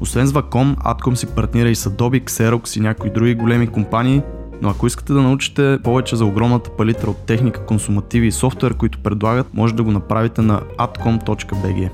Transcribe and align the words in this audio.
Освен 0.00 0.26
с 0.26 0.32
Wacom, 0.32 0.76
Atcom 0.76 1.14
си 1.14 1.26
партнира 1.26 1.68
и 1.68 1.74
с 1.74 1.90
Adobe, 1.90 2.24
Xerox 2.24 2.76
и 2.76 2.80
някои 2.80 3.10
други 3.10 3.34
големи 3.34 3.66
компании, 3.66 4.22
но 4.62 4.68
ако 4.68 4.86
искате 4.86 5.12
да 5.12 5.22
научите 5.22 5.78
повече 5.84 6.16
за 6.16 6.24
огромната 6.24 6.70
палитра 6.70 7.10
от 7.10 7.26
техника, 7.26 7.66
консумативи 7.66 8.26
и 8.26 8.32
софтуер, 8.32 8.74
които 8.74 8.98
предлагат, 8.98 9.54
може 9.54 9.74
да 9.74 9.82
го 9.82 9.90
направите 9.90 10.42
на 10.42 10.60
atcom.bg. 10.60 11.90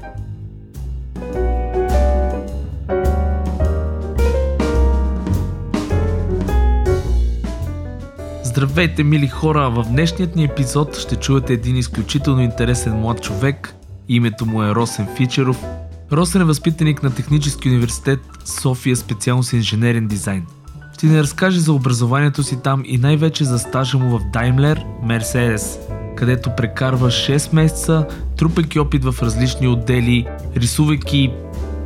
Здравейте, 8.43 9.03
мили 9.03 9.29
хора! 9.29 9.70
В 9.70 9.85
днешният 9.91 10.37
ни 10.37 10.45
епизод 10.45 10.97
ще 10.97 11.17
чуете 11.17 11.53
един 11.53 11.77
изключително 11.77 12.41
интересен 12.41 13.01
млад 13.01 13.23
човек. 13.23 13.75
Името 14.09 14.47
му 14.47 14.63
е 14.63 14.75
Росен 14.75 15.07
Фичеров. 15.17 15.65
Росен 16.12 16.41
е 16.41 16.45
възпитаник 16.45 17.03
на 17.03 17.15
Технически 17.15 17.69
университет 17.69 18.21
София, 18.45 18.97
специалност 18.97 19.53
инженерен 19.53 20.07
дизайн. 20.07 20.47
Ще 20.95 21.07
ни 21.07 21.19
разкаже 21.23 21.61
за 21.61 21.73
образованието 21.73 22.43
си 22.43 22.63
там 22.63 22.83
и 22.87 22.98
най-вече 22.98 23.45
за 23.45 23.59
стажа 23.59 23.98
му 23.98 24.19
в 24.19 24.23
Daimler 24.23 24.85
Mercedes, 25.05 25.79
където 26.17 26.51
прекарва 26.57 27.09
6 27.09 27.55
месеца, 27.55 28.07
трупайки 28.37 28.79
опит 28.79 29.05
в 29.05 29.15
различни 29.23 29.69
отдели, 29.69 30.27
рисувайки 30.57 31.31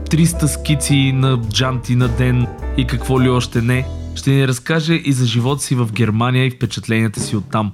300 0.04 0.46
скици 0.46 1.12
на 1.14 1.40
джанти 1.50 1.96
на 1.96 2.08
ден 2.08 2.46
и 2.76 2.86
какво 2.86 3.20
ли 3.20 3.28
още 3.28 3.62
не. 3.62 3.86
Ще 4.14 4.30
ни 4.30 4.48
разкаже 4.48 4.94
и 4.94 5.12
за 5.12 5.26
живота 5.26 5.62
си 5.62 5.74
в 5.74 5.92
Германия 5.92 6.46
и 6.46 6.50
впечатленията 6.50 7.20
си 7.20 7.36
оттам. 7.36 7.72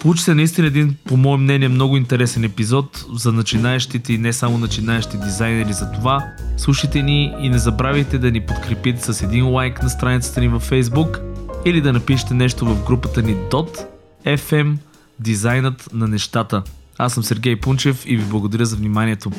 Получи 0.00 0.22
се 0.22 0.34
наистина 0.34 0.66
един, 0.66 0.96
по 1.04 1.16
мое 1.16 1.36
мнение, 1.36 1.68
много 1.68 1.96
интересен 1.96 2.44
епизод 2.44 3.04
за 3.14 3.32
начинаещите 3.32 4.12
и 4.12 4.18
не 4.18 4.32
само 4.32 4.58
начинаещи 4.58 5.16
дизайнери 5.16 5.72
за 5.72 5.92
това. 5.92 6.32
Слушайте 6.56 7.02
ни 7.02 7.34
и 7.40 7.48
не 7.48 7.58
забравяйте 7.58 8.18
да 8.18 8.30
ни 8.30 8.40
подкрепите 8.40 9.12
с 9.12 9.22
един 9.22 9.48
лайк 9.48 9.82
на 9.82 9.90
страницата 9.90 10.40
ни 10.40 10.48
във 10.48 10.70
Facebook 10.70 11.20
или 11.64 11.80
да 11.80 11.92
напишете 11.92 12.34
нещо 12.34 12.66
в 12.66 12.86
групата 12.86 13.22
ни 13.22 13.36
.fm 14.26 14.76
Дизайнът 15.20 15.88
на 15.92 16.08
нещата. 16.08 16.62
Аз 16.98 17.14
съм 17.14 17.24
Сергей 17.24 17.56
Пунчев 17.56 18.02
и 18.06 18.16
ви 18.16 18.24
благодаря 18.24 18.66
за 18.66 18.76
вниманието. 18.76 19.30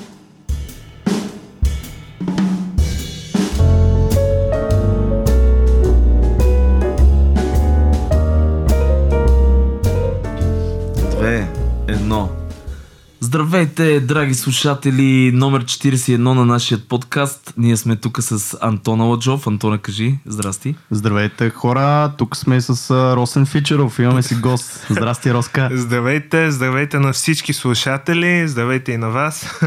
Здравейте, 13.19 13.99
драги 13.99 14.33
слушатели, 14.33 15.31
номер 15.31 15.65
41 15.65 16.17
на 16.17 16.45
нашия 16.45 16.79
подкаст. 16.79 17.53
Ние 17.57 17.77
сме 17.77 17.95
тук 17.95 18.17
с 18.21 18.57
Антона 18.61 19.03
Ладжов. 19.03 19.47
Антона, 19.47 19.77
кажи, 19.77 20.19
здрасти. 20.25 20.75
Здравейте 20.91 21.49
хора, 21.49 22.13
тук 22.17 22.37
сме 22.37 22.61
с 22.61 22.91
Росен 23.15 23.45
Фичеров, 23.45 23.99
имаме 23.99 24.23
си 24.23 24.35
гост. 24.35 24.85
Здрасти 24.89 25.33
Роска. 25.33 25.69
Здравейте, 25.73 26.51
здравейте 26.51 26.99
на 26.99 27.13
всички 27.13 27.53
слушатели, 27.53 28.47
здравейте 28.47 28.91
и 28.91 28.97
на 28.97 29.09
вас. 29.09 29.61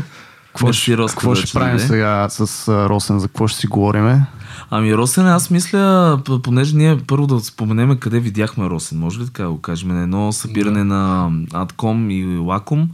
Какво 0.52 0.72
ще, 0.72 0.96
Роско, 0.96 1.18
какво 1.18 1.34
да 1.34 1.40
ще 1.40 1.52
правим 1.52 1.76
дойде. 1.76 1.88
сега 1.88 2.28
с 2.28 2.68
а, 2.68 2.88
Росен? 2.88 3.18
За 3.18 3.28
какво 3.28 3.48
ще 3.48 3.60
си 3.60 3.66
говориме? 3.66 4.26
Ами 4.70 4.96
Росен, 4.96 5.26
аз 5.26 5.50
мисля, 5.50 6.18
понеже 6.42 6.76
ние 6.76 6.98
първо 7.06 7.26
да 7.26 7.40
споменеме 7.40 7.96
къде 7.96 8.20
видяхме 8.20 8.70
Росен, 8.70 8.98
може 8.98 9.20
ли 9.20 9.26
така 9.26 9.42
да 9.42 9.50
го 9.50 9.60
кажем, 9.60 9.88
на 9.88 10.02
едно 10.02 10.32
събиране 10.32 10.84
на 10.84 11.30
Adcom 11.50 12.12
и. 12.12 12.90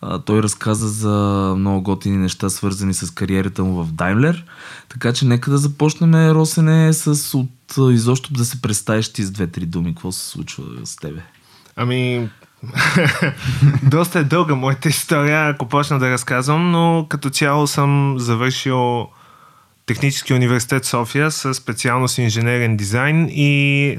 А, 0.00 0.18
той 0.18 0.42
разказа 0.42 0.88
за 0.88 1.54
много 1.58 1.82
готини 1.82 2.16
неща, 2.16 2.50
свързани 2.50 2.94
с 2.94 3.10
кариерата 3.10 3.64
му 3.64 3.84
в 3.84 3.92
Daimler. 3.92 4.42
Така 4.88 5.12
че 5.12 5.26
нека 5.26 5.50
да 5.50 5.58
започнем, 5.58 6.14
Росене, 6.14 6.92
с 6.92 7.34
от 7.34 7.50
изобщо 7.92 8.32
да 8.32 8.44
се 8.44 8.62
представиш 8.62 9.12
ти 9.12 9.22
с 9.22 9.30
две-три 9.30 9.66
думи. 9.66 9.94
Какво 9.94 10.12
се 10.12 10.26
случва 10.26 10.64
с 10.84 10.96
тебе? 10.96 11.22
Ами, 11.76 12.28
доста 13.82 14.18
е 14.18 14.24
дълга 14.24 14.54
моята 14.54 14.88
история, 14.88 15.48
ако 15.48 15.68
почна 15.68 15.98
да 15.98 16.10
разказвам, 16.10 16.70
но 16.70 17.06
като 17.08 17.30
цяло 17.30 17.66
съм 17.66 18.14
завършил 18.18 19.08
Технически 19.88 20.34
университет 20.34 20.84
София 20.84 21.30
с 21.30 21.54
специалност 21.54 22.18
инженерен 22.18 22.76
дизайн 22.76 23.28
и 23.30 23.98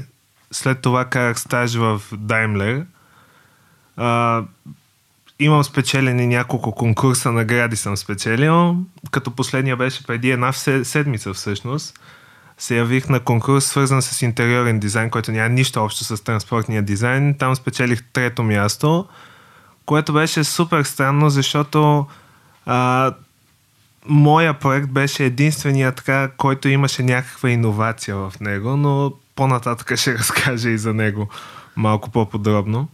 след 0.50 0.80
това 0.80 1.04
карах 1.04 1.40
стаж 1.40 1.74
в. 1.74 2.02
А, 3.96 4.42
имам 5.38 5.64
спечелени 5.64 6.26
няколко 6.26 6.74
конкурса, 6.74 7.32
награди 7.32 7.76
съм 7.76 7.96
спечелил, 7.96 8.76
като 9.10 9.30
последния 9.30 9.76
беше 9.76 10.06
преди 10.06 10.30
една 10.30 10.52
седмица 10.52 11.34
всъщност. 11.34 12.00
Се 12.60 12.76
явих 12.76 13.08
на 13.08 13.20
конкурс, 13.20 13.64
свързан 13.64 14.02
с 14.02 14.22
интериорен 14.22 14.78
дизайн, 14.78 15.10
който 15.10 15.32
няма 15.32 15.48
нищо 15.48 15.84
общо 15.84 16.04
с 16.04 16.24
транспортния 16.24 16.82
дизайн. 16.82 17.34
Там 17.38 17.56
спечелих 17.56 18.02
трето 18.12 18.42
място, 18.42 19.06
което 19.86 20.12
беше 20.12 20.44
супер 20.44 20.82
странно, 20.82 21.30
защото 21.30 22.06
а, 22.66 23.12
моя 24.06 24.54
проект 24.54 24.88
беше 24.88 25.24
единствения 25.24 25.92
така, 25.92 26.30
който 26.36 26.68
имаше 26.68 27.02
някаква 27.02 27.50
иновация 27.50 28.16
в 28.16 28.32
него, 28.40 28.76
но 28.76 29.12
по-нататък 29.36 29.96
ще 29.96 30.14
разкажа 30.18 30.70
и 30.70 30.78
за 30.78 30.94
него 30.94 31.28
малко 31.76 32.10
по-подробно. 32.10 32.88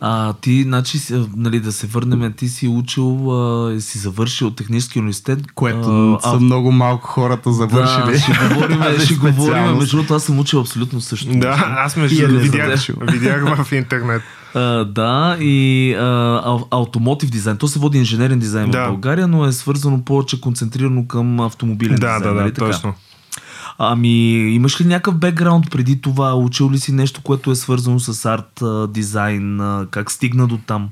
А, 0.00 0.32
ти, 0.32 0.62
значи, 0.62 0.98
нали, 1.36 1.60
да 1.60 1.72
се 1.72 1.86
върнем, 1.86 2.32
ти 2.32 2.48
си 2.48 2.68
учил, 2.68 3.32
а, 3.32 3.80
си 3.80 3.98
завършил 3.98 4.50
технически 4.50 4.98
университет. 4.98 5.52
Което 5.54 6.14
а, 6.14 6.30
са 6.30 6.40
много 6.40 6.72
малко 6.72 7.06
хората 7.06 7.52
завършили. 7.52 8.12
Да, 8.12 8.18
ще 8.18 8.32
говорим, 8.54 8.98
ще 9.04 9.14
говорим. 9.14 9.76
Между 9.78 9.96
другото, 9.96 10.14
аз 10.14 10.24
съм 10.24 10.38
учил 10.38 10.60
абсолютно 10.60 11.00
също. 11.00 11.38
Да, 11.38 11.74
аз 11.78 11.96
между 11.96 12.24
е 12.24 12.26
другото 12.26 12.42
видях, 12.42 12.86
видях 13.10 13.64
в 13.64 13.72
интернет. 13.72 14.22
А, 14.56 14.84
да, 14.84 15.36
и 15.40 15.94
а, 15.94 16.04
ау- 16.44 16.66
аутомотив 16.70 17.30
дизайн. 17.30 17.56
То 17.56 17.68
се 17.68 17.78
води 17.78 17.98
инженерен 17.98 18.38
дизайн 18.38 18.70
Да. 18.70 18.84
в 18.86 18.88
България, 18.88 19.28
но 19.28 19.44
е 19.44 19.52
свързано 19.52 20.04
повече 20.04 20.40
концентрирано 20.40 21.06
към 21.06 21.40
автомобилен 21.40 21.96
Да, 21.96 22.18
дизайн. 22.18 22.22
да, 22.22 22.40
нали 22.40 22.52
да, 22.52 22.72
така? 22.72 22.92
Ами, 23.78 24.32
имаш 24.54 24.80
ли 24.80 24.84
някакъв 24.84 25.14
бекграунд 25.14 25.70
преди 25.70 26.00
това? 26.00 26.34
Учил 26.34 26.70
ли 26.70 26.78
си 26.78 26.92
нещо, 26.92 27.20
което 27.22 27.50
е 27.50 27.54
свързано 27.54 28.00
с 28.00 28.24
арт, 28.24 28.62
дизайн? 28.92 29.60
Как 29.90 30.10
стигна 30.10 30.46
до 30.46 30.58
там? 30.58 30.88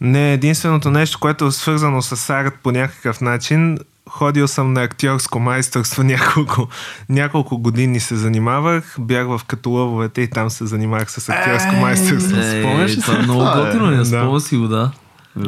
Не, 0.00 0.32
единственото 0.32 0.90
нещо, 0.90 1.18
което 1.20 1.46
е 1.46 1.50
свързано 1.50 2.02
с 2.02 2.30
арт 2.30 2.54
по 2.62 2.72
някакъв 2.72 3.20
начин, 3.20 3.78
ходил 4.08 4.48
съм 4.48 4.72
на 4.72 4.82
актьорско 4.82 5.40
майсторство 5.40 6.02
няколко, 6.02 6.68
няколко 7.08 7.58
години 7.58 8.00
се 8.00 8.16
занимавах, 8.16 8.96
бях 8.98 9.26
в 9.26 9.40
Катулововете 9.46 10.20
и 10.20 10.30
там 10.30 10.50
се 10.50 10.66
занимавах 10.66 11.10
с 11.10 11.28
актьорско 11.28 11.74
майсторство. 11.74 12.36
Е, 12.36 12.60
спомняш 12.60 12.96
ли 12.96 13.00
това 13.00 13.18
е 13.18 13.22
много 13.22 13.40
готино, 13.40 13.90
не 13.90 13.96
Да. 13.96 14.04
спомня 14.04 14.40
си 14.40 14.56
го, 14.56 14.68
да. 14.68 14.90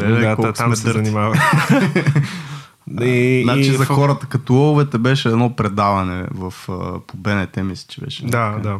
Леле, 0.00 0.20
да, 0.20 0.36
колко 0.36 0.52
там 0.52 0.66
сме 0.66 0.76
се 0.76 0.92
дърти. 0.92 1.10
занимавах. 2.88 3.08
и, 3.10 3.42
Значи 3.44 3.60
и 3.60 3.72
за 3.72 3.84
в- 3.84 3.88
хората 3.88 4.26
като 4.26 4.52
ловете 4.54 4.98
беше 4.98 5.28
едно 5.28 5.56
предаване 5.56 6.24
в, 6.30 6.54
по 7.06 7.16
БНТ, 7.16 7.56
мисля, 7.56 7.86
че 7.88 8.00
беше. 8.00 8.22
Да, 8.22 8.30
Така. 8.50 8.60
да. 8.60 8.76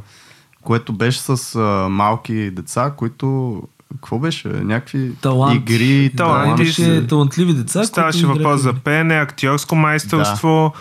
Което 0.62 0.92
беше 0.92 1.20
с 1.20 1.54
а, 1.54 1.60
малки 1.88 2.50
деца, 2.50 2.92
които... 2.96 3.62
Какво 3.94 4.18
беше? 4.18 4.48
Някакви 4.48 5.12
Талант. 5.14 5.54
игри, 5.60 6.08
Да, 6.08 6.16
Таланти. 6.16 6.62
имаше 6.62 7.06
талантливи 7.06 7.54
деца. 7.54 7.84
Ставаше 7.84 8.26
въпрос 8.26 8.60
за 8.60 8.72
пеене, 8.74 9.14
актьорско 9.14 9.74
майсторство 9.76 10.72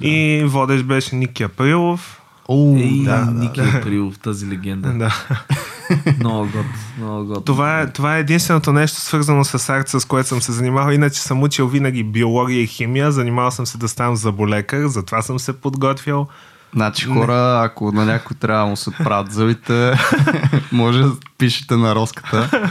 и 0.00 0.42
водещ 0.46 0.84
беше 0.84 1.16
Ники 1.16 1.42
Априлов. 1.42 2.20
О, 2.48 2.76
Ей, 2.76 3.02
да, 3.04 3.16
да. 3.16 3.30
Ники 3.30 3.60
Априлов, 3.60 4.18
тази 4.18 4.48
легенда. 4.48 4.88
Да. 4.90 5.14
Много 6.20 6.42
год, 6.42 6.66
много 6.98 7.24
год. 7.24 7.44
Това 7.44 7.80
е, 7.80 7.92
това 7.92 8.16
е 8.16 8.20
единственото 8.20 8.72
нещо 8.72 9.00
свързано 9.00 9.44
с 9.44 9.68
арт, 9.68 9.88
с 9.88 10.04
което 10.04 10.28
съм 10.28 10.42
се 10.42 10.52
занимавал. 10.52 10.92
Иначе 10.92 11.20
съм 11.20 11.42
учил 11.42 11.68
винаги 11.68 12.04
биология 12.04 12.62
и 12.62 12.66
химия. 12.66 13.12
Занимавал 13.12 13.50
съм 13.50 13.66
се 13.66 13.78
да 13.78 13.88
ставам 13.88 14.16
заболекар, 14.16 14.86
затова 14.86 15.22
съм 15.22 15.38
се 15.38 15.52
подготвил. 15.52 16.26
Значи 16.74 17.06
хора, 17.06 17.60
ако 17.64 17.92
на 17.92 18.04
някой 18.04 18.36
трябва 18.36 18.64
да 18.64 18.70
му 18.70 18.76
се 18.76 18.90
правят 18.90 19.32
зъбите, 19.32 19.94
може 20.72 21.02
да 21.02 21.12
пишете 21.38 21.76
на 21.76 21.94
роската. 21.94 22.70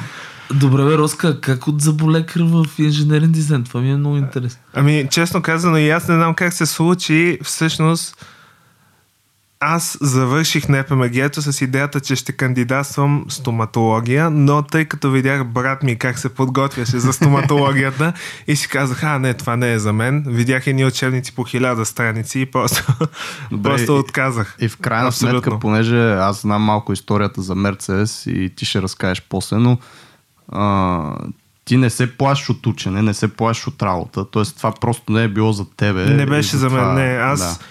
Добре, 0.53 0.83
бе, 0.83 0.97
Роска, 0.97 1.41
как 1.41 1.68
от 1.68 1.81
заболекар 1.81 2.41
в 2.41 2.65
инженерен 2.77 3.31
дизайн? 3.31 3.63
Това 3.63 3.81
ми 3.81 3.91
е 3.91 3.97
много 3.97 4.18
интересно. 4.18 4.62
Ами, 4.73 5.07
честно 5.12 5.41
казано, 5.41 5.77
и 5.77 5.89
аз 5.89 6.07
не 6.07 6.15
знам 6.15 6.33
как 6.33 6.53
се 6.53 6.65
случи. 6.65 7.39
Всъщност, 7.44 8.25
аз 9.62 9.98
завърших 10.02 10.69
НПМГ-то 10.69 11.42
с 11.44 11.62
идеята, 11.62 12.00
че 12.00 12.16
ще 12.16 12.31
кандидатствам 12.31 13.25
стоматология, 13.30 14.30
но 14.30 14.62
тъй 14.62 14.86
като 14.86 15.12
видях 15.12 15.46
брат 15.46 15.84
ми 15.84 15.96
как 15.96 16.19
се 16.19 16.30
подготвяше 16.30 17.00
за 17.00 17.13
стоматологията 17.13 18.13
и 18.48 18.56
си 18.56 18.68
казах, 18.68 19.04
а 19.04 19.19
не, 19.19 19.34
това 19.34 19.56
не 19.56 19.74
е 19.74 19.80
за 19.80 19.94
мен. 19.94 20.24
Видях 20.28 20.68
едни 20.68 20.86
учебници 20.86 21.36
по 21.36 21.44
хиляда 21.44 21.86
страници 21.86 22.40
и 22.40 22.46
просто, 22.46 22.94
Добре, 23.52 23.69
просто 23.69 23.92
и- 23.92 23.96
отказах. 23.96 24.56
И 24.60 24.69
в 24.69 24.78
крайна 24.78 25.08
Абсолютно. 25.08 25.42
сметка, 25.42 25.60
понеже 25.60 26.12
аз 26.12 26.42
знам 26.42 26.62
малко 26.62 26.94
историята 26.94 27.42
за 27.42 27.56
Мерцедес 27.56 28.25
и 28.25 28.52
ти 28.56 28.66
ще 28.66 28.81
разкажеш 28.81 29.24
после, 29.30 29.57
но 29.57 29.78
а, 30.50 31.16
ти 31.66 31.78
не 31.78 31.90
се 31.90 32.18
плашиш 32.18 32.50
от 32.50 32.68
учене, 32.68 33.02
не 33.02 33.14
се 33.14 33.28
плашиш 33.28 33.68
от 33.68 33.84
работа. 33.84 34.25
Тоест 34.25 34.57
това 34.57 34.72
просто 34.72 35.12
не 35.12 35.24
е 35.24 35.28
било 35.28 35.52
за 35.52 35.66
тебе. 35.68 36.06
Не 36.06 36.24
и 36.24 36.25
беше 36.25 36.52
за 36.52 36.57
затова- 36.60 36.81
мен, 36.84 37.06
не. 37.06 37.18
Аз 37.18 37.40
Да. 37.40 37.66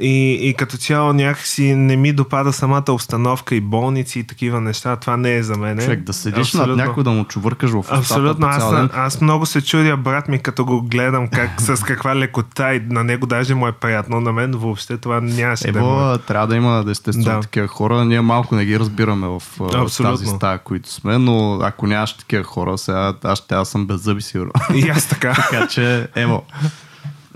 И, 0.00 0.32
и 0.48 0.54
като 0.54 0.76
цяло 0.76 1.12
някакси 1.12 1.74
не 1.74 1.96
ми 1.96 2.12
допада 2.12 2.52
самата 2.52 2.84
обстановка 2.88 3.54
и 3.54 3.60
болници 3.60 4.18
и 4.18 4.24
такива 4.24 4.60
неща. 4.60 4.96
Това 4.96 5.16
не 5.16 5.34
е 5.36 5.42
за 5.42 5.56
мен. 5.56 5.78
Човек, 5.78 6.00
да 6.00 6.12
седиш 6.12 6.52
над 6.52 6.76
някой 6.76 7.04
да 7.04 7.10
му 7.10 7.24
чувъркаш 7.24 7.70
в 7.70 7.78
устата 7.78 7.98
Абсолютно. 7.98 8.46
Аз, 8.46 8.70
ден. 8.74 8.90
аз 8.94 9.20
много 9.20 9.46
се 9.46 9.64
чудя 9.64 9.96
брат 9.96 10.28
ми, 10.28 10.38
като 10.38 10.64
го 10.64 10.82
гледам 10.82 11.28
как, 11.28 11.50
с 11.60 11.82
каква 11.82 12.16
лекота 12.16 12.74
и 12.74 12.80
на 12.80 13.04
него 13.04 13.26
даже 13.26 13.54
му 13.54 13.66
е 13.68 13.72
приятно. 13.72 14.20
На 14.20 14.32
мен 14.32 14.52
въобще 14.52 14.96
това 14.96 15.20
нямаше 15.20 15.72
да 15.72 15.78
е. 15.78 15.82
Ево, 15.82 16.18
трябва 16.18 16.46
да 16.46 16.56
има 16.56 16.84
естествено 16.90 17.24
Да. 17.24 17.40
такива 17.40 17.66
хора. 17.66 18.04
Ние 18.04 18.20
малко 18.20 18.54
не 18.54 18.64
ги 18.64 18.78
разбираме 18.78 19.26
в, 19.26 19.42
Абсолютно. 19.74 20.16
тази 20.16 20.26
стая, 20.26 20.58
които 20.58 20.92
сме, 20.92 21.18
но 21.18 21.60
ако 21.62 21.86
нямаш 21.86 22.12
такива 22.12 22.44
хора, 22.44 22.78
сега 22.78 23.14
аз 23.24 23.38
ще 23.38 23.54
аз 23.54 23.68
съм 23.68 23.86
без 23.86 24.00
зъби 24.00 24.22
сигурно. 24.22 24.52
И 24.74 24.88
аз 24.88 25.08
така. 25.08 25.34
така 25.50 25.66
че, 25.68 26.08
ево. 26.14 26.42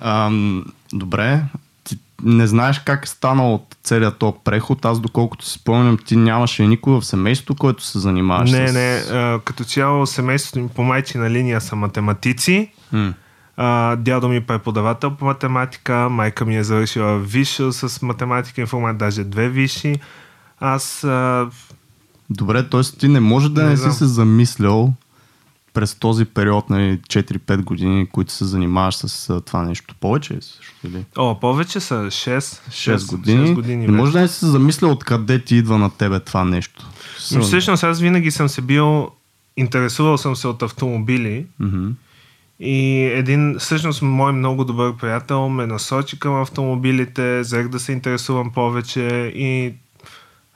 Ам, 0.03 0.65
добре, 0.93 1.43
не 2.25 2.47
знаеш 2.47 2.79
как 2.79 3.05
е 3.05 3.09
станал 3.09 3.55
от 3.55 3.77
целият 3.83 4.19
този 4.19 4.37
преход. 4.45 4.85
Аз 4.85 5.01
доколкото 5.01 5.45
си 5.45 5.53
спомням, 5.53 5.99
ти 6.07 6.17
нямаше 6.17 6.67
никой 6.67 6.93
в 6.93 7.03
семейството, 7.03 7.55
който 7.55 7.85
се 7.85 7.99
занимаваш 7.99 8.51
Не, 8.51 8.69
с... 8.69 8.75
не. 8.75 9.19
А, 9.19 9.41
като 9.45 9.65
цяло 9.65 10.07
семейството 10.07 10.61
ми 10.61 10.69
по 10.69 10.83
майчина 10.83 11.31
линия 11.31 11.61
са 11.61 11.77
математици. 11.77 12.71
М. 12.93 13.15
А, 13.57 13.97
дядо 13.97 14.29
ми 14.29 14.37
е 14.37 14.41
преподавател 14.41 15.11
по 15.11 15.25
математика, 15.25 16.09
майка 16.11 16.45
ми 16.45 16.57
е 16.57 16.65
завършила 16.65 17.19
висше 17.19 17.73
с 17.73 18.03
математика 18.03 18.61
и 18.61 18.63
информация, 18.63 18.99
даже 18.99 19.25
две 19.25 19.49
висши. 19.49 19.97
Аз 20.61 21.05
а, 21.05 21.49
Добре, 22.31 22.69
т.е. 22.69 22.81
ти 22.99 23.09
не 23.09 23.21
може 23.21 23.49
да 23.49 23.63
не, 23.63 23.69
Не 23.71 23.77
си 23.77 23.91
се 23.91 24.07
замислял 24.07 24.95
през 25.75 25.95
този 25.95 26.25
период, 26.25 26.71
нали, 26.71 26.99
4-5 26.99 27.63
години, 27.63 28.07
които 28.07 28.33
се 28.33 28.45
занимаваш 28.45 28.95
с 28.95 29.41
това 29.41 29.63
нещо. 29.63 29.95
Повече 30.01 30.35
е 30.35 30.41
също 30.41 30.87
или? 30.87 31.05
О, 31.17 31.41
повече 31.41 31.81
са 31.81 31.95
6, 31.95 32.39
6 32.71 33.11
години. 33.17 33.49
6 33.49 33.55
години 33.55 33.87
не 33.87 33.93
може 33.93 34.13
да 34.13 34.21
не 34.21 34.29
си 34.29 34.39
се 34.39 34.47
замислял 34.47 34.91
откъде 34.91 35.45
ти 35.45 35.57
идва 35.57 35.79
на 35.79 35.91
тебе 35.91 36.21
това 36.21 36.45
нещо. 36.45 36.91
Но 37.33 37.43
всъщност 37.43 37.85
аз 37.85 38.01
винаги 38.01 38.31
съм 38.31 38.49
се 38.49 38.61
бил, 38.61 39.11
интересувал 39.57 40.19
съм 40.19 40.37
се 40.37 40.49
от 40.49 40.63
автомобили 40.63 41.47
Мгм. 41.61 41.89
и 42.61 43.05
един, 43.05 43.57
всъщност 43.59 44.03
мой 44.03 44.33
много 44.33 44.65
добър 44.65 44.97
приятел 44.97 45.49
ме 45.49 45.67
насочи 45.67 46.19
към 46.19 46.43
автомобилите, 46.43 47.41
взех 47.41 47.69
да 47.69 47.81
се 47.81 47.93
интересувам 47.93 48.51
повече 48.53 49.33
и 49.35 49.73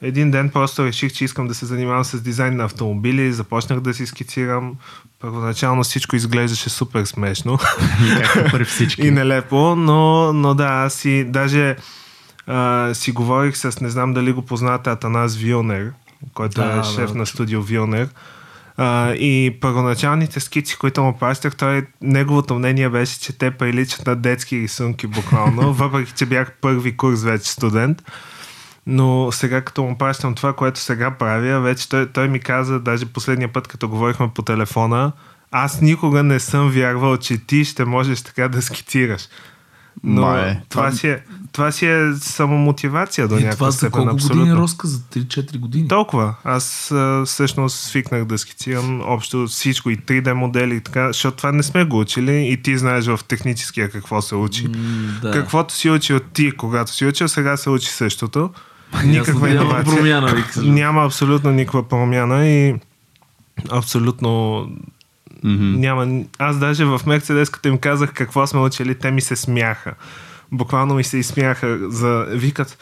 един 0.02 0.31
ден 0.31 0.50
просто 0.50 0.85
реших, 0.85 1.12
че 1.12 1.25
искам 1.25 1.49
да 1.49 1.55
се 1.55 1.67
занимавам 1.67 2.05
с 2.05 2.20
дизайн 2.20 2.56
на 2.56 2.64
автомобили, 2.64 3.32
започнах 3.32 3.81
да 3.81 3.94
си 3.94 4.06
скицирам. 4.06 4.75
Първоначално 5.20 5.82
всичко 5.82 6.17
изглеждаше 6.17 6.70
супер 6.70 7.05
смешно. 7.05 7.58
Както 8.23 8.50
при 8.50 8.64
всички. 8.64 9.02
и 9.06 9.11
нелепо, 9.11 9.76
но, 9.76 10.32
но 10.32 10.55
да, 10.55 10.67
аз 10.67 10.94
си 10.94 11.25
даже 11.25 11.76
а, 12.46 12.91
си 12.94 13.12
говорих 13.12 13.56
с, 13.56 13.81
не 13.81 13.88
знам 13.88 14.14
дали 14.14 14.32
го 14.32 14.43
познате, 14.43 14.91
Атанас 14.91 15.37
Вилнер, 15.37 15.93
който 16.35 16.61
Да, 16.61 16.81
е 16.81 16.94
шеф 16.94 17.12
да. 17.12 17.19
на 17.19 17.26
студио 17.26 17.62
Вилнер. 17.62 18.08
А, 18.76 19.12
и 19.12 19.56
първоначалните 19.61 20.41
скици, 20.41 20.79
които 20.79 21.02
му 21.02 21.19
пращах, 21.19 21.56
той, 21.56 21.87
неговото 22.00 22.55
мнение 22.55 22.88
беше, 22.88 23.20
че 23.20 23.38
те 23.38 23.50
приличат 23.50 24.06
на 24.06 24.17
детски 24.17 24.61
рисунки 24.61 25.06
буквално, 25.06 25.73
въпреки 25.75 26.12
че 26.12 26.26
бях 26.26 26.52
първи 26.61 26.96
курс 26.96 27.23
вече 27.23 27.50
студент. 27.50 28.02
Но 28.87 29.33
сега 29.33 29.61
като 29.61 29.83
му 29.83 29.99
пращам 29.99 30.35
това, 30.35 30.53
което 30.53 30.81
сега 30.81 31.11
правя, 31.11 31.61
вече 31.61 31.89
той, 31.89 32.07
той 32.07 32.29
ми 32.29 32.41
каза, 32.41 32.81
даже 32.81 33.07
последния 33.07 33.53
път, 33.53 33.69
като 33.69 33.89
говорихме 33.89 34.29
по 34.29 34.43
телефона, 34.43 35.13
аз 35.51 35.81
никога 35.81 36.23
не 36.23 36.41
съм 36.41 36.71
вярвал, 36.71 37.17
че 37.17 37.39
ти 37.39 37.65
ще 37.65 37.85
можеш 37.85 38.23
така 38.23 38.49
да 38.49 38.63
скицираш. 38.63 39.29
Но 40.05 40.21
Май, 40.23 40.43
това, 40.43 40.83
това- 40.83 40.93
си 40.93 41.09
е, 41.09 41.23
това 41.53 41.73
си 41.73 41.87
е 41.87 42.13
самомотивация 42.15 43.29
до 43.29 43.35
И 43.35 43.37
някаква 43.37 43.57
това 43.57 43.71
за 43.71 43.77
степен. 43.77 43.91
колко 43.93 44.11
абсолютно. 44.11 44.41
години 44.41 44.57
Роска? 44.57 44.87
За 44.87 44.99
3-4 44.99 45.59
години? 45.59 45.89
Толкова. 45.89 46.35
Аз 46.45 46.91
а, 46.93 47.23
всъщност 47.27 47.81
свикнах 47.81 48.25
да 48.25 48.39
скицирам 48.39 49.03
общо 49.03 49.47
всичко 49.47 49.91
и 49.91 49.99
3D 49.99 50.33
модели 50.33 50.75
и 50.75 50.81
така, 50.81 51.07
защото 51.07 51.37
това 51.37 51.53
не 51.53 51.63
сме 51.63 51.85
го 51.85 52.01
учили 52.01 52.49
и 52.49 52.63
ти 52.63 52.79
знаеш 52.79 53.07
в 53.07 53.21
техническия 53.29 53.91
какво 53.91 54.23
се 54.23 54.35
учи. 54.35 54.69
М, 54.69 54.75
да. 55.23 55.31
Каквото 55.31 55.75
си 55.75 55.91
учил 55.91 56.21
ти, 56.21 56.53
когато 56.53 56.93
си 56.93 57.07
учил, 57.07 57.29
сега 57.29 57.57
се 57.57 57.71
учи 57.71 57.89
същото. 57.89 58.51
Никаква 59.05 59.49
няма 59.49 59.85
промяна. 59.85 60.44
Няма 60.56 61.05
абсолютно 61.05 61.50
никаква 61.50 61.88
промяна 61.88 62.46
и 62.49 62.75
абсолютно 63.70 64.62
Мгм. 65.44 65.81
няма. 65.81 66.23
Аз 66.38 66.58
даже 66.58 66.85
в 66.85 67.00
Мерцедес, 67.06 67.50
като 67.50 67.69
им 67.69 67.79
казах 67.79 68.12
какво 68.12 68.46
сме 68.46 68.61
учили, 68.61 68.94
те 68.94 69.11
ми 69.11 69.20
се 69.20 69.37
смяха. 69.37 69.94
Буквално 70.52 70.94
ми 70.94 71.05
се 71.05 71.19
изсмяха 71.19 71.79
за 71.91 72.27
викат. 72.31 72.79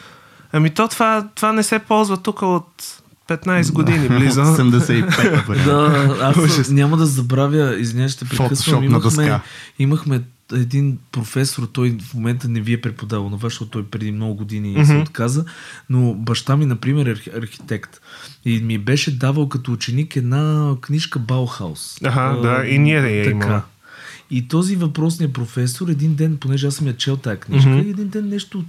Ами 0.51 0.69
то 0.69 0.87
това, 0.87 1.27
това 1.35 1.53
не 1.53 1.63
се 1.63 1.79
ползва 1.79 2.17
тук 2.17 2.41
от 2.41 2.83
15 3.29 3.71
години 3.71 4.07
близо. 4.09 4.41
85 4.45 5.47
бе. 5.47 5.55
Да, 5.65 6.15
аз 6.21 6.69
няма 6.69 6.97
да 6.97 7.05
забравя, 7.05 7.79
извиня, 7.79 8.09
ще 8.09 8.25
прекъсвам. 8.25 8.83
Имахме, 8.83 9.39
имахме 9.79 10.21
един 10.53 10.97
професор, 11.11 11.69
той 11.73 11.97
в 12.01 12.13
момента 12.13 12.47
не 12.47 12.61
ви 12.61 12.73
е 12.73 12.81
преподавал, 12.81 13.29
на 13.29 13.37
защото 13.41 13.71
той 13.71 13.83
преди 13.83 14.11
много 14.11 14.35
години 14.35 14.85
се 14.85 14.93
Мгм. 14.93 15.01
отказа, 15.01 15.45
но 15.89 16.13
баща 16.13 16.57
ми, 16.57 16.65
например, 16.65 17.05
е 17.05 17.15
архи- 17.15 17.37
архитект. 17.37 18.01
И 18.45 18.59
ми 18.59 18.77
беше 18.77 19.17
давал 19.17 19.49
като 19.49 19.71
ученик 19.73 20.15
една 20.15 20.75
книжка 20.81 21.19
Баухаус. 21.19 22.01
Аха, 22.03 22.21
А, 22.21 22.35
да, 22.37 22.65
и 22.65 22.77
ние 22.77 22.95
я 22.95 23.29
имаме. 23.31 23.61
И 24.31 24.47
този 24.47 24.75
въпросният 24.75 25.33
професор 25.33 25.87
един 25.87 26.15
ден, 26.15 26.37
понеже 26.37 26.67
аз 26.67 26.75
съм 26.75 26.87
я 26.87 26.97
чел 26.97 27.17
тази 27.17 27.39
книжка, 27.39 27.69
Мгм. 27.69 27.79
един 27.79 28.07
ден 28.07 28.29
нещо 28.29 28.57
от, 28.59 28.65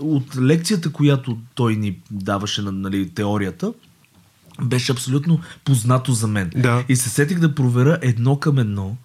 от 0.00 0.36
лекцията, 0.40 0.92
която 0.92 1.38
той 1.54 1.76
ни 1.76 1.96
даваше 2.10 2.62
на 2.62 2.72
нали, 2.72 3.08
теорията, 3.08 3.72
беше 4.62 4.92
абсолютно 4.92 5.40
познато 5.64 6.12
за 6.12 6.26
мен. 6.26 6.50
Да. 6.56 6.84
И 6.88 6.96
се 6.96 7.08
сетих 7.10 7.38
да 7.38 7.54
проверя 7.54 7.98
едно 8.02 8.36
към 8.36 8.58
едно 8.58 8.96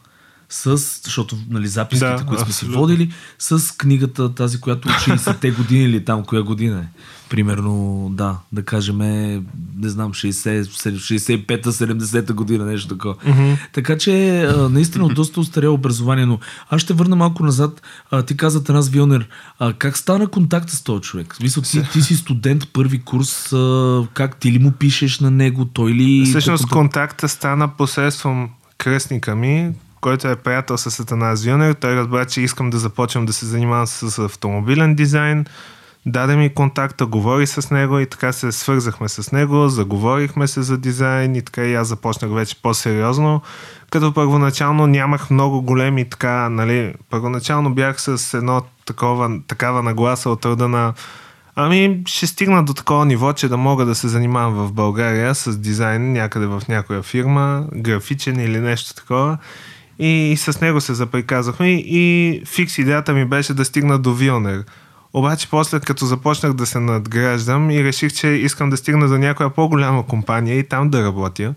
с, 0.50 0.77
защото 1.04 1.38
нали, 1.50 1.68
записките, 1.68 2.12
Да, 2.12 2.25
които 2.25 2.44
сме 2.44 2.54
си 2.54 2.66
водили, 2.66 3.13
с 3.39 3.77
книгата, 3.77 4.36
тази, 4.36 4.62
която 4.62 4.88
от 4.88 4.96
60-те 4.96 5.51
години 5.51 5.84
или 5.84 6.06
там, 6.06 6.24
коя 6.24 6.44
година 6.44 6.80
е. 6.80 7.00
Примерно, 7.30 8.08
да, 8.13 8.38
да 8.51 8.63
кажем, 8.63 8.98
не 9.77 9.89
знам, 9.89 10.13
60, 10.13 10.63
65-та, 10.63 11.72
70-та 11.72 12.34
година, 12.34 12.66
нещо 12.66 12.88
такова. 12.88 13.16
Така 13.74 13.98
че, 13.98 14.48
наистина, 14.70 15.08
доста 15.08 15.39
устарело 15.39 15.74
образование, 15.74 16.25
но 16.25 16.39
аз 16.70 16.82
ще 16.82 16.94
върна 16.94 17.16
малко 17.16 17.44
назад. 17.44 17.82
Ти 18.27 18.38
каза, 18.38 18.63
Танас 18.63 18.89
Вилнер, 18.89 19.30
как 19.77 19.98
стана 19.98 20.27
контакта 20.27 20.75
с 20.75 20.82
този 20.82 21.01
човек? 21.01 21.36
Смисъл, 21.36 21.63
ти, 21.63 21.89
ти 21.94 22.01
си 22.01 22.16
студент, 22.16 22.68
първи 22.74 23.00
курс, 23.00 23.54
как 24.13 24.38
ти 24.38 24.51
ли 24.51 24.60
му 24.60 24.72
пишеш 24.72 25.20
на 25.20 25.32
него, 25.32 25.66
той 25.66 25.92
ли... 25.92 26.25
Всъщност 26.25 26.70
контакта 26.70 27.30
стана 27.30 27.68
посредством 27.68 28.50
кръстника 28.77 29.36
ми, 29.36 29.72
който 30.01 30.27
е 30.27 30.36
приятел 30.36 30.77
с 30.77 31.00
Атанас 31.00 31.44
Вилнер. 31.44 31.74
Той 31.74 31.96
разбра, 31.96 32.25
че 32.25 32.42
искам 32.42 32.70
да 32.70 32.77
започвам 32.77 33.25
да 33.25 33.34
се 33.34 33.46
занимавам 33.46 33.88
с 33.88 34.20
автомобилен 34.20 34.96
дизайн. 34.96 35.46
Даде 36.06 36.36
ми 36.36 36.54
контакта, 36.54 37.06
говори 37.06 37.48
с 37.48 37.72
него 37.72 38.00
и 38.00 38.06
така 38.06 38.32
се 38.32 38.51
свързахме 38.51 39.10
с 39.10 39.32
него, 39.32 39.68
заговорихме 39.68 40.48
се 40.48 40.62
за 40.62 40.77
дизайн 40.77 41.36
и 41.36 41.42
така 41.42 41.63
и 41.63 41.75
аз 41.75 41.88
започнах 41.88 42.32
вече 42.32 42.62
по-сериозно. 42.62 43.42
Като 43.89 44.13
първоначално 44.13 44.88
нямах 44.88 45.30
много 45.30 45.62
големи 45.62 46.10
така, 46.10 46.50
нали, 46.50 46.94
първоначално 47.10 47.74
бях 47.74 48.01
с 48.01 48.34
едно 48.38 48.62
такова, 48.86 49.39
такава 49.48 49.84
нагласа 49.84 50.30
от 50.30 50.46
рода 50.46 50.68
на 50.68 50.94
Ами 51.60 52.01
ще 52.06 52.27
стигна 52.27 52.66
до 52.66 52.74
такова 52.74 53.06
ниво, 53.06 53.34
че 53.34 53.50
да 53.50 53.58
мога 53.58 53.86
да 53.86 53.96
се 53.96 54.08
занимавам 54.08 54.54
в 54.54 54.74
България 54.74 55.36
с 55.36 55.58
дизайн 55.58 56.12
някъде 56.13 56.46
в 56.46 56.62
някоя 56.70 57.04
фирма, 57.04 57.66
графичен 57.75 58.39
или 58.39 58.60
нещо 58.60 58.96
такова. 58.96 59.38
И, 60.00 60.32
и 60.32 60.38
с 60.38 60.62
него 60.62 60.82
се 60.82 60.94
заприказахме 60.94 61.70
и, 61.70 61.84
и 61.86 62.42
фикс 62.46 62.77
идеята 62.77 63.13
ми 63.13 63.25
беше 63.25 63.54
да 63.54 63.66
стигна 63.66 64.00
до 64.00 64.13
Вилнер. 64.13 64.63
Обаче 65.13 65.50
после 65.50 65.80
като 65.80 66.06
започнах 66.06 66.54
да 66.54 66.66
се 66.66 66.80
надграждам 66.80 67.72
и 67.72 67.84
реших, 67.84 68.13
че 68.13 68.27
искам 68.27 68.70
да 68.70 68.77
стигна 68.77 69.08
до 69.08 69.18
някоя 69.18 69.50
по-голяма 69.50 70.06
компания 70.06 70.60
и 70.60 70.63
там 70.63 70.89
да 70.89 71.04
работя. 71.04 71.56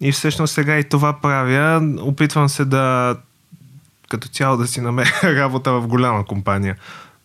И 0.00 0.12
всъщност 0.12 0.54
сега 0.54 0.78
и 0.78 0.84
това 0.84 1.12
правя. 1.12 1.94
Опитвам 2.00 2.48
се 2.48 2.64
да 2.64 3.16
като 4.08 4.28
цяло 4.28 4.56
да 4.56 4.66
си 4.66 4.80
намеря 4.80 5.12
работа 5.22 5.72
в 5.72 5.86
голяма 5.86 6.24
компания. 6.24 6.76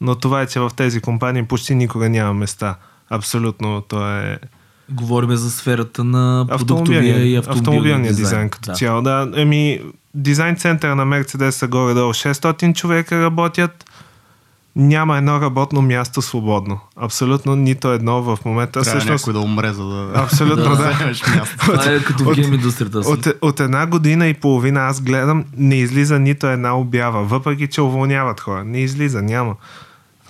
Но 0.02 0.16
това 0.16 0.42
е, 0.42 0.48
че 0.48 0.60
в 0.60 0.72
тези 0.76 1.02
компании 1.02 1.44
почти 1.44 1.76
никога 1.76 2.10
няма 2.10 2.34
места. 2.34 2.76
Абсолютно, 3.10 3.82
то 3.82 4.18
е... 4.18 4.40
Говориме 4.90 5.36
за 5.36 5.52
сферата 5.52 6.04
на 6.04 6.46
Автомобилния, 6.50 7.26
и 7.26 7.36
автомобилния 7.36 7.98
дизайн, 7.98 8.16
дизайн 8.16 8.50
като 8.50 8.72
да. 8.72 8.76
цяло. 8.76 9.02
Да, 9.02 9.32
еми, 9.36 9.82
дизайн 10.16 10.56
центъра 10.56 10.96
на 10.96 11.06
Мерцедес 11.06 11.56
са 11.56 11.68
горе-долу 11.68 12.14
600 12.14 12.76
човека 12.76 13.24
работят 13.24 13.86
няма 14.76 15.18
едно 15.18 15.42
работно 15.42 15.82
място 15.82 16.22
свободно. 16.22 16.80
Абсолютно 16.96 17.56
нито 17.56 17.92
едно 17.92 18.22
в 18.22 18.40
момента. 18.46 18.82
Трябва 18.82 19.00
Всъщност, 19.00 19.28
някой 19.28 19.42
да 19.42 19.48
умре, 19.48 19.74
за 19.74 19.86
да... 19.86 20.12
Абсолютно, 20.16 20.64
да. 20.64 20.70
да. 20.70 21.46
Това 21.60 21.92
е 21.92 22.04
като 22.04 22.24
в 22.24 22.34
гейм 22.36 22.54
индустрията. 22.54 23.00
От, 23.00 23.26
от, 23.26 23.38
от 23.42 23.60
една 23.60 23.86
година 23.86 24.28
и 24.28 24.34
половина 24.34 24.80
аз 24.80 25.02
гледам, 25.02 25.46
не 25.58 25.76
излиза 25.76 26.20
нито 26.20 26.48
една 26.48 26.78
обява, 26.78 27.24
въпреки 27.24 27.68
че 27.68 27.82
уволняват 27.82 28.40
хора. 28.40 28.64
Не 28.64 28.80
излиза, 28.80 29.22
няма. 29.22 29.56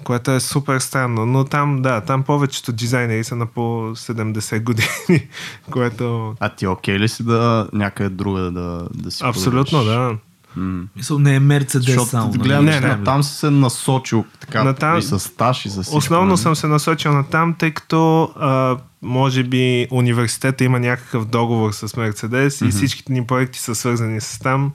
Което 0.03 0.31
е 0.31 0.39
супер 0.39 0.79
странно. 0.79 1.25
Но 1.25 1.43
там, 1.43 1.81
да, 1.81 2.01
там 2.01 2.23
повечето 2.23 2.71
дизайнери 2.71 3.23
са 3.23 3.35
на 3.35 3.45
по 3.45 3.61
70 3.95 4.63
години, 4.63 5.27
което... 5.71 6.35
А 6.39 6.49
ти 6.49 6.67
окей 6.67 6.99
ли 6.99 7.09
си 7.09 7.23
да 7.23 7.67
някъде 7.73 8.09
друга 8.09 8.41
да, 8.41 8.87
да 8.93 9.11
си 9.11 9.23
Абсолютно, 9.25 9.79
подадеш? 9.79 9.95
да. 9.95 10.17
Mm. 10.57 10.87
Мисъл, 10.95 11.19
не 11.19 11.35
е 11.35 11.39
Мерцедес 11.39 12.09
само. 12.09 12.27
Нали? 12.27 12.37
Гледам, 12.37 12.65
не, 12.65 12.79
не, 12.79 13.03
там 13.03 13.23
си 13.23 13.35
се 13.35 13.49
насочил 13.49 14.25
така 14.39 14.63
на 14.63 14.73
там, 14.73 14.97
и 14.97 15.01
с 15.01 15.19
стаж 15.19 15.65
и 15.65 15.69
с 15.69 15.73
всичко. 15.73 15.97
Основно 15.97 16.25
не? 16.25 16.29
Нали? 16.29 16.37
съм 16.37 16.55
се 16.55 16.67
насочил 16.67 17.13
на 17.13 17.23
там, 17.23 17.53
тъй 17.53 17.71
като 17.71 18.23
а, 18.23 18.77
може 19.01 19.43
би 19.43 19.87
университета 19.91 20.63
има 20.63 20.79
някакъв 20.79 21.25
договор 21.25 21.71
с 21.71 21.97
Мерцедес 21.97 22.59
mm-hmm. 22.59 22.67
и 22.67 22.71
всичките 22.71 23.13
ни 23.13 23.25
проекти 23.25 23.59
са 23.59 23.75
свързани 23.75 24.21
с 24.21 24.39
там. 24.39 24.71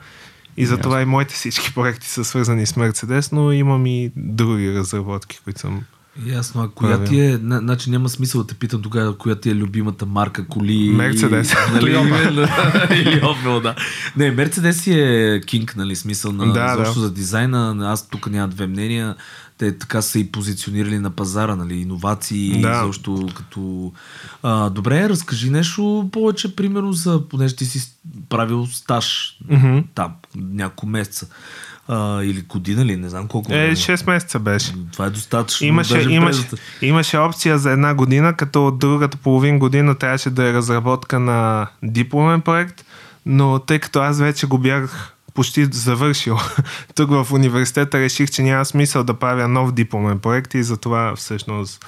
И 0.56 0.66
затова 0.66 1.02
и 1.02 1.04
моите 1.04 1.34
всички 1.34 1.74
проекти 1.74 2.08
са 2.08 2.24
свързани 2.24 2.66
с 2.66 2.76
Мерцедес, 2.76 3.32
но 3.32 3.52
имам 3.52 3.86
и 3.86 4.12
други 4.16 4.74
разработки, 4.74 5.40
които 5.44 5.60
съм 5.60 5.82
Ясно, 6.24 6.62
а 6.62 6.68
коя 6.68 7.04
ти 7.04 7.20
е, 7.20 7.36
значи 7.36 7.90
няма 7.90 8.08
смисъл 8.08 8.40
да 8.42 8.46
те 8.46 8.54
питам 8.54 8.82
тогава, 8.82 9.18
коя 9.18 9.34
ти 9.34 9.50
е 9.50 9.54
любимата 9.54 10.06
марка 10.06 10.46
коли. 10.46 10.90
Мерцедес. 10.90 11.54
Нали, 11.72 11.90
или 11.90 13.20
Opel, 13.20 13.62
да. 13.62 13.74
Не, 14.16 14.30
Мерцедес 14.30 14.86
е 14.86 15.40
кинг, 15.46 15.76
нали, 15.76 15.96
смисъл 15.96 16.32
на, 16.32 16.52
да, 16.52 16.76
да. 16.76 16.92
за 16.92 17.14
дизайна. 17.14 17.76
Аз 17.92 18.08
тук 18.08 18.30
няма 18.30 18.48
две 18.48 18.66
мнения. 18.66 19.16
Те 19.58 19.78
така 19.78 20.02
са 20.02 20.18
и 20.18 20.32
позиционирали 20.32 20.98
на 20.98 21.10
пазара, 21.10 21.56
нали, 21.56 21.74
иновации, 21.74 22.60
да. 22.60 22.86
защо 22.86 23.28
като... 23.34 23.92
А, 24.42 24.70
добре, 24.70 25.08
разкажи 25.08 25.50
нещо 25.50 26.08
повече, 26.12 26.56
примерно, 26.56 26.92
за, 26.92 27.28
понеже 27.28 27.56
ти 27.56 27.64
си 27.64 27.92
правил 28.28 28.66
стаж 28.66 29.38
mm-hmm. 29.50 29.84
там, 29.94 30.12
няколко 30.36 30.86
месеца 30.86 31.26
а, 31.88 32.22
или 32.22 32.42
година 32.42 32.84
ли, 32.84 32.96
не 32.96 33.08
знам 33.08 33.28
колко. 33.28 33.52
Е, 33.52 33.72
6 33.72 34.06
месеца 34.06 34.38
беше. 34.38 34.72
Това 34.92 35.06
е 35.06 35.10
достатъчно. 35.10 35.66
Имаше, 35.66 36.00
имаше, 36.00 36.42
имаше 36.82 37.18
опция 37.18 37.58
за 37.58 37.70
една 37.70 37.94
година, 37.94 38.36
като 38.36 38.66
от 38.66 38.78
другата 38.78 39.16
половин 39.16 39.58
година 39.58 39.94
трябваше 39.94 40.30
да 40.30 40.48
е 40.48 40.52
разработка 40.52 41.20
на 41.20 41.66
дипломен 41.82 42.40
проект, 42.40 42.84
но 43.26 43.58
тъй 43.58 43.78
като 43.78 44.00
аз 44.00 44.18
вече 44.18 44.46
го 44.46 44.58
бях 44.58 45.12
почти 45.34 45.64
завършил 45.72 46.38
тук 46.94 47.10
в 47.10 47.32
университета, 47.32 48.00
реших, 48.00 48.30
че 48.30 48.42
няма 48.42 48.64
смисъл 48.64 49.04
да 49.04 49.14
правя 49.14 49.48
нов 49.48 49.72
дипломен 49.72 50.18
проект 50.18 50.54
и 50.54 50.62
затова 50.62 51.16
всъщност 51.16 51.86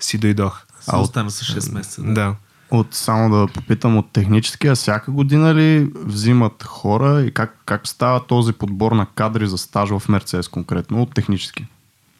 си 0.00 0.18
дойдох. 0.18 0.60
А 0.86 1.00
остана 1.00 1.30
с 1.30 1.44
6 1.44 1.74
месеца. 1.74 2.02
Да. 2.02 2.12
да. 2.12 2.34
От, 2.70 2.94
само 2.94 3.36
да 3.36 3.52
попитам 3.52 3.96
от 3.96 4.12
технически, 4.12 4.66
а 4.66 4.74
всяка 4.74 5.10
година 5.10 5.54
ли 5.54 5.92
взимат 5.94 6.62
хора 6.62 7.22
и 7.22 7.34
как, 7.34 7.56
как 7.64 7.88
става 7.88 8.26
този 8.26 8.52
подбор 8.52 8.92
на 8.92 9.06
кадри 9.06 9.46
за 9.46 9.58
стаж 9.58 9.90
в 9.90 10.08
Мерцедес 10.08 10.48
конкретно 10.48 11.02
от 11.02 11.14
технически? 11.14 11.66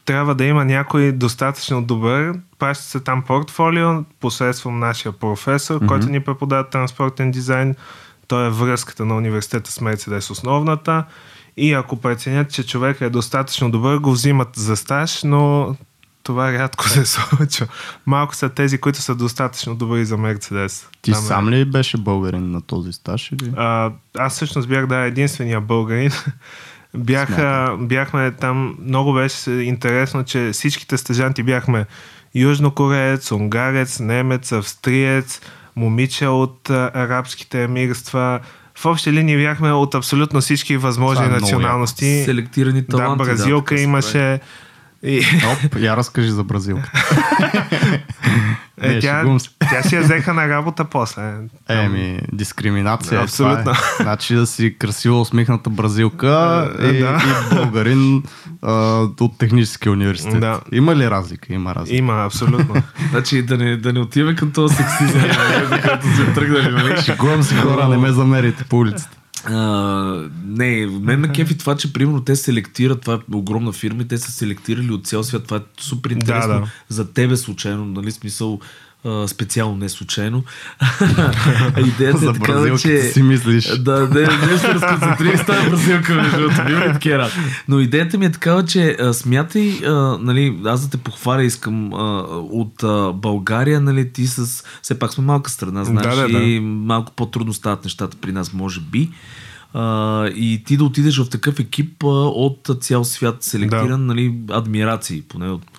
Трябва 0.05 0.35
да 0.35 0.45
има 0.45 0.65
някой 0.65 1.13
достатъчно 1.13 1.83
добър, 1.83 2.35
праща 2.59 2.85
се 2.85 3.01
там 3.01 3.23
портфолио 3.23 4.05
посредством 4.21 4.79
нашия 4.79 5.13
професор, 5.13 5.81
mm-hmm. 5.81 5.87
който 5.87 6.09
ни 6.09 6.21
преподава 6.21 6.69
транспортен 6.69 7.31
дизайн. 7.31 7.75
Той 8.29 8.47
е 8.47 8.51
връзката 8.51 9.05
на 9.05 9.17
университета 9.17 9.73
с 9.73 9.81
Мерцедес 9.81 10.31
основната. 10.31 11.05
И 11.57 11.73
ако 11.73 11.97
преценят, 11.97 12.51
че 12.53 12.67
човек 12.67 13.01
е 13.01 13.11
достатъчно 13.11 13.71
добър, 13.71 13.99
го 13.99 14.13
взимат 14.13 14.49
за 14.57 14.77
стаж, 14.77 15.23
но 15.23 15.75
това 16.23 16.53
рядко 16.53 16.89
се 16.89 17.07
случва. 17.07 17.67
Малко 18.07 18.35
са 18.35 18.49
тези, 18.49 18.79
които 18.79 18.99
са 18.99 19.15
достатъчно 19.15 19.75
добри 19.75 20.05
за 20.05 20.17
Мерцедес. 20.17 20.89
Ти 21.03 21.13
Там 21.13 21.23
сам 21.23 21.49
е... 21.49 21.51
ли 21.51 21.65
беше 21.65 21.99
българин 21.99 22.51
на 22.51 22.61
този 22.61 22.93
стаж? 22.93 23.33
Или? 23.33 23.53
А, 23.57 23.93
аз 24.19 24.35
всъщност 24.35 24.69
бях 24.69 24.87
да, 24.87 24.97
единствения 24.97 25.61
българин. 25.61 26.11
Бяха, 26.95 27.77
бяхме 27.81 28.31
там, 28.31 28.77
много 28.83 29.13
беше 29.13 29.51
интересно, 29.51 30.25
че 30.25 30.51
всичките 30.53 30.97
стъжанти 30.97 31.43
бяхме 31.43 31.87
южнокореец, 32.35 33.33
унгарец, 33.33 34.01
немец, 34.01 34.53
австриец, 34.53 35.41
момиче 35.77 36.27
от 36.27 36.71
а, 36.71 36.91
арабските 36.95 37.63
емирства. 37.63 38.41
В 38.75 38.87
общи 38.87 39.13
линии 39.13 39.37
бяхме 39.37 39.73
от 39.73 39.95
абсолютно 39.95 40.41
всички 40.41 40.77
възможни 40.77 41.25
Това 41.25 41.37
е 41.37 41.41
националности. 41.41 42.25
Селектирани 42.25 42.87
таланти. 42.87 43.19
Да, 43.19 43.25
бразилка 43.25 43.75
да, 43.75 43.81
имаше. 43.81 44.41
И... 45.03 45.19
Оп, 45.19 45.77
я 45.77 45.97
разкажи 45.97 46.31
за 46.31 46.45
Бразилка. 46.45 46.93
Е, 48.83 48.89
Не, 48.89 49.01
тя, 49.01 49.39
тя 49.71 49.83
си 49.83 49.95
я 49.95 50.03
взеха 50.03 50.35
на 50.35 50.49
работа 50.49 50.85
после. 50.85 51.35
Еми, 51.69 52.19
дискриминация. 52.33 53.21
Абсолютно. 53.21 53.71
Е. 53.71 53.75
Значи 54.03 54.35
да 54.35 54.47
си 54.47 54.77
красиво 54.79 55.21
усмихната 55.21 55.71
бразилка 55.71 56.69
е, 56.79 56.87
и, 56.87 57.01
да. 57.01 57.23
и 57.53 57.55
българин 57.55 58.23
а, 58.63 58.73
от 59.21 59.39
техническия 59.39 59.93
университет. 59.93 60.41
Да. 60.41 60.61
Има 60.73 60.97
ли 60.97 61.11
разлика? 61.11 61.55
Има 61.55 61.75
разлика. 61.75 61.97
Има, 61.97 62.25
абсолютно. 62.25 62.83
значи 63.11 63.43
да 63.43 63.57
не, 63.57 63.77
да 63.77 63.93
не 63.93 64.01
отиваме 64.01 64.37
към 64.37 64.51
този 64.51 64.75
сексизъм, 64.75 65.23
за 65.69 65.81
който 65.83 66.07
сме 66.07 66.35
тръгнали. 66.35 66.71
Нали? 66.71 67.03
Шегувам 67.03 67.43
се 67.43 67.55
хора, 67.57 67.89
не 67.89 67.97
ме 67.97 68.13
замерите 68.13 68.65
по 68.65 68.79
улицата. 68.79 69.20
Uh, 69.41 70.31
не, 70.45 70.87
мен 70.87 71.21
ме 71.21 71.33
кефи 71.33 71.59
това, 71.59 71.77
че 71.77 71.93
примерно 71.93 72.25
те 72.25 72.37
селектират, 72.37 73.01
това 73.01 73.15
е 73.15 73.37
огромна 73.37 73.73
фирма 73.73 74.03
и 74.03 74.09
те 74.09 74.19
са 74.19 74.33
селектирали 74.33 74.93
от 74.93 75.07
цял 75.07 75.25
свят. 75.25 75.45
Това 75.45 75.57
е 75.57 75.61
супер 75.81 76.11
интересно 76.11 76.55
да, 76.55 76.61
да. 76.61 76.71
за 76.89 77.13
тебе 77.13 77.37
случайно, 77.37 77.85
нали 77.85 78.11
смисъл 78.11 78.61
специално 79.27 79.77
не 79.77 79.89
случайно. 79.89 80.45
Идеята 81.87 82.31
е 82.31 82.33
така, 82.33 82.79
че... 82.79 83.03
си 83.03 83.23
мислиш. 83.23 83.79
Да, 83.79 84.09
не, 84.09 84.21
не 84.21 84.59
се 84.59 84.75
разконцентрирай 84.75 85.37
с 85.37 85.47
тази 85.47 85.71
бразилка, 85.71 86.15
между 86.15 86.37
другото. 86.39 87.31
Но 87.69 87.81
идеята 87.81 88.19
ми 88.19 88.27
е 88.27 88.33
такава, 88.33 88.65
че 88.65 88.97
а, 89.01 89.13
смятай, 89.13 89.81
а, 89.87 89.91
нали, 90.21 90.59
аз 90.65 90.85
да 90.85 90.91
те 90.91 90.97
похваля 90.97 91.45
искам 91.45 91.93
а, 91.93 92.23
от 92.37 92.83
а, 92.83 93.13
България, 93.13 93.81
нали, 93.81 94.13
ти 94.13 94.27
с... 94.27 94.65
Все 94.83 94.99
пак 94.99 95.13
сме 95.13 95.25
малка 95.25 95.51
страна, 95.51 95.85
знаеш, 95.85 96.17
да, 96.17 96.23
да, 96.23 96.29
да. 96.29 96.45
и 96.45 96.61
малко 96.61 97.13
по-трудно 97.13 97.53
стават 97.53 97.85
нещата 97.85 98.17
при 98.21 98.33
нас, 98.33 98.53
може 98.53 98.81
би. 98.81 99.11
Uh, 99.75 100.33
и 100.33 100.65
ти 100.65 100.77
да 100.77 100.85
отидеш 100.85 101.19
в 101.19 101.29
такъв 101.29 101.59
екип 101.59 101.99
uh, 101.99 102.33
от 102.35 102.83
цял 102.83 103.05
свят 103.05 103.43
селектиран, 103.43 103.89
да. 103.89 103.99
нали, 103.99 104.35
адмирации, 104.51 105.23
поне 105.23 105.49
от 105.49 105.70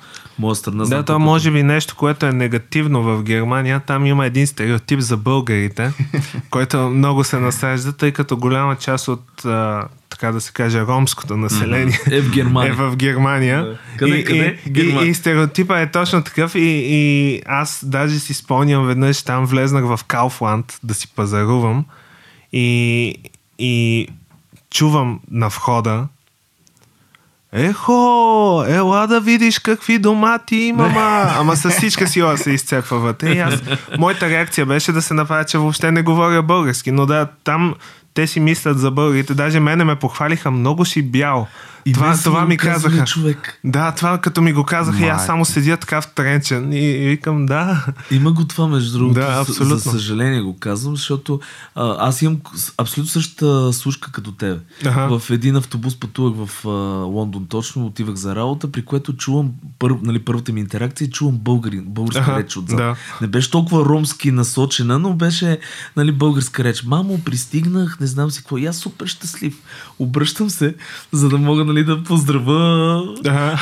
моя 0.41 0.55
страна. 0.55 0.86
Да, 0.86 1.03
това 1.03 1.19
може 1.19 1.51
би 1.51 1.63
нещо, 1.63 1.95
което 1.95 2.25
е 2.25 2.31
негативно 2.31 3.03
в 3.03 3.24
Германия. 3.24 3.79
Там 3.79 4.05
има 4.05 4.25
един 4.25 4.48
стереотип 4.48 5.00
за 5.00 5.17
българите, 5.17 5.91
който 6.50 6.77
много 6.77 7.24
се 7.24 7.39
насажда, 7.39 7.93
тъй 7.93 8.12
като 8.12 8.38
голяма 8.38 8.75
част 8.75 9.07
от 9.07 9.45
а, 9.45 9.88
така 10.10 10.31
да 10.31 10.41
се 10.41 10.51
каже, 10.51 10.81
ромското 10.81 11.38
население 11.38 12.00
е 12.12 12.21
в 12.21 12.31
Германия. 12.31 12.71
Е 12.71 12.75
в 12.75 12.95
Германия. 12.95 13.65
Да. 13.65 13.77
Къде, 13.98 14.17
и, 14.17 14.24
къде? 14.24 14.57
И, 14.75 15.05
и, 15.05 15.10
и 15.10 15.13
стереотипа 15.13 15.79
е 15.79 15.91
точно 15.91 16.24
такъв 16.24 16.55
и, 16.55 16.86
и 16.89 17.41
аз 17.45 17.86
даже 17.86 18.19
си 18.19 18.33
спомням 18.33 18.88
веднъж 18.88 19.24
там 19.24 19.45
влезнах 19.45 19.83
в 19.83 20.00
Кауфланд 20.07 20.79
да 20.83 20.93
си 20.93 21.07
пазарувам 21.15 21.86
и, 22.53 23.15
и 23.60 24.07
чувам 24.74 25.19
на 25.31 25.48
входа 25.48 26.07
Ехо, 27.53 28.63
ела 28.67 29.08
да 29.08 29.20
видиш 29.22 29.60
какви 29.60 29.98
домати 29.98 30.55
има, 30.55 30.89
ма. 30.89 31.31
Ама 31.38 31.55
с 31.55 31.70
всичка 31.70 32.08
сила 32.08 32.38
се 32.38 32.51
изцепва 32.51 33.00
вътре. 33.00 33.31
И 33.31 33.39
аз, 33.39 33.53
моята 33.98 34.29
реакция 34.29 34.65
беше 34.65 34.91
да 34.91 35.01
се 35.01 35.13
направя, 35.13 35.46
че 35.46 35.58
въобще 35.58 35.91
не 35.91 36.01
говоря 36.01 36.41
български. 36.43 36.91
Но 36.91 37.05
да, 37.05 37.27
там 37.43 37.75
те 38.13 38.27
си 38.27 38.39
мислят 38.39 38.79
за 38.79 38.91
българите. 38.91 39.34
Даже 39.34 39.60
мене 39.60 39.84
ме 39.84 39.96
похвалиха 39.96 40.51
много 40.51 40.86
си 40.86 41.01
бял. 41.01 41.48
И 41.85 41.93
това, 41.93 42.17
това 42.23 42.45
ми 42.45 42.57
казаха. 42.57 43.05
човек. 43.05 43.59
Да, 43.63 43.91
това 43.91 44.17
като 44.17 44.41
ми 44.41 44.53
го 44.53 44.63
казаха, 44.63 45.05
и 45.05 45.07
аз 45.07 45.25
само 45.25 45.45
седя 45.45 45.77
така 45.77 46.01
втренчен 46.01 46.73
и, 46.73 46.77
и 46.77 47.07
викам, 47.07 47.45
да. 47.45 47.85
Има 48.11 48.31
го 48.31 48.45
това, 48.45 48.67
между 48.67 48.97
другото. 48.97 49.19
Да, 49.19 49.41
абсолютно. 49.41 49.77
За 49.77 49.91
съжаление 49.91 50.41
го 50.41 50.57
казвам, 50.59 50.95
защото 50.95 51.39
а, 51.75 52.07
аз 52.07 52.21
имам 52.21 52.38
абсолютно 52.77 53.11
същата 53.11 53.73
слушка 53.73 54.11
като 54.11 54.31
тебе. 54.31 54.59
Аха. 54.85 55.19
В 55.19 55.29
един 55.29 55.55
автобус 55.55 56.00
пътувах 56.00 56.47
в 56.47 56.67
а, 56.67 56.69
Лондон 57.05 57.45
точно, 57.50 57.85
отивах 57.85 58.15
за 58.15 58.35
работа, 58.35 58.71
при 58.71 58.85
което 58.85 59.13
чувам 59.13 59.51
пър, 59.79 59.95
нали, 60.01 60.19
първата 60.19 60.53
ми 60.53 60.59
интеракция 60.59 61.09
чувам 61.09 61.38
българин, 61.38 61.83
българска 61.88 62.21
Аха, 62.21 62.39
реч 62.39 62.57
отзад. 62.57 62.77
да. 62.77 62.95
Не 63.21 63.27
беше 63.27 63.51
толкова 63.51 63.85
ромски 63.85 64.31
насочена, 64.31 65.00
но 65.00 65.13
беше 65.13 65.59
нали, 65.97 66.11
българска 66.11 66.63
реч. 66.63 66.83
Мамо, 66.83 67.19
пристигнах, 67.25 68.00
не 68.00 68.07
знам 68.07 68.31
си 68.31 68.39
какво. 68.39 68.57
И 68.57 68.65
аз 68.65 68.77
супер 68.77 69.07
щастлив. 69.07 69.57
Обръщам 70.00 70.50
се, 70.50 70.75
за 71.11 71.29
да 71.29 71.38
мога 71.38 71.65
нали, 71.73 71.83
да 71.83 72.03
поздравя 72.03 73.03
Ага. 73.25 73.57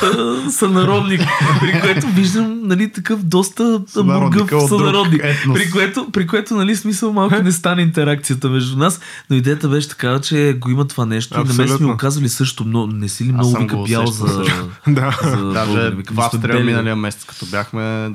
сънародник, 0.51 1.21
при 1.59 1.81
което 1.81 2.07
виждам 2.07 2.59
нали, 2.63 2.91
такъв 2.91 3.23
доста 3.23 3.81
мургъв 4.03 4.45
друг 4.47 4.61
сънародник. 4.67 5.21
При 5.53 5.71
което, 5.71 6.07
при 6.11 6.27
което 6.27 6.55
нали, 6.55 6.75
смисъл 6.75 7.13
малко 7.13 7.35
не 7.35 7.51
стане 7.51 7.81
интеракцията 7.81 8.49
между 8.49 8.77
нас, 8.77 8.99
но 9.29 9.35
идеята 9.35 9.69
беше 9.69 9.89
такава, 9.89 10.21
че 10.21 10.57
го 10.59 10.69
има 10.69 10.87
това 10.87 11.05
нещо. 11.05 11.33
И 11.33 11.37
на 11.37 11.43
мен 11.43 11.57
ми 11.57 11.63
Абсолютно. 11.63 11.87
го 11.87 11.97
казвали 11.97 12.29
също, 12.29 12.63
но 12.65 12.87
не 12.87 13.09
си 13.09 13.23
ли 13.23 13.31
много 13.31 13.57
вика 13.57 13.77
бял 13.87 14.05
за... 14.05 14.27
също. 14.27 14.69
Да. 14.87 15.19
за 15.23 15.51
Даже 15.53 15.89
в 15.89 16.03
сме 16.11 16.23
Австрия 16.23 16.63
миналия 16.63 16.95
месец, 16.95 17.23
като 17.23 17.45
бяхме, 17.45 18.11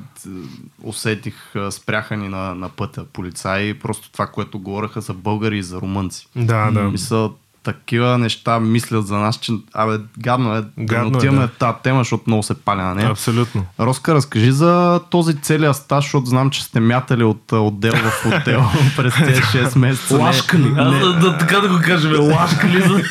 усетих, 0.82 1.34
спряха 1.70 2.16
ни 2.16 2.28
на, 2.28 2.54
на 2.54 2.68
пътя 2.68 3.04
полицаи, 3.12 3.74
просто 3.74 4.12
това, 4.12 4.26
което 4.26 4.58
говореха 4.58 5.00
за 5.00 5.14
българи 5.14 5.58
и 5.58 5.62
за 5.62 5.80
румънци. 5.80 6.28
Да, 6.36 6.70
да. 6.70 6.82
Мисля, 6.82 7.30
такива 7.64 8.18
неща 8.18 8.60
мислят 8.60 9.06
за 9.06 9.16
нас, 9.16 9.36
че 9.36 9.52
абе, 9.74 9.98
гадно 10.18 10.54
е 10.54 10.60
да 10.60 10.66
Гадно 10.78 11.10
не 11.10 11.14
е, 11.14 11.18
отиваме 11.18 11.40
да. 11.40 11.48
тази 11.48 11.76
тема, 11.82 12.00
защото 12.00 12.24
много 12.26 12.42
се 12.42 12.54
паля 12.54 12.82
на 12.82 12.94
нея. 12.94 13.10
Абсолютно. 13.10 13.66
Роска, 13.80 14.14
разкажи 14.14 14.52
за 14.52 15.00
този 15.10 15.36
целият 15.36 15.76
стаж, 15.76 16.04
защото 16.04 16.26
знам, 16.26 16.50
че 16.50 16.64
сте 16.64 16.80
мятали 16.80 17.24
от 17.24 17.52
отдел 17.52 17.92
в 17.94 18.26
отдел 18.26 18.64
през 18.96 19.14
тези 19.14 19.42
6 19.42 19.78
месеца. 19.78 20.16
Не- 20.16 20.22
Лашка 20.24 20.58
ли? 20.58 20.72
Аз, 20.78 20.92
Не, 20.92 20.98
да, 20.98 21.12
да, 21.12 21.38
така 21.38 21.60
да 21.60 21.68
го 21.68 21.78
кажем, 21.84 22.12
лашка 22.32 22.68
ли? 22.68 22.80
За... 22.82 23.02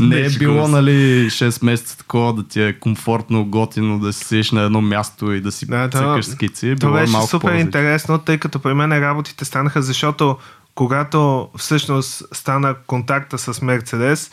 не 0.00 0.20
е 0.20 0.28
било, 0.30 0.68
нали, 0.68 0.90
6 1.30 1.64
месеца 1.64 1.98
такова 1.98 2.32
да 2.32 2.48
ти 2.48 2.62
е 2.62 2.72
комфортно, 2.72 3.44
готино, 3.44 3.98
да 3.98 4.12
си 4.12 4.24
седиш 4.24 4.50
на 4.50 4.62
едно 4.62 4.80
място 4.80 5.32
и 5.32 5.40
да 5.40 5.52
си 5.52 5.66
Да, 5.66 5.90
то- 5.90 5.98
цъкаш 5.98 6.26
скици. 6.26 6.68
Е 6.68 6.74
беше 6.74 7.12
малко 7.12 7.28
супер 7.28 7.54
интересно, 7.54 8.18
тъй 8.18 8.38
като 8.38 8.58
при 8.58 8.74
мен 8.74 8.92
работите 8.92 9.44
станаха, 9.44 9.82
защото 9.82 10.36
когато 10.78 11.48
всъщност 11.56 12.22
стана 12.32 12.74
контакта 12.86 13.38
с 13.38 13.62
Мерцедес, 13.62 14.30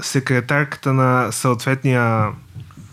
секретарката 0.00 0.92
на 0.92 1.32
съответния 1.32 2.28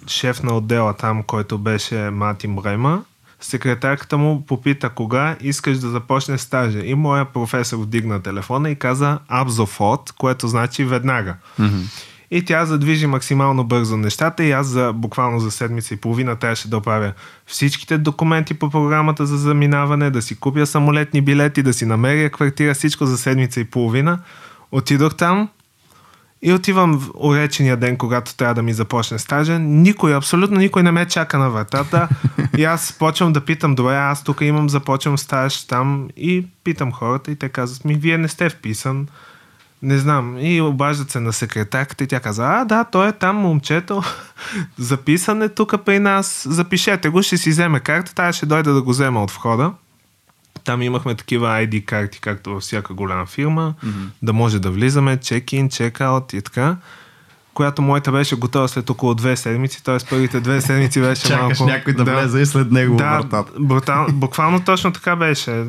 шеф 0.08 0.44
на 0.44 0.58
отдела 0.58 0.94
там, 0.94 1.24
който 1.24 1.58
беше 1.58 1.96
Матин 1.96 2.56
Брема, 2.56 3.04
секретарката 3.40 4.18
му 4.18 4.46
попита 4.46 4.90
кога 4.90 5.36
искаш 5.42 5.78
да 5.78 5.90
започнеш 5.90 6.42
стажа. 6.42 6.80
И 6.80 6.96
моя 6.96 7.26
професор 7.26 7.78
вдигна 7.78 8.22
телефона 8.22 8.70
и 8.70 8.76
каза 8.76 9.20
Абзофот, 9.28 10.12
което 10.18 10.48
значи 10.48 10.86
веднага. 10.86 11.36
И 12.32 12.46
тя 12.46 12.66
задвижи 12.66 13.08
максимално 13.08 13.64
бързо 13.64 13.98
нещата 13.98 14.44
и 14.44 14.52
аз 14.52 14.68
за, 14.68 14.94
буквално 14.96 15.40
за 15.40 15.52
седмица 15.52 15.94
и 15.94 15.98
половина 15.98 16.36
трябваше 16.36 16.70
да 16.70 16.78
оправя 16.78 17.14
всичките 17.46 17.98
документи 17.98 18.54
по 18.54 18.70
програмата 18.70 19.26
за 19.26 19.38
заминаване, 19.38 20.10
да 20.10 20.22
си 20.22 20.40
купя 20.40 20.66
самолетни 20.66 21.22
билети, 21.22 21.64
да 21.64 21.74
си 21.74 21.86
намеря 21.86 22.30
квартира, 22.30 22.74
всичко 22.74 23.06
за 23.06 23.18
седмица 23.18 23.60
и 23.60 23.66
половина. 23.66 24.20
Отидох 24.72 25.16
там 25.16 25.50
и 26.42 26.54
отивам 26.54 27.00
в 27.00 27.10
уречения 27.16 27.78
ден, 27.78 27.98
когато 27.98 28.36
трябва 28.36 28.56
да 28.56 28.62
ми 28.62 28.74
започне 28.74 29.20
стажа. 29.20 29.60
Никой, 29.60 30.16
абсолютно 30.16 30.58
никой 30.58 30.84
не 30.84 30.92
ме 30.92 31.06
чака 31.06 31.38
на 31.38 31.50
вратата. 31.50 32.10
И 32.58 32.64
аз 32.64 32.94
почвам 33.00 33.34
да 33.34 33.46
питам, 33.46 33.76
добре, 33.76 33.96
аз 33.96 34.24
тук 34.24 34.42
имам, 34.42 34.70
започвам 34.70 35.18
стаж 35.18 35.64
там 35.64 36.08
и 36.18 36.48
питам 36.64 36.92
хората 36.92 37.32
и 37.32 37.36
те 37.36 37.50
казват 37.50 37.86
ми, 37.86 37.94
вие 37.94 38.18
не 38.18 38.28
сте 38.28 38.50
вписан. 38.50 39.08
Не 39.82 39.98
знам. 39.98 40.38
И 40.40 40.62
обаждат 40.62 41.12
се 41.12 41.20
на 41.20 41.34
секретарката 41.34 42.04
и 42.04 42.08
тя 42.08 42.20
каза, 42.20 42.46
а 42.48 42.66
да, 42.66 42.84
той 42.84 43.08
е 43.08 43.12
там 43.12 43.36
момчето. 43.36 44.04
Записан 44.78 45.42
е 45.42 45.50
тук 45.50 45.74
при 45.86 46.00
нас. 46.00 46.48
Запишете 46.50 47.10
го, 47.10 47.24
ще 47.24 47.38
си 47.38 47.50
вземе 47.50 47.80
карта. 47.80 48.16
Тая 48.16 48.34
ще 48.34 48.46
дойде 48.46 48.72
да 48.72 48.82
го 48.82 48.90
взема 48.90 49.24
от 49.24 49.32
входа. 49.32 49.72
Там 50.64 50.82
имахме 50.82 51.16
такива 51.16 51.48
ID 51.48 51.86
карти, 51.86 52.20
както 52.22 52.50
във 52.50 52.62
всяка 52.62 52.94
голяма 52.94 53.26
фирма, 53.26 53.74
mm-hmm. 53.86 54.08
да 54.22 54.34
може 54.34 54.60
да 54.60 54.72
влизаме, 54.72 55.18
чек-ин, 55.18 55.70
чек-аут 55.70 56.34
и 56.34 56.42
така. 56.42 56.76
Която 57.54 57.82
моята 57.82 58.12
беше 58.12 58.36
готова 58.36 58.68
след 58.68 58.90
около 58.90 59.16
две 59.16 59.38
седмици, 59.38 59.84
т.е. 59.84 59.98
първите 60.10 60.40
две 60.40 60.62
седмици 60.62 61.02
беше 61.02 61.22
Чакаш 61.22 61.60
малко... 61.60 61.74
някой 61.74 61.94
да, 61.94 62.04
влезе 62.04 62.40
и 62.40 62.46
след 62.46 62.72
него 62.72 62.96
Да, 62.96 63.10
вратата. 63.10 63.52
брутал, 63.60 64.08
буквално 64.12 64.64
точно 64.64 64.94
така 64.94 65.16
беше. 65.16 65.66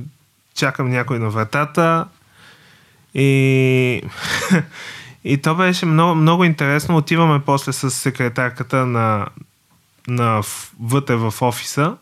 Чакам 0.54 0.90
някой 0.90 1.18
на 1.18 1.30
вратата 1.30 2.06
и... 3.14 4.02
и 5.24 5.36
то 5.36 5.54
беше 5.54 5.86
много, 5.86 6.14
много 6.14 6.44
интересно. 6.44 6.96
Отиваме 6.96 7.40
после 7.46 7.72
с 7.72 7.90
секретарката 7.90 8.86
на, 8.86 9.26
на 10.08 10.42
вътре 10.80 11.16
в 11.16 11.34
офиса 11.40 11.96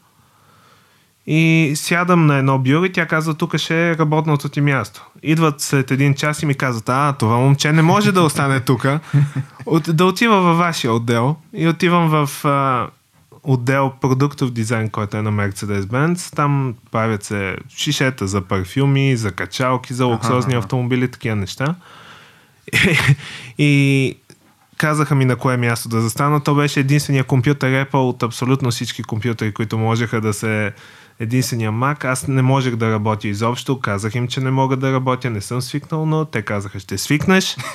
и 1.31 1.73
сядам 1.77 2.27
на 2.27 2.37
едно 2.37 2.59
бюро 2.59 2.85
и 2.85 2.93
тя 2.93 3.07
казва, 3.07 3.35
тук 3.35 3.57
ще 3.57 3.91
е 3.91 3.97
работното 3.97 4.49
ти 4.49 4.61
място. 4.61 5.07
Идват 5.23 5.61
след 5.61 5.91
един 5.91 6.15
час 6.15 6.43
и 6.43 6.47
ми 6.47 6.55
казват, 6.55 6.89
а, 6.89 7.13
това 7.13 7.37
момче 7.37 7.73
не 7.73 7.83
може 7.83 8.13
да 8.13 8.23
остане 8.23 8.61
тук. 8.61 8.87
Да 9.89 10.05
отива 10.05 10.41
във 10.41 10.59
вашия 10.59 10.93
отдел. 10.93 11.37
И 11.55 11.69
отивам 11.69 12.09
в 12.09 12.45
а, 12.45 12.87
отдел 13.49 13.93
продуктов 14.01 14.51
дизайн, 14.51 14.91
който 14.91 15.17
е 15.17 15.23
на 15.23 15.33
Mercedes-Benz. 15.33 16.37
Там 16.37 16.75
правят 16.91 17.25
се 17.25 17.57
шишета 17.77 18.27
за 18.27 18.41
парфюми, 18.41 19.17
за 19.17 19.33
качалки, 19.33 19.95
за 19.95 20.05
луксозни 20.05 20.55
автомобили, 20.55 21.11
такива 21.11 21.37
неща. 21.37 21.75
И, 22.73 22.99
и 23.59 24.17
казаха 24.77 25.15
ми 25.15 25.25
на 25.25 25.37
кое 25.37 25.57
място 25.57 25.89
да 25.89 26.01
застана. 26.01 26.41
То 26.41 26.55
беше 26.55 26.81
единствения 26.81 27.25
компютър 27.25 27.87
Apple 27.87 27.95
от 27.95 28.23
абсолютно 28.23 28.71
всички 28.71 29.03
компютъри, 29.03 29.55
които 29.55 29.79
можеха 29.79 30.21
да 30.21 30.33
се 30.33 30.73
единствения 31.21 31.73
Mac. 31.73 32.05
Аз 32.05 32.29
не 32.29 32.43
можех 32.43 32.77
да 32.77 32.93
работя 32.93 33.29
изобщо. 33.29 33.81
Казах 33.81 34.15
им, 34.15 34.29
че 34.29 34.41
не 34.41 34.51
мога 34.51 34.77
да 34.77 34.93
работя. 34.93 35.31
Не 35.31 35.41
съм 35.41 35.63
свикнал, 35.63 36.07
но 36.07 36.25
те 36.25 36.43
казаха, 36.43 36.81
ще 36.81 36.99
свикнеш. 36.99 37.57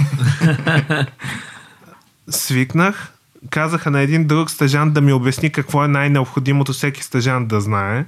Свикнах. 2.29 3.12
Казаха 3.49 3.91
на 3.91 4.01
един 4.01 4.27
друг 4.27 4.51
стажант 4.51 4.93
да 4.93 5.01
ми 5.01 5.13
обясни 5.13 5.49
какво 5.49 5.83
е 5.83 5.87
най-необходимото 5.87 6.73
всеки 6.73 7.03
стажант 7.03 7.47
да 7.47 7.61
знае. 7.61 8.05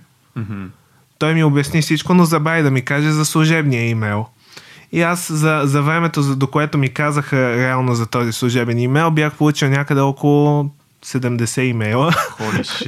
Той 1.20 1.34
ми 1.34 1.44
обясни 1.44 1.82
всичко, 1.82 2.14
но 2.14 2.26
забрави 2.26 2.64
да 2.64 2.72
ми 2.72 2.82
каже 2.82 3.12
за 3.12 3.26
служебния 3.26 3.90
имейл. 3.90 4.26
И 4.92 5.02
аз 5.02 5.32
за, 5.32 5.62
за 5.64 5.82
времето, 5.82 6.22
за, 6.22 6.36
до 6.36 6.48
което 6.48 6.78
ми 6.78 6.90
казаха 6.90 7.58
реално 7.58 7.96
за 7.96 8.06
този 8.06 8.32
служебен 8.32 8.80
имейл, 8.80 9.12
бях 9.12 9.34
получил 9.34 9.70
някъде 9.70 10.02
около 10.02 10.70
70 11.06 11.62
имейла. 11.62 12.14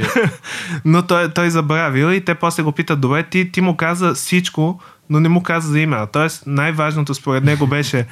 Но 0.86 1.02
той, 1.02 1.30
той 1.34 1.50
забравил 1.50 2.12
и 2.12 2.26
те 2.26 2.36
после 2.36 2.64
го 2.64 2.72
питат, 2.72 3.02
добре, 3.02 3.24
ти, 3.24 3.52
ти 3.52 3.62
му 3.62 3.78
каза 3.78 4.14
всичко, 4.14 4.82
но 5.10 5.20
не 5.20 5.30
му 5.30 5.44
каза 5.44 5.72
за 5.72 5.80
имейл. 5.80 6.08
Тоест 6.12 6.44
най-важното 6.46 7.14
според 7.14 7.44
него 7.44 7.68
беше 7.68 8.06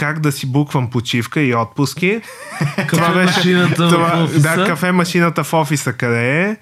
как 0.00 0.20
да 0.20 0.32
си 0.32 0.46
буквам 0.46 0.90
почивка 0.90 1.40
и 1.40 1.54
отпуски. 1.54 2.20
това 2.88 3.14
беше 3.14 3.68
това. 3.74 4.28
Да, 4.38 4.64
кафе 4.66 4.92
машината 4.92 5.44
в 5.44 5.52
офиса 5.54 5.92
къде 5.92 6.42
е. 6.42 6.56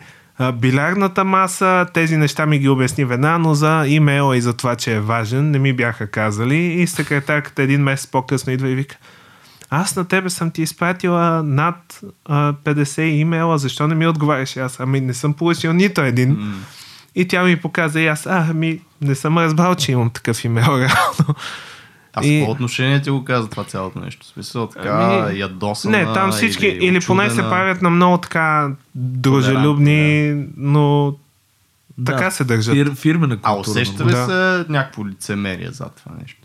Билярната 0.52 1.24
маса, 1.24 1.86
тези 1.94 2.16
неща 2.16 2.46
ми 2.46 2.58
ги 2.58 2.68
обясни 2.68 3.04
веднага, 3.04 3.38
но 3.38 3.54
за 3.54 3.84
имейла 3.86 4.36
и 4.36 4.40
за 4.40 4.52
това, 4.52 4.76
че 4.76 4.94
е 4.94 5.00
важен, 5.00 5.50
не 5.50 5.58
ми 5.58 5.72
бяха 5.72 6.10
казали. 6.10 6.56
И 6.56 6.86
секретарката 6.86 7.62
един 7.62 7.82
месец 7.82 8.06
по-късно 8.06 8.52
идва 8.52 8.68
и 8.68 8.74
вика, 8.74 8.96
аз 9.70 9.96
на 9.96 10.04
тебе 10.04 10.30
съм 10.30 10.50
ти 10.50 10.62
изпратила 10.62 11.42
над 11.42 12.00
а, 12.24 12.52
50 12.52 13.00
имейла, 13.00 13.58
защо 13.58 13.88
не 13.88 13.94
ми 13.94 14.06
отговаряш? 14.06 14.56
Аз, 14.56 14.80
ами 14.80 15.00
не 15.00 15.14
съм 15.14 15.34
получил 15.34 15.72
нито 15.72 16.00
един. 16.00 16.36
Mm. 16.36 16.52
И 17.14 17.28
тя 17.28 17.44
ми 17.44 17.56
показа 17.56 18.00
и 18.00 18.06
аз, 18.06 18.26
а, 18.26 18.46
ами 18.50 18.80
не 19.00 19.14
съм 19.14 19.38
разбрал, 19.38 19.74
че 19.74 19.92
имам 19.92 20.10
такъв 20.10 20.44
имейл 20.44 20.66
реално. 20.78 21.34
А 22.14 22.24
И- 22.24 22.38
какво 22.38 22.52
отношение 22.52 23.02
ти 23.02 23.10
го 23.10 23.24
каза 23.24 23.48
това 23.48 23.64
цялото 23.64 24.00
нещо? 24.00 24.22
В 24.22 24.28
смисъл 24.28 24.66
така 24.66 24.88
Ами, 25.22 25.38
ядосана 25.38 25.98
Не, 25.98 26.04
там 26.04 26.32
всички, 26.32 26.66
или, 26.66 26.86
или, 26.86 27.00
поне 27.00 27.30
се 27.30 27.42
правят 27.42 27.82
на 27.82 27.90
много 27.90 28.18
така 28.18 28.70
дружелюбни, 28.94 30.34
но 30.56 31.14
така 32.06 32.30
се 32.30 32.44
държат. 32.44 32.74
Фир, 32.74 32.94
фирмена 32.94 33.38
А 33.42 33.54
култура. 33.54 33.70
усеща 33.72 34.04
ли 34.04 34.10
Да. 34.10 34.26
се 34.26 34.72
някакво 34.72 35.06
лицемерие 35.06 35.70
за 35.70 35.84
това 35.84 36.12
нещо? 36.20 36.37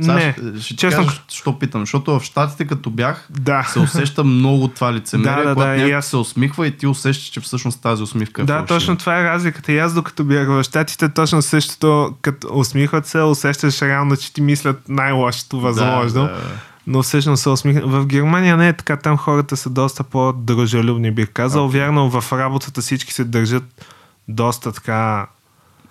Сега 0.00 0.14
Не, 0.14 0.34
ще, 0.60 0.76
честно- 0.76 1.04
кажа, 1.04 1.20
що 1.28 1.58
питам, 1.58 1.82
защото 1.82 2.18
в 2.18 2.24
Штатите 2.24 2.64
като 2.64 2.90
бях, 2.90 3.26
Да. 3.30 3.62
се 3.62 3.78
усеща 3.78 4.24
много 4.24 4.68
това 4.68 4.92
лицемерие, 4.92 5.34
Да, 5.34 5.44
да, 5.44 5.54
когато 5.54 5.70
да, 5.70 5.76
някой 5.76 5.94
аз- 5.94 6.06
се 6.06 6.16
усмихва 6.16 6.66
и 6.66 6.76
ти 6.76 6.86
усещаш, 6.86 7.28
че 7.28 7.40
всъщност 7.40 7.82
тази 7.82 8.02
усмивка 8.02 8.42
е 8.42 8.44
Да, 8.44 8.52
фалшива. 8.52 8.66
точно 8.68 8.96
това 8.96 9.20
е 9.20 9.24
разликата. 9.24 9.72
И 9.72 9.78
аз 9.78 9.94
докато 9.94 10.24
бях 10.24 10.48
в 10.48 10.62
щатите, 10.62 11.08
точно 11.08 11.42
същото, 11.42 12.14
като 12.22 12.48
усмихват 12.52 13.06
се, 13.06 13.20
усещаш 13.20 13.82
реално, 13.82 14.16
че 14.16 14.32
ти 14.32 14.40
мислят 14.40 14.88
най-лошото 14.88 15.60
възможно. 15.60 16.22
Да, 16.22 16.28
да. 16.28 16.40
но 16.86 17.02
всъщност 17.02 17.42
се 17.42 17.48
усмихна. 17.48 17.82
В 17.82 18.06
Германия 18.06 18.56
не 18.56 18.68
е 18.68 18.72
така, 18.72 18.96
там 18.96 19.16
хората 19.16 19.56
са 19.56 19.70
доста 19.70 20.04
по-дружелюбни, 20.04 21.10
бих 21.10 21.28
казал. 21.28 21.68
Okay. 21.68 21.72
Вярно, 21.72 22.10
в 22.10 22.32
работата 22.32 22.80
всички 22.80 23.12
се 23.12 23.24
държат 23.24 23.86
доста 24.28 24.72
така 24.72 25.26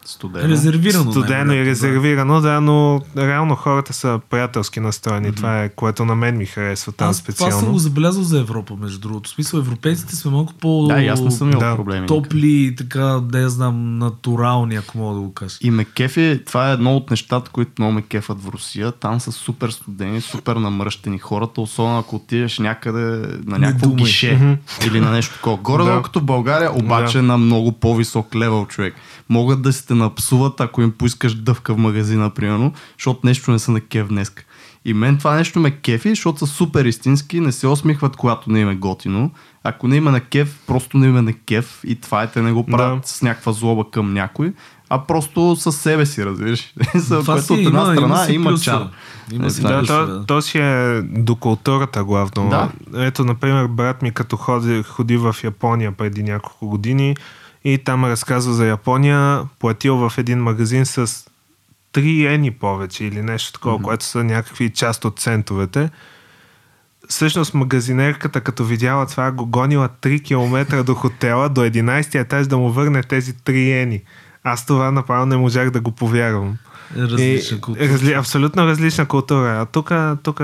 Студено. 0.05 0.49
Резервирано. 0.49 1.11
Студено 1.11 1.53
и 1.53 1.65
резервирано, 1.65 2.41
да. 2.41 2.61
но 2.61 3.01
реално 3.17 3.55
хората 3.55 3.93
са 3.93 4.19
приятелски 4.29 4.79
настроени. 4.79 5.27
Mm-hmm. 5.27 5.35
Това 5.35 5.63
е 5.63 5.69
което 5.69 6.05
на 6.05 6.15
мен 6.15 6.37
ми 6.37 6.45
харесва 6.45 6.91
там 6.91 7.09
Аз 7.09 7.17
специално. 7.17 7.51
Това 7.51 7.61
съм 7.61 7.71
го 7.71 7.79
забелязал 7.79 8.23
за 8.23 8.39
Европа, 8.39 8.75
между 8.81 8.99
другото. 8.99 9.29
В 9.29 9.33
смисъл, 9.33 9.57
европейците 9.59 10.15
сме 10.15 10.31
малко 10.31 10.53
по... 10.53 10.87
Да, 10.87 11.05
аз 11.05 11.21
не 11.21 11.31
съм 11.31 11.49
имал 11.49 11.59
Да. 11.59 11.75
проблеми. 11.75 12.07
Топли, 12.07 12.75
така, 12.77 13.01
да 13.01 13.39
я 13.39 13.49
знам, 13.49 13.97
натурални, 13.97 14.75
ако 14.75 14.97
мога 14.97 15.15
да 15.15 15.21
го 15.21 15.33
кажа. 15.33 15.57
И 15.61 15.71
ме 15.71 15.85
кефи, 15.85 16.39
това 16.45 16.69
е 16.69 16.73
едно 16.73 16.95
от 16.95 17.11
нещата, 17.11 17.51
които 17.51 17.71
много 17.79 17.93
ме 17.93 18.01
кефат 18.01 18.43
в 18.43 18.47
Русия. 18.47 18.91
Там 18.91 19.19
са 19.19 19.31
супер 19.31 19.69
студени, 19.69 20.21
супер 20.21 20.55
намръщени 20.55 21.19
хората, 21.19 21.61
особено 21.61 21.99
ако 21.99 22.15
отидеш 22.15 22.59
някъде 22.59 23.27
на 23.45 23.59
някакво 23.59 23.89
гише 23.89 24.57
или 24.87 24.99
на 24.99 25.11
нещо 25.11 25.33
такова. 25.35 25.57
Горе 25.57 25.83
Да. 25.83 26.01
като 26.01 26.21
България, 26.21 26.71
обаче 26.75 27.17
Да. 27.17 27.23
на 27.23 27.37
много 27.37 27.71
по-висок 27.71 28.35
левел 28.35 28.65
човек. 28.69 28.93
Могат 29.29 29.61
да 29.61 29.73
си 29.73 29.87
те 29.87 29.94
напсуват, 29.95 30.61
ако 30.61 30.81
им 30.81 30.91
поискаш 30.91 31.35
дъвка 31.35 31.73
в 31.73 31.77
магазина, 31.77 32.29
примерно, 32.29 32.73
защото 32.97 33.19
нещо 33.23 33.51
не 33.51 33.59
са 33.59 33.71
на 33.71 33.81
кеф 33.81 34.07
днеска. 34.07 34.43
И 34.85 34.93
мен 34.93 35.17
това 35.17 35.35
нещо 35.35 35.59
ме 35.59 35.71
кефи, 35.71 36.09
защото 36.09 36.39
са 36.39 36.47
супер 36.47 36.85
истински, 36.85 37.39
не 37.39 37.51
се 37.51 37.67
усмихват, 37.67 38.15
когато 38.15 38.51
не 38.51 38.59
им 38.59 38.69
е 38.69 38.75
готино. 38.75 39.31
Ако 39.63 39.87
не 39.87 39.95
има 39.95 40.11
на 40.11 40.19
кеф, 40.19 40.59
просто 40.67 40.97
не 40.97 41.07
има 41.07 41.21
на 41.21 41.33
кеф 41.35 41.81
и 41.83 41.95
това 41.95 42.23
е, 42.23 42.27
те 42.27 42.41
не 42.41 42.51
го 42.51 42.65
правят 42.65 43.01
Да. 43.01 43.07
с 43.07 43.21
някаква 43.21 43.51
злоба 43.51 43.83
към 43.91 44.13
някой, 44.13 44.53
а 44.89 44.99
просто 44.99 45.55
със 45.55 45.75
себе 45.75 46.05
си, 46.05 46.25
разбираш. 46.25 46.73
Което 47.25 47.41
си 47.41 47.53
от 47.53 47.59
една 47.59 47.69
има- 47.69 47.85
страна 47.87 48.25
има 48.29 48.49
има, 48.49 48.59
чар. 48.59 48.87
Има 49.31 49.45
Е, 49.45 49.49
си 49.49 49.61
да. 49.61 49.83
То, 49.83 50.05
да. 50.07 50.25
то 50.25 50.41
си 50.41 50.57
е 50.57 51.01
до 51.03 51.35
културата 51.35 52.03
главно. 52.03 52.49
Да. 52.49 52.69
Ето, 52.97 53.23
например, 53.23 53.67
брат 53.67 54.01
ми 54.01 54.11
като 54.11 54.37
ходи, 54.37 54.83
ходи 54.83 55.17
в 55.17 55.35
Япония 55.43 55.91
преди 55.91 56.23
няколко 56.23 56.67
години 56.67 57.15
и 57.65 57.77
там 57.77 58.05
разказва 58.05 58.53
за 58.53 58.65
Япония, 58.67 59.41
платил 59.59 59.95
в 59.95 60.17
един 60.17 60.39
магазин 60.39 60.85
с 60.85 61.07
3 61.93 62.33
ени 62.33 62.51
повече 62.51 63.05
или 63.05 63.21
нещо 63.21 63.53
такова, 63.53 63.79
mm-hmm. 63.79 63.81
което 63.81 64.05
са 64.05 64.23
някакви 64.23 64.69
част 64.69 65.05
от 65.05 65.19
центовете. 65.19 65.89
Всъщност 67.07 67.53
магазинерката, 67.53 68.41
като 68.41 68.63
видяла 68.65 69.05
това, 69.05 69.31
го 69.31 69.45
гонила 69.45 69.89
3 70.01 70.23
км 70.23 70.83
до 70.83 70.93
хотела, 70.93 71.49
до 71.49 71.61
11 71.61 72.19
етаж 72.19 72.47
да 72.47 72.57
му 72.57 72.71
върне 72.71 73.03
тези 73.03 73.33
3 73.33 73.81
ени. 73.81 74.01
Аз 74.43 74.65
това 74.65 74.91
направо 74.91 75.25
не 75.25 75.37
можах 75.37 75.69
да 75.69 75.81
го 75.81 75.91
повярвам. 75.91 76.57
Различна 76.97 77.61
култура. 77.61 77.89
Разли, 77.89 78.13
абсолютно 78.13 78.65
различна 78.65 79.05
култура. 79.05 79.61
А 79.61 79.65
тук, 79.65 79.91
тук 80.23 80.41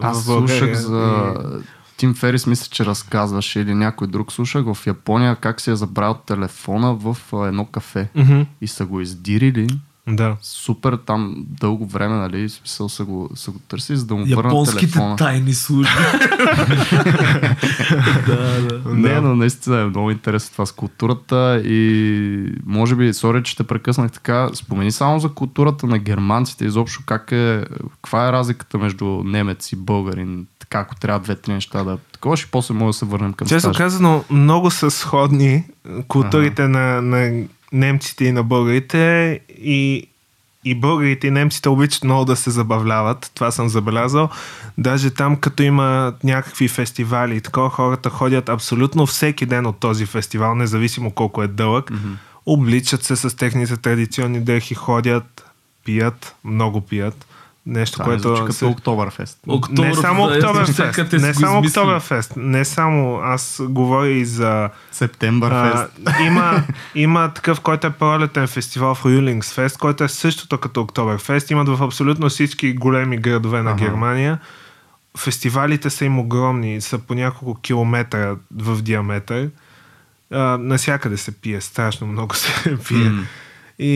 Аз 0.00 0.22
в 0.22 0.26
България 0.26 0.58
слушах 0.58 0.74
за... 0.74 1.34
и- 1.58 1.77
Тим 1.98 2.14
Ферис 2.14 2.46
мисля, 2.46 2.66
че 2.70 2.84
разказваше 2.84 3.60
или 3.60 3.74
някой 3.74 4.06
друг 4.06 4.32
слушах 4.32 4.64
в 4.64 4.86
Япония 4.86 5.36
как 5.36 5.60
се 5.60 5.70
е 5.70 5.76
забрал 5.76 6.14
телефона 6.26 6.94
в 6.94 7.16
едно 7.32 7.64
кафе. 7.64 8.08
Мгм, 8.14 8.40
И 8.60 8.66
са 8.68 8.86
го 8.86 9.00
издирили. 9.00 9.68
Да. 10.10 10.36
Супер 10.42 10.98
там 11.06 11.34
дълго 11.60 11.86
време, 11.86 12.14
нали, 12.16 12.48
смисъл 12.48 12.88
са 12.88 13.04
го, 13.04 13.30
са 13.34 13.50
го 13.50 13.58
търсили, 13.58 13.96
за 13.96 14.06
да 14.06 14.14
му 14.14 14.20
върнат 14.20 14.44
Японските 14.44 14.80
телефона. 14.80 15.16
тайни 15.16 15.54
служби. 15.54 15.92
да, 18.26 18.62
да. 18.62 18.94
Не, 18.94 19.20
но 19.20 19.36
наистина 19.36 19.80
е 19.80 19.84
много 19.84 20.10
интересно 20.10 20.52
това 20.52 20.66
с 20.66 20.72
културата 20.72 21.62
и 21.64 22.52
може 22.66 22.96
би, 22.96 23.14
сори, 23.14 23.42
че 23.42 23.56
те 23.56 23.64
прекъснах 23.64 24.12
така, 24.12 24.50
спомени 24.54 24.92
само 24.92 25.20
за 25.20 25.28
културата 25.28 25.86
на 25.86 25.98
германците, 25.98 26.64
изобщо 26.64 27.02
как 27.06 27.32
е, 27.32 27.64
каква 27.94 28.28
е 28.28 28.32
разликата 28.32 28.78
между 28.78 29.06
немец 29.24 29.72
и 29.72 29.76
българин, 29.76 30.46
така 30.68 30.80
ако 30.80 30.96
трябва 30.96 31.20
две-три 31.20 31.52
неща 31.52 31.84
да... 31.84 31.98
Такова 32.12 32.36
ще 32.36 32.50
после 32.50 32.74
може 32.74 32.86
да 32.86 32.92
се 32.92 33.04
върнем 33.04 33.32
към 33.32 33.48
Честно 33.48 33.72
казано, 33.72 34.24
много 34.30 34.70
са 34.70 34.90
сходни 34.90 35.64
културите 36.08 36.68
на, 36.68 37.02
на 37.02 37.44
немците 37.72 38.24
и 38.24 38.32
на 38.32 38.42
българите 38.42 39.40
и, 39.62 40.08
и 40.64 40.74
българите 40.74 41.26
и 41.26 41.30
немците 41.30 41.68
обичат 41.68 42.04
много 42.04 42.24
да 42.24 42.36
се 42.36 42.50
забавляват. 42.50 43.30
Това 43.34 43.50
съм 43.50 43.68
забелязал. 43.68 44.28
Даже 44.78 45.10
там, 45.10 45.36
като 45.36 45.62
има 45.62 46.14
някакви 46.24 46.68
фестивали 46.68 47.36
и 47.36 47.40
такова, 47.40 47.70
хората 47.70 48.10
ходят 48.10 48.48
абсолютно 48.48 49.06
всеки 49.06 49.46
ден 49.46 49.66
от 49.66 49.78
този 49.78 50.06
фестивал, 50.06 50.54
независимо 50.54 51.10
колко 51.10 51.42
е 51.42 51.48
дълъг. 51.48 51.92
Обличат 52.46 53.04
се 53.04 53.16
с 53.16 53.36
техните 53.36 53.76
традиционни 53.76 54.40
дрехи, 54.40 54.74
ходят, 54.74 55.44
пият, 55.84 56.34
много 56.44 56.80
пият. 56.80 57.27
Нещо, 57.68 57.92
Това 57.92 58.04
което... 58.04 58.36
звучи 58.36 58.52
се- 58.52 58.58
като 58.58 58.70
Октоберфест. 58.70 59.38
Октобер, 59.46 59.88
не 59.88 59.94
само 59.94 60.24
Октоберфест. 60.24 61.12
Не 61.12 61.34
само. 61.34 61.58
Октоберфест. 61.58 62.32
Не 62.36 62.64
само. 62.64 63.16
Аз 63.16 63.60
говоря 63.62 64.08
и 64.08 64.24
за... 64.24 64.68
Септембър 64.92 65.50
А, 65.52 65.72
фест. 65.72 66.16
има, 66.20 66.62
има 66.94 67.32
такъв, 67.34 67.60
който 67.60 67.86
е 67.86 67.90
пролетен 67.90 68.46
фестивал 68.46 68.94
в 68.94 69.04
Юлингсфест, 69.04 69.78
който 69.78 70.04
е 70.04 70.08
същото 70.08 70.58
като 70.58 70.80
Октоберфест. 70.80 71.50
Имат 71.50 71.68
в 71.68 71.82
абсолютно 71.82 72.28
всички 72.28 72.72
големи 72.72 73.16
градове 73.16 73.62
на 73.62 73.70
Ага. 73.70 73.80
Германия. 73.80 74.38
Фестивалите 75.18 75.90
са 75.90 76.04
им 76.04 76.18
огромни, 76.18 76.80
са 76.80 76.98
по 76.98 77.14
няколко 77.14 77.60
километра 77.60 78.34
в 78.56 78.82
диаметър. 78.82 79.48
А, 80.32 80.38
насякъде 80.58 81.16
се 81.16 81.32
пие, 81.32 81.60
страшно 81.60 82.06
много 82.06 82.34
се 82.34 82.76
пие. 82.88 82.98
М. 82.98 83.22
И, 83.78 83.92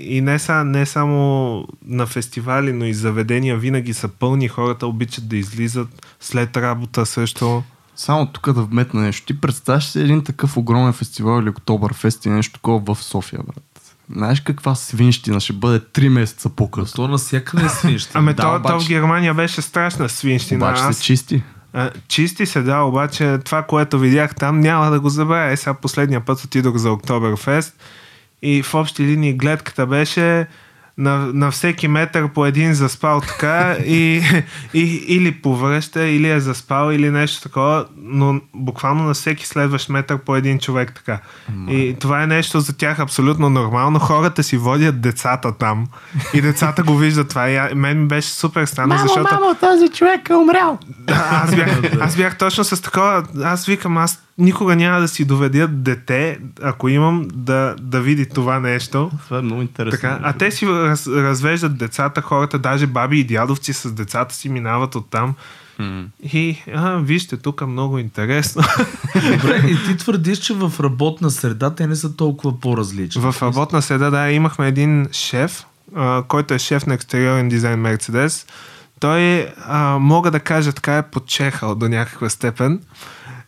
и 0.00 0.20
не, 0.20 0.38
са, 0.38 0.64
не 0.64 0.86
само 0.86 1.64
на 1.86 2.06
фестивали, 2.06 2.72
но 2.72 2.84
и 2.84 2.94
заведения 2.94 3.56
винаги 3.56 3.94
са 3.94 4.08
пълни. 4.08 4.48
Хората 4.48 4.86
обичат 4.86 5.28
да 5.28 5.36
излизат 5.36 5.88
след 6.20 6.56
работа 6.56 7.06
също. 7.06 7.62
Само 7.96 8.26
тук 8.26 8.52
да 8.52 8.62
вметна 8.62 9.00
нещо. 9.00 9.26
Ти 9.26 9.40
представяш 9.40 9.84
си 9.86 10.00
един 10.00 10.24
такъв 10.24 10.56
огромен 10.56 10.92
фестивал 10.92 11.40
или 11.40 11.48
Октоберфест 11.48 12.26
и 12.26 12.30
нещо 12.30 12.52
такова 12.54 12.94
в 12.94 13.04
София, 13.04 13.40
брат. 13.46 13.64
Знаеш 14.10 14.40
каква 14.40 14.74
свинщина 14.74 15.40
ще 15.40 15.52
бъде 15.52 15.80
3 15.80 16.08
месеца 16.08 16.48
по-късно. 16.48 16.96
То 16.96 17.08
навсякъде 17.08 17.66
е 17.66 17.68
свинщина. 17.68 18.10
Ами 18.14 18.34
Да, 18.34 18.42
то, 18.42 18.50
то 18.52 18.56
обаче- 18.68 18.84
в 18.84 18.88
Германия 18.88 19.34
беше 19.34 19.62
страшна 19.62 20.08
свинщина. 20.08 20.66
Обаче 20.66 20.82
Аз, 20.82 20.96
се 20.96 21.02
чисти. 21.02 21.42
а, 21.72 21.90
чисти 22.08 22.46
се, 22.46 22.62
да, 22.62 22.78
обаче 22.80 23.38
това, 23.44 23.62
което 23.62 23.98
видях 23.98 24.34
там, 24.34 24.60
няма 24.60 24.90
да 24.90 25.00
го 25.00 25.08
забравя. 25.08 25.52
Е, 25.52 25.56
сега 25.56 25.74
последния 25.74 26.20
път 26.20 26.44
отидох 26.44 26.76
за 26.76 26.92
Октоберфест 26.92 27.74
и 28.42 28.62
в 28.62 28.74
общи 28.74 29.02
линии 29.02 29.32
гледката 29.32 29.86
беше 29.86 30.46
на, 30.98 31.16
на 31.16 31.50
всеки 31.50 31.88
метър 31.88 32.28
по 32.28 32.46
един 32.46 32.74
заспал 32.74 33.20
така 33.20 33.76
и, 33.86 34.22
и, 34.74 34.80
или 35.08 35.32
повръща, 35.32 36.04
или 36.04 36.30
е 36.30 36.40
заспал, 36.40 36.92
или 36.92 37.10
нещо 37.10 37.42
такова, 37.42 37.86
но 37.96 38.40
буквално 38.54 39.04
на 39.04 39.14
всеки 39.14 39.46
следващ 39.46 39.88
метър 39.88 40.18
по 40.18 40.36
един 40.36 40.58
човек 40.58 40.92
така. 40.94 41.18
И 41.68 41.96
това 42.00 42.22
е 42.22 42.26
нещо 42.26 42.60
за 42.60 42.76
тях 42.76 43.00
абсолютно 43.00 43.50
нормално. 43.50 43.98
Хората 43.98 44.42
си 44.42 44.56
водят 44.56 45.00
децата 45.00 45.52
там 45.58 45.86
и 46.34 46.40
децата 46.40 46.82
го 46.82 46.96
виждат 46.96 47.28
това. 47.28 47.48
И 47.48 47.56
а- 47.56 47.70
мен 47.74 48.02
ми 48.02 48.08
беше 48.08 48.28
супер 48.28 48.64
странно, 48.64 48.98
защото... 48.98 49.56
този 49.60 49.88
човек 49.88 50.28
е 50.30 50.34
умрял. 50.34 50.78
Да, 50.98 51.28
аз 51.30 51.54
бях, 51.54 51.80
аз 52.00 52.16
бях 52.16 52.38
точно 52.38 52.64
с 52.64 52.82
такова. 52.82 53.24
Аз 53.44 53.66
викам, 53.66 53.96
аз 53.96 54.21
никога 54.42 54.76
няма 54.76 55.00
да 55.00 55.08
си 55.08 55.24
доведя 55.24 55.68
дете, 55.68 56.38
ако 56.62 56.88
имам, 56.88 57.28
да, 57.34 57.76
да 57.80 58.00
види 58.00 58.28
това 58.28 58.60
нещо. 58.60 59.10
Това 59.24 59.38
е 59.38 59.42
много 59.42 59.62
интересно. 59.62 60.00
Така, 60.00 60.18
а 60.22 60.32
те 60.32 60.50
си 60.50 60.66
раз, 60.66 61.06
развеждат 61.06 61.78
децата, 61.78 62.22
хората, 62.22 62.58
даже 62.58 62.86
баби 62.86 63.20
и 63.20 63.24
дядовци 63.24 63.72
с 63.72 63.92
децата 63.92 64.34
си 64.34 64.48
минават 64.48 64.94
оттам. 64.94 65.34
М. 65.78 66.04
И, 66.22 66.62
а, 66.74 66.96
вижте, 66.96 67.36
тук 67.36 67.60
е 67.60 67.66
много 67.66 67.98
интересно. 67.98 68.62
Добре, 69.14 69.62
и 69.68 69.76
ти 69.86 69.96
твърдиш, 69.96 70.38
че 70.38 70.54
в 70.54 70.72
работна 70.80 71.30
среда 71.30 71.74
те 71.74 71.86
не 71.86 71.96
са 71.96 72.16
толкова 72.16 72.60
по-различни. 72.60 73.22
В 73.22 73.42
работна 73.42 73.82
среда, 73.82 74.10
да, 74.10 74.30
имахме 74.30 74.68
един 74.68 75.08
шеф, 75.12 75.64
а, 75.96 76.22
който 76.28 76.54
е 76.54 76.58
шеф 76.58 76.86
на 76.86 76.94
екстериорен 76.94 77.48
дизайн 77.48 77.80
Мерцедес. 77.80 78.46
Той, 79.00 79.48
а, 79.66 79.98
мога 79.98 80.30
да 80.30 80.40
кажа, 80.40 80.72
така 80.72 80.96
е 80.96 81.10
подчехал 81.10 81.74
до 81.74 81.88
някаква 81.88 82.28
степен, 82.28 82.80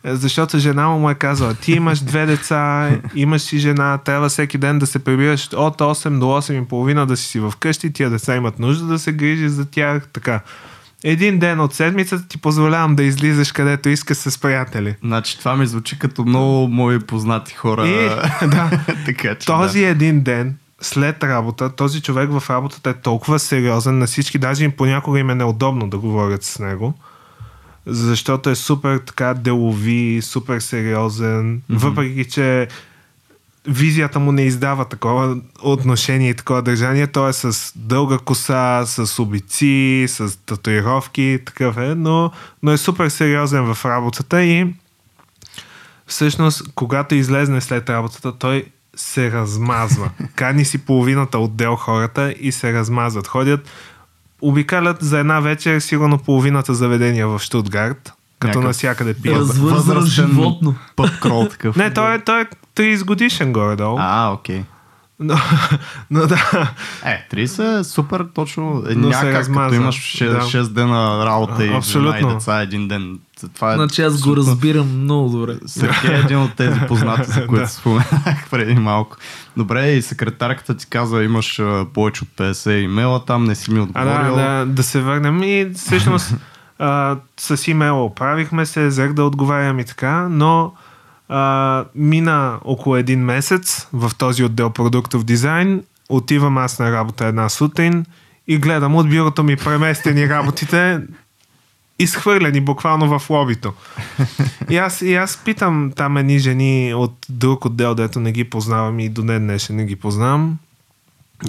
защото 0.05 0.59
жена 0.59 0.87
му 0.87 0.99
му 0.99 1.09
е 1.09 1.15
казала, 1.15 1.53
ти 1.53 1.71
имаш 1.71 1.99
две 1.99 2.25
деца, 2.25 2.89
имаш 3.15 3.41
си 3.41 3.59
жена, 3.59 3.97
трябва 3.97 4.29
всеки 4.29 4.57
ден 4.57 4.79
да 4.79 4.87
се 4.87 4.99
прибираш 4.99 5.49
от 5.53 5.77
8 5.77 6.19
до 6.19 6.25
8 6.25 6.63
и 6.63 6.65
половина 6.65 7.05
да 7.05 7.17
си 7.17 7.25
си 7.25 7.41
вкъщи, 7.51 7.93
тия 7.93 8.09
деца 8.09 8.35
имат 8.35 8.59
нужда 8.59 8.85
да 8.85 8.99
се 8.99 9.11
грижи 9.11 9.49
за 9.49 9.65
тях, 9.65 10.07
така. 10.13 10.39
Един 11.03 11.39
ден 11.39 11.59
от 11.59 11.73
седмицата 11.73 12.27
ти 12.27 12.37
позволявам 12.37 12.95
да 12.95 13.03
излизаш 13.03 13.51
където 13.51 13.89
искаш 13.89 14.17
с 14.17 14.37
приятели. 14.37 14.95
Значи 15.03 15.39
това 15.39 15.55
ми 15.55 15.67
звучи 15.67 15.99
като 15.99 16.25
много 16.25 16.67
мои 16.67 16.99
познати 16.99 17.53
хора. 17.53 17.87
И, 17.87 18.09
да, 18.47 18.69
така, 19.05 19.35
че 19.35 19.45
този 19.45 19.79
да. 19.79 19.87
един 19.87 20.21
ден 20.21 20.55
след 20.81 21.23
работа, 21.23 21.69
този 21.69 22.01
човек 22.01 22.29
в 22.39 22.49
работата 22.49 22.89
е 22.89 22.93
толкова 22.93 23.39
сериозен 23.39 23.97
на 23.97 24.05
всички, 24.05 24.37
даже 24.37 24.63
им 24.63 24.71
понякога 24.71 25.19
им 25.19 25.29
е 25.29 25.35
неудобно 25.35 25.89
да 25.89 25.97
говорят 25.97 26.43
с 26.43 26.59
него, 26.59 26.93
защото 27.85 28.49
е 28.49 28.55
супер 28.55 28.97
така 28.97 29.33
делови, 29.33 30.19
супер 30.21 30.59
сериозен, 30.59 31.61
mm-hmm. 31.61 31.77
въпреки 31.77 32.25
че 32.25 32.67
визията 33.67 34.19
му 34.19 34.31
не 34.31 34.41
издава 34.41 34.85
такова 34.85 35.37
отношение 35.63 36.29
и 36.29 36.33
такова 36.33 36.61
държание. 36.61 37.07
Той 37.07 37.29
е 37.29 37.33
с 37.33 37.73
дълга 37.75 38.17
коса, 38.17 38.83
с 38.85 39.19
обици, 39.19 40.05
с 40.07 40.37
татуировки, 40.45 41.39
такъв 41.45 41.77
е, 41.77 41.95
но, 41.95 42.31
но 42.63 42.71
е 42.71 42.77
супер 42.77 43.09
сериозен 43.09 43.73
в 43.73 43.85
работата 43.85 44.43
и 44.43 44.73
всъщност, 46.07 46.73
когато 46.75 47.15
излезне 47.15 47.61
след 47.61 47.89
работата, 47.89 48.37
той 48.37 48.65
се 48.95 49.31
размазва. 49.31 50.09
Кани 50.35 50.65
си 50.65 50.77
половината 50.77 51.39
отдел 51.39 51.75
хората 51.75 52.33
и 52.39 52.51
се 52.51 52.73
размазват. 52.73 53.27
Ходят, 53.27 53.69
обикалят 54.41 54.97
за 55.01 55.19
една 55.19 55.39
вечер 55.39 55.79
сигурно 55.79 56.17
половината 56.17 56.73
заведения 56.73 57.27
в 57.27 57.39
Штутгарт, 57.39 58.13
като 58.39 58.47
Някакъв 58.47 58.63
навсякъде 58.63 59.13
пият. 59.13 59.47
Възрастен 59.47 60.05
животно. 60.05 60.75
Път 60.95 61.19
крол 61.19 61.47
такъв. 61.49 61.75
Не, 61.75 61.93
той 61.93 62.15
е, 62.15 62.19
той 62.19 62.41
е 62.41 62.45
30 62.75 63.05
годишен 63.05 63.53
горе-долу. 63.53 63.97
А, 63.99 64.31
окей. 64.33 64.63
Но, 65.19 65.35
но 66.11 66.27
да, 66.27 66.71
Е, 67.05 67.27
30 67.33 67.79
е 67.79 67.83
супер, 67.83 68.25
точно. 68.33 68.83
Е, 68.89 68.95
Но 68.95 69.07
някак 69.09 69.53
като 69.53 69.73
имаш 69.73 69.95
6, 69.95 70.29
Да. 70.29 70.41
6 70.41 70.67
дена 70.67 71.25
работа 71.25 71.63
и 71.63 71.65
жена 71.65 71.73
и 71.73 71.77
Абсолютно. 71.77 72.33
деца 72.33 72.61
един 72.61 72.87
ден. 72.87 73.19
Това 73.55 73.71
е 73.71 73.75
Значи 73.75 74.01
аз 74.01 74.21
го 74.21 74.35
разбирам 74.37 75.01
много 75.01 75.29
добре. 75.29 75.55
Сергей 75.65 76.15
е 76.15 76.19
един 76.19 76.37
от 76.37 76.53
тези 76.55 76.79
познати, 76.87 77.31
за 77.31 77.47
които 77.47 77.63
Да. 77.63 77.67
споменах 77.69 78.49
преди 78.51 78.73
малко. 78.73 79.17
Добре, 79.57 79.91
и 79.91 80.01
секретарката 80.01 80.77
ти 80.77 80.85
каза, 80.87 81.23
имаш 81.23 81.59
а, 81.59 81.85
повече 81.93 82.23
от 82.23 82.29
50 82.29 82.71
имейла 82.71 83.25
там, 83.25 83.43
не 83.43 83.55
си 83.55 83.71
ми 83.71 83.79
а, 83.79 83.83
отговорил. 83.83 84.35
да, 84.35 84.41
да, 84.41 84.65
да 84.65 84.83
се 84.83 85.01
върнем 85.01 85.43
и 85.43 85.71
всъщност 85.75 86.33
а, 86.79 87.15
с 87.39 87.67
имейла 87.67 88.03
оправихме 88.05 88.65
се, 88.65 88.87
взех 88.87 89.13
да 89.13 89.23
отговарям 89.23 89.79
и 89.79 89.85
така, 89.85 90.27
но 90.29 90.73
а, 91.29 91.85
мина 91.95 92.59
около 92.63 92.95
един 92.95 93.19
месец 93.19 93.87
в 93.93 94.11
този 94.17 94.43
отдел 94.43 94.69
продуктов 94.69 95.23
дизайн, 95.23 95.83
отивам 96.09 96.57
аз 96.57 96.79
на 96.79 96.91
работа 96.91 97.25
една 97.25 97.49
сутрин 97.49 98.05
и 98.47 98.57
гледам 98.57 98.95
от 98.95 99.09
бюрото 99.09 99.43
ми 99.43 99.55
преместени 99.55 100.29
работите 100.29 101.01
изхвърлени 101.99 102.61
буквално 102.61 103.19
в 103.19 103.29
лобито. 103.29 103.73
И 104.69 104.77
аз, 104.77 105.01
и 105.01 105.15
аз 105.15 105.37
питам 105.37 105.91
там 105.95 106.17
едни 106.17 106.39
жени 106.39 106.93
от 106.93 107.25
друг 107.29 107.65
отдел, 107.65 107.95
дето 107.95 108.19
не 108.19 108.31
ги 108.31 108.43
познавам 108.43 108.99
и 108.99 109.09
до 109.09 109.23
ден 109.23 109.41
днешен 109.43 109.75
не 109.75 109.85
ги 109.85 109.95
познавам. 109.95 110.57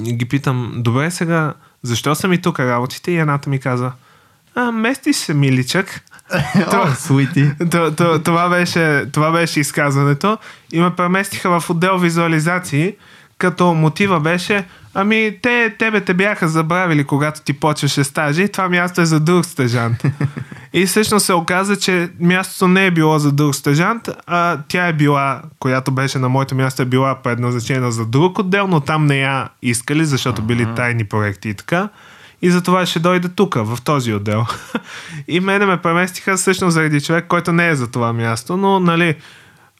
И 0.04 0.12
ги 0.12 0.24
питам, 0.24 0.72
добре 0.76 1.10
сега, 1.10 1.54
защо 1.82 2.14
са 2.14 2.28
ми 2.28 2.42
тук 2.42 2.60
работите? 2.60 3.12
И 3.12 3.18
едната 3.18 3.50
ми 3.50 3.58
каза, 3.58 3.92
а, 4.54 4.72
местиш 4.72 5.16
се, 5.16 5.34
миличък. 5.34 6.02
Това, 8.24 8.48
беше, 8.48 9.06
това 9.12 9.30
беше 9.32 9.60
изказването. 9.60 10.38
И 10.72 10.80
ме 10.80 10.90
преместиха 10.90 11.60
в 11.60 11.70
отдел 11.70 11.98
визуализации, 11.98 12.94
като 13.38 13.74
мотива 13.74 14.20
беше, 14.20 14.64
ами 14.94 15.38
те 15.42 15.74
тебе 15.78 16.00
те 16.00 16.14
бяха 16.14 16.48
забравили, 16.48 17.04
когато 17.04 17.40
ти 17.40 17.52
почваше 17.52 18.04
стажи 18.04 18.48
това 18.48 18.68
място 18.68 19.00
е 19.00 19.04
за 19.04 19.20
друг 19.20 19.46
стажант. 19.46 20.02
и 20.72 20.86
всъщност 20.86 21.26
се 21.26 21.32
оказа, 21.32 21.76
че 21.76 22.08
мястото 22.20 22.68
не 22.68 22.86
е 22.86 22.90
било 22.90 23.18
за 23.18 23.32
друг 23.32 23.54
стажант, 23.54 24.08
а 24.26 24.58
тя 24.68 24.86
е 24.86 24.92
била, 24.92 25.42
която 25.58 25.90
беше 25.90 26.18
на 26.18 26.28
моето 26.28 26.54
място, 26.54 26.82
е 26.82 26.84
била 26.84 27.14
предназначена 27.14 27.92
за 27.92 28.06
друг 28.06 28.38
отдел, 28.38 28.66
но 28.66 28.80
там 28.80 29.06
не 29.06 29.18
я 29.18 29.48
искали, 29.62 30.04
защото 30.04 30.42
били 30.42 30.66
тайни 30.76 31.04
проекти 31.04 31.48
и 31.48 31.54
така. 31.54 31.88
И 32.42 32.50
затова 32.50 32.86
ще 32.86 32.98
дойде 32.98 33.28
тук, 33.28 33.54
в 33.54 33.78
този 33.84 34.14
отдел. 34.14 34.46
и 35.28 35.40
мене 35.40 35.66
ме 35.66 35.76
преместиха 35.76 36.36
всъщност 36.36 36.74
заради 36.74 37.00
човек, 37.00 37.26
който 37.28 37.52
не 37.52 37.68
е 37.68 37.76
за 37.76 37.90
това 37.90 38.12
място, 38.12 38.56
но 38.56 38.80
нали, 38.80 39.14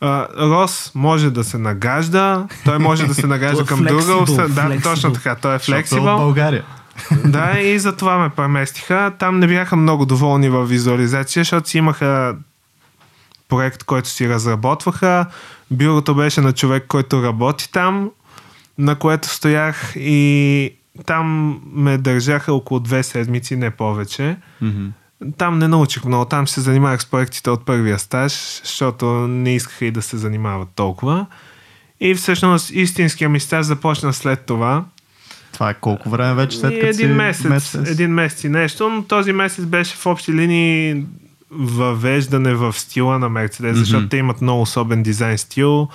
а, 0.01 0.29
Рос 0.39 0.93
може 0.95 1.31
да 1.31 1.45
се 1.45 1.59
нагажда, 1.59 2.47
той 2.65 2.79
може 2.79 3.07
да 3.07 3.15
се 3.15 3.27
нагажда 3.27 3.63
е 3.63 3.67
към 3.67 3.85
друга. 3.85 4.03
Да, 4.03 4.23
flexible. 4.25 4.83
точно 4.83 5.13
така, 5.13 5.35
той 5.35 5.53
е 5.53 5.57
е 5.57 5.59
флексибъл. 5.59 6.19
България. 6.19 6.65
Да, 7.25 7.61
и 7.61 7.79
за 7.79 7.97
това 7.97 8.19
ме 8.19 8.29
преместиха. 8.29 9.13
Там 9.19 9.39
не 9.39 9.47
бяха 9.47 9.77
много 9.77 10.07
доволни 10.07 10.49
в 10.49 10.65
визуализация, 10.65 11.41
защото 11.41 11.69
си 11.69 11.79
имаха 11.79 12.37
проект, 13.49 13.85
който 13.85 14.09
си 14.09 14.29
разработваха. 14.29 15.27
Бюрото 15.71 16.15
беше 16.15 16.41
на 16.41 16.53
човек, 16.53 16.85
който 16.89 17.23
работи 17.23 17.73
там, 17.73 18.11
на 18.79 18.95
което 18.95 19.29
стоях 19.29 19.93
и 19.97 20.73
там 21.07 21.59
ме 21.73 21.99
държаха 21.99 22.53
около 22.53 22.81
две 22.81 23.03
седмици, 23.03 23.57
не 23.57 23.71
повече. 23.71 24.37
Мгм. 24.63 24.87
Там 25.39 25.59
не 25.59 25.69
научих 25.69 26.05
много, 26.05 26.25
там 26.25 26.49
се 26.49 26.61
занимавах 26.61 27.03
с 27.03 27.07
проектите 27.07 27.51
от 27.51 27.67
първия 27.67 27.99
стаж, 27.99 28.33
защото 28.65 29.07
не 29.29 29.55
искаха 29.55 29.85
и 29.85 29.91
да 29.91 30.03
се 30.03 30.17
занимават 30.17 30.69
толкова. 30.75 31.27
И 32.01 32.15
всъщност 32.15 32.71
истинския 32.71 33.29
ми 33.29 33.41
стаж 33.41 33.67
започна 33.67 34.13
след 34.13 34.47
това. 34.47 34.85
Това 35.53 35.71
е 35.71 35.75
колко 35.75 36.11
време 36.11 36.35
вече 36.35 36.59
след 36.59 36.75
като 36.75 36.87
един 36.87 36.95
си 36.95 37.07
месец, 37.07 37.75
един 37.75 38.11
месец 38.11 38.45
и 38.45 38.49
нещо, 38.49 38.89
но 38.89 39.03
този 39.03 39.33
месец 39.33 39.65
беше 39.65 39.97
в 39.97 40.07
общи 40.07 40.33
линии 40.33 41.05
въвеждане 41.51 42.55
в 42.55 42.73
стила 42.73 43.19
на 43.19 43.29
Мерцедес, 43.29 43.73
Мгм. 43.73 43.79
защото 43.79 44.09
те 44.09 44.17
имат 44.17 44.41
много 44.41 44.63
особен 44.63 45.03
дизайн 45.03 45.39
стил. 45.39 45.89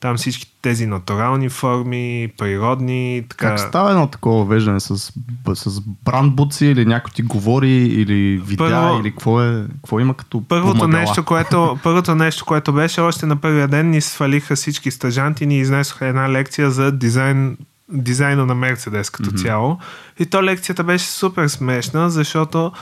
Там 0.00 0.16
всички 0.16 0.52
тези 0.62 0.86
натурални 0.86 1.48
форми, 1.48 2.28
природни, 2.38 3.24
така. 3.28 3.48
Как 3.48 3.60
става 3.60 3.90
едно 3.90 4.06
такова 4.06 4.44
веждане 4.44 4.80
с, 4.80 5.12
с 5.54 5.80
брандбуци 6.04 6.66
или 6.66 6.84
някой 6.84 7.10
ти 7.10 7.22
говори 7.22 7.70
или 7.70 8.38
видя 8.38 8.64
Първо- 8.64 9.00
или 9.00 9.10
какво, 9.10 9.42
е, 9.42 9.66
какво 9.74 10.00
има 10.00 10.14
като 10.14 10.42
Първото 10.42 10.72
помагала? 10.74 11.00
нещо, 11.00 11.24
което, 11.24 11.78
първото 11.82 12.14
нещо, 12.14 12.44
което 12.44 12.72
беше, 12.72 13.00
още 13.00 13.26
на 13.26 13.36
първия 13.36 13.68
ден 13.68 13.90
ни 13.90 14.00
свалиха 14.00 14.56
всички 14.56 14.90
стажанти 14.90 15.46
ни 15.46 15.58
изнесоха 15.58 16.06
една 16.06 16.30
лекция 16.30 16.70
за 16.70 16.92
дизайн, 16.92 17.56
дизайна 17.88 18.46
на 18.46 18.54
Мерцедес 18.54 19.10
като 19.10 19.28
Мгм. 19.28 19.38
цяло. 19.38 19.78
И 20.18 20.26
то 20.26 20.42
лекцията 20.42 20.84
беше 20.84 21.06
супер 21.06 21.48
смешна, 21.48 22.10
защото 22.10 22.72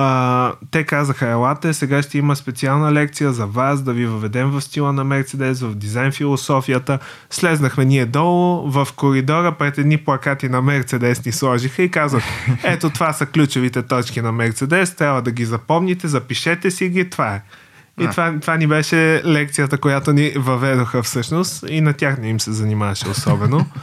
а, 0.00 0.52
те 0.70 0.84
казаха, 0.84 1.26
елате, 1.26 1.74
сега 1.74 2.02
ще 2.02 2.18
има 2.18 2.36
специална 2.36 2.92
лекция 2.92 3.32
за 3.32 3.46
вас, 3.46 3.82
да 3.82 3.92
ви 3.92 4.06
въведем 4.06 4.50
в 4.50 4.60
стила 4.60 4.92
на 4.92 5.04
Мерцедес, 5.04 5.60
в 5.60 5.74
дизайн 5.74 6.12
философията. 6.12 6.98
Слезнахме 7.30 7.84
ние 7.84 8.06
долу, 8.06 8.70
в 8.70 8.88
коридора 8.96 9.52
пред 9.52 9.78
едни 9.78 9.96
плакати 9.96 10.48
на 10.48 10.62
Мерцедес 10.62 11.24
ни 11.24 11.32
сложиха 11.32 11.82
и 11.82 11.90
казват, 11.90 12.22
ето 12.64 12.90
това 12.90 13.12
са 13.12 13.26
ключовите 13.26 13.82
точки 13.82 14.20
на 14.20 14.32
Мерцедес, 14.32 14.94
трябва 14.94 15.22
да 15.22 15.30
ги 15.30 15.44
запомните, 15.44 16.08
запишете 16.08 16.70
си 16.70 16.88
ги, 16.88 17.10
това 17.10 17.34
е. 17.34 17.42
И 18.00 18.04
А. 18.04 18.10
това, 18.10 18.34
това 18.40 18.56
ни 18.56 18.66
беше 18.66 19.22
лекцията, 19.24 19.78
която 19.78 20.12
ни 20.12 20.32
въведоха 20.36 21.02
всъщност 21.02 21.64
и 21.68 21.80
на 21.80 21.92
тях 21.92 22.18
не 22.18 22.28
им 22.28 22.40
се 22.40 22.52
занимаваше 22.52 23.08
особено. 23.08 23.66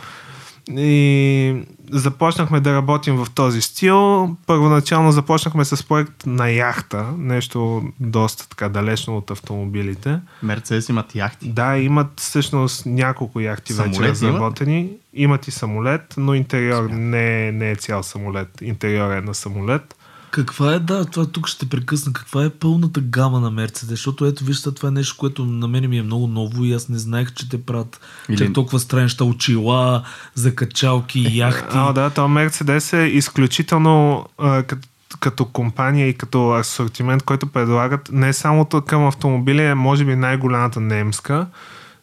И 0.70 1.56
започнахме 1.92 2.60
да 2.60 2.74
работим 2.74 3.16
в 3.16 3.28
този 3.36 3.62
стил. 3.62 4.30
Първоначално 4.48 5.12
започнахме 5.12 5.66
с 5.66 5.84
проект 5.88 6.26
на 6.26 6.50
яхта, 6.50 7.06
нещо 7.18 7.84
доста 8.00 8.50
така 8.50 8.70
далечно 8.70 9.18
от 9.18 9.32
автомобилите. 9.32 10.20
Мерцедес 10.44 10.90
имат 10.90 11.16
яхти. 11.16 11.50
Да, 11.50 11.78
имат 11.78 12.20
всъщност 12.20 12.86
няколко 12.86 13.40
яхти 13.40 13.74
Самолет 13.74 13.92
вече 13.92 14.02
имат? 14.02 14.12
разработени. 14.12 14.90
Имат 15.14 15.48
и 15.48 15.52
самолет, 15.52 16.14
но 16.18 16.34
интериор 16.34 16.90
не, 16.90 17.48
е- 17.48 17.52
не 17.52 17.72
е 17.72 17.76
цял 17.76 18.04
самолет. 18.04 18.62
Интериор 18.62 19.12
е 19.12 19.22
на 19.22 19.34
самолет. 19.34 19.96
Каква 20.36 20.74
е, 20.74 20.80
да, 20.80 21.06
това 21.06 21.26
тук 21.26 21.48
ще 21.48 21.70
прекъсна. 21.70 22.14
Каква 22.14 22.44
е 22.44 22.50
пълната 22.50 23.02
гама 23.02 23.40
на 23.40 23.52
Мерцедес? 23.52 23.90
Защото 23.90 24.26
ето 24.26 24.44
вижте, 24.44 24.72
това 24.72 24.90
е 24.90 24.92
нещо, 24.92 25.16
което 25.18 25.46
на 25.46 25.68
мен 25.68 25.90
ми 25.90 25.98
е 25.98 26.04
много 26.04 26.28
ново 26.28 26.66
и 26.66 26.74
аз 26.74 26.90
не 26.90 26.98
знаех, 26.98 27.34
че 27.34 27.50
те 27.50 27.66
правят 27.66 28.00
Или- 28.30 28.44
Или... 28.44 28.54
толкова 28.54 28.80
странеща 28.80 29.26
очила, 29.26 30.04
закачалки, 30.34 31.38
яхти. 31.38 31.76
А, 31.78 31.94
да, 31.94 32.10
то 32.10 32.28
Мерцедес 32.28 32.94
е 32.94 32.98
изключително 32.98 34.26
а, 34.38 34.64
като, 34.64 34.88
като 35.20 35.46
компания 35.46 36.08
и 36.08 36.14
като 36.14 36.52
асортимент, 36.52 37.24
който 37.24 37.48
предлагат 37.48 38.10
не 38.12 38.34
само 38.34 38.66
към 38.66 39.08
автомобили, 39.08 39.62
е 39.62 39.76
може 39.76 40.06
би 40.06 40.16
най-голямата 40.16 40.80
немска, 40.80 41.48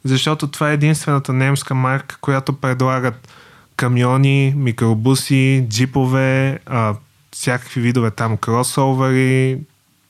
защото 0.05 0.47
това 0.47 0.71
е 0.71 0.75
единствената 0.75 1.33
немска 1.33 1.75
марка, 1.75 2.17
която 2.21 2.53
предлагат 2.53 3.29
камиони, 3.77 4.55
микробуси, 4.57 5.67
джипове, 5.69 6.59
а, 6.67 6.95
всякакви 7.33 7.81
видове 7.81 8.11
там 8.11 8.37
кросовери, 8.37 9.59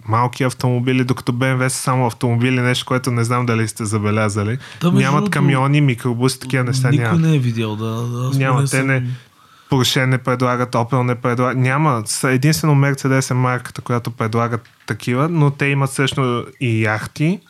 малки 0.04 0.42
автомобили, 0.44 1.04
докато 1.04 1.32
BMW 1.32 1.68
са 1.68 1.76
само 1.76 2.06
автомобили, 2.06 2.60
нещо, 2.60 2.86
което 2.86 3.10
не 3.10 3.24
знам 3.24 3.46
дали 3.46 3.68
сте 3.68 3.84
забелязали. 3.84 4.58
Да, 4.80 4.92
Нямат 4.92 5.30
камиони, 5.30 5.80
микробуси, 5.80 6.40
такива 6.40 6.64
неща 6.64 6.90
Никой 6.90 7.04
нямат. 7.04 7.20
не 7.20 7.34
е 7.34 7.38
видял, 7.38 7.76
да. 7.76 7.84
да 7.86 8.30
Няма, 8.30 8.54
поне 8.56 8.64
те 8.64 8.76
съм- 8.76 8.86
не- 8.86 9.06
Porsche 9.70 10.04
не 10.04 10.18
предлагат, 10.18 10.72
Opel 10.72 11.02
не 11.02 11.14
предлагат. 11.14 11.58
Няма. 11.58 12.04
Единствено 12.24 12.74
Mercedes 12.74 13.30
е 13.30 13.34
марката, 13.34 13.80
която 13.80 14.10
предлагат 14.10 14.68
такива, 14.86 15.28
но 15.28 15.50
те 15.50 15.66
имат 15.66 15.90
също 15.90 16.46
и 16.60 16.82
яхти. 16.82 17.40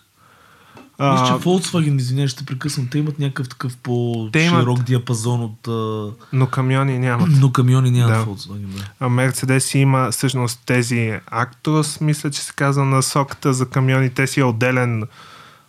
Мисля, 1.02 1.26
че 1.26 1.44
Volkswagen, 1.44 1.96
извиня, 1.96 2.28
ще 2.28 2.44
прекъсвам, 2.44 2.88
те 2.90 2.98
имат 2.98 3.18
някакъв 3.18 3.48
такъв 3.48 3.76
по-широк 3.76 4.78
имат- 4.78 4.84
диапазон 4.84 5.40
от... 5.42 5.68
А... 5.68 6.10
но 6.32 6.46
камиони 6.46 6.98
нямат. 6.98 7.28
Но 7.30 7.52
камиони 7.52 7.90
нямат 7.90 8.14
Да. 8.18 8.26
Volkswagen, 8.26 8.66
да. 8.66 8.84
А 9.00 9.08
Mercedes 9.08 9.76
има 9.76 10.10
всъщност 10.10 10.60
тези 10.66 11.12
Actros, 11.32 12.00
мисля, 12.00 12.30
че 12.30 12.40
се 12.42 12.52
казва 12.52 12.84
на 12.84 13.02
соката 13.02 13.52
за 13.52 13.66
камиони. 13.66 14.10
Те 14.10 14.26
си 14.26 14.40
е 14.40 14.44
отделен, 14.44 15.02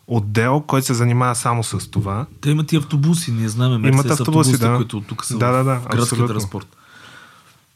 отдел, 0.08 0.64
който 0.68 0.88
се 0.88 0.94
занимава 0.94 1.36
само 1.36 1.64
с 1.64 1.92
това. 1.92 2.26
Те 2.42 2.50
имат 2.50 2.74
и 2.74 2.76
автобуси, 2.76 3.32
ние 3.32 3.50
знаем. 3.50 3.72
Имат 3.74 3.84
Мерцедес 3.84 4.20
автобуси, 4.20 4.58
да. 4.58 4.76
които 4.76 5.02
тук 5.02 5.26
са 5.26 5.38
Да, 5.38 5.48
в 5.48 5.52
да, 5.54 5.64
да, 5.64 5.74
градския 5.76 6.02
абсолютно. 6.02 6.28
транспорт. 6.28 6.68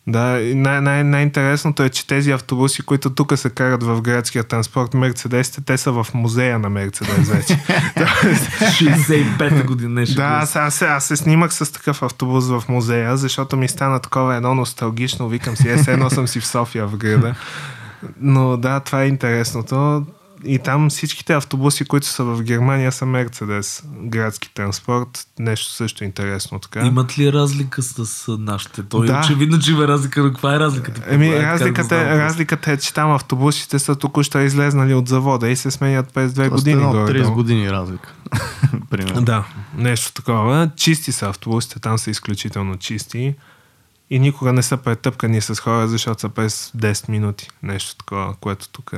Да, 0.09 0.41
и 0.41 0.55
най- 0.55 0.81
най- 0.81 1.03
най-интересното 1.03 1.83
е, 1.83 1.89
че 1.89 2.07
тези 2.07 2.31
автобуси, 2.31 2.81
които 2.81 3.09
тук 3.09 3.37
се 3.37 3.49
карат 3.49 3.83
в 3.83 4.01
градския 4.01 4.43
транспорт, 4.43 4.93
Мерцедесите, 4.93 5.61
те 5.61 5.77
са 5.77 5.91
в 5.91 6.07
музея 6.13 6.59
на 6.59 6.69
Мерцедес 6.69 7.29
вече. 7.29 7.53
65-та 7.97 9.63
година 9.67 9.89
днешен. 9.89 10.15
Да, 10.15 10.23
аз, 10.23 10.55
аз, 10.55 10.81
аз 10.81 11.05
се 11.05 11.15
снимах 11.15 11.53
с 11.53 11.71
такъв 11.73 12.03
автобус 12.03 12.47
в 12.47 12.63
музея, 12.69 13.17
защото 13.17 13.57
ми 13.57 13.67
стана 13.67 13.99
такова 13.99 14.35
едно 14.35 14.55
носталгично. 14.55 15.29
Викам 15.29 15.55
си, 15.55 15.69
е, 15.69 15.77
едно 15.87 16.09
съм 16.09 16.27
си 16.27 16.39
в 16.39 16.47
София 16.47 16.87
в 16.87 16.97
града. 16.97 17.35
Но 18.21 18.57
да, 18.57 18.79
това 18.79 19.03
е 19.03 19.07
интересното. 19.07 20.05
И 20.45 20.60
там 20.60 20.89
всичките 20.89 21.34
автобуси, 21.34 21.86
които 21.86 22.08
са 22.08 22.23
в 22.23 22.43
Германия, 22.43 22.91
са 22.91 23.06
Мерцедес. 23.06 23.84
Градски 24.04 24.54
транспорт. 24.54 25.28
Нещо 25.39 25.71
също 25.71 26.04
интересно 26.04 26.60
така. 26.60 26.86
Имат 26.86 27.19
ли 27.19 27.34
разлика 27.34 27.82
с 27.82 28.26
нашите? 28.39 28.84
Той 28.84 29.08
Да. 29.08 29.19
очевидно, 29.19 29.60
че 29.60 29.71
има 29.71 29.88
разлика, 29.88 30.23
но 30.23 30.30
каква 30.30 30.56
е 30.56 30.60
разликата? 30.60 31.02
Еми, 31.08 31.28
Е, 31.28 31.32
да 31.32 31.43
разликата, 31.43 31.95
е, 31.95 32.17
разликата 32.17 32.71
е, 32.71 32.78
че 32.78 32.93
там 32.93 33.12
автобусите 33.12 33.80
са 33.80 33.95
току-що 33.95 34.39
излезнали 34.39 34.93
от 34.93 35.08
завода 35.08 35.50
и 35.50 35.56
се 35.56 35.71
сменят 35.71 36.13
през 36.13 36.34
две 36.34 36.50
години. 36.50 36.73
едно 36.78 36.91
горе-долу. 36.91 37.26
30 37.26 37.34
години 37.34 37.71
разлика. 37.71 38.13
Примерно. 38.89 39.21
Да, 39.21 39.45
нещо 39.76 40.13
такова. 40.13 40.69
Чисти 40.76 41.12
са 41.12 41.30
автобусите, 41.30 41.80
там 41.80 41.97
са 41.97 42.12
изключително 42.12 42.78
чисти. 42.78 43.36
И 44.09 44.19
никога 44.19 44.53
не 44.53 44.63
са 44.63 44.77
претъпкани 44.77 45.41
с 45.41 45.55
хора, 45.55 45.87
защото 45.87 46.21
са 46.21 46.29
през 46.29 46.71
10 46.71 47.09
минути. 47.09 47.49
Нещо 47.63 47.95
такова, 47.95 48.33
което 48.35 48.69
тук... 48.69 48.93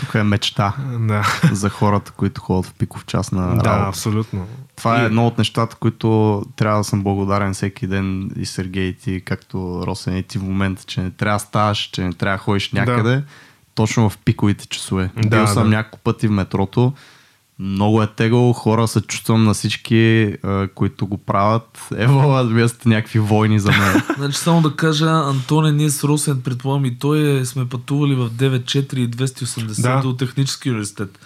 Тук 0.00 0.14
е 0.14 0.22
мечта 0.22 0.74
Да, 0.98 1.40
за 1.52 1.68
хората, 1.70 2.12
които 2.12 2.40
ходят 2.40 2.66
в 2.66 2.74
пиков 2.74 3.04
час 3.06 3.32
на 3.32 3.40
да, 3.46 3.48
работа. 3.48 3.88
абсолютно. 3.88 4.46
Това 4.76 4.98
е 4.98 5.02
И- 5.02 5.06
едно 5.06 5.26
от 5.26 5.38
нещата, 5.38 5.76
които 5.76 6.42
трябва 6.56 6.78
да 6.78 6.84
съм 6.84 7.02
благодарен 7.02 7.54
всеки 7.54 7.86
ден 7.86 8.30
и 8.36 8.46
Сергей 8.46 8.84
и 8.84 8.96
ти, 8.96 9.22
както 9.24 9.82
Росен 9.86 10.16
и 10.16 10.22
ти 10.22 10.38
в 10.38 10.42
момента, 10.42 10.84
че 10.84 11.00
не 11.00 11.10
трябва 11.10 11.36
да 11.36 11.44
ставаш, 11.44 11.78
че 11.92 12.02
не 12.02 12.12
трябва 12.12 12.36
да 12.38 12.42
ходиш 12.42 12.72
някъде, 12.72 13.22
точно 13.74 14.10
в 14.10 14.18
пиковите 14.18 14.66
часове. 14.66 15.10
Да, 15.16 15.28
Бил 15.28 15.46
съм 15.46 15.62
да. 15.62 15.68
няколко 15.76 15.98
пъти 15.98 16.28
в 16.28 16.32
метрото, 16.32 16.92
много 17.58 18.02
е 18.02 18.06
тегло, 18.06 18.52
хора 18.52 18.88
се 18.88 19.00
чувствам 19.00 19.44
на 19.44 19.54
всички, 19.54 20.34
а, 20.42 20.68
които 20.74 21.06
го 21.06 21.18
правят. 21.18 21.80
Ево, 21.96 22.44
вие 22.44 22.68
сте 22.68 22.88
някакви 22.88 23.18
войни 23.18 23.60
за 23.60 23.70
мен. 23.70 24.02
Значи 24.16 24.38
само 24.38 24.62
да 24.62 24.76
кажа, 24.76 25.10
Антоне, 25.10 25.72
ние 25.72 25.90
с 25.90 26.04
Росен, 26.04 26.40
предполагам 26.40 26.84
и 26.84 26.98
той 26.98 27.40
е, 27.40 27.44
сме 27.44 27.68
пътували 27.68 28.14
в 28.14 28.30
9.4 28.30 28.96
и 28.96 29.10
280 29.10 29.82
Да. 29.82 30.00
до 30.00 30.16
Технически 30.16 30.70
университет. 30.70 31.18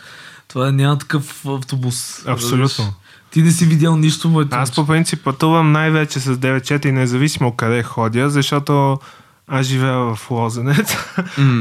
Това 0.48 0.68
е, 0.68 0.72
няма 0.72 0.98
такъв 0.98 1.46
автобус. 1.46 2.26
Абсолютно. 2.26 2.64
Разбираш? 2.64 2.90
Ти 3.30 3.42
не 3.42 3.50
си 3.50 3.64
видял 3.64 3.96
нищо, 3.96 4.28
моето. 4.28 4.56
Аз 4.56 4.74
по 4.74 4.86
принцип 4.86 5.24
пътувам 5.24 5.72
най-вече 5.72 6.20
с 6.20 6.36
9.4, 6.36 6.90
независимо 6.90 7.52
къде 7.52 7.82
ходя, 7.82 8.30
защото 8.30 8.98
аз 9.48 9.66
живея 9.66 9.98
в 9.98 10.30
Лозенец, 10.30 10.96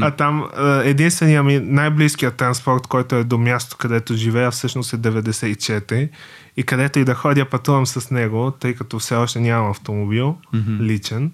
а 0.02 0.10
там 0.10 0.48
единствения 0.84 1.42
ми 1.42 1.58
най-близкият 1.58 2.36
транспорт, 2.36 2.86
който 2.86 3.16
е 3.16 3.24
до 3.24 3.38
място, 3.38 3.76
където 3.76 4.14
живея, 4.14 4.50
всъщност 4.50 4.92
е 4.92 4.96
94 4.96 6.08
и 6.56 6.62
където 6.62 6.98
и 6.98 7.04
да 7.04 7.14
ходя, 7.14 7.44
пътувам 7.44 7.86
с 7.86 8.10
него, 8.10 8.50
тъй 8.50 8.74
като 8.74 8.98
все 8.98 9.14
още 9.14 9.40
нямам 9.40 9.70
автомобил 9.70 10.36
личен. 10.80 11.32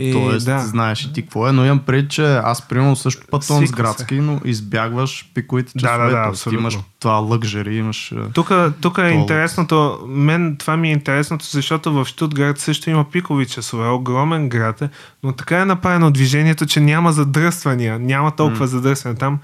И, 0.00 0.12
Тоест, 0.12 0.46
да. 0.46 0.58
знаеш 0.58 1.02
и 1.04 1.12
ти 1.12 1.22
какво 1.22 1.48
е, 1.48 1.52
но 1.52 1.64
имам 1.64 1.78
пред, 1.78 2.10
че 2.10 2.34
аз 2.34 2.68
примерно 2.68 2.96
също 2.96 3.26
пътувам 3.30 3.40
с 3.62 3.66
Свиква 3.66 3.76
се. 3.76 3.82
градски, 3.82 4.14
но 4.14 4.40
избягваш 4.44 5.30
пиковите 5.34 5.72
Да, 5.74 5.80
часове. 5.80 5.98
да, 5.98 6.10
да, 6.10 6.22
Тоест, 6.24 6.28
абсолютно. 6.30 6.60
имаш 6.60 6.78
това 7.00 7.12
лъкжери, 7.14 7.76
имаш... 7.76 8.12
а, 8.12 8.28
Тук, 8.28 8.50
тук 8.80 8.98
е 8.98 9.08
интересното, 9.08 9.98
мен 10.06 10.56
това 10.56 10.76
ми 10.76 10.88
е 10.88 10.92
интересното, 10.92 11.44
защото 11.46 11.92
в 11.92 12.04
Штутгарт 12.04 12.58
също 12.58 12.90
има 12.90 13.04
пикови 13.04 13.46
часове, 13.46 13.88
огромен 13.88 14.48
град 14.48 14.82
е, 14.82 14.88
но 15.22 15.32
така 15.32 15.60
е 15.60 15.64
направено 15.64 16.10
движението, 16.10 16.66
че 16.66 16.80
няма 16.80 17.12
задръствания, 17.12 17.98
няма 17.98 18.30
толкова 18.30 18.66
задръствания. 18.66 19.18
Там 19.18 19.38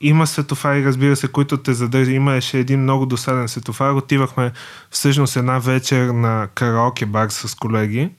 има 0.00 0.26
светофари, 0.26 0.84
разбира 0.84 1.16
се, 1.16 1.28
които 1.28 1.56
те 1.56 1.74
задържат. 1.74 2.14
Имаше 2.14 2.58
един 2.58 2.82
много 2.82 3.06
досаден 3.06 3.48
светофар. 3.48 3.90
Отивахме 3.90 4.52
всъщност 4.90 5.36
една 5.36 5.58
вечер 5.58 6.06
на 6.06 6.48
караоке 6.54 7.06
бар 7.06 7.28
с 7.28 7.54
колеги 7.54 8.10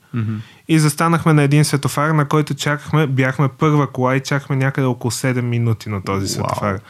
и 0.68 0.78
застанахме 0.78 1.32
на 1.32 1.42
един 1.42 1.64
светофар, 1.64 2.10
на 2.10 2.28
който 2.28 2.54
чакахме, 2.54 3.06
бяхме 3.06 3.48
първа 3.48 3.86
кола 3.86 4.16
и 4.16 4.20
чакахме 4.20 4.56
някъде 4.56 4.86
около 4.86 5.10
7 5.10 5.40
минути 5.40 5.88
на 5.88 6.02
този 6.02 6.20
Уау. 6.20 6.28
светофар. 6.28 6.80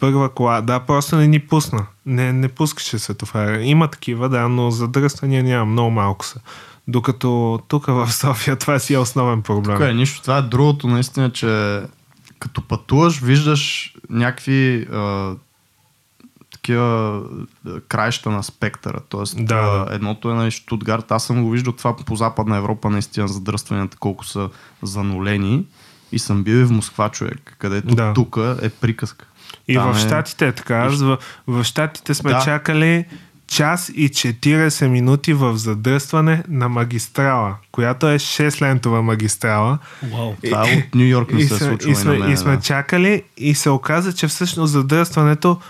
Първа 0.00 0.28
кола, 0.28 0.60
да, 0.60 0.80
просто 0.80 1.16
не 1.16 1.26
ни 1.26 1.40
пусна. 1.40 1.86
Не, 2.06 2.32
не 2.32 2.48
пускаше 2.48 2.98
светофара. 2.98 3.62
Има 3.62 3.88
такива, 3.88 4.28
да, 4.28 4.48
но 4.48 4.70
задръствания 4.70 5.44
няма, 5.44 5.72
много 5.72 5.90
малко 5.90 6.24
са. 6.24 6.40
Докато 6.88 7.60
тук 7.68 7.86
в 7.86 8.12
София 8.12 8.56
това 8.56 8.78
си 8.78 8.94
е 8.94 8.98
основен 8.98 9.42
проблем. 9.42 9.76
Тук 9.76 9.86
е 9.86 9.94
нищо. 9.94 10.22
Това 10.22 10.38
е 10.38 10.42
другото, 10.42 10.88
наистина, 10.88 11.30
че 11.30 11.80
като 12.38 12.62
пътуваш, 12.62 13.20
виждаш 13.20 13.94
някакви 14.10 14.86
а, 14.92 15.34
такива 16.64 17.22
а, 17.66 17.80
краища 17.80 18.30
на 18.30 18.42
спектъра. 18.42 19.00
Тоест, 19.08 19.36
Да, 19.38 19.44
да. 19.62 19.94
едното 19.94 20.30
е 20.30 20.34
на 20.34 20.50
Штутгарт. 20.50 21.12
Аз 21.12 21.24
съм 21.24 21.42
го 21.42 21.50
виждал 21.50 21.72
това 21.72 21.96
по 21.96 22.16
Западна 22.16 22.56
Европа, 22.56 22.90
наистина 22.90 23.28
задръстванията 23.28 23.96
колко 23.96 24.24
са 24.24 24.48
занулени. 24.82 25.64
И 26.12 26.18
съм 26.18 26.42
бил 26.44 26.54
и 26.54 26.64
в 26.64 26.70
Москва, 26.70 27.08
човек, 27.08 27.56
където 27.58 27.94
Да. 27.94 28.12
тук 28.14 28.38
е 28.62 28.68
приказка. 28.68 29.26
И 29.68 29.74
Там 29.74 29.92
в 29.92 29.96
е- 29.96 30.00
Штатите 30.00 30.46
е 30.46 30.52
така. 30.52 30.76
Аз 30.76 31.00
в, 31.00 31.18
в 31.46 31.64
Штатите 31.64 32.14
сме 32.14 32.30
Да. 32.30 32.40
чакали 32.44 33.04
час 33.46 33.88
и 33.88 34.08
40 34.08 34.86
минути 34.86 35.32
в 35.32 35.56
задръстване 35.56 36.42
на 36.48 36.68
магистрала, 36.68 37.54
която 37.72 38.08
е 38.08 38.18
6-лентова 38.18 39.00
магистрала. 39.00 39.78
Това 40.44 40.70
е 40.70 40.76
от 40.78 40.94
Нью 40.94 41.06
Йорк 41.06 41.32
не 41.32 41.40
и 41.40 41.44
се 41.44 41.54
е 41.54 41.58
случило 41.58 41.92
и 41.92 41.94
сме, 41.94 42.14
и 42.14 42.32
и 42.32 42.36
сме 42.36 42.60
чакали 42.60 43.22
и 43.36 43.54
се 43.54 43.70
оказа, 43.70 44.12
че 44.12 44.28
всъщност 44.28 44.72
задръстването 44.72 45.60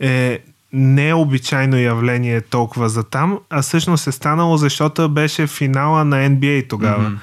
е 0.00 0.38
не 0.72 1.08
е 1.08 1.14
обичайно 1.14 1.76
явление 1.76 2.40
толкова 2.40 2.88
за 2.88 3.04
там, 3.04 3.38
а 3.50 3.62
всъщност 3.62 4.06
е 4.06 4.12
станало, 4.12 4.56
защото 4.56 5.08
беше 5.08 5.46
финала 5.46 6.04
на 6.04 6.16
NBA 6.16 6.68
тогава. 6.68 7.02
Мгм. 7.02 7.18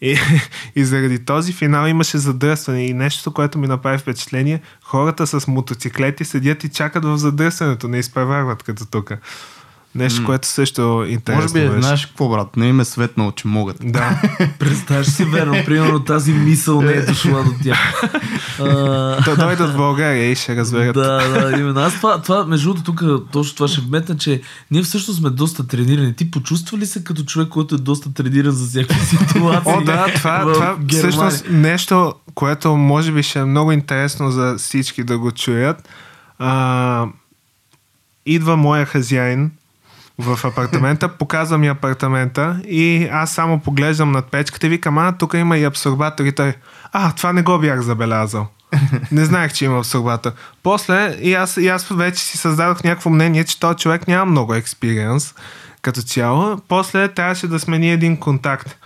И, 0.00 0.16
и 0.76 0.84
заради 0.84 1.24
този 1.24 1.52
финал 1.52 1.86
имаше 1.86 2.18
задръстване 2.18 2.86
и 2.86 2.92
нещо, 2.92 3.32
което 3.32 3.58
ми 3.58 3.66
направи 3.66 3.98
впечатление, 3.98 4.60
хората 4.82 5.26
с 5.26 5.48
мотоциклети 5.48 6.24
седят 6.24 6.64
и 6.64 6.68
чакат 6.68 7.04
в 7.04 7.16
задръстването, 7.16 7.88
не 7.88 7.98
изпреварват 7.98 8.62
като 8.62 8.86
тук. 8.86 9.12
Нещо, 9.94 10.24
което 10.24 10.48
също 10.48 11.04
е 11.04 11.08
интересно 11.08 11.42
Може 11.42 11.54
би, 11.54 11.68
беше. 11.68 11.82
знаеш 11.82 12.06
какво, 12.06 12.28
брат, 12.28 12.56
не 12.56 12.66
им 12.66 12.80
е 12.80 12.84
светнало, 12.84 13.32
че 13.32 13.48
могат. 13.48 13.76
Да. 13.82 14.22
Представяш 14.58 15.06
си, 15.06 15.24
верно, 15.24 15.64
примерно 15.64 16.04
тази 16.04 16.32
мисъл 16.32 16.82
не 16.82 16.92
е 16.92 17.02
дошла 17.02 17.44
до 17.44 17.50
тях. 17.64 18.02
А, 18.60 18.64
да 19.22 19.36
дойдат 19.36 19.70
в 19.70 19.76
България 19.76 20.30
и 20.30 20.34
ще 20.34 20.56
разберат. 20.56 20.94
Да, 20.94 21.28
да, 21.28 21.58
именно. 21.58 21.80
Аз 21.80 21.94
това, 21.94 22.22
това 22.22 22.44
между 22.44 22.74
другото, 22.74 22.92
тук 22.92 23.30
точно 23.32 23.54
това 23.54 23.68
ще 23.68 23.80
вметна, 23.80 24.16
че 24.16 24.40
ние 24.70 24.82
всъщност 24.82 25.20
сме 25.20 25.30
доста 25.30 25.66
тренирани. 25.66 26.16
Ти 26.16 26.30
почувства 26.30 26.78
ли 26.78 26.86
се 26.86 27.04
като 27.04 27.24
човек, 27.24 27.48
който 27.48 27.74
е 27.74 27.78
доста 27.78 28.14
трениран 28.14 28.52
за 28.52 28.66
всякакви 28.66 29.06
ситуации? 29.16 29.72
О, 29.72 29.80
да, 29.80 30.06
това, 30.14 30.38
в 30.38 30.52
това 30.52 30.76
Германия? 30.80 30.98
всъщност 30.98 31.44
нещо, 31.50 32.14
което 32.34 32.76
може 32.76 33.12
би 33.12 33.22
ще 33.22 33.38
е 33.38 33.44
много 33.44 33.72
интересно 33.72 34.30
за 34.30 34.54
всички 34.58 35.04
да 35.04 35.18
го 35.18 35.32
чуят. 35.32 35.88
А, 36.38 37.06
идва 38.26 38.56
моя 38.56 38.86
хазяин 38.86 39.50
в 40.18 40.44
апартамента, 40.44 41.08
показва 41.08 41.58
ми 41.58 41.68
апартамента 41.68 42.60
и 42.68 43.08
аз 43.12 43.30
само 43.30 43.60
поглеждам 43.60 44.12
над 44.12 44.30
печката 44.30 44.66
и 44.66 44.70
викам, 44.70 44.98
а, 44.98 45.12
тук 45.12 45.34
има 45.34 45.58
и 45.58 45.64
абсорбатор 45.64 46.24
и 46.24 46.32
той, 46.32 46.54
а, 46.92 47.12
това 47.12 47.32
не 47.32 47.42
го 47.42 47.58
бях 47.58 47.80
забелязал. 47.80 48.46
Не 49.12 49.24
знаех, 49.24 49.52
че 49.52 49.64
има 49.64 49.78
абсорбатор. 49.78 50.30
После 50.62 51.16
и 51.20 51.34
аз, 51.34 51.56
и 51.56 51.68
аз 51.68 51.88
вече 51.88 52.24
си 52.24 52.38
създадох 52.38 52.84
някакво 52.84 53.10
мнение, 53.10 53.44
че 53.44 53.60
този 53.60 53.78
човек 53.78 54.08
няма 54.08 54.30
много 54.30 54.54
експириенс 54.54 55.34
като 55.82 56.02
цяло. 56.02 56.60
После 56.68 57.08
трябваше 57.08 57.46
да 57.46 57.58
смени 57.58 57.92
един 57.92 58.16
контакт. 58.16 58.76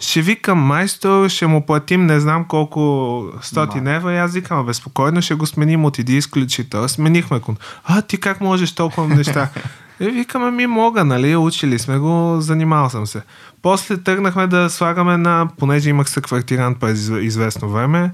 Ще 0.00 0.22
викам 0.22 0.58
майстор, 0.58 1.28
ще 1.28 1.46
му 1.46 1.66
платим 1.66 2.06
не 2.06 2.20
знам 2.20 2.44
колко 2.44 3.24
стотин 3.42 3.86
евро 3.86 4.10
и 4.10 4.16
аз 4.16 4.34
викам, 4.34 4.66
бе, 4.66 4.74
спокойно 4.74 5.22
ще 5.22 5.34
го 5.34 5.46
сменим, 5.46 5.84
отиди 5.84 6.16
изключител. 6.16 6.88
Сменихме 6.88 7.40
кон. 7.40 7.56
А, 7.84 8.02
ти 8.02 8.20
как 8.20 8.40
можеш 8.40 8.74
толкова 8.74 9.14
неща? 9.14 9.48
И 10.00 10.10
викаме, 10.10 10.50
ми 10.50 10.66
мога, 10.66 11.04
нали, 11.04 11.36
учили 11.36 11.78
сме 11.78 11.98
го, 11.98 12.36
занимавал 12.40 12.90
съм 12.90 13.06
се. 13.06 13.22
После 13.62 13.96
тръгнахме 13.96 14.46
да 14.46 14.70
слагаме 14.70 15.16
на, 15.16 15.48
понеже 15.58 15.90
имах 15.90 16.10
съквартирант 16.10 16.80
през 16.80 16.98
изв- 16.98 17.20
известно 17.20 17.68
време, 17.68 18.10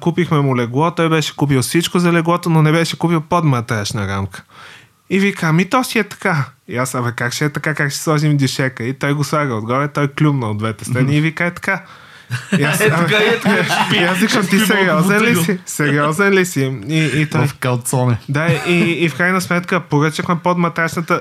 купихме 0.00 0.40
му 0.40 0.56
легло, 0.56 0.90
той 0.90 1.08
беше 1.08 1.36
купил 1.36 1.62
всичко 1.62 1.98
за 1.98 2.12
леглото, 2.12 2.50
но 2.50 2.62
не 2.62 2.72
беше 2.72 2.98
купил 2.98 3.20
подматрешна 3.20 4.08
рамка. 4.08 4.42
И 5.10 5.18
вика, 5.18 5.46
ами 5.46 5.64
то 5.64 5.84
си 5.84 5.98
е 5.98 6.04
така. 6.04 6.44
И 6.68 6.76
аз, 6.76 6.94
абе, 6.94 7.12
как 7.12 7.32
ще 7.32 7.44
е 7.44 7.50
така, 7.50 7.74
как 7.74 7.90
ще 7.90 8.00
сложим 8.00 8.36
дишека? 8.36 8.84
И 8.84 8.94
той 8.94 9.12
го 9.12 9.24
слага 9.24 9.54
отгоре, 9.54 9.88
той 9.88 10.08
клюмна 10.08 10.50
от 10.50 10.58
двете 10.58 10.84
страни 10.84 11.16
и 11.16 11.20
вика, 11.20 11.44
е 11.44 11.50
така. 11.50 11.82
И 12.58 12.62
аз, 12.62 12.80
Е, 12.80 12.88
така, 12.90 13.16
е, 13.16 13.40
така. 13.42 13.66
и 13.94 13.98
аз 13.98 14.18
викам, 14.18 14.46
ти 14.46 14.58
сериозен 14.58 15.22
ли 15.22 15.36
си? 15.36 15.58
Сериозен 15.66 16.32
ли 16.32 16.46
си? 16.46 16.78
И, 16.88 16.98
и 17.14 17.26
той, 17.26 17.46
В 17.46 17.54
калцоне. 17.54 18.18
да, 18.28 18.46
и, 18.66 18.74
и 19.04 19.08
в 19.08 19.16
крайна 19.16 19.40
сметка 19.40 19.80
поръчахме 19.80 20.36
под 20.42 20.58
матрачната. 20.58 21.20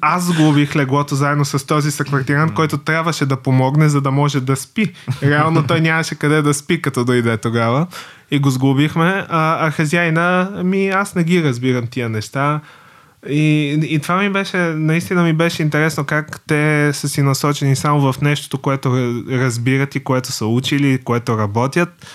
Аз 0.00 0.24
сглобих 0.24 0.76
леглото 0.76 1.14
заедно 1.14 1.44
с 1.44 1.66
този 1.66 1.90
съквартирант, 1.90 2.54
който 2.54 2.78
трябваше 2.78 3.26
да 3.26 3.36
помогне, 3.36 3.88
за 3.88 4.00
да 4.00 4.10
може 4.10 4.40
да 4.40 4.56
спи. 4.56 4.92
Реално 5.22 5.66
той 5.66 5.80
нямаше 5.80 6.14
къде 6.14 6.42
да 6.42 6.54
спи, 6.54 6.82
като 6.82 7.04
дойде 7.04 7.36
тогава. 7.36 7.86
И 8.30 8.38
го 8.38 8.50
сглобихме. 8.50 9.26
А, 9.28 9.66
а 9.66 9.70
хазяина, 9.70 10.50
ми 10.64 10.88
аз 10.88 11.14
не 11.14 11.24
ги 11.24 11.44
разбирам 11.44 11.86
тия 11.86 12.08
неща. 12.08 12.60
И, 13.30 13.78
и 13.82 13.98
това 13.98 14.16
ми 14.16 14.30
беше, 14.30 14.56
наистина 14.56 15.22
ми 15.22 15.32
беше 15.32 15.62
интересно 15.62 16.04
как 16.04 16.40
те 16.46 16.90
са 16.92 17.08
си 17.08 17.22
насочени 17.22 17.76
само 17.76 18.12
в 18.12 18.20
нещото, 18.20 18.58
което 18.58 18.88
ра- 18.88 19.40
разбират 19.40 19.94
и 19.94 20.00
което 20.00 20.32
са 20.32 20.46
учили, 20.46 20.98
което 21.04 21.38
работят, 21.38 22.06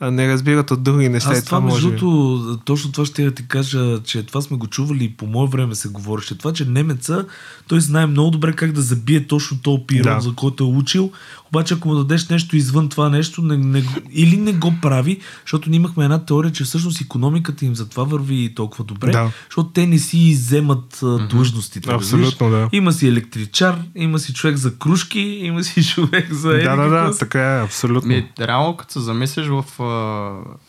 а 0.00 0.10
не 0.10 0.28
разбират 0.28 0.70
от 0.70 0.82
други 0.82 1.08
неща. 1.08 1.30
Аз 1.30 1.38
И 1.38 1.44
това, 1.44 1.60
може 1.60 1.88
между 1.88 2.38
точно 2.64 2.92
това 2.92 3.06
ще 3.06 3.22
я 3.22 3.30
ти 3.30 3.48
кажа, 3.48 4.02
че 4.04 4.22
това 4.22 4.40
сме 4.40 4.56
го 4.56 4.66
чували 4.66 5.04
и 5.04 5.12
по 5.12 5.26
мое 5.26 5.48
време 5.48 5.74
се 5.74 5.88
говореше. 5.88 6.38
Това, 6.38 6.52
че 6.52 6.64
немеца, 6.64 7.26
той 7.68 7.80
знае 7.80 8.06
много 8.06 8.30
добре 8.30 8.52
как 8.52 8.72
да 8.72 8.80
забие 8.82 9.26
точно 9.26 9.58
този 9.62 9.82
пирот, 9.86 10.04
Да. 10.04 10.20
за 10.20 10.32
който 10.32 10.64
е 10.64 10.66
учил. 10.66 11.10
Обаче, 11.48 11.74
ако 11.74 11.88
му 11.88 11.94
дадеш 11.94 12.28
нещо 12.28 12.56
извън 12.56 12.88
това 12.88 13.08
нещо, 13.08 13.42
не, 13.42 13.56
не, 13.56 13.84
или 14.12 14.36
не 14.36 14.52
го 14.52 14.72
прави, 14.82 15.20
защото 15.44 15.70
ние 15.70 15.76
имахме 15.76 16.04
една 16.04 16.24
теория, 16.24 16.52
че 16.52 16.64
всъщност 16.64 17.00
економиката 17.00 17.64
им 17.64 17.76
затова 17.76 18.04
върви 18.04 18.52
толкова 18.54 18.84
добре, 18.84 19.10
Да. 19.10 19.30
защото 19.48 19.70
те 19.70 19.86
не 19.86 19.98
си 19.98 20.18
иземат 20.18 21.02
а, 21.02 21.26
длъжностите. 21.26 21.90
Абсолютно, 21.90 22.50
да. 22.50 22.68
Има 22.72 22.92
си 22.92 23.08
електричар, 23.08 23.78
има 23.94 24.18
си 24.18 24.34
човек 24.34 24.56
за 24.56 24.78
кружки, 24.78 25.20
има 25.20 25.64
си 25.64 25.84
човек 25.94 26.32
за... 26.32 26.48
Да, 26.48 26.76
да, 26.76 26.88
да, 26.88 27.18
така 27.18 27.56
е, 27.56 27.64
абсолютно. 27.64 28.08
Ми, 28.08 28.30
реално, 28.40 28.76
като 28.76 28.92
се 28.92 29.00
замислиш 29.00 29.46
в... 29.46 29.64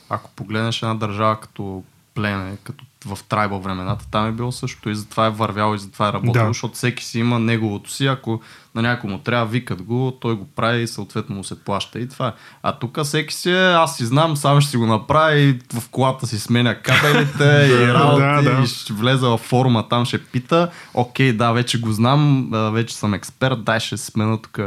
Ако 0.10 0.32
погледнеш 0.36 0.82
една 0.82 0.96
държава 0.96 1.40
като 1.40 1.84
племе, 2.16 2.58
като 2.64 2.86
в 3.06 3.20
трайбъл 3.30 3.60
времената, 3.60 4.06
там 4.12 4.28
е 4.28 4.32
било 4.32 4.52
също 4.52 4.90
и 4.90 4.96
затова 4.96 5.26
е 5.26 5.30
вървяло 5.30 5.76
и 5.76 5.80
затова 5.80 6.10
е 6.10 6.14
работило, 6.14 6.46
Да. 6.46 6.48
защото 6.48 6.74
всеки 6.74 7.06
си 7.06 7.20
има 7.20 7.40
неговото 7.40 7.92
си, 7.92 8.06
ако 8.06 8.42
на 8.78 8.84
някой 8.84 9.10
му 9.10 9.18
трябва, 9.18 9.46
викат 9.46 9.82
го, 9.82 10.18
той 10.22 10.36
го 10.36 10.46
прави 10.56 10.82
и 10.82 10.88
съответно 10.88 11.36
му 11.36 11.44
се 11.44 11.64
плаща 11.64 12.00
и 12.00 12.10
това 12.10 12.28
е. 12.28 12.32
А 12.64 12.72
тук 12.80 13.04
всеки 13.04 13.34
си 13.34 13.52
е, 13.52 13.74
аз 13.74 13.98
си 13.98 14.06
знам, 14.06 14.38
сам 14.38 14.62
ще 14.62 14.72
си 14.72 14.78
го 14.78 14.86
направя 14.86 15.36
и 15.36 15.60
в 15.74 15.90
колата 15.90 16.28
си 16.28 16.40
сменя 16.40 16.76
кабелите 16.76 17.70
и 17.72 17.94
работи 17.94 18.46
Да, 18.46 18.56
да. 18.56 18.64
и 18.64 18.68
ще 18.68 18.94
влезе 18.94 19.26
във 19.26 19.42
форума, 19.42 19.88
там 19.90 20.06
ще 20.06 20.24
пита, 20.24 20.70
окей, 20.94 21.34
да, 21.34 21.52
вече 21.52 21.80
го 21.80 21.92
знам, 21.92 22.50
вече 22.74 22.96
съм 22.96 23.14
експерт, 23.14 23.64
дай 23.64 23.80
ще 23.80 23.98
смена 23.98 24.42
тук 24.42 24.60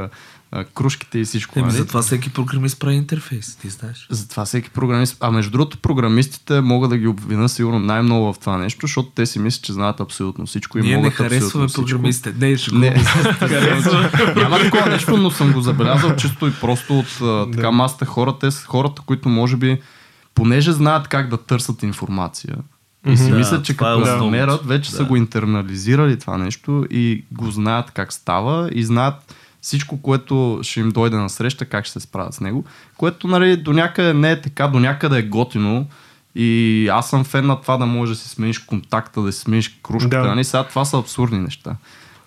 а, 0.53 0.65
кружките 0.65 1.19
и 1.19 1.25
всичко. 1.25 1.59
Еми, 1.59 1.69
нали? 1.69 1.77
затова 1.77 2.03
всеки 2.03 2.31
програмист 2.31 2.81
прави 2.81 2.95
интерфейс, 2.95 3.57
ти 3.57 3.69
знаеш. 3.69 4.07
Затова 4.11 4.45
всеки 4.45 4.71
програмист. 4.71 5.17
А 5.21 5.31
между 5.31 5.51
другото, 5.51 5.79
програмистите 5.79 6.61
могат 6.61 6.91
да 6.91 6.99
ги 6.99 7.07
обвина 7.07 7.49
сигурно 7.49 7.79
най-много 7.79 8.33
в 8.33 8.39
това 8.39 8.59
нещо, 8.59 8.79
защото 8.83 9.11
те 9.11 9.27
си 9.27 9.39
мислят, 9.39 9.65
че 9.65 9.73
знаят 9.73 10.01
абсолютно 10.01 10.47
всичко 10.47 10.79
и 10.79 10.83
Ние 10.83 10.91
не 10.91 10.97
могат 10.97 11.13
харесваме 11.13 11.45
абсолютно 11.47 11.69
всичко. 11.69 11.87
програмистите. 11.89 12.33
Не, 12.39 12.57
ще 12.57 12.71
го 12.71 12.79
Не. 12.79 12.99
харесваме. 12.99 14.11
Няма 14.37 14.59
такова 14.59 14.87
нещо, 14.87 15.17
но 15.17 15.31
съм 15.31 15.53
го 15.53 15.61
забелязал 15.61 16.17
чисто 16.17 16.47
и 16.47 16.53
просто 16.53 16.99
от 16.99 17.19
а, 17.23 17.51
така 17.51 17.71
масата 17.71 18.05
хора. 18.05 18.39
Те 18.41 18.51
са 18.51 18.67
хората, 18.67 19.03
които 19.03 19.29
може 19.29 19.57
би, 19.57 19.81
понеже 20.35 20.73
знаят 20.73 21.09
как 21.09 21.29
да 21.29 21.37
търсят 21.37 21.83
информация. 21.83 22.57
И 23.07 23.17
си 23.17 23.31
Да, 23.31 23.37
мислят, 23.37 23.65
че 23.65 23.75
това 23.75 23.89
е 23.89 23.93
като 23.93 24.03
основното. 24.03 24.25
намерят, 24.25 24.67
вече 24.67 24.91
са 24.91 24.97
Да. 24.99 25.05
го 25.05 25.17
интернализирали 25.17 26.19
това 26.19 26.39
нещо 26.39 26.87
и 26.91 27.25
го 27.33 27.51
знаят 27.51 27.91
как 27.91 28.13
става 28.13 28.71
и 28.73 28.85
знаят 28.85 29.35
всичко, 29.61 30.03
което 30.03 30.59
ще 30.63 30.81
им 30.81 30.91
дойде 30.91 31.17
на 31.17 31.31
среща, 31.31 31.65
как 31.65 31.85
ще 31.85 31.93
се 31.93 32.01
справят 32.01 32.35
с 32.35 32.41
него. 32.41 32.65
Което 32.97 33.29
нали, 33.29 33.57
до 33.57 33.73
някъде 33.73 34.15
не 34.15 34.31
е 34.31 34.41
така, 34.41 34.69
до 34.69 34.81
някъде 34.81 35.19
е 35.19 35.23
готино. 35.23 35.87
И 36.35 36.89
аз 36.93 37.11
съм 37.11 37.25
фен 37.25 37.47
на 37.47 37.61
това 37.61 37.77
да 37.77 37.87
можеш 37.87 38.17
да 38.17 38.23
си 38.23 38.29
смениш 38.29 38.59
контакта, 38.59 39.23
да 39.23 39.33
си 39.33 39.41
смениш 39.41 39.79
кружката. 39.83 40.23
Да. 40.23 40.29
Нали? 40.29 40.45
Сега 40.45 40.65
това 40.65 40.85
са 40.85 40.99
абсурдни 40.99 41.39
неща. 41.39 41.77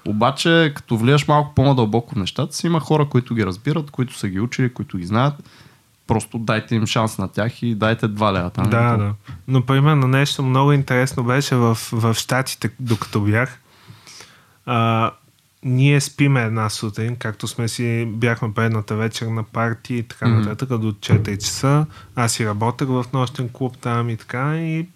Обаче, 0.06 0.72
като 0.76 0.98
влияш 0.98 1.28
малко 1.28 1.56
по-надълбоко 1.56 2.16
в 2.16 2.18
нещата, 2.18 2.56
си 2.56 2.68
има 2.68 2.80
хора, 2.80 3.06
които 3.06 3.36
ги 3.36 3.46
разбират, 3.46 3.92
които 3.92 4.18
са 4.18 4.28
ги 4.28 4.40
учили, 4.40 4.74
които 4.74 4.98
ги 4.98 5.06
знаят. 5.06 5.34
Просто 6.08 6.38
дайте 6.38 6.76
им 6.76 6.86
шанс 6.86 7.18
на 7.18 7.28
тях 7.28 7.64
и 7.64 7.76
дайте 7.76 8.08
два 8.08 8.34
лева 8.34 8.50
там. 8.50 8.70
Да, 8.70 8.98
да. 8.98 9.14
Но 9.48 9.66
примерно 9.66 10.08
нещо 10.08 10.44
много 10.44 10.72
интересно 10.72 11.24
беше 11.24 11.56
в, 11.56 11.78
в 11.92 12.14
Штатите, 12.14 12.70
докато 12.80 13.22
бях. 13.22 13.60
А, 14.66 15.12
ние 15.66 16.02
спиме 16.02 16.42
една 16.42 16.70
сутрин, 16.70 17.16
както 17.16 17.48
сме 17.48 17.68
си 17.68 18.06
бяхме 18.08 18.54
предната 18.54 18.96
вечер 18.96 19.26
на 19.26 19.44
парти 19.44 19.96
и 19.96 20.04
така 20.04 20.28
Мгм. 20.28 20.40
нататък, 20.40 20.78
до 20.78 20.92
4 20.92 21.38
часа. 21.38 21.86
Аз 22.16 22.32
си 22.32 22.48
работех 22.48 22.88
в 22.88 23.06
нощен 23.14 23.50
клуб 23.54 23.78
там 23.82 24.10
и 24.10 24.18
така 24.18 24.58
и 24.58 24.88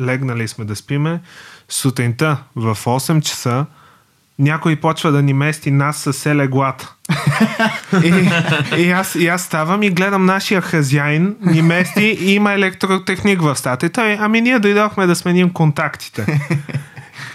легнали 0.00 0.48
сме 0.48 0.64
да 0.64 0.76
спиме. 0.76 1.20
Сутринта 1.68 2.36
в 2.56 2.76
8 2.84 3.20
часа 3.20 3.66
някой 4.38 4.76
почва 4.76 5.12
да 5.12 5.22
ни 5.22 5.32
мести 5.32 5.70
нас 5.70 5.96
с 5.96 6.12
все 6.12 6.34
леглата. 6.36 6.94
и, 8.04 8.30
и, 8.76 8.90
аз, 8.90 9.14
и 9.14 9.28
аз 9.28 9.42
ставам 9.42 9.82
и 9.82 9.90
гледам 9.90 10.24
нашия 10.24 10.60
хазяин, 10.60 11.36
ни 11.40 11.62
мести 11.62 12.18
и 12.20 12.34
има 12.34 12.52
електротехник 12.52 13.42
в 13.42 13.56
стата. 13.56 13.86
И 13.86 13.90
той, 13.90 14.16
ами 14.20 14.40
ние 14.40 14.58
дойдохме 14.58 15.06
да 15.06 15.14
сменим 15.14 15.50
контактите. 15.50 16.40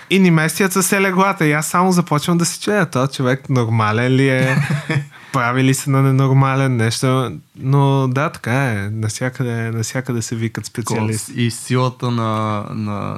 И 0.09 0.19
ни 0.19 0.31
местят 0.31 0.73
с 0.73 0.81
все 0.81 1.01
леглата. 1.01 1.45
И 1.45 1.51
аз 1.51 1.67
само 1.67 1.91
започвам 1.91 2.37
да 2.37 2.45
се 2.45 2.59
чуя, 2.59 2.85
този 2.85 3.11
човек 3.11 3.49
нормален 3.49 4.11
ли 4.11 4.29
е? 4.29 4.57
Прави 5.33 5.63
ли 5.63 5.73
се 5.73 5.89
на 5.89 6.01
ненормален 6.01 6.75
нещо? 6.75 7.31
Но 7.59 8.07
да, 8.07 8.29
така 8.29 8.71
е. 8.71 8.89
Насякъде, 8.89 9.71
насякъде 9.71 10.21
се 10.21 10.35
викат 10.35 10.65
специалисти. 10.65 11.41
И 11.41 11.51
силата 11.51 12.11
на, 12.11 12.63
на 12.69 13.17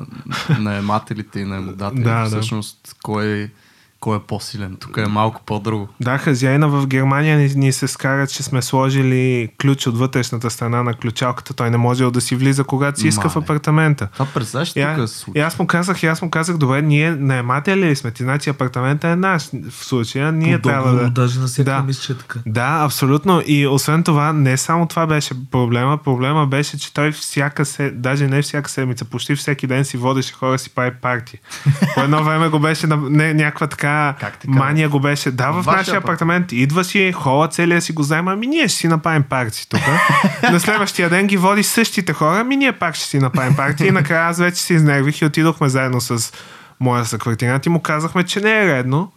наемателите 0.59 1.39
и 1.39 1.45
наемодателите. 1.45 2.09
Да, 2.09 2.19
да. 2.19 2.27
Всъщност, 2.27 2.95
кой, 3.03 3.49
кой 3.99 4.17
е 4.17 4.21
по-силен? 4.21 4.77
Тук 4.77 4.97
е 4.97 5.07
малко 5.07 5.41
по-друго. 5.45 5.87
Да, 5.99 6.17
хазяина 6.17 6.67
в 6.69 6.87
Германия 6.87 7.37
ни, 7.37 7.49
ни 7.55 7.71
се 7.71 7.87
скара, 7.87 8.27
че 8.27 8.43
сме 8.43 8.61
сложили 8.61 9.49
ключ 9.61 9.87
от 9.87 9.97
вътрешната 9.97 10.49
страна 10.49 10.83
на 10.83 10.93
ключалката. 10.93 11.53
Той 11.53 11.69
не 11.69 11.77
можел 11.77 12.11
да 12.11 12.21
си 12.21 12.35
влиза, 12.35 12.63
когато 12.63 12.99
си 12.99 13.07
иска 13.07 13.29
в 13.29 13.35
Мале. 13.35 13.43
апартамента. 13.43 14.07
Това 14.13 14.25
представяш 14.25 14.69
И, 14.69 14.73
тук 14.95 14.97
се 14.99 15.15
и 15.15 15.17
случи? 15.17 15.39
аз 15.39 15.59
му 15.59 15.67
казах, 15.67 16.03
и 16.03 16.07
аз 16.07 16.21
му 16.21 16.29
казах, 16.29 16.57
добре, 16.57 16.81
ние 16.81 17.11
наематели 17.11 17.85
ли 17.85 17.95
сме? 17.95 18.11
Ти 18.11 18.23
значи 18.23 18.49
апартамента 18.49 19.07
е 19.07 19.15
наш. 19.15 19.43
В 19.69 19.85
случая 19.85 20.31
ние 20.31 20.59
По 20.59 20.69
трябва 20.69 20.91
да... 20.93 21.09
даже 21.09 21.39
на 21.39 21.47
всяка 21.47 21.63
Да. 21.65 21.81
мисля, 21.81 22.13
е 22.13 22.17
така. 22.17 22.39
Да, 22.45 22.81
абсолютно. 22.81 23.41
И 23.45 23.67
освен 23.67 24.03
това, 24.03 24.33
не 24.33 24.57
само 24.57 24.85
това 24.85 25.07
беше 25.07 25.33
проблема. 25.51 25.97
Проблема 25.97 26.47
беше, 26.47 26.79
че 26.79 26.93
той 26.93 27.11
всяка 27.11 27.65
се, 27.65 27.91
даже 27.91 28.27
не 28.27 28.41
всяка 28.41 28.69
седмица, 28.69 29.05
почти 29.05 29.35
всеки 29.35 29.67
ден 29.67 29.85
си 29.85 29.97
водеше 29.97 30.33
хора 30.33 30.57
си 30.59 30.69
прави 30.69 30.91
парти. 31.01 31.37
По 31.95 32.01
едно 32.01 32.23
време 32.23 32.47
го 32.49 32.59
беше 32.59 32.87
на, 32.87 32.97
не, 32.97 33.33
някаква 33.33 33.67
така, 33.67 33.86
Как 34.19 34.37
така? 34.37 34.53
мания 34.53 34.89
го 34.89 34.99
беше. 34.99 35.31
Да, 35.31 35.51
в 35.51 35.65
нашия 35.65 35.97
апартамент. 35.97 36.51
Идва 36.51 36.83
си, 36.83 37.11
хола 37.11 37.47
целия 37.47 37.81
си 37.81 37.93
го 37.93 38.01
взема, 38.01 38.33
ами 38.33 38.47
ние 38.47 38.67
ще 38.67 38.77
си 38.77 38.87
направим 38.87 39.23
парти 39.23 39.69
тук. 39.69 39.81
на 40.51 40.59
следващия 40.59 41.09
ден 41.09 41.27
ги 41.27 41.37
води 41.37 41.63
същите 41.63 42.13
хора, 42.13 42.39
ами 42.39 42.57
ние 42.57 42.71
пак 42.71 42.95
ще 42.95 43.05
си 43.05 43.19
направим 43.19 43.55
парти. 43.55 43.85
И 43.85 43.91
накрая 43.91 44.29
аз 44.29 44.39
вече 44.39 44.61
се 44.61 44.73
изнервих 44.73 45.21
и 45.21 45.25
отидохме 45.25 45.69
заедно 45.69 46.01
с 46.01 46.33
моя 46.79 47.05
съквартирант 47.05 47.65
и 47.65 47.69
му 47.69 47.79
казахме, 47.79 48.23
че 48.23 48.41
не 48.41 48.59
е 48.59 48.65
редно. 48.65 49.11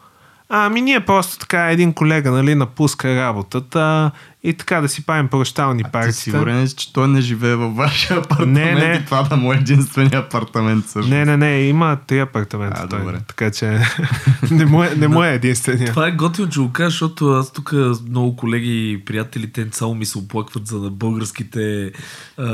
Ами 0.52 0.80
ние 0.80 1.00
просто 1.00 1.38
така 1.38 1.70
един 1.70 1.92
колега, 1.92 2.30
нали, 2.30 2.54
напуска 2.54 3.16
работата 3.16 4.10
и 4.42 4.54
така 4.54 4.80
да 4.80 4.88
си 4.88 5.06
правим 5.06 5.28
прощални 5.28 5.82
Ти 5.84 5.90
парти. 5.92 6.12
сигурен 6.12 6.62
ли 6.62 6.68
си, 6.68 6.76
че 6.76 6.92
той 6.92 7.08
не 7.08 7.20
живее 7.20 7.54
във 7.54 7.76
вашия 7.76 8.18
апартамент 8.18 8.52
Не, 8.52 8.74
не. 8.74 8.94
и 8.94 9.04
това 9.04 9.22
да 9.22 9.36
му 9.36 9.52
е 9.52 9.56
единствения 9.56 10.18
апартамент 10.18 10.88
също. 10.88 11.10
Не, 11.10 11.24
не, 11.24 11.36
не, 11.36 11.62
има 11.62 11.98
три 12.06 12.18
апартамента. 12.18 12.80
А, 12.84 12.88
той, 12.88 12.98
добре. 12.98 13.20
Така 13.28 13.50
че 13.50 13.80
не 14.50 14.64
му 14.66 14.82
е, 14.82 14.94
не 14.96 15.08
му 15.08 15.24
е 15.24 15.32
единствения. 15.32 15.90
Това 15.90 16.08
е 16.08 16.12
готино, 16.12 16.48
че 16.48 16.60
го 16.60 16.72
кажа, 16.72 16.90
защото 16.90 17.30
аз 17.30 17.52
тук 17.52 17.72
много 18.08 18.36
колеги 18.36 18.92
и 18.92 19.04
приятели, 19.04 19.52
те 19.52 19.66
само 19.72 19.94
ми 19.94 20.06
се 20.06 20.18
оплакват 20.18 20.66
за 20.66 20.78
българските 20.90 21.92
а, 22.38 22.44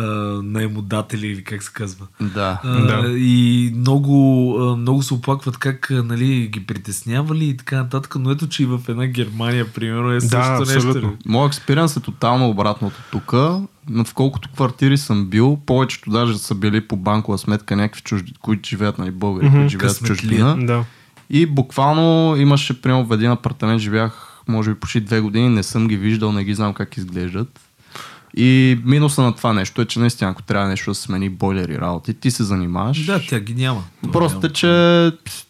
наемодатели 0.43 1.26
или 1.26 1.45
как 1.45 1.62
се 1.62 1.72
казва. 1.72 2.07
Да. 2.20 2.61
А, 2.64 2.80
Да. 2.80 3.09
И 3.18 3.72
много, 3.76 4.57
а, 4.61 4.76
много 4.76 5.03
се 5.03 5.14
оплакват 5.14 5.59
как 5.59 5.91
а, 5.91 6.03
нали, 6.03 6.49
ги 6.53 6.66
притеснявали 6.66 7.45
и 7.45 7.57
така 7.57 7.76
нататък, 7.76 8.16
но 8.18 8.30
ето, 8.30 8.49
че 8.49 8.62
и 8.62 8.66
в 8.66 8.80
една 8.89 9.07
Германия, 9.07 9.72
примерно, 9.72 10.12
е 10.12 10.20
същото 10.20 10.59
нещо. 10.61 10.74
абсолютно. 10.76 11.16
Моят 11.26 11.53
експириенс 11.77 11.97
е 11.97 12.01
тотално 12.01 12.49
обратното 12.49 12.97
тук. 13.11 13.33
Но 13.89 14.05
в 14.05 14.14
колкото 14.14 14.49
квартири 14.55 14.99
съм 14.99 15.27
бил, 15.27 15.59
повечето 15.66 16.11
даже 16.11 16.39
са 16.39 16.55
били 16.55 16.81
по 16.81 16.97
банкова 16.97 17.39
сметка 17.39 17.77
някакви 17.77 18.03
чужди, 18.03 18.33
които 18.41 18.68
живеят, 18.68 18.99
нали, 18.99 19.11
българи, 19.11 19.47
Мгм. 19.47 19.57
които 19.57 19.68
живеят 19.68 19.97
в 19.97 20.05
чужбина. 20.05 20.57
Да. 20.61 20.85
И 21.31 21.47
буквално 21.47 22.37
имаше, 22.37 22.83
примерно 22.83 23.05
в 23.05 23.12
един 23.12 23.31
апартамент 23.31 23.81
живях, 23.81 24.43
може 24.49 24.70
би 24.74 24.81
почти 24.81 25.01
две 25.01 25.20
години, 25.20 25.49
не 25.49 25.62
съм 25.62 25.89
ги 25.89 25.97
виждал, 25.97 26.33
не 26.33 26.45
ги 26.45 26.55
знам 26.55 26.74
как 26.74 26.97
изглеждат. 26.97 27.61
И 28.39 28.78
минуса 28.84 29.22
на 29.22 29.34
това 29.34 29.53
нещо 29.53 29.82
е, 29.82 29.87
че 29.87 29.99
наистина, 29.99 30.30
ако 30.30 30.43
трябва 30.43 30.68
нещо 30.68 30.91
да 30.91 30.95
смени 30.95 31.28
бойлери 31.28 31.78
работи, 31.78 32.14
ти 32.14 32.30
се 32.30 32.45
занимаваш. 32.45 33.07
Да, 33.07 33.20
тя 33.20 33.41
ги 33.41 33.55
няма. 33.55 33.84
Просто 34.12 34.47
е, 34.47 34.51
че 34.51 34.66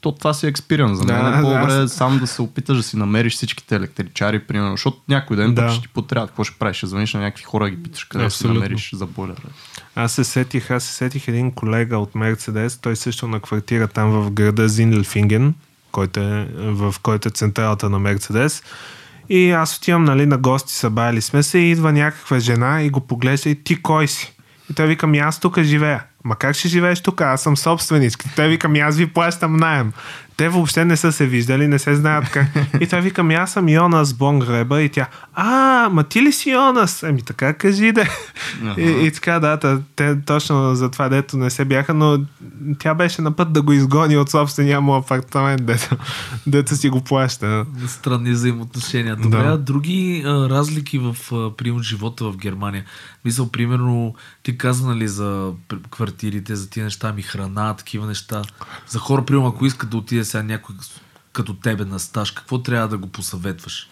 то, 0.01 0.13
това 0.13 0.35
си 0.35 0.47
експириенс. 0.47 0.99
За 0.99 1.05
мен 1.05 1.25
Да, 1.25 1.39
е 1.39 1.43
по-добре 1.43 1.73
аз- 1.75 1.93
сам 1.93 2.19
да 2.19 2.27
се 2.27 2.43
опиташ 2.43 2.77
да 2.77 2.83
си 2.83 2.97
намериш 2.97 3.33
всичките 3.33 3.77
електричари, 3.77 4.39
примерно, 4.39 4.71
защото 4.71 4.97
някой 5.09 5.37
ден 5.37 5.55
Да. 5.55 5.71
ще 5.71 5.83
ти 5.83 5.89
потрябва. 5.89 6.27
Какво 6.27 6.45
ще 6.45 6.59
правиш? 6.59 6.77
Ще 6.77 6.87
звъниш 6.87 7.15
на 7.15 7.21
някакви 7.21 7.45
хора 7.45 7.69
и 7.69 7.71
ги 7.71 7.83
питаш 7.83 8.05
къде 8.05 8.25
Абсолютно. 8.25 8.55
си 8.55 8.61
намериш 8.61 8.91
за 8.95 9.07
бойлера. 9.07 9.37
Аз 9.95 10.13
се 10.13 10.25
сетих, 10.25 10.71
аз 10.71 10.85
се 10.85 10.93
сетих 10.93 11.29
един 11.29 11.53
колега 11.53 11.99
от 11.99 12.15
Мерцедес, 12.15 12.79
той 12.79 12.97
също 12.97 13.29
на 13.29 13.41
квартира 13.41 13.89
там 13.89 14.11
в 14.13 14.31
града 14.31 14.69
Зинлфинген, 14.69 15.55
който 15.93 16.21
е, 16.21 16.47
в 16.59 16.95
който 17.03 17.29
е 17.29 17.33
централата 17.33 17.91
на 17.91 17.99
Мерцедес. 17.99 18.63
И 19.29 19.51
аз 19.51 19.77
отивам 19.77 20.05
нали, 20.05 20.27
на 20.27 20.39
гости, 20.39 20.73
събрали 20.73 21.21
сме 21.21 21.43
се 21.43 21.59
и 21.59 21.71
идва 21.71 21.93
някаква 21.93 22.39
жена 22.39 22.83
и 22.83 22.91
го 22.91 23.01
поглежда 23.01 23.51
и 23.51 23.65
ти 23.65 23.83
кой 23.83 24.09
си? 24.09 24.33
И 24.71 24.75
той 24.75 24.87
вика, 24.87 25.07
аз 25.07 25.41
тук 25.41 25.61
живея. 25.61 26.05
Ма 26.25 26.37
как 26.37 26.57
ще 26.57 26.69
живееш 26.69 27.01
тук? 27.01 27.21
Аз 27.21 27.43
съм 27.43 27.57
собственичка. 27.57 28.27
Той 28.37 28.49
вика, 28.49 28.69
ми 28.69 28.81
аз 28.81 28.97
ви 28.97 29.07
плащам 29.07 29.57
найем. 29.57 29.93
Те 30.37 30.49
въобще 30.49 30.85
не 30.85 30.97
са 30.97 31.13
се 31.13 31.27
виждали, 31.27 31.69
не 31.69 31.79
се 31.79 31.95
знаят 31.95 32.31
как. 32.31 32.47
И 32.81 32.87
той 32.87 33.01
вика, 33.01 33.23
аз 33.23 33.53
съм 33.53 33.69
Йонас 33.69 34.15
Бонгреба 34.15 34.83
и 34.83 34.89
тя, 34.89 35.07
а, 35.35 35.89
ма 35.93 36.05
ти 36.05 36.23
ли 36.23 36.33
си 36.33 36.51
Йонас? 36.51 37.03
Еми 37.03 37.23
така 37.23 37.53
кажи 37.53 37.93
да. 37.93 38.09
И, 38.79 39.07
и 39.07 39.11
така, 39.11 39.41
да, 39.41 39.81
те 39.97 40.21
точно 40.27 40.75
за 40.75 40.91
това 40.91 41.09
дето 41.09 41.37
не 41.37 41.51
се 41.51 41.65
бяха, 41.65 41.95
но 41.95 42.19
тя 42.79 42.95
беше 42.95 43.23
на 43.23 43.33
път 43.33 43.53
да 43.53 43.63
го 43.63 43.73
изгони 43.73 44.17
от 44.17 44.31
собствения 44.31 44.81
му 44.81 44.95
апартамент, 44.95 45.67
дето, 45.67 45.97
дето 46.47 46.77
си 46.77 46.89
го 46.89 47.01
плаща. 47.01 47.67
Странни 47.87 48.31
взаимоотношения. 48.31 49.17
Добре, 49.17 49.43
Да. 49.43 49.59
други 49.59 50.23
а, 50.27 50.49
разлики 50.49 50.99
в 50.99 51.17
а, 51.33 51.57
прием 51.57 51.83
живота 51.83 52.25
в 52.25 52.37
Германия? 52.37 52.85
Мисъл, 53.25 53.49
примерно, 53.51 54.15
ти 54.43 54.59
каза 54.59 54.87
нали, 54.87 55.09
за 55.09 55.53
квартирите, 55.91 56.57
за 56.57 56.71
тия 56.71 56.85
неща, 56.85 57.13
ми 57.13 57.23
храна, 57.23 57.75
такива 57.75 58.07
неща. 58.07 58.43
За 58.89 58.99
хора, 58.99 59.25
примерно, 59.25 59.49
ако 59.49 59.67
искат 59.67 59.91
да 59.91 59.97
отиде 59.97 60.25
сега 60.27 60.43
някой 60.43 60.75
като 61.33 61.55
тебе 61.55 61.85
на 61.85 61.99
стаж, 61.99 62.31
какво 62.31 62.59
трябва 62.59 62.89
да 62.89 62.99
го 62.99 63.07
посъветваш? 63.07 63.89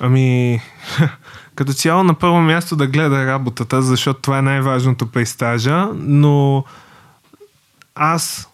Ами, 0.00 0.60
като 1.54 1.72
цяло 1.72 2.04
на 2.04 2.14
първо 2.14 2.40
място 2.40 2.76
да 2.76 2.86
гледа 2.86 3.26
работата, 3.26 3.82
защото 3.82 4.20
това 4.20 4.38
е 4.38 4.42
най-важното 4.42 5.06
при 5.06 5.26
стажа, 5.26 5.88
но 5.94 6.64
аз, 7.94 8.48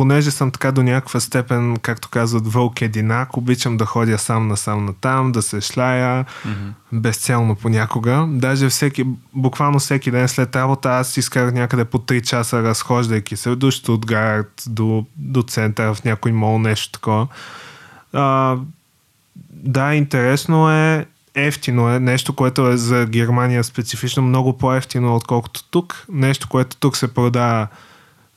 понеже 0.00 0.30
съм 0.30 0.50
така 0.50 0.72
до 0.72 0.82
някаква 0.82 1.20
степен, 1.20 1.76
както 1.76 2.08
казват, 2.08 2.52
вълк 2.52 2.82
единак, 2.82 3.36
обичам 3.36 3.76
да 3.76 3.84
ходя 3.84 4.18
сам 4.18 4.48
насам 4.48 4.84
на 4.84 4.92
там, 4.92 5.32
да 5.32 5.42
се 5.42 5.60
шляя, 5.60 6.24
mm-hmm. 6.24 6.72
безцелно 6.92 7.54
понякога. 7.56 8.26
Даже 8.28 8.68
всеки, 8.68 9.04
буквално 9.34 9.78
всеки 9.78 10.10
ден 10.10 10.28
след 10.28 10.56
работа 10.56 10.90
аз 10.90 11.16
изкарах 11.16 11.54
някъде 11.54 11.84
по 11.84 11.98
3 11.98 12.22
часа, 12.22 12.62
разхождайки 12.62 13.36
се 13.36 13.56
до 13.56 13.70
Штутгарт, 13.70 14.62
до, 14.66 15.06
до 15.16 15.42
центъра 15.42 15.94
в 15.94 16.04
някой 16.04 16.32
мол, 16.32 16.58
нещо 16.58 16.92
такова. 16.92 17.26
А, 18.12 18.56
да, 19.52 19.94
интересно 19.94 20.70
е, 20.70 21.06
ефтино 21.34 21.90
е, 21.90 22.00
нещо, 22.00 22.32
което 22.32 22.68
е 22.68 22.76
за 22.76 23.06
Германия 23.06 23.64
специфично 23.64 24.22
много 24.22 24.58
по-ефтино, 24.58 25.16
отколкото 25.16 25.64
тук. 25.70 26.06
Нещо, 26.12 26.48
което 26.48 26.76
тук 26.76 26.96
се 26.96 27.14
продава 27.14 27.68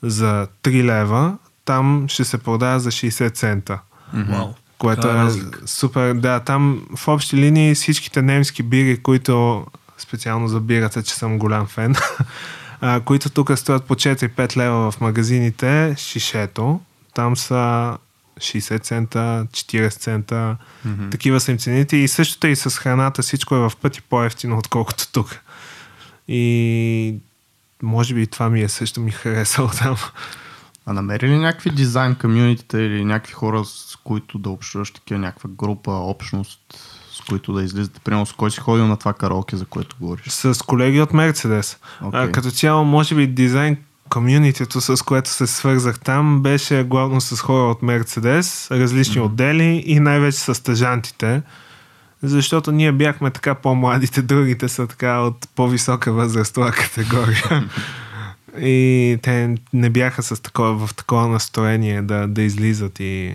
за 0.02 0.46
3 0.62 0.84
лева, 0.84 1.36
там 1.64 2.04
ще 2.08 2.24
се 2.24 2.38
продава 2.38 2.80
за 2.80 2.90
60 2.90 3.34
цента. 3.34 3.78
Вау. 4.14 4.48
Което 4.78 5.08
е 5.08 5.14
разлика? 5.14 5.60
супер. 5.68 6.14
Да, 6.14 6.40
там 6.40 6.86
в 6.96 7.08
общи 7.08 7.36
линии 7.36 7.74
всичките 7.74 8.22
немски 8.22 8.62
бири, 8.62 9.02
които 9.02 9.66
специално 9.98 10.48
за 10.48 10.60
бирата, 10.60 11.02
че 11.02 11.14
съм 11.14 11.38
голям 11.38 11.66
фен, 11.66 11.94
а, 12.80 13.00
които 13.00 13.30
тук 13.30 13.58
стоят 13.58 13.84
по 13.84 13.94
4-5 13.94 14.56
лева 14.56 14.90
в 14.90 15.00
магазините, 15.00 15.94
шишето, 15.98 16.80
там 17.14 17.36
са 17.36 17.96
60 18.38 18.82
цента, 18.82 19.46
40 19.50 19.90
цента, 19.90 20.56
mm-hmm. 20.86 21.10
такива 21.10 21.40
са 21.40 21.50
им 21.50 21.58
цените 21.58 21.96
и 21.96 22.08
същото 22.08 22.46
и 22.46 22.56
с 22.56 22.70
храната, 22.70 23.22
всичко 23.22 23.54
е 23.54 23.58
в 23.58 23.72
пъти 23.82 24.02
по-ефтино, 24.02 24.58
отколкото 24.58 25.12
тук. 25.12 25.40
И 26.28 27.14
може 27.82 28.14
би 28.14 28.26
това 28.26 28.50
ми 28.50 28.62
е 28.62 28.68
също 28.68 29.00
ми 29.00 29.10
харесало 29.10 29.68
там. 29.68 29.96
А 30.86 30.92
намери 30.92 31.28
ли 31.28 31.38
някакви 31.38 31.70
дизайн 31.70 32.14
комюнитите 32.14 32.78
или 32.78 33.04
някакви 33.04 33.32
хора, 33.32 33.64
с 33.64 33.98
които 34.04 34.38
да 34.38 34.50
общуваш 34.50 34.90
такива, 34.90 35.20
някаква 35.20 35.50
група, 35.52 35.92
общност, 35.92 36.60
с 37.12 37.20
които 37.20 37.52
да 37.52 37.62
излизате? 37.62 38.00
Примерно 38.00 38.26
с 38.26 38.32
кой 38.32 38.50
си 38.50 38.60
ходил 38.60 38.86
на 38.86 38.96
това 38.96 39.12
караоке, 39.12 39.56
за 39.56 39.64
което 39.64 39.96
говориш? 40.00 40.24
С 40.28 40.64
колеги 40.66 41.00
от 41.00 41.12
Мерцедес. 41.12 41.78
Okay. 42.02 42.30
Като 42.30 42.50
цяло, 42.50 42.84
може 42.84 43.14
би 43.14 43.26
дизайн 43.26 43.76
комюнитито, 44.08 44.80
с 44.80 45.04
което 45.04 45.30
се 45.30 45.46
свързах 45.46 45.98
там, 45.98 46.42
беше 46.42 46.84
главно 46.84 47.20
с 47.20 47.40
хора 47.40 47.70
от 47.70 47.82
Мерцедес, 47.82 48.70
различни 48.70 49.14
mm-hmm. 49.14 49.24
отдели 49.24 49.82
и 49.86 50.00
най-вече 50.00 50.38
с 50.38 50.54
стъжантите. 50.54 51.42
Защото 52.22 52.72
ние 52.72 52.92
бяхме 52.92 53.30
така 53.30 53.54
по-младите, 53.54 54.22
другите 54.22 54.68
са 54.68 54.86
така 54.86 55.20
от 55.20 55.48
по-висока 55.54 56.12
възрастова 56.12 56.70
категория. 56.70 57.70
И 58.60 59.18
те 59.22 59.54
не 59.72 59.90
бяха 59.90 60.22
с 60.22 60.42
такова, 60.42 60.86
в 60.86 60.94
такова 60.94 61.28
настроение 61.28 62.02
да, 62.02 62.26
да 62.28 62.42
излизат 62.42 63.00
и, 63.00 63.34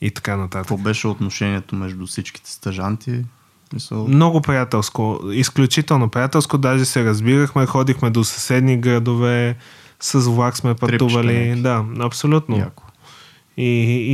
и 0.00 0.10
така 0.10 0.36
нататък. 0.36 0.62
Какво 0.62 0.76
беше 0.76 1.08
отношението 1.08 1.76
между 1.76 2.06
всичките 2.06 2.50
стъжанти? 2.50 3.24
Мисъл, 3.72 4.08
Много 4.08 4.40
приятелско, 4.40 5.20
изключително 5.32 6.08
приятелско, 6.08 6.58
даже 6.58 6.84
се 6.84 7.04
разбирахме, 7.04 7.66
ходихме 7.66 8.10
до 8.10 8.24
съседни 8.24 8.76
градове, 8.76 9.56
с 10.00 10.18
влак 10.18 10.56
сме 10.56 10.74
пътували. 10.74 11.54
Да, 11.60 11.84
абсолютно. 11.98 12.58
яко. 12.58 12.82
И, 13.56 13.66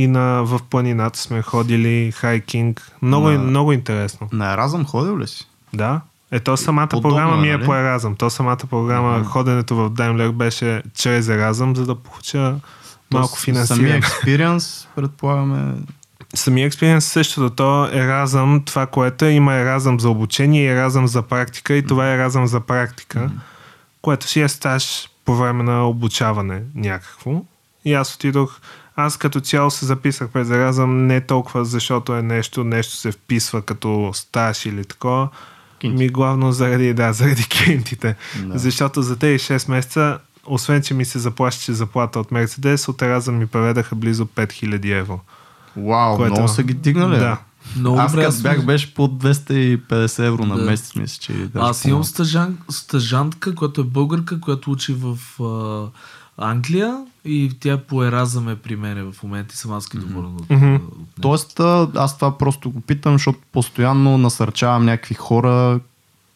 и 0.03 0.07
на, 0.07 0.41
в 0.43 0.61
планината 0.69 1.19
сме 1.19 1.41
ходили, 1.41 2.11
хайкинг. 2.11 2.91
Много, 3.01 3.29
На- 3.29 3.39
много 3.39 3.71
интересно. 3.71 4.29
На 4.31 4.53
Еразъм 4.53 4.85
ходил 4.85 5.19
ли 5.19 5.27
си? 5.27 5.47
Да. 5.73 6.01
Ето 6.35 6.57
самата 6.57 6.89
Удобно 6.93 7.09
програма 7.09 7.35
е, 7.35 7.41
ми 7.41 7.49
е 7.49 7.53
нали? 7.57 7.65
по 7.65 7.75
Еразъм. 7.75 8.15
То 8.15 8.29
самата 8.29 8.57
програма, 8.69 9.17
Мгм. 9.17 9.27
ходенето 9.27 9.75
в 9.75 9.89
Даймлер 9.89 10.29
беше 10.31 10.83
чрез 10.95 11.27
Еразъм, 11.27 11.75
за 11.75 11.85
да 11.85 11.95
получа 11.95 12.55
малко 13.13 13.35
То 13.35 13.41
финансиране. 13.41 13.81
Самия 13.81 13.95
експириенс, 13.95 14.87
предполагаме, 14.95 15.73
Самия 16.35 16.67
експириенс 16.67 17.05
същото. 17.05 17.49
То 17.49 17.85
е 17.85 18.07
разъм, 18.07 18.61
това, 18.65 18.85
което 18.85 19.25
е, 19.25 19.29
има 19.29 19.53
е 19.53 19.65
разъм 19.65 19.99
за 19.99 20.09
обучение 20.09 20.63
и 20.63 20.67
е 20.67 20.75
разъм 20.75 21.07
за 21.07 21.21
практика 21.21 21.73
и 21.73 21.85
това 21.85 22.13
е 22.13 22.17
разъм 22.17 22.47
за 22.47 22.59
практика, 22.59 23.29
което 24.01 24.27
си 24.27 24.41
е 24.41 24.49
стаж 24.49 25.09
по 25.25 25.35
време 25.35 25.63
на 25.63 25.87
обучаване 25.87 26.61
някакво. 26.75 27.41
И 27.85 27.93
аз 27.93 28.15
отидох, 28.15 28.59
аз 28.95 29.17
като 29.17 29.39
цяло 29.39 29.71
се 29.71 29.85
записах 29.85 30.29
през 30.29 30.49
разъм 30.49 31.07
не 31.07 31.21
толкова 31.21 31.65
защото 31.65 32.15
е 32.15 32.21
нещо, 32.21 32.63
нещо 32.63 32.95
се 32.95 33.11
вписва 33.11 33.61
като 33.61 34.11
стаж 34.13 34.65
или 34.65 34.85
такова, 34.85 35.29
Кинти. 35.83 35.97
ми 35.97 36.09
главно 36.09 36.51
заради, 36.51 36.93
да, 36.93 37.13
заради 37.13 37.43
клиентите. 37.49 38.15
Да. 38.37 38.59
Защото 38.59 39.01
за 39.01 39.15
тези 39.15 39.39
6 39.39 39.69
месеца, 39.69 40.17
освен, 40.45 40.81
че 40.81 40.93
ми 40.93 41.05
се 41.05 41.19
заплащаше 41.19 41.73
заплата 41.73 42.19
от 42.19 42.31
Мерцедес, 42.31 42.87
от 42.87 43.01
Еразъм 43.01 43.37
ми 43.37 43.47
преведаха 43.47 43.95
близо 43.95 44.25
5000 44.25 44.91
евро. 44.91 45.19
Вау, 45.77 46.15
Което- 46.15 46.31
много 46.31 46.47
са 46.47 46.63
ги 46.63 46.73
дигнали. 46.73 47.19
Да. 47.19 47.37
Много 47.77 47.99
Аз 47.99 48.15
като 48.15 48.41
бях 48.41 48.65
беше 48.65 48.93
по 48.93 49.07
250 49.07 50.19
евро 50.19 50.45
на 50.45 50.57
Да. 50.57 50.63
месец, 50.63 50.95
мисля, 50.95 51.17
че 51.21 51.49
Аз 51.55 51.85
имам 51.85 52.03
стъжан, 52.03 52.57
стъжантка, 52.69 53.55
която 53.55 53.81
е 53.81 53.85
българка, 53.85 54.39
която 54.39 54.71
учи 54.71 54.95
в 54.95 55.17
а, 56.37 56.45
Англия 56.49 56.97
и 57.25 57.51
тя 57.59 57.77
по 57.77 58.03
Еразъм 58.03 58.49
е 58.49 58.55
при 58.55 58.75
мен 58.75 59.11
в 59.11 59.23
момента 59.23 59.53
и 59.53 59.57
съм 59.57 59.73
адски 59.73 59.97
доволен 59.97 60.35
от, 60.35 60.49
Мгм. 60.49 60.55
от 60.65 60.81
нея. 60.81 60.81
Тоест, 61.21 61.59
а, 61.59 61.87
аз 61.95 62.15
това 62.17 62.37
просто 62.37 62.71
го 62.71 62.81
питам, 62.81 63.13
защото 63.13 63.39
постоянно 63.51 64.17
насърчавам 64.17 64.85
някакви 64.85 65.15
хора, 65.15 65.79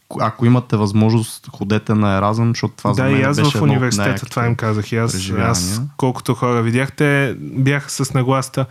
ко- 0.10 0.20
ако 0.22 0.46
имате 0.46 0.78
възможност, 0.78 1.48
ходете 1.48 1.94
на 1.94 2.18
Еразъм, 2.18 2.48
защото 2.48 2.74
това 2.78 2.94
за 2.94 3.04
да, 3.04 3.10
мен 3.10 3.20
и 3.20 3.24
аз 3.24 3.38
беше 3.38 3.58
в 3.58 3.62
университета 3.62 4.26
това 4.26 4.46
им 4.46 4.56
казах. 4.56 4.92
И 4.92 4.98
аз, 4.98 5.30
аз, 5.40 5.82
колкото 5.98 6.34
хора 6.34 6.62
видяхте, 6.62 7.36
бяха 7.40 7.90
с 7.92 8.14
нагласта. 8.14 8.66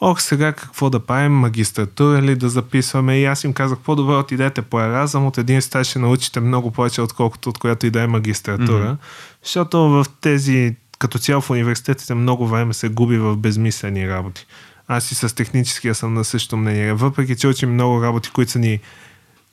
Ох, 0.00 0.20
сега 0.20 0.52
какво 0.52 0.90
да 0.90 1.00
правим, 1.00 1.32
магистратура 1.32 2.22
ли 2.22 2.36
да 2.36 2.48
записваме? 2.48 3.18
И 3.18 3.24
аз 3.24 3.44
им 3.44 3.52
казах, 3.52 3.78
по-добре 3.78 4.14
отидете 4.14 4.62
по 4.62 4.80
Еразъм, 4.80 5.26
от 5.26 5.38
един 5.38 5.62
стаж 5.62 5.86
ще 5.86 5.98
научите 5.98 6.40
много 6.40 6.70
повече, 6.70 7.02
отколкото 7.02 7.48
от 7.48 7.58
която 7.58 7.86
и 7.86 7.90
да 7.90 8.02
е 8.02 8.06
магистратура. 8.06 8.84
Mm-hmm. 8.84 9.44
Защото 9.44 9.78
в 9.80 10.06
тези, 10.20 10.76
като 10.98 11.18
цяло 11.18 11.40
в 11.40 11.50
университетите, 11.50 12.14
много 12.14 12.46
време 12.46 12.74
се 12.74 12.88
губи 12.88 13.18
в 13.18 13.36
безмислени 13.36 14.08
работи. 14.08 14.46
Аз 14.88 15.12
и 15.12 15.14
с 15.14 15.34
техническия 15.34 15.94
съм 15.94 16.14
на 16.14 16.24
същото 16.24 16.56
мнение. 16.56 16.92
Въпреки, 16.92 17.36
че 17.36 17.48
учим 17.48 17.72
много 17.74 18.02
работи, 18.02 18.30
които 18.30 18.52
са 18.52 18.58
ни 18.58 18.80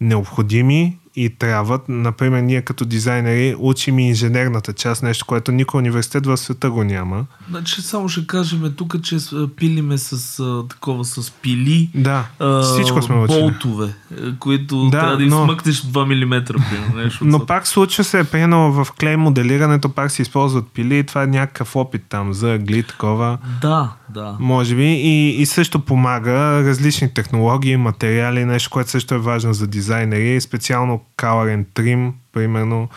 необходими 0.01 0.97
и 1.15 1.29
трябват. 1.29 1.81
Например, 1.89 2.41
ние 2.41 2.61
като 2.61 2.85
дизайнери 2.85 3.55
учим 3.59 3.99
и 3.99 4.07
инженерната 4.07 4.73
част, 4.73 5.03
нещо, 5.03 5.25
което 5.25 5.51
никой 5.51 5.77
университет 5.77 6.25
в 6.25 6.37
света 6.37 6.71
го 6.71 6.83
няма. 6.83 7.25
Значи 7.49 7.81
само 7.81 8.09
ще 8.09 8.27
кажем 8.27 8.73
тук, 8.77 9.01
че 9.03 9.17
пилиме 9.55 9.97
с 9.97 10.39
а, 10.39 10.67
такова, 10.67 11.05
с 11.05 11.31
пили. 11.31 11.89
Да, 11.95 12.25
а, 12.39 12.61
всичко 12.61 13.01
сме 13.01 13.15
учили. 13.15 13.39
Болтове, 13.41 13.85
е, 13.85 14.15
които 14.39 14.85
Да, 14.89 14.99
трябва 14.99 15.17
да 15.17 15.25
но- 15.25 15.41
измъкнеш 15.43 15.81
2 15.81 16.05
мм, 16.05 16.43
примерно. 16.45 17.03
Нещо 17.03 17.25
Но 17.25 17.45
пак 17.45 17.67
случва 17.67 18.03
се, 18.03 18.23
примерно 18.23 18.71
в 18.71 18.87
клей 18.99 19.15
моделирането 19.15 19.89
пак 19.89 20.11
се 20.11 20.21
използват 20.21 20.67
пили, 20.73 21.03
това 21.03 21.23
е 21.23 21.27
някакъв 21.27 21.75
опит 21.75 22.01
там 22.09 22.33
за 22.33 22.53
агли, 22.53 22.83
такова. 22.83 23.37
Да, 23.61 23.91
да. 24.09 24.37
Може 24.39 24.75
би. 24.75 24.85
И, 24.85 25.41
и 25.41 25.45
също 25.45 25.79
помага 25.79 26.31
различни 26.63 27.13
технологии, 27.13 27.77
материали, 27.77 28.45
нещо, 28.45 28.69
което 28.69 28.89
също 28.89 29.15
е 29.15 29.17
важно 29.17 29.53
за 29.53 29.67
дизайнери. 29.67 30.41
Специално 30.41 31.01
And 31.17 31.65
Trim, 31.65 32.11
примерно, 32.33 32.89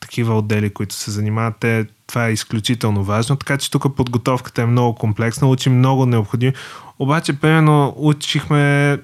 такива 0.00 0.38
отдели, 0.38 0.70
които 0.70 0.94
се 0.94 1.10
занимават. 1.10 1.54
Те, 1.60 1.86
това 2.06 2.26
е 2.26 2.32
изключително 2.32 3.04
важно. 3.04 3.36
Така 3.36 3.56
че 3.56 3.70
тук 3.70 3.96
подготовката 3.96 4.62
е 4.62 4.66
много 4.66 4.94
комплексна, 4.94 5.48
учим 5.48 5.78
много 5.78 6.06
необходимо. 6.06 6.52
Обаче, 6.98 7.32
примерно, 7.32 7.94
учихме 7.96 8.98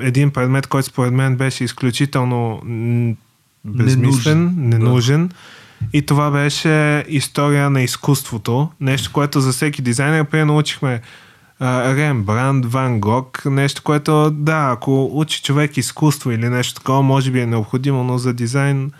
един 0.00 0.30
предмет, 0.30 0.66
който 0.66 0.88
според 0.88 1.12
мен 1.12 1.36
беше 1.36 1.64
изключително 1.64 2.62
безмислен, 3.64 4.44
Ненужен, 4.44 4.54
ненужен. 4.56 5.30
И 5.92 6.02
това 6.06 6.30
беше 6.30 7.04
история 7.08 7.70
на 7.70 7.82
изкуството. 7.82 8.70
Нещо, 8.80 9.12
което 9.12 9.40
за 9.40 9.52
всеки 9.52 9.82
дизайнер, 9.82 10.24
примерно 10.24 10.58
учихме 10.58 11.00
а, 11.60 11.94
Рембрандт, 11.96 12.66
Ван 12.66 13.00
Гог, 13.00 13.42
нещо, 13.44 13.82
което 13.82 14.30
да, 14.30 14.70
ако 14.72 15.10
учи 15.12 15.42
човек 15.42 15.76
изкуство 15.76 16.30
или 16.30 16.48
нещо 16.48 16.74
такова, 16.74 17.02
може 17.02 17.30
би 17.30 17.40
е 17.40 17.46
необходимо, 17.46 18.04
но 18.04 18.18
за 18.18 18.34
дизайн 18.34 18.92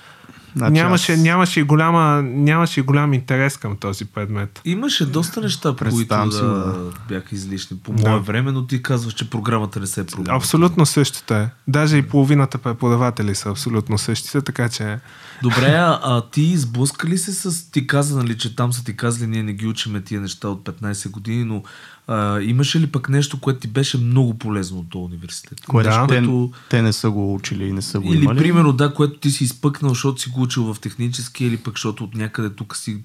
Значи 0.56 0.72
нямаше, 0.72 1.12
аз- 1.12 1.18
нямаше, 1.20 1.61
и 1.61 1.62
голяма, 1.62 2.22
нямаше 2.22 2.80
и 2.80 2.82
голям 2.82 3.12
интерес 3.12 3.56
към 3.56 3.76
този 3.76 4.04
предмет. 4.04 4.61
Имаше 4.64 5.06
доста 5.06 5.40
неща, 5.40 5.68
които 5.68 5.84
Представям 5.84 6.32
си 6.32 6.40
го, 6.40 6.46
да, 6.46 6.54
да. 6.54 6.90
бяха 7.08 7.34
излишни 7.34 7.76
по 7.76 7.92
Да. 7.92 8.11
мое 8.11 8.20
време, 8.20 8.52
но 8.52 8.66
ти 8.66 8.82
казваш, 8.82 9.14
че 9.14 9.30
програмата 9.30 9.80
не 9.80 9.86
се 9.86 10.00
е 10.00 10.04
променила. 10.04 10.36
Абсолютно 10.36 10.86
същото 10.86 11.34
е. 11.34 11.50
Даже 11.68 11.96
и 11.96 12.02
половината 12.02 12.58
преподаватели 12.58 13.34
са 13.34 13.50
абсолютно 13.50 13.98
същите, 13.98 14.40
така 14.40 14.68
че 14.68 14.98
Добре, 15.42 15.66
а, 15.68 16.00
а 16.02 16.22
ти 16.22 16.56
сблъска 16.56 17.08
ли 17.08 17.18
се 17.18 17.32
с... 17.32 17.70
Ти 17.70 17.86
каза, 17.86 18.16
нали, 18.16 18.38
че 18.38 18.56
там 18.56 18.72
са 18.72 18.84
ти 18.84 18.96
казали, 18.96 19.26
ние 19.26 19.42
не 19.42 19.52
ги 19.52 19.66
учиме 19.66 20.00
тия 20.00 20.20
неща 20.20 20.48
от 20.48 20.62
15 20.62 21.11
години, 21.11 21.44
но 21.44 21.62
а, 22.11 22.40
имаше 22.40 22.80
ли 22.80 22.86
пък 22.86 23.08
нещо, 23.08 23.40
което 23.40 23.61
ти 23.61 23.68
беше 23.68 23.98
много 23.98 24.34
полезно 24.34 24.78
от 24.78 24.90
този 24.90 25.04
университет? 25.04 25.61
Което 25.61 25.90
Да. 25.90 26.06
те, 26.06 26.14
Което- 26.14 26.50
те 26.70 26.82
не 26.82 26.92
са 26.92 27.11
го 27.11 27.34
учили 27.34 27.64
и 27.64 27.72
не 27.72 27.82
са 27.82 28.00
го 28.00 28.12
Или, 28.12 28.22
имали. 28.22 28.38
примерно, 28.38 28.72
да, 28.72 28.94
което 28.94 29.18
ти 29.18 29.30
си 29.30 29.44
изпъкнал, 29.44 29.88
защото 29.88 30.20
си 30.20 30.28
го 30.28 30.42
учил 30.42 30.74
в 30.74 30.80
технически, 30.80 31.44
или 31.44 31.56
пък 31.56 31.74
защото 31.74 32.04
от 32.04 32.14
някъде 32.14 32.50
тук 32.50 32.76
си 32.76 32.98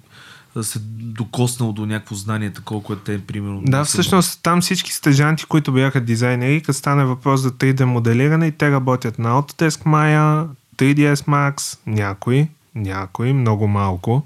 се 0.62 0.80
докоснал 0.92 1.74
до 1.74 1.86
някакво 1.86 2.16
знание, 2.16 2.50
такова, 2.50 2.84
което 2.84 3.02
те, 3.02 3.22
примерно... 3.22 3.62
Да, 3.66 3.84
всъщност 3.86 4.40
там 4.44 4.62
всички 4.62 4.94
стъжанти, 4.94 5.46
които 5.46 5.72
бяха 5.72 6.02
дизайнери, 6.02 6.62
като 6.62 6.78
стане 6.78 7.06
въпрос 7.06 7.42
за 7.42 7.52
3D 7.52 7.84
моделиране, 7.84 8.48
и 8.48 8.52
те 8.52 8.72
работят 8.72 9.20
на 9.20 9.30
Autodesk 9.32 9.86
Maya, 9.86 10.48
3ds 10.78 11.16
Max, 11.16 11.78
някои, 11.88 12.48
някои, 12.76 13.34
много 13.34 13.68
малко. 13.68 14.24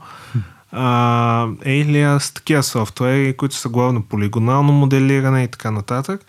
Alias, 0.73 2.35
такива 2.35 2.63
софтуери, 2.63 3.37
които 3.37 3.55
са 3.55 3.69
главно 3.69 4.03
полигонално 4.03 4.73
моделиране 4.73 5.43
и 5.43 5.47
така 5.47 5.71
нататък. 5.71 6.25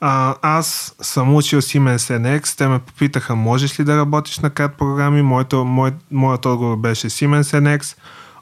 А, 0.00 0.34
аз 0.42 0.96
съм 1.02 1.34
учил 1.34 1.60
Siemens 1.60 2.18
NX, 2.18 2.58
те 2.58 2.68
ме 2.68 2.78
попитаха, 2.78 3.34
можеш 3.36 3.80
ли 3.80 3.84
да 3.84 3.96
работиш 3.96 4.38
на 4.38 4.50
CAD 4.50 4.68
програми? 4.68 5.22
Моето, 5.22 5.64
мой, 5.64 5.92
моят 6.10 6.46
отговор 6.46 6.76
беше 6.76 7.10
Siemens 7.10 7.42
NX. 7.42 7.96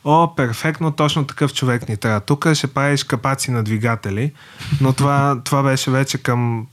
О, 0.05 0.35
перфектно, 0.35 0.93
точно 0.93 1.27
такъв 1.27 1.55
човек 1.55 1.89
ни 1.89 1.97
трябва. 1.97 2.21
Тук 2.21 2.53
ще 2.55 2.67
правиш 2.67 3.05
капаци 3.05 3.51
на 3.51 3.63
двигатели, 3.63 4.33
но 4.81 4.93
това, 4.93 5.41
това 5.45 5.63
беше 5.63 5.91
вече 5.91 6.19
към 6.19 6.67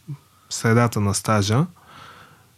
средата 0.49 0.99
на 0.99 1.13
стажа. 1.13 1.65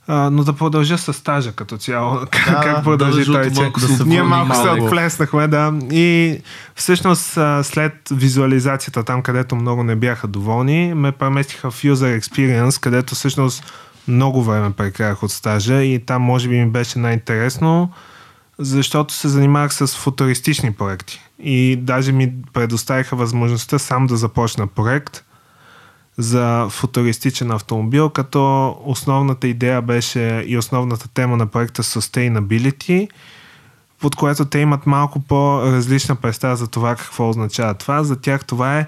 А, 0.07 0.29
но 0.29 0.43
да 0.43 0.53
продължа 0.53 0.97
с 0.97 1.13
стажа 1.13 1.51
като 1.51 1.77
цяло. 1.77 2.19
да, 2.19 2.25
как 2.25 2.83
продължи 2.83 3.25
да, 3.25 3.31
той? 3.31 3.51
че- 3.51 3.61
малко 3.61 3.79
се 3.79 4.03
Ние 4.05 4.23
малко 4.23 4.55
се 4.55 4.69
отплеснахме, 4.69 5.47
да. 5.47 5.73
И 5.91 6.39
всъщност 6.75 7.37
след 7.63 7.93
визуализацията 8.11 9.03
там, 9.03 9.21
където 9.21 9.55
много 9.55 9.83
не 9.83 9.95
бяха 9.95 10.27
доволни, 10.27 10.93
ме 10.93 11.11
преместиха 11.11 11.71
в 11.71 11.83
User 11.83 12.19
Experience, 12.19 12.81
където 12.81 13.15
всъщност 13.15 13.73
много 14.07 14.43
време 14.43 14.71
прекарах 14.71 15.23
от 15.23 15.31
стажа 15.31 15.83
и 15.83 16.05
там 16.05 16.21
може 16.21 16.49
би 16.49 16.59
ми 16.59 16.71
беше 16.71 16.99
най-интересно, 16.99 17.91
защото 18.59 19.13
се 19.13 19.27
занимавах 19.27 19.73
с 19.73 19.87
футуристични 19.87 20.73
проекти. 20.73 21.21
И 21.39 21.75
даже 21.75 22.11
ми 22.11 22.33
предоставиха 22.53 23.15
възможността 23.15 23.79
сам 23.79 24.07
да 24.07 24.17
започна 24.17 24.67
проект 24.67 25.24
за 26.17 26.67
футуристичен 26.69 27.51
автомобил, 27.51 28.09
като 28.09 28.69
основната 28.85 29.47
идея 29.47 29.81
беше 29.81 30.43
и 30.47 30.57
основната 30.57 31.07
тема 31.07 31.37
на 31.37 31.47
проекта 31.47 31.83
Sustainability, 31.83 33.09
под 33.99 34.15
което 34.15 34.45
те 34.45 34.59
имат 34.59 34.85
малко 34.85 35.19
по-различна 35.19 36.15
представа 36.15 36.55
за 36.55 36.67
това 36.67 36.95
какво 36.95 37.29
означава 37.29 37.73
това. 37.73 38.03
За 38.03 38.15
тях 38.15 38.45
това 38.45 38.79
е 38.79 38.87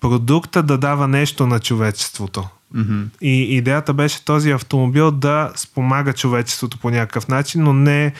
продукта 0.00 0.62
да 0.62 0.78
дава 0.78 1.08
нещо 1.08 1.46
на 1.46 1.60
човечеството. 1.60 2.48
Мгм. 2.74 3.02
И 3.20 3.56
идеята 3.56 3.94
беше 3.94 4.24
този 4.24 4.50
автомобил 4.50 5.10
да 5.10 5.52
спомага 5.56 6.12
човечеството 6.12 6.78
по 6.78 6.90
някакъв 6.90 7.28
начин, 7.28 7.62
но 7.62 7.72
не 7.72 8.12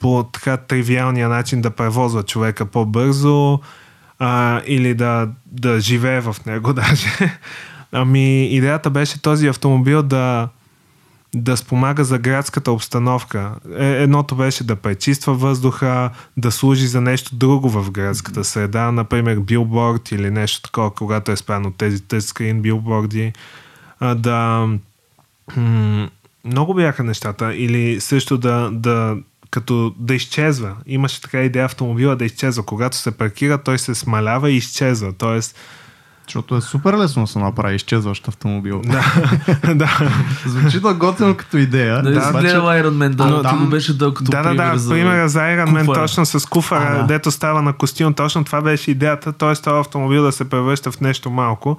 по 0.00 0.24
така 0.32 0.56
тривиалния 0.56 1.28
начин 1.28 1.60
да 1.60 1.70
превозва 1.70 2.22
човека 2.22 2.66
по-бързо 2.66 3.60
а, 4.18 4.60
или 4.66 4.94
да, 4.94 5.28
да 5.46 5.80
живее 5.80 6.20
в 6.20 6.36
него 6.46 6.72
даже. 6.72 7.38
Ами 7.96 8.44
идеята 8.44 8.90
беше 8.90 9.22
този 9.22 9.48
автомобил 9.48 10.02
да, 10.02 10.48
да 11.34 11.56
спомага 11.56 12.04
за 12.04 12.18
градската 12.18 12.72
обстановка. 12.72 13.54
Е, 13.78 13.86
едното 13.86 14.36
беше 14.36 14.64
да 14.64 14.76
пречиства 14.76 15.34
въздуха, 15.34 16.10
да 16.36 16.52
служи 16.52 16.86
за 16.86 17.00
нещо 17.00 17.34
друго 17.34 17.70
в 17.70 17.90
градската 17.90 18.44
среда, 18.44 18.92
например 18.92 19.38
билборд 19.40 20.12
или 20.12 20.30
нещо 20.30 20.62
такова, 20.62 20.90
когато 20.90 21.32
е 21.32 21.36
спряно 21.36 21.72
тези 21.72 22.02
тъчскрин 22.02 22.62
билборди. 22.62 23.32
А, 24.00 24.14
да... 24.14 24.68
много 26.44 26.74
бяха 26.74 27.04
нещата. 27.04 27.54
Или 27.54 28.00
също 28.00 28.38
да, 28.38 28.70
да 28.72 29.16
като 29.50 29.94
да 29.98 30.14
изчезва. 30.14 30.76
Имаше 30.86 31.20
така 31.20 31.42
идея 31.42 31.64
автомобила 31.64 32.16
да 32.16 32.24
изчезва. 32.24 32.62
Когато 32.62 32.96
се 32.96 33.10
паркира, 33.10 33.62
той 33.62 33.78
се 33.78 33.94
смалява 33.94 34.50
и 34.50 34.56
изчезва. 34.56 35.12
Тоест, 35.12 35.56
Защото 36.26 36.56
е 36.56 36.60
супер 36.60 36.94
лесно 36.94 37.22
да 37.22 37.26
се 37.26 37.38
направи 37.38 37.74
изчезващ 37.74 38.28
автомобил. 38.28 38.82
да, 38.82 39.04
да. 39.74 39.98
Звучи 40.46 40.80
да 40.80 40.94
готино 40.94 41.34
като 41.34 41.56
идея. 41.56 42.02
Да, 42.02 42.22
си 42.22 42.28
обаче- 42.30 42.40
гледал 42.40 42.62
Iron 42.62 42.90
Man, 42.90 43.08
да, 43.08 43.24
Но 43.26 43.42
там- 43.42 43.58
го 43.58 43.66
беше 43.66 43.94
дал 43.94 44.14
като 44.14 44.30
да, 44.30 44.36
да, 44.38 44.48
пример 44.50 44.72
да. 44.72 44.78
за 44.78 44.90
Примера 44.90 45.28
за 45.28 45.38
Iron 45.40 45.68
Man 45.68 45.80
куфара. 45.80 45.94
точно 45.96 46.26
с 46.26 46.46
куфара, 46.46 46.88
А, 46.90 46.96
да. 46.96 47.02
дето 47.04 47.30
става 47.30 47.62
на 47.62 47.72
костюм, 47.72 48.14
точно 48.14 48.44
това 48.44 48.60
беше 48.60 48.90
идеята, 48.90 49.32
т.е. 49.32 49.54
този 49.54 49.68
автомобил 49.70 50.22
да 50.22 50.32
се 50.32 50.44
превръща 50.46 50.92
в 50.92 51.00
нещо 51.00 51.30
малко. 51.30 51.78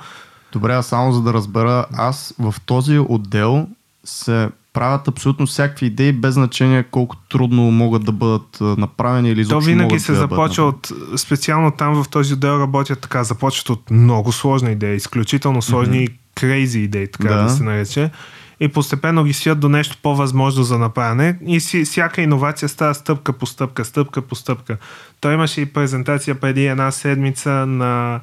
Добре, 0.52 0.74
а 0.74 0.82
само 0.82 1.12
за 1.12 1.22
да 1.22 1.34
разбера, 1.34 1.86
аз 1.94 2.34
в 2.40 2.56
този 2.66 3.00
отдел 3.00 3.68
се 4.04 4.50
правят 4.76 5.08
абсолютно 5.08 5.46
всякакви 5.46 5.86
идеи, 5.86 6.12
без 6.12 6.34
значение 6.34 6.84
колко 6.84 7.16
трудно 7.16 7.72
могат 7.72 8.06
да 8.06 8.12
бъдат 8.12 8.58
направени 8.62 9.30
или 9.30 9.36
То 9.36 9.42
изобщо 9.42 9.68
винаги 9.70 9.84
могат 9.84 10.02
се 10.02 10.12
да 10.12 10.18
започва 10.18 10.64
от, 10.64 10.92
специално 11.16 11.72
там 11.72 12.04
в 12.04 12.10
този 12.10 12.34
отдел 12.34 12.60
работят 12.60 13.00
така, 13.00 13.24
започват 13.24 13.70
от 13.70 13.92
много 13.92 14.32
сложни 14.32 14.72
идеи, 14.72 14.96
изключително 14.96 15.62
сложни 15.62 16.04
и 16.04 16.08
крейзи 16.36 16.80
идеи, 16.80 17.08
така 17.12 17.28
да. 17.28 17.36
Да. 17.36 17.44
да 17.44 17.50
се 17.50 17.64
нарече. 17.64 18.12
И 18.60 18.68
постепенно 18.68 19.24
ги 19.24 19.34
свият 19.34 19.60
до 19.60 19.70
нещо 19.70 19.98
по-възможно 20.04 20.64
за 20.64 20.78
направяне. 20.78 21.38
И 21.48 21.60
си, 21.60 21.86
всяка 21.86 22.22
иновация 22.22 22.70
става 22.70 22.94
стъпка 22.94 23.34
по 23.34 23.46
стъпка, 23.46 23.86
стъпка 23.86 24.22
по 24.22 24.36
стъпка. 24.36 24.78
Той 25.22 25.34
имаше 25.34 25.62
и 25.62 25.66
презентация 25.66 26.36
преди 26.36 26.66
една 26.66 26.92
седмица 26.92 27.50
на 27.50 28.20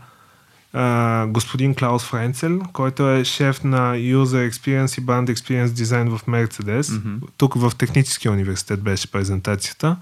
а, 0.73 1.27
господин 1.27 1.75
Клаус 1.75 2.05
Френцел, 2.05 2.61
който 2.73 3.11
е 3.11 3.25
шеф 3.25 3.65
на 3.65 3.95
User 3.95 4.51
Experience 4.51 5.01
и 5.01 5.07
Brand 5.07 5.35
Experience 5.35 5.67
Design 5.67 6.17
в 6.17 6.27
Mercedes. 6.27 6.83
Mm-hmm. 6.83 7.19
Тук 7.37 7.55
в 7.55 7.73
Техническия 7.79 8.33
университет 8.33 8.83
беше 8.83 9.11
презентацията. 9.11 9.97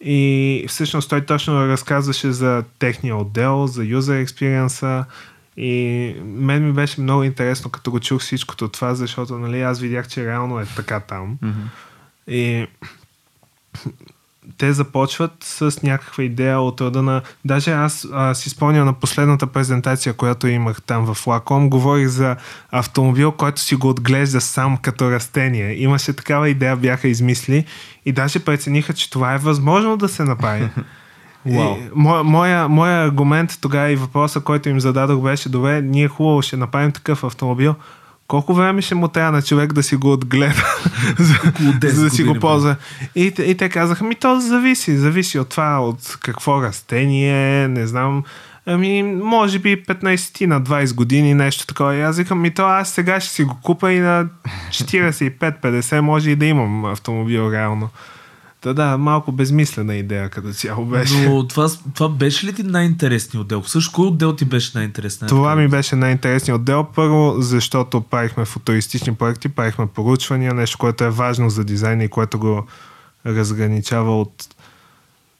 И 0.00 0.64
всъщност 0.68 1.10
той 1.10 1.20
точно 1.20 1.68
разказваше 1.68 2.32
за 2.32 2.64
техния 2.78 3.16
отдел, 3.16 3.66
за 3.66 3.82
User 3.82 4.26
Experience 4.26 5.04
и 5.56 6.14
мен 6.24 6.66
ми 6.66 6.72
беше 6.72 7.00
много 7.00 7.22
интересно, 7.22 7.70
като 7.70 7.90
го 7.90 8.00
чух 8.00 8.22
всичкото 8.22 8.68
това, 8.68 8.94
защото 8.94 9.38
нали, 9.38 9.60
аз 9.62 9.80
видях, 9.80 10.08
че 10.08 10.26
реално 10.26 10.60
е 10.60 10.66
така 10.76 11.00
там. 11.00 11.38
Мгм. 11.42 11.60
И 12.28 12.66
те 14.58 14.72
започват 14.72 15.32
с 15.40 15.82
някаква 15.82 16.24
идея 16.24 16.60
от 16.60 16.80
рода 16.80 17.02
на... 17.02 17.22
Даже 17.44 17.72
аз 17.72 18.06
а, 18.12 18.34
си 18.34 18.50
спомням 18.50 18.86
на 18.86 18.92
последната 18.92 19.46
презентация, 19.46 20.14
която 20.14 20.46
имах 20.46 20.82
там 20.82 21.14
в 21.14 21.26
Лаком, 21.26 21.70
говорих 21.70 22.08
за 22.08 22.36
автомобил, 22.70 23.32
който 23.32 23.60
си 23.60 23.74
го 23.74 23.88
отглежда 23.88 24.40
сам 24.40 24.76
като 24.76 25.10
растение. 25.10 25.82
Имаше 25.82 26.12
такава 26.12 26.48
идея, 26.48 26.76
бяха 26.76 27.08
измисли 27.08 27.64
и 28.06 28.12
даже 28.12 28.38
прецениха, 28.38 28.92
че 28.92 29.10
това 29.10 29.34
е 29.34 29.38
възможно 29.38 29.96
да 29.96 30.08
се 30.08 30.24
направи. 30.24 30.64
Wow. 30.64 30.80
И, 31.46 31.90
моя, 31.94 32.24
моя, 32.24 32.68
моя 32.68 33.04
аргумент 33.04 33.58
тогава 33.60 33.90
и 33.90 33.96
въпроса, 33.96 34.40
който 34.40 34.68
им 34.68 34.80
зададох 34.80 35.22
беше, 35.22 35.48
добре, 35.48 35.82
ние 35.82 36.08
хубаво 36.08 36.42
ще 36.42 36.56
направим 36.56 36.92
такъв 36.92 37.24
автомобил, 37.24 37.74
колко 38.30 38.54
време 38.54 38.82
ще 38.82 38.94
му 38.94 39.08
трябва 39.08 39.32
на 39.32 39.42
човек 39.42 39.72
да 39.72 39.82
си 39.82 39.96
го 39.96 40.12
отгледа, 40.12 40.64
за, 41.18 41.34
за 41.82 42.04
да 42.04 42.10
си 42.10 42.24
го 42.24 42.34
ползва. 42.34 42.76
И, 43.14 43.32
и 43.38 43.54
те 43.54 43.68
казаха, 43.68 44.04
ми 44.04 44.14
то 44.14 44.40
зависи, 44.40 44.96
зависи 44.96 45.38
от 45.38 45.48
това, 45.48 45.80
от 45.80 46.18
какво 46.20 46.62
растение, 46.62 47.68
не 47.68 47.86
знам, 47.86 48.24
Ами, 48.66 49.02
може 49.02 49.58
би 49.58 49.84
15 49.84 50.46
на 50.46 50.62
20 50.62 50.94
години, 50.94 51.34
нещо 51.34 51.66
такова. 51.66 51.94
И 51.94 52.02
аз 52.02 52.18
викам, 52.18 52.40
ми 52.40 52.50
то 52.50 52.66
аз 52.66 52.90
сега 52.90 53.20
ще 53.20 53.32
си 53.32 53.44
го 53.44 53.58
купа 53.62 53.92
и 53.92 53.98
на 53.98 54.26
45-50 54.70 56.00
може 56.00 56.30
и 56.30 56.36
да 56.36 56.46
имам 56.46 56.84
автомобил 56.84 57.52
реално. 57.52 57.88
Та 58.60 58.72
да, 58.72 58.98
малко 58.98 59.32
безмислена 59.32 59.94
идея 59.94 60.28
като 60.28 60.52
цяло 60.52 60.86
беше. 60.86 61.28
Но 61.28 61.48
това, 61.48 61.68
това 61.94 62.08
беше 62.08 62.46
ли 62.46 62.52
ти 62.52 62.62
най-интересният 62.62 63.42
отдел? 63.44 63.62
Също 63.62 63.92
кой 63.92 64.06
отдел 64.06 64.36
ти 64.36 64.44
беше 64.44 64.70
най-интересният? 64.74 65.28
Това 65.28 65.56
ми 65.56 65.68
беше 65.68 65.96
най-интересният 65.96 66.60
отдел. 66.60 66.86
Първо, 66.94 67.34
защото 67.38 68.00
правихме 68.00 68.44
футуристични 68.44 69.14
проекти, 69.14 69.48
правихме 69.48 69.86
поручвания, 69.86 70.54
нещо, 70.54 70.78
което 70.78 71.04
е 71.04 71.10
важно 71.10 71.50
за 71.50 71.64
дизайна 71.64 72.04
и 72.04 72.08
което 72.08 72.38
го 72.38 72.66
разграничава 73.26 74.20
от 74.20 74.48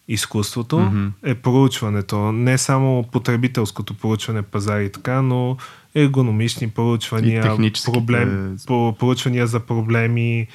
изкуството, 0.08 0.76
mm-hmm. 0.76 1.10
е 1.22 1.34
проучването. 1.34 2.32
Не 2.32 2.58
само 2.58 3.04
потребителското 3.12 3.94
проучване, 3.94 4.42
пазари 4.42 4.84
и 4.84 4.88
така, 4.88 5.22
но 5.22 5.56
ергономични 5.94 6.68
проучвания, 6.68 7.56
проблем, 7.92 8.56
проучвания 8.98 9.46
за 9.46 9.60
проблеми, 9.60 10.46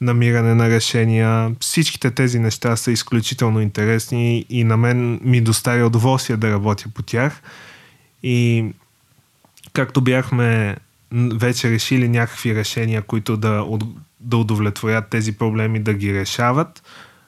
намиране 0.00 0.54
на 0.54 0.68
решения. 0.68 1.54
Всичките 1.60 2.10
тези 2.10 2.38
неща 2.38 2.76
са 2.76 2.92
изключително 2.92 3.60
интересни 3.60 4.44
и 4.48 4.64
на 4.64 4.76
мен 4.76 5.20
ми 5.22 5.40
доставя 5.40 5.86
удоволствие 5.86 6.36
да 6.36 6.50
работя 6.50 6.88
по 6.94 7.02
тях. 7.02 7.42
И 8.22 8.66
както 9.72 10.00
бяхме 10.00 10.76
вече 11.12 11.70
решили 11.70 12.08
някакви 12.08 12.54
решения, 12.54 13.02
които 13.02 13.36
да, 13.36 13.66
да 14.20 14.36
удовлетворят 14.36 15.08
тези 15.08 15.32
проблеми, 15.32 15.80
да 15.80 15.94
ги 15.94 16.14
решават, 16.14 16.82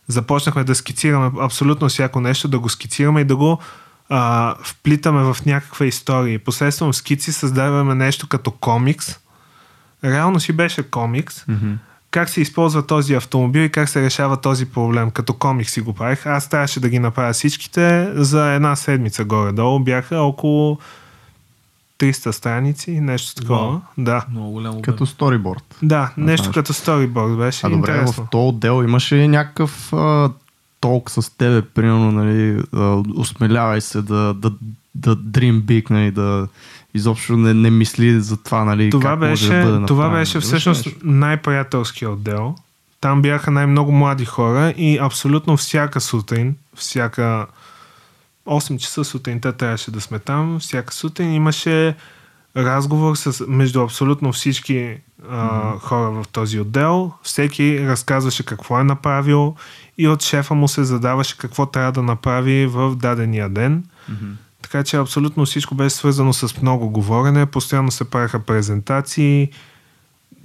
започнахме 0.09 0.65
да 0.65 0.75
скицираме 0.75 1.31
абсолютно 1.41 1.89
всяко 1.89 2.21
нещо, 2.21 2.49
да 2.49 2.59
го 2.59 2.69
скицираме 2.69 3.21
и 3.21 3.25
да 3.25 3.37
го 3.37 3.59
а, 4.09 4.55
вплитаме 4.65 5.23
в 5.23 5.37
някаква 5.47 5.87
история. 5.87 6.39
Посредством 6.39 6.95
скици 6.95 7.33
създаваме 7.33 7.95
нещо 7.95 8.29
като 8.29 8.51
комикс. 8.51 9.19
Реално 10.05 10.41
си 10.41 10.53
беше 10.53 10.83
комикс. 10.83 11.45
Mm-hmm 11.45 11.77
как 12.13 12.29
се 12.29 12.41
използва 12.41 12.87
този 12.87 13.15
автомобил 13.15 13.61
и 13.61 13.69
как 13.69 13.89
се 13.89 14.03
решава 14.03 14.37
този 14.37 14.67
проблем. 14.67 15.11
Като 15.11 15.35
комик 15.35 15.71
си 15.71 15.81
го 15.81 15.93
правих. 15.93 16.27
Аз 16.27 16.49
трябваше 16.49 16.81
да 16.81 16.89
ги 16.89 16.99
направя 16.99 17.33
всичките 17.33 18.13
за 18.15 18.53
една 18.53 18.77
седмица 18.77 19.25
горе-долу. 19.25 19.79
Бяха 19.79 20.19
около 20.19 20.79
300 21.99 22.31
страници, 22.31 23.01
нещо 23.01 23.41
такова. 23.41 23.77
Wow. 23.77 23.81
Да. 23.99 24.27
Много 24.31 24.51
голямо. 24.51 24.83
Като 24.83 25.07
сториборд. 25.07 25.77
Да, 25.83 26.13
нещо 26.17 26.49
а, 26.51 26.53
като 26.53 26.73
сториборд 26.73 27.37
беше. 27.37 27.67
А 27.67 27.71
добре, 27.71 27.91
интересно. 27.91 28.25
в 28.25 28.31
този 28.31 28.49
отдел 28.49 28.85
имаше 28.85 29.17
ли 29.17 29.29
някакъв 29.29 29.93
а, 29.93 30.31
толк 30.81 31.11
с 31.11 31.37
тебе, 31.37 31.63
примерно, 31.63 32.13
нали, 32.13 32.63
а, 32.73 33.03
осмелявай 33.17 33.81
се 33.81 34.03
да, 34.03 34.35
да, 34.35 34.53
да 34.95 35.17
dream 35.17 35.63
big, 35.63 35.91
нали, 35.91 36.11
да 36.11 36.49
изобщо 36.95 37.37
не, 37.37 37.55
не 37.55 37.71
мисли 37.71 38.21
за 38.21 38.37
това, 38.37 38.65
нали? 38.65 38.91
Това 38.91 39.11
как 39.11 39.19
беше, 39.19 39.47
може 39.47 39.67
да 39.67 39.73
бъде 39.73 39.87
това 39.87 40.09
беше 40.09 40.41
всъщност 40.41 40.89
най-приятелския 41.03 42.11
отдел. 42.11 42.55
Там 43.01 43.23
бяха 43.23 43.51
най-много 43.51 43.93
млади 43.93 44.25
хора 44.25 44.75
и 44.77 44.99
абсолютно 44.99 45.57
всяка 45.57 46.01
сутрин, 46.01 46.57
всяка 46.75 47.47
8 48.47 48.79
часа 48.79 49.05
сутринта 49.05 49.53
трябваше 49.53 49.91
да 49.91 50.01
сме 50.01 50.19
там, 50.19 50.59
всяка 50.61 50.95
сутрин 50.95 51.35
имаше 51.35 51.95
разговор 52.57 53.17
с, 53.17 53.45
между 53.49 53.83
абсолютно 53.83 54.33
всички 54.33 54.97
а, 55.29 55.37
mm-hmm. 55.37 55.79
хора 55.79 56.11
в 56.11 56.25
този 56.33 56.61
отдел. 56.61 57.13
Всеки 57.23 57.87
разказваше 57.89 58.45
какво 58.45 58.81
е 58.81 58.85
направил 58.85 59.55
и 59.99 60.09
от 60.09 60.23
шефа 60.23 60.55
му 60.55 60.69
се 60.69 60.85
задаваше 60.85 61.39
какво 61.39 61.67
трябва 61.67 61.93
да 61.93 62.03
направи 62.03 62.67
в 62.67 62.97
дадения 62.97 63.49
ден. 63.49 63.85
Mm-hmm. 64.11 64.33
Така 64.63 64.85
че 64.85 64.97
абсолютно 64.97 65.45
всичко 65.45 65.75
беше 65.75 65.97
свързано 65.97 66.33
с 66.33 66.63
много 66.63 66.91
говорене, 66.91 67.47
постоянно 67.47 67.91
се 67.91 68.11
правиха 68.11 68.39
презентации. 68.39 69.49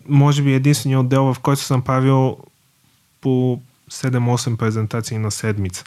Може 0.09 0.43
би 0.43 0.53
единственият 0.53 1.03
отдел, 1.03 1.33
в 1.33 1.39
който 1.39 1.61
съм 1.61 1.81
правил 1.81 2.37
по 3.21 3.59
7-8 3.91 4.57
презентации 4.57 5.17
на 5.17 5.31
седмица. 5.31 5.83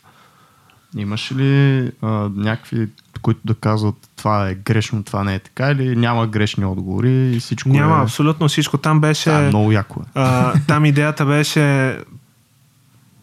Имаш 0.97 1.33
ли 1.33 1.93
а, 2.03 2.09
някакви, 2.35 2.89
които 3.22 3.41
да 3.45 3.55
казват 3.55 3.95
това 4.16 4.49
е 4.49 4.55
грешно, 4.55 5.03
това 5.03 5.24
не 5.24 5.35
е 5.35 5.39
така 5.39 5.70
или 5.70 5.97
няма 5.97 6.26
грешни 6.26 6.64
отговори 6.64 7.37
и 7.37 7.41
всичко 7.41 7.68
Няма, 7.68 7.99
е... 7.99 8.03
абсолютно 8.03 8.49
всичко. 8.49 8.78
Там 8.78 9.01
беше... 9.01 9.31
Да, 9.31 9.41
много 9.41 9.72
яко 9.72 10.01
е. 10.01 10.05
А, 10.14 10.55
там 10.66 10.85
идеята 10.85 11.26
беше 11.26 11.97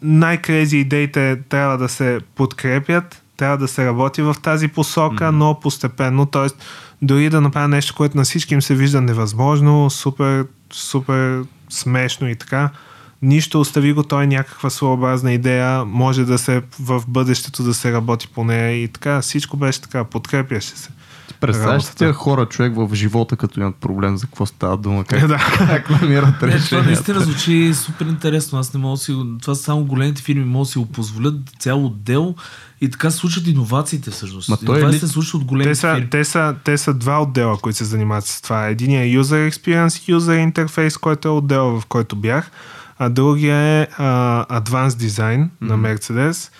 най-крези 0.01 0.77
идеите 0.77 1.41
трябва 1.49 1.77
да 1.77 1.89
се 1.89 2.19
подкрепят 2.35 3.23
трябва 3.37 3.57
да 3.57 3.67
се 3.67 3.85
работи 3.85 4.21
в 4.21 4.35
тази 4.41 4.67
посока, 4.67 5.23
mm-hmm. 5.23 5.35
но 5.35 5.59
постепенно, 5.59 6.25
т.е. 6.25 6.47
дори 7.01 7.29
да 7.29 7.41
направя 7.41 7.67
нещо, 7.67 7.95
което 7.95 8.17
на 8.17 8.23
всички 8.23 8.53
им 8.53 8.61
се 8.61 8.75
вижда 8.75 9.01
невъзможно, 9.01 9.89
супер, 9.89 10.45
супер 10.73 11.43
смешно 11.69 12.29
и 12.29 12.35
така, 12.35 12.69
нищо, 13.21 13.59
остави 13.59 13.93
го, 13.93 14.03
той 14.03 14.23
е 14.23 14.27
някаква 14.27 14.69
своеобразна 14.69 15.33
идея, 15.33 15.85
може 15.85 16.25
да 16.25 16.37
се 16.37 16.61
в 16.79 17.03
бъдещето 17.07 17.63
да 17.63 17.73
се 17.73 17.93
работи 17.93 18.27
по 18.27 18.43
нея 18.43 18.83
и 18.83 18.87
така, 18.87 19.21
всичко 19.21 19.57
беше 19.57 19.81
така, 19.81 20.03
подкрепяше 20.03 20.69
се. 20.69 20.89
Представяш 21.39 21.83
си 21.83 21.95
тези 21.95 22.13
хора, 22.13 22.45
човек 22.45 22.73
в 22.75 22.89
живота, 22.93 23.35
като 23.35 23.59
имат 23.59 23.75
проблем, 23.75 24.17
за 24.17 24.25
какво 24.25 24.45
става 24.45 24.77
дума, 24.77 25.03
как, 25.03 25.27
да. 25.27 25.37
как 25.57 25.89
намират 25.89 26.35
решение. 26.43 26.67
Това 26.69 26.81
наистина 26.81 27.19
звучи 27.19 27.73
супер 27.73 28.05
интересно. 28.05 28.59
Аз 28.59 28.73
не 28.73 28.79
мога 28.79 28.93
да 28.93 28.97
си... 28.97 29.15
Това 29.41 29.55
са 29.55 29.63
само 29.63 29.85
големите 29.85 30.21
фирми 30.21 30.45
могат 30.45 30.67
да 30.67 30.71
си 30.71 30.79
го 30.79 30.85
позволят 30.85 31.35
цял 31.59 31.85
отдел 31.85 32.35
и 32.81 32.89
така 32.89 33.11
случат 33.11 33.47
иновациите 33.47 34.11
всъщност. 34.11 34.49
Ма 34.49 34.57
той 34.65 34.79
това 34.79 34.89
е 34.89 34.93
се 34.93 35.07
случва 35.07 35.39
от 35.39 35.45
големите 35.45 35.69
те 35.69 35.75
са, 35.75 35.95
фирми. 35.95 36.09
Те 36.09 36.23
са, 36.23 36.55
те 36.63 36.77
са 36.77 36.93
два 36.93 37.21
отдела, 37.21 37.57
които 37.57 37.77
се 37.77 37.85
занимават 37.85 38.25
с 38.25 38.41
това. 38.41 38.67
Единият 38.67 39.05
е 39.05 39.17
User 39.17 39.51
Experience, 39.51 40.17
User 40.17 40.51
Interface, 40.53 40.99
който 40.99 41.27
е 41.27 41.31
отдел, 41.31 41.79
в 41.79 41.85
който 41.85 42.15
бях, 42.15 42.51
а 42.97 43.09
другия 43.09 43.57
е 43.57 43.87
uh, 43.87 44.61
Advanced 44.61 44.89
Design 44.89 45.49
mm-hmm. 45.49 45.49
на 45.61 45.77
Mercedes, 45.77 46.51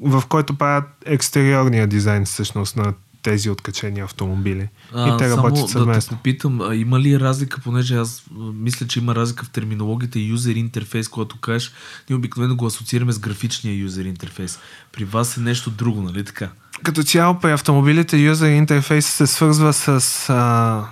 в 0.00 0.22
който 0.28 0.54
правят 0.54 0.84
екстериорния 1.06 1.86
дизайн 1.86 2.24
всъщност 2.24 2.76
на 2.76 2.92
тези 3.24 3.50
откачени 3.50 4.00
автомобили. 4.00 4.68
А, 4.94 5.14
и 5.14 5.18
те 5.18 5.30
работят 5.30 5.70
само 5.70 5.86
да 5.86 6.00
те 6.00 6.06
попитам, 6.08 6.60
а 6.60 6.74
има 6.74 7.00
ли 7.00 7.20
разлика, 7.20 7.60
понеже 7.64 7.96
аз 7.96 8.24
мисля, 8.54 8.86
че 8.86 8.98
има 8.98 9.14
разлика 9.14 9.44
в 9.44 9.50
терминологията 9.50 10.18
юзер 10.18 10.54
интерфейс, 10.54 11.08
когато 11.08 11.40
кажеш, 11.40 11.72
ние 12.10 12.16
обикновено 12.16 12.56
го 12.56 12.66
асоциираме 12.66 13.12
с 13.12 13.18
графичния 13.18 13.74
юзер 13.74 14.04
интерфейс. 14.04 14.58
При 14.92 15.04
вас 15.04 15.36
е 15.36 15.40
нещо 15.40 15.70
друго, 15.70 16.02
нали 16.02 16.24
така? 16.24 16.48
Като 16.82 17.02
цяло 17.02 17.38
при 17.38 17.52
автомобилите 17.52 18.16
юзер 18.16 18.50
интерфейс 18.50 19.06
се 19.06 19.26
свързва 19.26 19.72
с 19.72 20.30
а, 20.30 20.84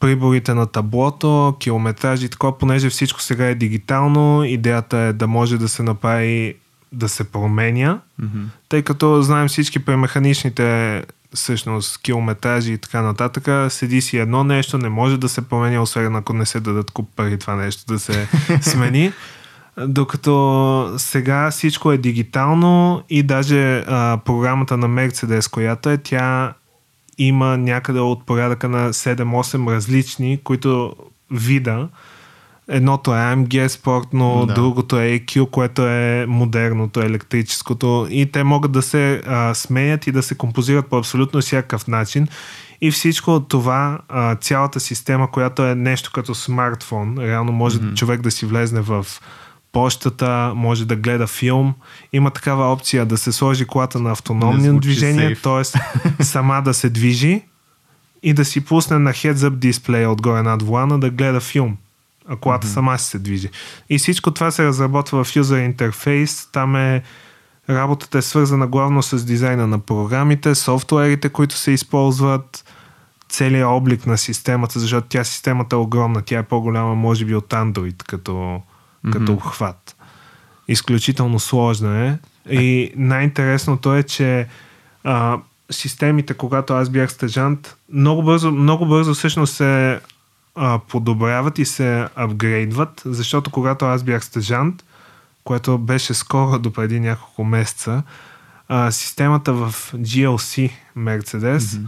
приборите 0.00 0.54
на 0.54 0.66
таблото, 0.66 1.56
километражи 1.60 2.26
и 2.26 2.28
такова, 2.28 2.58
понеже 2.58 2.90
всичко 2.90 3.22
сега 3.22 3.46
е 3.46 3.54
дигитално, 3.54 4.44
идеята 4.44 4.98
е 4.98 5.12
да 5.12 5.26
може 5.26 5.58
да 5.58 5.68
се 5.68 5.82
направи 5.82 6.54
да 6.94 7.08
се 7.08 7.24
променя, 7.24 8.00
mm-hmm. 8.22 8.44
тъй 8.68 8.82
като 8.82 9.22
знаем 9.22 9.48
всички 9.48 9.78
при 9.78 9.96
механичните 9.96 11.02
всъщност 11.34 12.02
километражи 12.02 12.72
и 12.72 12.78
така 12.78 13.02
нататък, 13.02 13.72
седи 13.72 14.00
си 14.00 14.18
едно 14.18 14.44
нещо, 14.44 14.78
не 14.78 14.88
може 14.88 15.18
да 15.18 15.28
се 15.28 15.48
променя, 15.48 15.82
освен 15.82 16.16
ако 16.16 16.32
не 16.32 16.46
се 16.46 16.60
дадат 16.60 16.90
куп 16.90 17.08
пари 17.16 17.38
това 17.38 17.56
нещо 17.56 17.92
да 17.92 17.98
се 17.98 18.28
смени. 18.60 19.12
Докато 19.86 20.94
сега 20.96 21.50
всичко 21.50 21.92
е 21.92 21.98
дигитално 21.98 23.02
и 23.10 23.22
даже 23.22 23.84
а, 23.86 24.18
програмата 24.24 24.76
на 24.76 24.88
Mercedes, 24.88 25.50
която 25.50 25.90
е, 25.90 25.98
тя 25.98 26.54
има 27.18 27.56
някъде 27.56 28.00
от 28.00 28.26
порядъка 28.26 28.68
на 28.68 28.92
7-8 28.92 29.74
различни, 29.74 30.40
които 30.44 30.96
вида, 31.30 31.88
Едното 32.68 33.14
е 33.14 33.18
AMG 33.18 33.66
Sport, 33.66 34.06
но 34.12 34.46
да. 34.46 34.54
другото 34.54 35.00
е 35.00 35.18
EQ, 35.18 35.50
което 35.50 35.86
е 35.86 36.26
модерното, 36.28 37.00
електрическото. 37.00 38.06
И 38.10 38.32
те 38.32 38.44
могат 38.44 38.72
да 38.72 38.82
се 38.82 39.22
а, 39.26 39.54
сменят 39.54 40.06
и 40.06 40.12
да 40.12 40.22
се 40.22 40.34
композират 40.34 40.86
по 40.86 40.98
абсолютно 40.98 41.40
всякакъв 41.40 41.88
начин. 41.88 42.28
И 42.80 42.90
всичко 42.90 43.30
от 43.34 43.48
това, 43.48 43.98
а, 44.08 44.34
цялата 44.34 44.80
система, 44.80 45.30
която 45.30 45.66
е 45.66 45.74
нещо 45.74 46.10
като 46.14 46.34
смартфон, 46.34 47.18
реално 47.18 47.52
може 47.52 47.78
mm-hmm. 47.78 47.94
човек 47.94 48.20
да 48.20 48.30
си 48.30 48.46
влезне 48.46 48.80
в 48.80 49.06
почтата, 49.72 50.52
може 50.56 50.86
да 50.86 50.96
гледа 50.96 51.26
филм. 51.26 51.74
Има 52.12 52.30
такава 52.30 52.72
опция 52.72 53.06
да 53.06 53.18
се 53.18 53.32
сложи 53.32 53.64
колата 53.64 54.00
на 54.00 54.12
автономно 54.12 54.80
движение, 54.80 55.36
т.е. 55.42 55.64
сама 56.24 56.62
да 56.62 56.74
се 56.74 56.90
движи 56.90 57.42
и 58.22 58.32
да 58.32 58.44
си 58.44 58.64
пусне 58.64 58.98
на 58.98 59.10
heads-up 59.10 59.50
дисплея 59.50 60.10
отгоре 60.10 60.42
над 60.42 60.62
волана 60.62 61.00
да 61.00 61.10
гледа 61.10 61.40
филм. 61.40 61.76
А 62.28 62.36
колата 62.36 62.66
mm-hmm. 62.66 62.74
сама 62.74 62.98
си 62.98 63.10
се 63.10 63.18
движи. 63.18 63.50
И 63.88 63.98
всичко 63.98 64.30
това 64.30 64.50
се 64.50 64.64
разработва 64.64 65.24
в 65.24 65.28
user 65.28 65.64
интерфейс. 65.64 66.48
Там 66.52 66.76
е 66.76 67.02
работата 67.70 68.18
е 68.18 68.22
свързана 68.22 68.66
главно 68.66 69.02
с 69.02 69.24
дизайна 69.24 69.66
на 69.66 69.78
програмите, 69.78 70.54
софтуерите, 70.54 71.28
които 71.28 71.54
се 71.54 71.70
използват, 71.70 72.64
целият 73.28 73.68
облик 73.68 74.06
на 74.06 74.18
системата, 74.18 74.78
защото 74.78 75.06
тя 75.10 75.24
системата 75.24 75.76
е 75.76 75.78
огромна. 75.78 76.22
Тя 76.22 76.38
е 76.38 76.42
по-голяма, 76.42 76.94
може 76.94 77.24
би, 77.24 77.34
от 77.34 77.48
Android 77.48 78.02
като, 78.02 78.32
mm-hmm. 78.32 79.12
като 79.12 79.32
обхват. 79.32 79.96
Изключително 80.68 81.40
сложна 81.40 82.06
е. 82.06 82.18
И 82.50 82.92
най-интересното 82.96 83.94
е, 83.94 84.02
че 84.02 84.46
а, 85.04 85.38
системите, 85.70 86.34
когато 86.34 86.74
аз 86.74 86.88
бях 86.88 87.12
стъжант, 87.12 87.76
много 87.92 88.22
бързо, 88.22 88.50
много 88.50 88.86
бързо 88.86 89.14
всъщност 89.14 89.54
се 89.54 90.00
а, 90.54 90.78
подобряват 90.88 91.58
и 91.58 91.64
се 91.64 92.08
апгрейдват, 92.16 93.02
защото 93.04 93.50
когато 93.50 93.84
аз 93.84 94.02
бях 94.02 94.24
стъжант, 94.24 94.84
което 95.44 95.78
беше 95.78 96.14
скоро 96.14 96.58
до 96.58 96.72
преди 96.72 97.00
няколко 97.00 97.44
месеца, 97.44 98.02
а, 98.68 98.90
системата 98.90 99.52
в 99.52 99.74
GLC 99.96 100.70
Mercedes, 100.98 101.58
mm-hmm. 101.58 101.86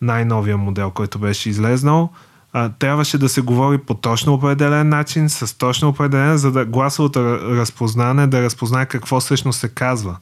най-новия 0.00 0.56
модел, 0.56 0.90
който 0.90 1.18
беше 1.18 1.50
излезнал, 1.50 2.10
а, 2.52 2.68
трябваше 2.68 3.18
да 3.18 3.28
се 3.28 3.40
говори 3.40 3.78
по 3.78 3.94
точно 3.94 4.34
определен 4.34 4.88
начин, 4.88 5.28
с 5.28 5.58
точно 5.58 5.88
определен, 5.88 6.36
за 6.36 6.52
да 6.52 6.64
гласовото 6.64 7.18
ра- 7.18 7.56
разпознане 7.56 8.26
да 8.26 8.42
разпознае 8.42 8.86
какво 8.86 9.20
всъщност 9.20 9.60
се 9.60 9.68
казва. 9.68 10.16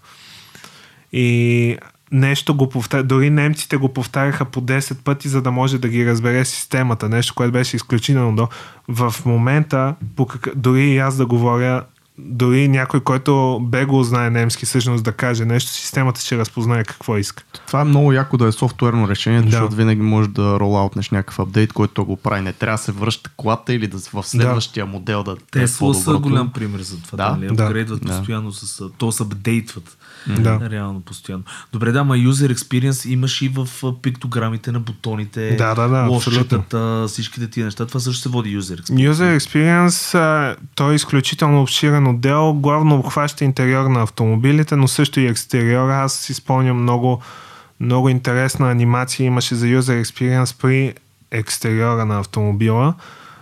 И 1.13 1.79
нещо 2.17 2.55
го 2.55 2.69
повтаря, 2.69 3.03
дори 3.03 3.31
немците 3.31 3.77
го 3.77 3.89
повтаряха 3.89 4.45
по 4.45 4.61
10 4.61 4.95
пъти, 4.95 5.29
за 5.29 5.43
да 5.43 5.51
може 5.51 5.79
да 5.79 5.89
ги 5.89 6.07
разбере 6.07 6.45
системата. 6.45 7.09
Нещо, 7.09 7.35
което 7.35 7.53
беше 7.53 7.77
изключително 7.77 8.37
до. 8.37 8.49
В 8.89 9.15
момента, 9.25 9.95
по 10.17 10.27
как... 10.27 10.49
дори 10.57 10.83
и 10.85 10.99
аз 10.99 11.17
да 11.17 11.27
говоря, 11.27 11.83
дори 12.19 12.69
някой, 12.69 13.01
който 13.01 13.61
бегло 13.63 14.03
знае 14.03 14.31
немски, 14.31 14.67
всъщност 14.67 15.05
да 15.05 15.13
каже 15.13 15.45
нещо, 15.45 15.71
системата 15.71 16.21
ще 16.21 16.39
разпознае 16.39 16.85
какво 16.85 17.17
иска. 17.17 17.43
Това 17.67 17.81
е 17.81 17.85
много 17.85 18.13
яко 18.13 18.37
да 18.37 18.47
е 18.47 18.53
софтуерно 18.53 19.09
решение, 19.09 19.43
Да. 19.43 19.51
защото 19.51 19.77
винаги 19.77 20.03
можеш 20.03 20.31
да 20.31 20.61
ролаутнеш 20.61 21.11
някакъв 21.11 21.39
апдейт, 21.39 21.73
който 21.73 22.05
го 22.05 22.17
прави. 22.17 22.41
Не 22.41 22.53
трябва 22.53 22.75
да 22.75 22.83
се 22.83 22.93
връща 22.93 23.31
колата 23.37 23.75
или 23.75 23.87
да 23.87 23.99
в 23.99 24.23
следващия 24.23 24.87
модел 24.87 25.23
да 25.23 25.37
те 25.37 25.59
е 25.59 25.63
Тесла 25.63 25.95
са 25.95 26.05
по-доброто. 26.05 26.29
голям 26.29 26.53
пример 26.53 26.81
за 26.81 27.03
това. 27.03 27.17
Да, 27.17 27.31
Да, 27.31 27.37
нали? 27.37 27.57
да, 27.57 27.65
Апгрейдват 27.65 28.01
да. 28.03 28.09
постоянно 28.09 28.53
с... 28.53 28.89
То 28.99 29.13
се 29.13 29.23
апдейтват. 29.23 29.97
Да. 30.29 30.71
Реално 30.71 31.01
постоянно. 31.01 31.45
Добре, 31.73 31.93
да, 31.93 32.05
ма 32.05 32.17
user 32.17 32.55
experience 32.55 33.09
имаш 33.09 33.43
и 33.43 33.49
в 33.49 33.69
пиктограмите 34.03 34.73
на 34.73 34.81
бутоните, 34.81 35.57
Да, 35.57 35.75
да, 35.75 35.89
да, 35.89 36.07
лошчетата, 36.11 37.05
всичките 37.09 37.51
тия 37.51 37.65
неща. 37.65 37.87
Това 37.87 38.01
също 38.01 38.23
се 38.23 38.29
води 38.29 38.59
user 38.59 38.81
experience. 38.81 39.13
User 39.13 39.39
Experience, 39.39 40.19
а, 40.19 40.57
той 40.75 40.93
е 40.93 40.95
изключително 40.95 41.63
обширен 41.63 42.07
отдел, 42.07 42.53
главно 42.53 42.97
обхваща 42.97 43.45
интериор 43.45 43.87
на 43.87 44.03
автомобилите, 44.03 44.77
но 44.77 44.89
също 44.89 45.21
и 45.21 45.27
екстериор. 45.27 45.89
Аз 45.89 46.15
си 46.15 46.35
спомням 46.35 46.83
много, 46.83 47.23
много 47.81 48.09
интересна 48.09 48.71
анимация 48.71 49.27
имаше 49.27 49.55
за 49.55 49.67
User 49.67 50.03
Experience 50.03 50.63
при 50.63 50.95
екстериора 51.31 52.05
на 52.05 52.19
автомобила. 52.19 52.95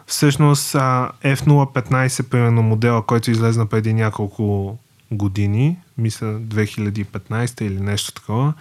Всъщност 0.06 0.74
а, 0.74 1.10
F015, 1.24 2.22
примерно 2.22 2.62
модела, 2.62 3.02
който 3.02 3.30
излезна 3.30 3.66
преди 3.66 3.92
няколко 3.92 4.78
години, 5.10 5.76
мисля 5.98 6.26
2015 6.26 7.62
или 7.62 7.80
нещо 7.80 8.12
такова, 8.12 8.54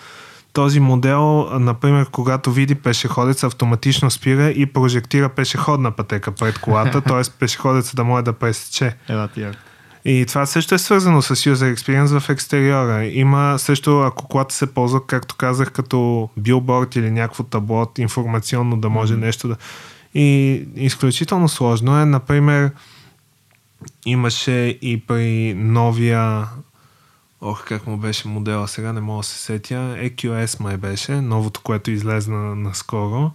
този 0.54 0.80
модел, 0.80 1.50
например, 1.60 2.08
когато 2.12 2.52
види 2.52 2.76
пешеходец, 2.76 3.44
автоматично 3.44 4.12
спира 4.12 4.50
и 4.50 4.66
прожектира 4.66 5.30
пешеходна 5.30 5.92
пътека 5.92 6.32
пред 6.32 6.60
колата, 6.60 7.02
т.е. 7.08 7.22
пешеходеца 7.40 7.96
да 7.96 8.04
може 8.04 8.24
да 8.24 8.34
пресече. 8.34 8.96
Ева 9.10 9.28
ти. 9.28 9.46
И 10.06 10.26
това 10.26 10.46
също 10.46 10.76
е 10.76 10.78
свързано 10.78 11.22
с 11.22 11.36
user 11.36 11.76
experience 11.76 12.20
в 12.20 12.30
екстериора. 12.30 13.06
Има 13.06 13.56
също, 13.60 14.00
ако 14.00 14.28
колата 14.28 14.56
се 14.56 14.74
ползва, 14.74 15.06
както 15.08 15.36
казах, 15.36 15.72
като 15.72 16.30
билборд 16.38 16.96
или 16.96 17.12
някакво 17.12 17.44
табло 17.44 17.88
информационно 17.98 18.78
да 18.78 18.90
може 18.90 19.14
mm-hmm. 19.14 19.20
нещо 19.20 19.48
да... 19.48 19.56
И 20.16 20.62
изключително 20.76 21.50
сложно 21.50 22.00
е, 22.00 22.06
например, 22.06 22.72
имаше 24.06 24.78
и 24.82 25.04
при 25.08 25.54
новия 25.54 26.48
Ох, 27.46 27.66
как 27.66 27.88
му 27.88 27.98
беше 27.98 28.28
модела, 28.28 28.68
сега 28.68 28.94
не 28.94 29.02
мога 29.02 29.20
да 29.20 29.24
се 29.24 29.38
сетя. 29.38 29.96
EQS 30.00 30.60
май 30.60 30.78
беше, 30.78 31.22
новото, 31.22 31.62
което 31.62 31.92
излезна 31.92 32.56
наскоро. 32.56 33.32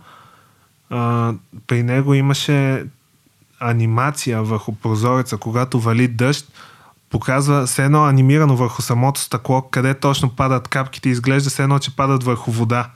А, 0.90 1.32
при 1.66 1.82
него 1.82 2.14
имаше 2.14 2.86
анимация 3.60 4.42
върху 4.42 4.74
прозореца, 4.74 5.36
когато 5.36 5.80
вали 5.80 6.08
дъжд, 6.08 6.52
показва 7.10 7.66
се 7.66 7.84
едно 7.84 8.04
анимирано 8.04 8.56
върху 8.56 8.82
самото 8.82 9.20
стъкло, 9.20 9.62
къде 9.62 9.94
точно 9.94 10.30
падат 10.30 10.68
капките, 10.68 11.08
изглежда 11.08 11.50
се 11.50 11.62
едно, 11.62 11.78
че 11.78 11.96
падат 11.96 12.24
върху 12.24 12.50
вода. 12.50 12.90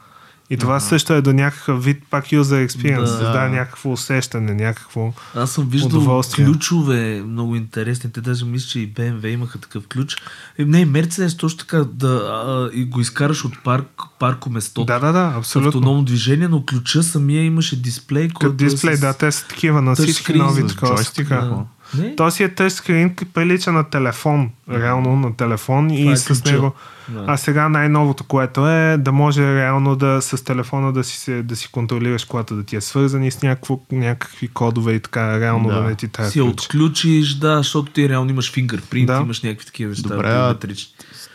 И 0.52 0.56
това 0.56 0.80
uh-huh. 0.80 0.88
също 0.88 1.12
е 1.12 1.22
до 1.22 1.32
някакъв 1.32 1.84
вид 1.84 2.02
пак 2.10 2.26
user 2.26 2.68
experience, 2.68 2.94
Да. 2.94 3.00
да. 3.00 3.06
създава 3.06 3.48
някакво 3.48 3.92
усещане, 3.92 4.54
някакво... 4.54 5.12
Аз 5.34 5.50
съм 5.50 5.68
виждал 5.68 6.22
ключове 6.34 7.22
много 7.26 7.56
интересни. 7.56 8.12
Те 8.12 8.20
даже 8.20 8.44
мисля, 8.44 8.68
че 8.68 8.80
и 8.80 8.92
BMW 8.92 9.26
имаха 9.26 9.58
такъв 9.58 9.88
ключ. 9.88 10.16
Е, 10.58 10.64
не, 10.64 10.84
Мерцедес 10.84 11.36
точно 11.36 11.58
така 11.58 11.84
да 11.92 12.08
а, 12.08 12.70
и 12.74 12.84
го 12.84 13.00
изкараш 13.00 13.44
от 13.44 13.62
парк, 13.64 14.02
парко 14.18 14.50
местото. 14.50 14.84
Да, 14.84 14.98
да, 14.98 15.12
да, 15.12 15.34
абсолютно. 15.36 15.68
автономно 15.68 16.02
движение, 16.02 16.48
но 16.48 16.64
ключа 16.64 17.02
самия 17.02 17.44
имаше 17.44 17.82
дисплей, 17.82 18.28
Като 18.28 18.40
който 18.40 18.56
дисплей, 18.56 18.94
е 18.94 18.96
с... 18.96 19.00
да, 19.00 19.14
те 19.14 19.32
са 19.32 19.48
такива 19.48 19.82
на 19.82 19.94
всички 19.94 20.34
нови 20.34 20.66
такова 20.66 21.02
да. 21.18 21.64
Не? 21.98 22.16
То 22.16 22.30
си 22.30 22.42
е 22.42 22.48
тъчскрин, 22.48 23.14
прилича 23.34 23.72
на 23.72 23.84
телефон, 23.84 24.50
реално 24.70 25.16
на 25.16 25.36
телефон 25.36 25.88
Това 25.88 26.00
и 26.00 26.08
е 26.08 26.16
с 26.16 26.26
ключа. 26.28 26.52
него. 26.52 26.72
Да. 27.08 27.24
А 27.26 27.36
сега 27.36 27.68
най-новото, 27.68 28.24
което 28.24 28.68
е 28.68 28.96
да 28.98 29.12
може 29.12 29.54
реално 29.56 29.96
да 29.96 30.22
с 30.22 30.44
телефона 30.44 30.92
да 30.92 31.04
си, 31.04 31.16
се, 31.16 31.42
да 31.42 31.56
си 31.56 31.68
контролираш 31.72 32.24
колата, 32.24 32.54
да 32.54 32.62
ти 32.62 32.76
е 32.76 32.80
свързани 32.80 33.30
с 33.30 33.42
някакво, 33.42 33.80
някакви 33.92 34.48
кодове 34.48 34.92
и 34.92 35.00
така, 35.00 35.40
реално 35.40 35.68
да, 35.68 35.74
Да. 35.74 35.82
не 35.82 35.94
ти 35.94 36.08
трябва 36.08 36.30
си 36.30 36.40
ключ. 36.40 36.50
отключиш, 36.52 37.34
да, 37.34 37.56
защото 37.56 37.92
ти 37.92 38.08
реално 38.08 38.30
имаш 38.30 38.52
фингърпринт, 38.52 39.06
Да. 39.06 39.20
имаш 39.20 39.42
някакви 39.42 39.66
такива 39.66 39.90
неща. 39.90 40.08
Добре, 40.08 40.74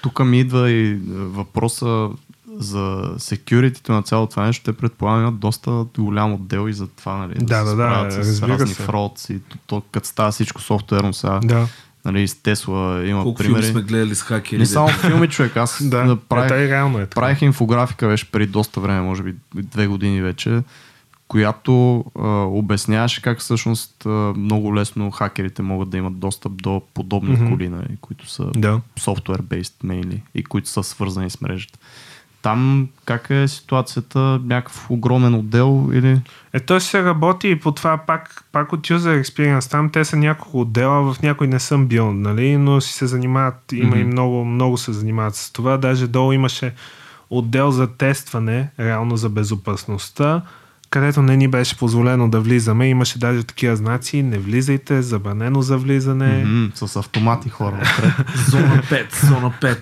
тук 0.02 0.26
ми 0.26 0.40
идва 0.40 0.72
и 0.72 0.92
е, 0.92 0.98
въпроса 1.10 2.10
за 2.60 3.12
security 3.18 3.90
на 3.90 4.04
цялото 4.04 4.30
това 4.30 4.46
нещо. 4.46 4.64
Те 4.64 4.74
предполагам 4.78 5.22
имат 5.22 5.40
доста 5.40 5.86
голям 5.98 6.34
отдел 6.34 6.70
и 6.70 6.74
за 6.74 6.88
това, 6.88 7.18
нали? 7.18 7.34
Да, 7.34 7.64
да, 7.64 7.64
да, 7.64 7.74
справят 7.74 8.14
с 8.14 8.42
разни 8.42 8.68
се. 8.68 8.84
фродс 8.84 9.30
и 9.30 9.40
то, 9.40 9.58
то, 9.68 9.82
като 9.92 10.08
става 10.08 10.32
всичко 10.32 10.62
софтуерно 10.62 11.14
сега. 11.14 11.40
Да, 11.44 11.68
Нали, 12.06 12.28
с 12.28 12.36
Тесла 12.36 13.04
има 13.06 13.24
Колко 13.24 13.38
примери. 13.38 13.66
сме 13.66 13.82
гледали 13.82 14.16
с 14.16 14.22
хакери. 14.24 14.60
Не 14.60 14.66
само 14.66 14.88
филми, 14.88 15.28
човек. 15.28 15.58
Аз 15.58 15.78
да. 15.90 16.04
да, 16.04 16.16
Правих, 16.16 16.52
и 16.52 16.70
реално 16.70 17.00
е 17.00 17.02
така. 17.02 17.22
правих 17.22 17.42
инфографика 17.42 18.08
беше 18.08 18.32
преди 18.32 18.52
доста 18.52 18.80
време, 18.80 19.02
може 19.02 19.24
би 19.24 19.36
две 19.56 19.88
години 19.88 20.22
вече, 20.22 20.62
която 21.28 22.06
а, 22.20 22.28
обясняваше 22.30 23.22
как 23.22 23.40
всъщност 23.40 24.06
а, 24.06 24.10
много 24.38 24.76
лесно 24.76 25.12
хакерите 25.12 25.62
могат 25.62 25.90
да 25.90 25.98
имат 25.98 26.20
достъп 26.20 26.52
до 26.62 26.82
подобни 26.94 27.38
mm-hmm. 27.38 27.50
коли, 27.52 27.70
нали, 27.70 27.98
които 28.02 28.30
са 28.30 28.46
Да. 28.56 28.82
software-based 29.00 29.74
mainly 29.86 30.20
и 30.36 30.44
които 30.44 30.70
са 30.70 30.84
свързани 30.84 31.30
с 31.30 31.42
мрежата. 31.42 31.80
Там 32.48 32.88
как 33.06 33.30
е 33.30 33.48
ситуацията? 33.48 34.20
Някакъв 34.44 34.92
огромен 34.92 35.36
отдел 35.36 35.90
или... 35.94 36.22
Е, 36.54 36.60
той 36.60 36.82
се 36.82 37.04
работи 37.04 37.50
и 37.50 37.60
по 37.60 37.72
това 37.72 37.98
пак, 37.98 38.44
пак 38.52 38.74
от 38.74 38.88
user 38.88 39.24
experience. 39.24 39.72
Там 39.72 39.90
те 39.90 40.06
са 40.06 40.16
няколко 40.16 40.62
отдела, 40.62 41.14
в 41.14 41.22
някой 41.22 41.48
не 41.48 41.60
съм 41.60 41.88
бил, 41.88 42.14
нали, 42.14 42.58
но 42.58 42.82
си 42.82 42.94
се 42.94 43.08
занимават, 43.08 43.74
има 43.74 43.96
mm-hmm. 43.96 44.02
и 44.02 44.04
много, 44.04 44.46
много 44.46 44.78
се 44.78 44.94
занимават 44.94 45.36
с 45.36 45.52
това. 45.52 45.78
Даже 45.78 46.08
долу 46.08 46.32
имаше 46.32 46.74
отдел 47.30 47.72
за 47.72 47.88
тестване, 47.88 48.70
реално 48.80 49.18
за 49.18 49.30
безопасността, 49.30 50.42
където 50.90 51.22
не 51.22 51.38
ни 51.38 51.48
беше 51.48 51.78
позволено 51.78 52.30
да 52.30 52.40
влизаме. 52.40 52.90
Имаше 52.90 53.20
даже 53.20 53.44
такива 53.44 53.76
знаци, 53.76 54.24
не 54.24 54.38
влизайте, 54.38 55.02
забранено 55.02 55.62
за 55.62 55.78
влизане. 55.78 56.44
М-м, 56.44 56.72
с 56.76 56.96
автомати 56.96 57.50
хора. 57.50 57.78
Зона 58.50 58.82
5, 58.90 59.26
зона 59.26 59.54
5. 59.62 59.78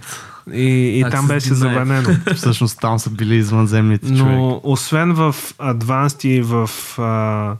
И, 0.54 0.60
и 0.60 1.04
Access 1.04 1.12
там 1.12 1.28
беше 1.28 1.50
denied. 1.50 1.54
забранено. 1.54 2.10
всъщност 2.36 2.80
там 2.80 3.00
са 3.00 3.10
били 3.10 3.36
извънземните 3.36 4.08
човек. 4.08 4.22
Но 4.26 4.62
освен 4.64 5.14
в 5.14 5.36
Advanced 5.60 6.26
и 6.28 6.42
в 6.42 6.70
а, 6.98 7.56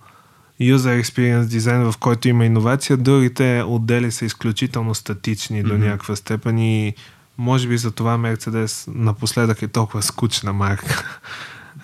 User 0.62 1.02
Experience 1.02 1.44
Design, 1.44 1.92
в 1.92 1.98
който 1.98 2.28
има 2.28 2.46
иновация, 2.46 2.98
другите 2.98 3.64
отдели 3.68 4.12
са 4.12 4.26
изключително 4.26 4.96
статични 4.96 5.64
до 5.64 5.74
Мгм. 5.74 5.84
някаква 5.84 6.16
степен 6.16 6.60
и 6.60 6.94
може 7.38 7.68
би 7.68 7.78
за 7.78 7.92
това 7.92 8.18
Mercedes 8.18 8.88
напоследък 8.90 9.62
е 9.62 9.68
толкова 9.68 10.02
скучна 10.02 10.54
марка. 10.54 11.20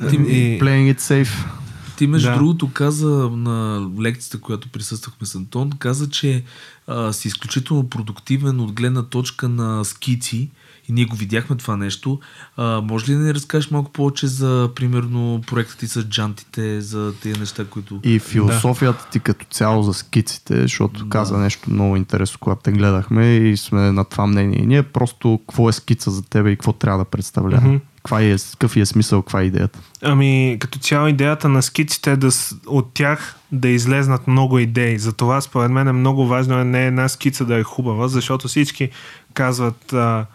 Ти- 0.10 0.16
и, 0.16 0.60
Playing 0.62 0.96
it 0.96 1.00
safe. 1.00 1.46
Ти 1.98 2.08
между 2.08 2.30
Да. 2.30 2.36
другото 2.36 2.70
каза 2.70 3.08
на 3.30 3.88
лекцията, 4.02 4.40
която 4.40 4.70
присъствахме 4.70 5.28
с 5.28 5.36
Антон, 5.36 5.72
каза, 5.72 6.10
че 6.10 6.44
а, 6.88 7.14
си 7.14 7.28
изключително 7.28 7.90
продуктивен 7.90 8.60
от 8.60 8.72
гледна 8.72 9.04
точка 9.04 9.50
на 9.50 9.86
скици 9.86 10.50
и 10.90 10.94
ние 10.94 11.06
го 11.06 11.16
видяхме 11.16 11.56
това 11.56 11.78
нещо. 11.78 12.20
А, 12.58 12.82
може 12.82 13.12
ли 13.12 13.16
да 13.16 13.24
ни 13.24 13.34
разкажеш 13.34 13.72
малко 13.72 13.92
повече 13.92 14.28
за, 14.28 14.70
примерно, 14.76 15.42
проекта 15.48 15.78
ти 15.78 15.88
с 15.88 16.04
джантите, 16.04 16.82
за 16.82 17.14
тези 17.22 17.40
неща, 17.40 17.66
които... 17.66 18.00
И 18.04 18.20
философията 18.20 19.08
ти 19.12 19.20
като 19.20 19.46
цяло 19.46 19.84
за 19.84 19.94
скиците, 19.94 20.62
защото 20.62 21.04
Да. 21.04 21.10
каза 21.10 21.38
нещо 21.38 21.72
много 21.72 21.96
интересно, 21.96 22.38
когато 22.40 22.62
те 22.62 22.72
гледахме 22.72 23.36
и 23.36 23.58
сме 23.58 23.92
на 23.92 24.06
това 24.06 24.28
мнение. 24.28 24.60
И 24.60 24.66
ние 24.66 24.84
просто 24.84 25.40
какво 25.48 25.70
е 25.70 25.74
скица 25.74 26.12
за 26.12 26.22
тебе 26.22 26.52
и 26.52 26.56
какво 26.56 26.74
трябва 26.74 27.00
да 27.00 27.06
представлява. 27.06 27.68
Мгм. 27.68 27.78
Каква 27.96 28.22
е, 28.22 28.36
какъв 28.52 28.76
е 28.76 28.86
смисъл, 28.86 29.22
каква 29.22 29.42
е 29.42 29.46
идеята? 29.46 29.80
Ами, 30.02 30.58
като 30.60 30.80
цяло 30.80 31.08
идеята 31.08 31.50
на 31.50 31.62
скиците 31.62 32.12
е 32.12 32.16
да, 32.16 32.30
от 32.68 32.94
тях 32.94 33.36
да 33.52 33.68
излезнат 33.68 34.28
много 34.28 34.60
идеи. 34.60 35.00
Затова 35.00 35.42
според 35.42 35.72
мен 35.72 35.88
е 35.88 35.92
много 35.92 36.28
важно 36.28 36.60
е 36.60 36.64
не 36.64 36.88
една 36.88 37.10
скица 37.10 37.46
да 37.46 37.56
е 37.60 37.64
хубава, 37.64 38.08
защото 38.08 38.48
всички 38.48 38.90
казват 39.34 39.94
а, 39.94 40.26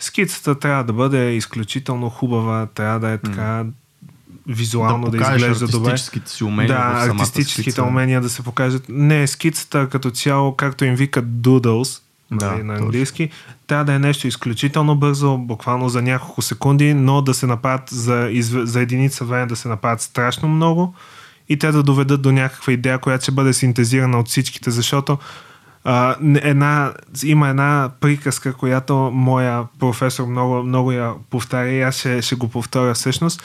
скицата 0.00 0.58
трябва 0.58 0.84
да 0.84 0.92
бъде 0.92 1.30
изключително 1.32 2.10
хубава, 2.10 2.66
трябва 2.66 3.00
да 3.00 3.10
е 3.10 3.18
така 3.18 3.64
визуално 4.46 5.10
да, 5.10 5.18
да 5.18 5.34
изглежда 5.34 5.66
добре. 5.68 5.98
си 6.26 6.44
умения 6.44 6.74
Да, 6.74 7.12
артистическите 7.12 7.62
скица. 7.62 7.82
умения 7.82 8.20
да 8.20 8.28
се 8.30 8.42
покажат. 8.42 8.84
Не, 8.88 9.26
скицата 9.26 9.88
като 9.88 10.10
цяло, 10.10 10.56
както 10.56 10.84
им 10.84 10.94
викат 10.94 11.24
doodles, 11.24 12.00
Да, 12.30 12.46
нали, 12.46 12.62
на 12.62 12.74
точно. 12.74 12.84
английски, 12.86 13.30
трябва 13.66 13.84
да 13.84 13.94
е 13.94 13.98
нещо 13.98 14.26
изключително 14.26 14.96
бързо, 14.96 15.38
буквално 15.38 15.88
за 15.88 16.02
няколко 16.02 16.42
секунди, 16.42 16.94
но 16.94 17.22
да 17.22 17.34
се 17.34 17.46
направят 17.46 17.90
за, 17.90 18.28
изв- 18.28 18.62
за 18.64 18.80
единица 18.80 19.24
време 19.24 19.46
да 19.46 19.56
се 19.56 19.68
направят 19.68 20.00
страшно 20.00 20.48
много 20.48 20.94
и 21.48 21.58
те 21.58 21.72
да 21.72 21.82
доведат 21.82 22.22
до 22.22 22.32
някаква 22.32 22.72
идея, 22.72 22.98
която 22.98 23.22
ще 23.22 23.32
бъде 23.32 23.52
синтезирана 23.52 24.18
от 24.20 24.28
всичките, 24.28 24.70
защото 24.70 25.18
а, 25.84 26.16
една, 26.34 26.92
има 27.24 27.48
една 27.48 27.90
приказка, 28.00 28.52
която 28.54 29.10
моя 29.14 29.64
професор 29.78 30.26
много, 30.26 30.62
много 30.62 30.92
я 30.92 31.12
повтаря 31.30 31.68
и 31.68 31.82
аз 31.82 31.94
ще, 31.94 32.22
ще 32.22 32.34
го 32.34 32.48
повторя 32.48 32.94
всъщност. 32.94 33.42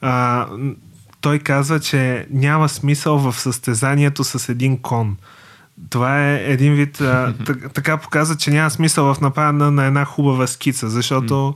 А, 0.00 0.46
той 1.20 1.38
казва, 1.38 1.80
че 1.80 2.26
няма 2.30 2.68
смисъл 2.68 3.18
в 3.18 3.40
състезанието 3.40 4.24
с 4.24 4.48
един 4.48 4.78
кон. 4.78 5.16
Това 5.90 6.26
е 6.28 6.44
един 6.52 6.74
вид. 6.74 7.00
А, 7.00 7.34
так- 7.46 7.72
така 7.74 7.96
показва, 7.96 8.36
че 8.36 8.50
няма 8.50 8.70
смисъл 8.70 9.14
в 9.14 9.20
нападане 9.20 9.70
на 9.70 9.84
една 9.84 10.04
хубава 10.04 10.46
скица, 10.46 10.90
защото. 10.90 11.54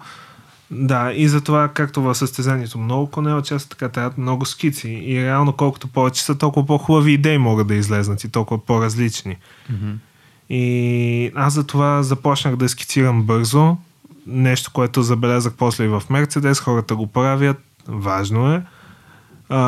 Да, 0.70 1.12
и 1.12 1.28
затова, 1.28 1.68
както 1.68 2.02
в 2.02 2.14
състезанието 2.14 2.78
много 2.78 3.10
коне 3.10 3.34
участват, 3.34 3.78
така 3.78 3.88
трябва 3.88 4.12
много 4.18 4.44
скици. 4.44 4.88
И 4.88 5.24
реално, 5.24 5.52
колкото 5.52 5.88
повече 5.88 6.22
са, 6.24 6.38
толкова 6.38 6.66
по-хубави 6.66 7.12
идеи 7.12 7.38
могат 7.38 7.66
да 7.66 7.74
излезнат 7.74 8.24
и 8.24 8.28
толкова 8.28 8.64
по-различни. 8.64 9.36
И 10.50 11.32
аз 11.34 11.52
за 11.52 11.66
това 11.66 12.02
започнах 12.02 12.56
да 12.56 12.68
скицирам 12.68 13.22
бързо. 13.22 13.76
Нещо, 14.26 14.70
което 14.72 15.02
забелязах 15.02 15.52
после 15.52 15.84
и 15.84 15.88
в 15.88 16.02
Мерцедес. 16.10 16.60
Хората 16.60 16.96
го 16.96 17.06
правят. 17.06 17.58
Важно 17.88 18.52
е. 18.52 18.62
А, 19.48 19.58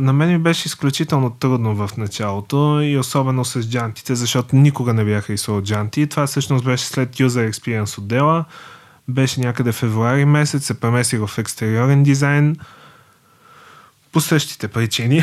на 0.00 0.12
мен 0.12 0.28
ми 0.28 0.38
беше 0.38 0.66
изключително 0.66 1.30
трудно 1.30 1.74
в 1.74 1.90
началото 1.96 2.80
и 2.82 2.98
особено 2.98 3.44
с 3.44 3.70
джантите, 3.70 4.14
защото 4.14 4.56
никога 4.56 4.94
не 4.94 5.04
бях 5.04 5.30
рисувал 5.30 5.62
джанти. 5.62 6.02
И 6.02 6.06
това 6.06 6.26
всъщност 6.26 6.64
беше 6.64 6.84
след 6.84 7.16
User 7.16 7.50
Experience 7.50 7.98
отдела. 7.98 8.44
Беше 9.08 9.40
някъде 9.40 9.72
февруари 9.72 10.24
месец, 10.24 10.66
се 10.66 10.80
преместих 10.80 11.26
в 11.26 11.38
екстериорен 11.38 12.02
дизайн 12.02 12.56
по 14.12 14.20
същите 14.20 14.68
причини. 14.68 15.22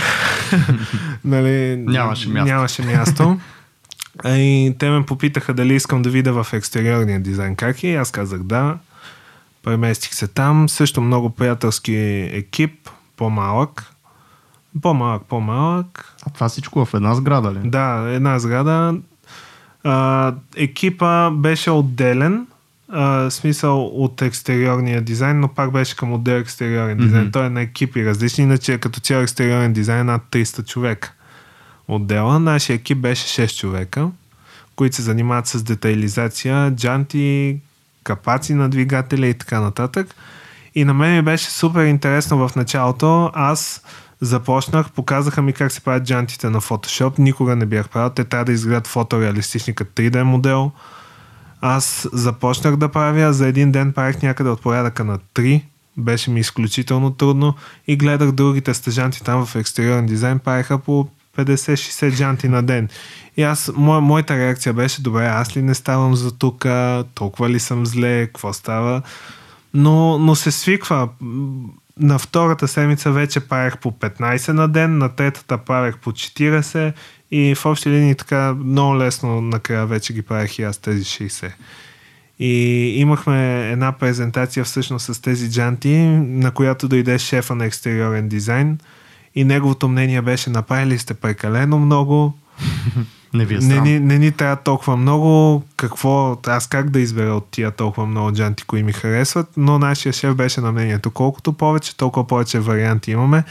нали, 1.26 1.78
Нямаше 1.78 2.30
място. 2.30 2.46
Нямаше 2.46 2.82
място. 2.82 3.40
И 4.26 4.76
те 4.80 4.90
ме 4.90 5.06
попитаха 5.06 5.54
дали 5.54 5.76
искам 5.76 6.02
да 6.02 6.10
видя 6.10 6.44
в 6.44 6.54
екстериорния 6.54 7.20
дизайн 7.20 7.56
как 7.56 7.84
е. 7.84 7.96
Аз 7.96 8.12
казах 8.12 8.44
да. 8.44 8.78
Преместих 9.64 10.14
се 10.14 10.28
там. 10.28 10.70
Също 10.70 11.02
много 11.02 11.30
приятелски 11.30 11.96
екип. 12.34 12.90
По-малък. 13.18 13.94
По-малък, 14.82 15.24
по-малък. 15.30 16.16
А 16.26 16.30
това 16.30 16.50
всичко 16.50 16.86
в 16.86 16.94
една 16.94 17.16
сграда 17.16 17.54
ли? 17.54 17.60
Да, 17.70 18.10
една 18.10 18.40
сграда. 18.40 18.96
А, 19.84 20.34
екипа 20.56 21.30
беше 21.30 21.72
отделен. 21.72 22.48
А, 22.92 23.30
смисъл 23.30 23.86
от 23.86 24.22
екстериорния 24.22 25.02
дизайн, 25.02 25.40
но 25.40 25.48
пак 25.48 25.72
беше 25.72 25.96
към 25.96 26.14
отдел 26.14 26.36
екстериорен 26.36 26.98
дизайн. 26.98 27.24
Мгм. 27.24 27.32
Той 27.32 27.46
е 27.46 27.50
на 27.50 27.62
екипи 27.62 28.06
различни, 28.06 28.44
иначе 28.44 28.78
като 28.78 29.00
цял 29.00 29.22
екстериорен 29.22 29.74
дизайн 29.74 30.00
е 30.00 30.04
над 30.04 30.22
300 30.32 30.66
човека. 30.66 31.14
Отдела. 31.90 32.40
Нашия 32.40 32.76
екип 32.76 32.98
беше 32.98 33.48
6 33.48 33.60
човека, 33.60 34.10
които 34.76 34.96
се 34.96 35.02
занимават 35.02 35.48
с 35.48 35.64
детайлизация, 35.64 36.76
джанти, 36.76 37.60
капаци 38.04 38.54
на 38.54 38.70
двигателя 38.70 39.28
и 39.28 39.34
така 39.34 39.60
нататък. 39.60 40.16
И 40.76 40.84
на 40.84 40.94
мен 40.94 41.16
ми 41.16 41.22
беше 41.22 41.52
супер 41.52 41.86
интересно 41.86 42.48
в 42.48 42.56
началото. 42.56 43.32
Аз 43.34 43.84
започнах, 44.22 44.92
показаха 44.92 45.42
ми 45.42 45.54
как 45.54 45.72
се 45.72 45.82
правят 45.82 46.04
джантите 46.04 46.50
на 46.50 46.62
Photoshop. 46.62 47.20
Никога 47.20 47.56
не 47.56 47.66
бях 47.66 47.90
правил. 47.90 48.10
Те 48.10 48.24
трябва 48.24 48.46
да 48.46 48.52
изгледат 48.52 48.88
фотореалистични 48.88 49.76
като 49.76 50.02
3D 50.02 50.24
модел. 50.24 50.72
Аз 51.62 52.08
започнах 52.14 52.76
да 52.76 52.90
правя, 52.90 53.34
за 53.34 53.48
един 53.48 53.72
ден 53.72 53.94
правих 53.94 54.22
някъде 54.22 54.50
от 54.50 54.62
порядъка 54.62 55.04
на 55.04 55.20
3. 55.20 55.64
Беше 55.98 56.32
ми 56.32 56.40
изключително 56.40 57.12
трудно 57.12 57.56
и 57.88 57.98
гледах 57.98 58.32
другите 58.32 58.74
стъжанти 58.74 59.24
там 59.24 59.46
в 59.46 59.56
екстериорен 59.56 60.06
дизайн, 60.06 60.40
правиха 60.40 60.78
по 60.78 61.08
50-60 61.46 62.16
джанти 62.16 62.48
на 62.48 62.64
ден. 62.64 62.90
И 63.38 63.44
аз, 63.44 63.72
моя, 63.76 64.02
моята 64.02 64.38
реакция 64.38 64.74
беше, 64.74 65.02
добре, 65.02 65.26
аз 65.26 65.58
ли 65.58 65.62
не 65.62 65.76
ставам 65.76 66.16
за 66.16 66.38
тук, 66.38 66.66
толкова 67.14 67.50
ли 67.50 67.60
съм 67.60 67.86
зле, 67.86 68.26
какво 68.26 68.54
става? 68.54 69.02
Но, 69.74 70.18
но 70.18 70.36
се 70.36 70.52
свиква. 70.52 71.10
На 72.00 72.20
втората 72.20 72.68
седмица 72.68 73.12
вече 73.12 73.40
правех 73.40 73.78
по 73.78 73.92
15 73.92 74.52
на 74.52 74.68
ден, 74.68 74.98
на 74.98 75.10
третата 75.10 75.58
правех 75.58 75.98
по 75.98 76.12
40 76.12 76.94
и 77.32 77.56
в 77.56 77.66
общи 77.66 77.90
линии 77.90 78.16
така 78.16 78.54
много 78.54 78.98
лесно 78.98 79.42
накрая 79.42 79.86
вече 79.86 80.14
ги 80.14 80.22
правех 80.22 80.60
и 80.60 80.64
аз 80.64 80.78
тези 80.78 81.04
60. 81.04 81.52
И 82.40 82.54
имахме 82.96 83.70
една 83.72 83.92
презентация 83.92 84.66
всъщност 84.66 85.14
с 85.14 85.22
тези 85.22 85.52
джанти, 85.52 85.98
на 86.18 86.52
която 86.52 86.88
дойде 86.88 87.20
шефа 87.20 87.56
на 87.56 87.66
екстериорен 87.66 88.30
дизайн 88.30 88.80
и 89.36 89.44
неговото 89.44 89.88
мнение 89.88 90.22
беше 90.22 90.50
направили 90.50 90.98
сте 90.98 91.14
прекалено 91.14 91.80
много, 91.80 92.34
Не 93.34 93.46
ви 93.46 93.56
е 93.56 93.58
не, 93.58 93.82
ни, 93.82 94.00
не 94.00 94.20
ни 94.20 94.32
трябва 94.32 94.56
толкова 94.56 94.98
много, 94.98 95.64
какво, 95.78 96.38
аз 96.48 96.68
как 96.68 96.90
да 96.90 97.00
избера 97.00 97.34
от 97.34 97.48
тия 97.52 97.72
толкова 97.72 98.08
много 98.08 98.32
джанти, 98.32 98.64
кои 98.64 98.84
ми 98.84 98.94
харесват, 98.94 99.48
но 99.58 99.80
нашия 99.80 100.14
шеф 100.14 100.36
беше 100.36 100.62
на 100.62 100.72
мнението, 100.72 101.12
колкото 101.12 101.54
повече, 101.54 101.98
толкова 101.98 102.28
повече 102.28 102.60
варианти 102.60 103.12
имаме, 103.12 103.44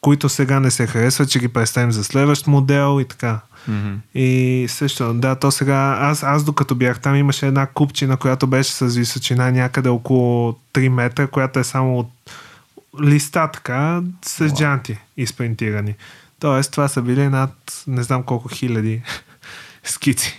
които 0.00 0.28
сега 0.28 0.60
не 0.60 0.70
се 0.70 0.86
харесват, 0.86 1.30
че 1.30 1.38
ги 1.38 1.48
представим 1.48 1.92
за 1.92 2.04
следващ 2.04 2.46
модел 2.46 3.00
и 3.00 3.04
така. 3.04 3.40
Мгм. 3.68 3.94
И 4.14 4.66
също, 4.68 5.14
да, 5.14 5.34
то 5.34 5.50
сега, 5.50 5.98
аз, 6.00 6.22
аз 6.22 6.44
докато 6.44 6.74
бях 6.74 7.00
там, 7.00 7.14
имаше 7.14 7.46
една 7.46 7.66
купчина, 7.66 8.16
която 8.16 8.46
беше 8.46 8.72
с 8.72 8.86
височина 8.86 9.50
някъде 9.50 9.88
около 9.88 10.54
3 10.74 10.88
метра, 10.88 11.26
която 11.26 11.58
е 11.58 11.64
само 11.64 11.98
от 11.98 12.08
листа 13.02 13.50
така, 13.50 14.02
с 14.24 14.40
Уау. 14.40 14.50
джанти 14.56 14.98
изпринтирани. 15.16 15.94
Тоест, 16.40 16.72
това 16.72 16.88
са 16.88 17.02
били 17.02 17.28
над 17.28 17.82
не 17.86 18.02
знам 18.02 18.22
колко 18.22 18.48
хиляди 18.48 19.02
скици. 19.84 20.38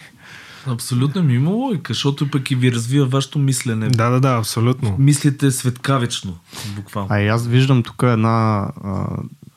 Абсолютно 0.67 1.23
ми 1.23 1.33
има 1.33 1.49
логика, 1.49 1.93
защото 1.93 2.31
пък 2.31 2.51
и 2.51 2.55
ви 2.55 2.71
развива 2.71 3.05
вашето 3.05 3.39
мислене. 3.39 3.89
Да, 3.89 4.09
да, 4.09 4.19
да, 4.19 4.37
абсолютно. 4.37 4.95
Мислите 4.99 5.51
светкавично, 5.51 6.37
буквално. 6.75 7.07
А 7.11 7.19
и 7.19 7.27
аз 7.27 7.47
виждам 7.47 7.83
тук 7.83 8.03
една 8.03 8.67
а, 8.83 9.05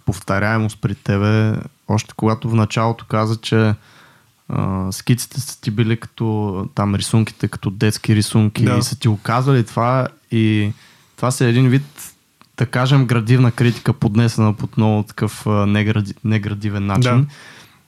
повторяемост 0.06 0.78
при 0.80 0.94
тебе. 0.94 1.56
Още 1.88 2.14
когато 2.16 2.50
в 2.50 2.54
началото 2.54 3.04
каза, 3.04 3.36
че 3.36 3.74
а, 4.48 4.92
скиците 4.92 5.40
са 5.40 5.60
ти 5.60 5.70
били 5.70 5.96
като 5.96 6.68
там 6.74 6.94
рисунките, 6.94 7.48
като 7.48 7.70
детски 7.70 8.14
рисунки 8.16 8.64
Да. 8.64 8.76
и 8.78 8.82
са 8.82 8.98
ти 8.98 9.08
оказали 9.08 9.64
това 9.66 10.08
и 10.30 10.72
това 11.16 11.30
са 11.30 11.44
един 11.44 11.68
вид 11.68 12.11
да 12.56 12.66
кажем 12.66 13.06
градивна 13.06 13.52
критика, 13.52 13.92
поднесена 13.92 14.52
под 14.52 14.76
много 14.76 15.02
такъв 15.02 15.46
негради, 15.46 16.14
неградивен 16.24 16.86
начин. 16.86 17.20
Да. 17.20 17.26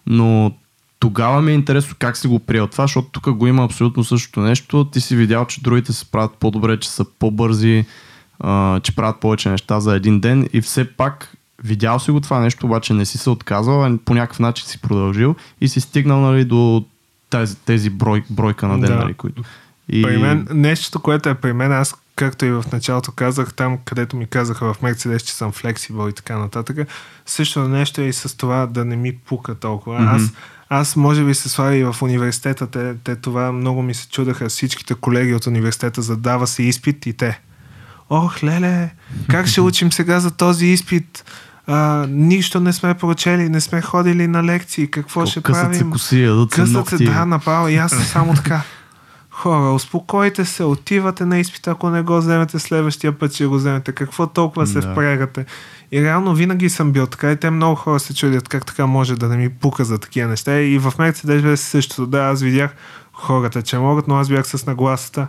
Но 0.07 0.53
тогава 1.01 1.43
ми 1.43 1.51
е 1.51 1.55
интересно 1.55 1.97
как 1.99 2.17
си 2.17 2.27
го 2.27 2.39
приел 2.39 2.67
това, 2.67 2.85
защото 2.85 3.09
тук 3.09 3.31
го 3.31 3.47
има 3.47 3.65
абсолютно 3.65 4.05
същото 4.05 4.41
нещо. 4.41 4.85
Ти 4.85 5.01
си 5.01 5.17
видял, 5.17 5.47
че 5.47 5.63
другите 5.63 5.93
се 5.93 6.11
правят 6.11 6.35
по-добре, 6.41 6.81
че 6.81 6.91
са 6.91 7.05
по-бързи, 7.19 7.85
а, 8.41 8.81
че 8.81 8.95
правят 8.95 9.21
повече 9.21 9.51
неща 9.51 9.81
за 9.81 9.97
един 9.97 10.21
ден 10.21 10.49
и 10.53 10.61
все 10.61 10.85
пак 10.93 11.37
видял 11.65 11.99
си 11.99 12.11
го 12.11 12.21
това 12.21 12.41
нещо, 12.41 12.67
обаче 12.67 12.95
не 12.95 13.05
си 13.05 13.19
се 13.19 13.31
отказал, 13.31 13.85
а 13.85 13.99
по 14.05 14.15
някакъв 14.15 14.41
начин 14.41 14.67
си 14.67 14.81
продължил 14.81 15.35
и 15.61 15.69
си 15.69 15.81
стигнал 15.81 16.21
нали, 16.21 16.45
до 16.45 16.85
тези, 17.31 17.57
тези 17.57 17.91
брой, 17.91 18.25
бройка 18.31 18.69
на 18.69 18.81
ден, 18.81 18.91
Да. 18.91 18.97
нали, 18.97 19.15
които. 19.15 19.43
И... 19.89 20.03
При 20.03 20.19
мен, 20.19 20.47
нещото, 20.51 21.01
което 21.01 21.29
е 21.29 21.35
при 21.35 21.53
мен, 21.53 21.73
аз 21.73 21.95
както 22.17 22.45
и 22.45 22.51
в 22.51 22.65
началото 22.73 23.13
казах, 23.13 23.55
там 23.55 23.79
където 23.85 24.17
ми 24.17 24.27
казаха 24.27 24.75
в 24.75 24.83
Мерцедес, 24.83 25.23
че 25.23 25.33
съм 25.33 25.53
флексибъл 25.53 26.09
и 26.09 26.13
така 26.13 26.39
нататък, 26.39 26.89
също 27.27 27.69
нещо 27.69 28.01
е 28.01 28.05
и 28.05 28.13
с 28.13 28.37
това 28.37 28.67
да 28.67 28.85
не 28.85 28.97
ми 28.97 29.17
пука 29.17 29.55
толкова. 29.55 29.99
Mm-hmm. 30.01 30.17
Аз, 30.17 30.23
аз 30.69 30.97
може 30.97 31.25
би 31.25 31.35
се 31.35 31.49
слага 31.49 31.77
и 31.77 31.85
в 31.85 31.97
университета, 32.03 32.67
те, 32.67 32.95
те 33.05 33.17
това 33.17 33.53
много 33.53 33.83
ми 33.83 33.95
се 33.95 34.09
чудаха 34.09 34.49
всичките 34.49 34.95
колеги 34.95 35.35
от 35.35 35.47
университета, 35.47 36.03
задава 36.03 36.47
се 36.47 36.63
изпит 36.63 37.07
и 37.07 37.13
те. 37.13 37.41
Ох, 38.11 38.43
леле, 38.43 38.91
как 39.31 39.47
ще 39.47 39.61
учим 39.61 39.93
сега 39.93 40.21
за 40.21 40.31
този 40.31 40.67
изпит? 40.67 41.25
А, 41.67 42.07
нищо 42.11 42.61
не 42.61 42.73
сме 42.73 42.95
прочели, 42.95 43.49
не 43.49 43.61
сме 43.61 43.83
ходили 43.83 44.27
на 44.27 44.45
лекции, 44.45 44.91
какво 44.91 45.21
Колко 45.21 45.31
ще 45.31 45.41
правим? 45.41 45.75
се 45.75 45.91
коси, 45.91 46.23
ядат 46.23 46.53
се 46.53 46.61
Късат 46.61 46.89
се, 46.89 46.97
да, 46.97 47.27
направо. 47.27 47.69
И 47.69 47.77
аз 47.77 47.93
само 48.13 48.35
така. 48.35 48.63
Хора, 49.37 49.73
успокойте 49.73 50.45
се, 50.45 50.65
отивате 50.65 51.25
на 51.25 51.39
изпит, 51.39 51.69
ако 51.69 51.91
не 51.91 52.03
го 52.03 52.17
вземете 52.17 52.59
следващия 52.59 53.19
път, 53.19 53.35
ще 53.35 53.47
го 53.47 53.55
вземете. 53.55 53.93
Какво 53.93 54.27
толкова 54.27 54.67
се 54.67 54.81
Да. 54.81 54.93
впрягате? 54.93 55.45
И 55.93 56.03
реално 56.03 56.35
винаги 56.35 56.71
съм 56.71 56.93
бил 56.93 57.07
така 57.07 57.33
и 57.33 57.37
те 57.37 57.51
много 57.51 57.75
хора 57.75 58.01
се 58.01 58.15
чудят 58.15 58.49
как 58.49 58.67
така 58.67 58.87
може 58.87 59.17
да 59.17 59.29
не 59.29 59.37
ми 59.37 59.49
пука 59.49 59.85
за 59.85 59.99
такива 59.99 60.29
неща. 60.29 60.61
И 60.61 60.79
в 60.79 60.93
Мерцедес 60.99 61.43
беше 61.43 61.63
същото. 61.63 62.07
Да, 62.07 62.19
аз 62.19 62.43
видях 62.43 62.75
хората, 63.13 63.63
че 63.63 63.79
могат, 63.79 64.09
но 64.09 64.17
аз 64.17 64.29
бях 64.29 64.47
с 64.47 64.67
нагласата. 64.67 65.27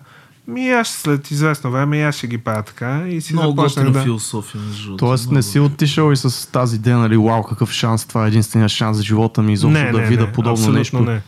Ми 0.48 0.70
аз 0.70 0.88
след 0.90 1.32
известно 1.32 1.72
време 1.72 1.98
и 1.98 2.02
аз 2.02 2.16
ще 2.16 2.28
ги 2.28 2.38
правя 2.38 2.64
така 2.64 3.04
и 3.08 3.22
си 3.22 3.34
Много 3.34 3.62
започнах 3.62 3.90
да... 3.90 4.04
философия, 4.04 4.62
между 4.62 4.84
другото. 4.86 5.06
Тоест 5.06 5.26
Много 5.26 5.36
не 5.36 5.44
си 5.44 5.60
отишъл 5.60 6.12
и 6.12 6.18
с 6.18 6.52
тази 6.52 6.76
идея, 6.76 6.98
нали, 6.98 7.18
вау, 7.18 7.44
какъв 7.44 7.72
шанс, 7.72 8.06
това 8.06 8.26
е 8.26 8.28
единствения 8.28 8.70
шанс 8.70 8.98
за 8.98 9.04
живота 9.04 9.42
ми, 9.42 9.54
изобщо 9.54 9.92
да 9.92 10.02
видя 10.02 10.32
подобно 10.32 10.72
нещо. 10.72 11.00
Не. 11.00 11.22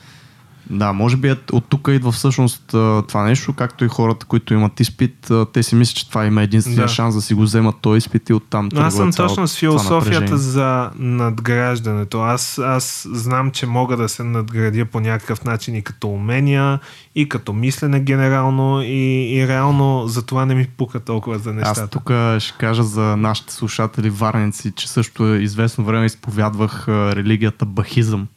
Да, 0.69 0.93
може 0.93 1.17
би 1.17 1.29
е, 1.29 1.35
от 1.51 1.65
тук 1.69 1.87
идва 1.91 2.11
всъщност 2.11 2.63
това 3.07 3.23
нещо, 3.23 3.53
както 3.53 3.85
и 3.85 3.87
хората, 3.87 4.25
които 4.25 4.53
имат 4.53 4.79
изпит, 4.79 5.31
те 5.53 5.63
си 5.63 5.75
мислят, 5.75 5.97
че 5.97 6.09
това 6.09 6.25
има 6.25 6.43
единствения 6.43 6.81
Да. 6.81 6.87
шанс 6.87 7.15
да 7.15 7.21
си 7.21 7.33
го 7.33 7.41
вземат 7.41 7.75
този 7.81 7.97
изпит 7.97 8.29
и 8.29 8.33
оттам 8.33 8.69
Но 8.73 8.81
аз 8.81 8.95
съм 8.95 9.11
точно 9.11 9.47
с 9.47 9.57
философията 9.57 10.37
за 10.37 10.89
надграждането. 10.95 12.21
Аз, 12.21 12.59
аз 12.59 13.07
знам, 13.11 13.51
че 13.51 13.65
мога 13.65 13.97
да 13.97 14.09
се 14.09 14.23
надградя 14.23 14.85
по 14.85 14.99
някакъв 14.99 15.43
начин 15.43 15.75
и 15.75 15.81
като 15.81 16.07
умения, 16.07 16.79
и 17.15 17.29
като 17.29 17.53
мислене 17.53 17.99
генерално, 17.99 18.81
и, 18.81 19.35
и 19.35 19.47
реално 19.47 20.07
за 20.07 20.25
това 20.25 20.45
не 20.45 20.55
ми 20.55 20.67
пука 20.77 20.99
толкова 20.99 21.39
за 21.39 21.53
нещата. 21.53 21.81
Аз 21.81 21.89
тук 21.89 22.11
ще 22.43 22.57
кажа 22.59 22.83
за 22.83 23.17
нашите 23.17 23.53
слушатели 23.53 24.09
варници, 24.09 24.71
че 24.71 24.89
също 24.89 25.35
известно 25.35 25.83
време 25.83 26.05
изповядвах 26.05 26.87
религията 26.87 27.65
бахизъм. 27.65 28.27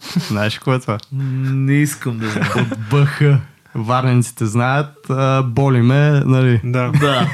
Знаеш 0.28 0.58
кое 0.58 0.76
е 0.76 0.78
това? 0.78 0.98
Не 1.12 1.74
искам 1.74 2.18
да 2.18 2.30
знам. 2.30 2.48
От 2.56 2.78
БХ. 2.90 3.22
Варненците 3.74 4.46
знаят, 4.46 5.10
а, 5.10 5.42
боли 5.42 5.82
ме, 5.82 6.10
нали? 6.10 6.60
Да. 6.64 6.92
да. 7.00 7.28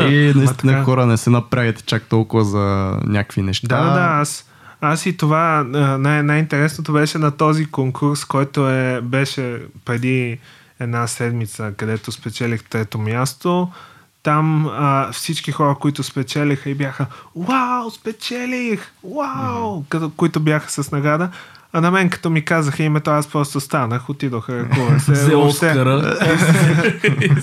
И 0.10 0.32
наистина 0.36 0.72
така. 0.72 0.84
хора 0.84 1.06
не 1.06 1.16
се 1.16 1.30
направите 1.30 1.82
чак 1.82 2.02
толкова 2.02 2.44
за 2.44 2.96
някакви 3.06 3.42
неща. 3.42 3.66
Да, 3.82 3.92
да, 3.92 4.20
аз, 4.20 4.46
аз 4.80 5.06
и 5.06 5.16
това, 5.16 5.64
най- 5.98 6.22
най-интересното 6.22 6.92
беше 6.92 7.18
на 7.18 7.30
този 7.30 7.66
конкурс, 7.66 8.24
който 8.24 8.70
е, 8.70 9.00
беше 9.00 9.58
преди 9.84 10.38
една 10.80 11.06
седмица, 11.06 11.72
където 11.76 12.12
спечелих 12.12 12.64
трето 12.64 12.98
място. 12.98 13.68
Там 14.22 14.66
а, 14.72 15.12
всички 15.12 15.52
хора, 15.52 15.76
които 15.80 16.02
спечелиха 16.02 16.70
и 16.70 16.74
бяха 16.74 17.06
Вау, 17.36 17.90
спечелих! 17.90 18.92
Вау! 19.16 19.84
Като, 19.88 20.10
които 20.16 20.40
бяха 20.40 20.70
с 20.70 20.90
награда. 20.90 21.30
А 21.72 21.80
на 21.80 21.90
мен, 21.90 22.10
като 22.10 22.30
ми 22.30 22.44
казаха 22.44 22.82
името, 22.82 23.10
аз 23.10 23.26
просто 23.26 23.60
станах, 23.60 24.10
отидох, 24.10 24.48
ръкувах 24.48 25.02
се. 25.04 25.12
Взе 25.12 25.34
Оскара. 25.36 26.16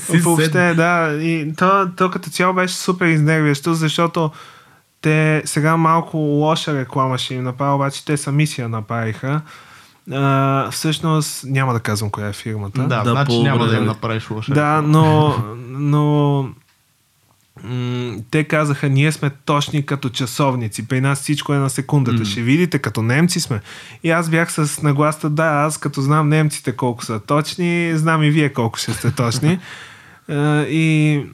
Въобще, 0.10 0.74
да. 0.74 1.18
И 1.22 1.54
то, 1.58 1.90
то 1.98 2.10
като 2.10 2.30
цяло 2.30 2.54
беше 2.54 2.76
супер 2.76 3.06
изнервящо, 3.06 3.74
защото 3.74 4.32
те 5.02 5.42
сега 5.46 5.78
малко 5.78 6.18
лоша 6.18 6.80
реклама 6.80 7.18
ще 7.18 7.34
им 7.36 7.44
направя, 7.44 7.76
обаче 7.76 8.06
те 8.06 8.18
сами 8.18 8.48
си 8.48 8.62
я 8.62 8.70
направиха. 8.70 9.42
А, 10.12 10.68
всъщност, 10.72 11.44
няма 11.46 11.74
да 11.74 11.80
казвам 11.80 12.10
коя 12.10 12.28
е 12.28 12.34
фирмата. 12.34 12.82
Да, 12.82 13.04
Да, 13.04 13.12
значи 13.12 13.40
няма 13.44 13.66
да 13.68 13.74
не. 13.80 13.86
направиш 13.86 14.30
лоша. 14.30 14.54
Да, 14.54 14.82
но, 14.82 15.36
но 15.70 16.46
м- 17.64 18.16
те 18.32 18.44
казаха, 18.44 18.90
ние 18.90 19.12
сме 19.12 19.30
точни 19.30 19.86
като 19.86 20.10
часовници. 20.10 20.88
При 20.88 21.02
нас 21.02 21.22
всичко 21.22 21.54
е 21.54 21.58
на 21.58 21.70
секундата. 21.70 22.26
Ще 22.26 22.42
видите, 22.42 22.80
като 22.80 23.02
немци 23.02 23.40
сме. 23.40 23.62
И 24.04 24.12
аз 24.12 24.30
бях 24.30 24.52
с 24.52 24.82
нагласта, 24.82 25.30
да, 25.30 25.46
аз 25.46 25.78
като 25.78 26.02
знам 26.02 26.30
немците 26.30 26.72
колко 26.72 27.06
са 27.06 27.20
точни, 27.20 27.92
знам 27.96 28.24
и 28.24 28.30
вие 28.30 28.54
колко 28.54 28.80
ще 28.80 28.94
сте 28.94 29.12
точни. 29.12 29.60
Е, 30.30 30.62
и 30.62 31.26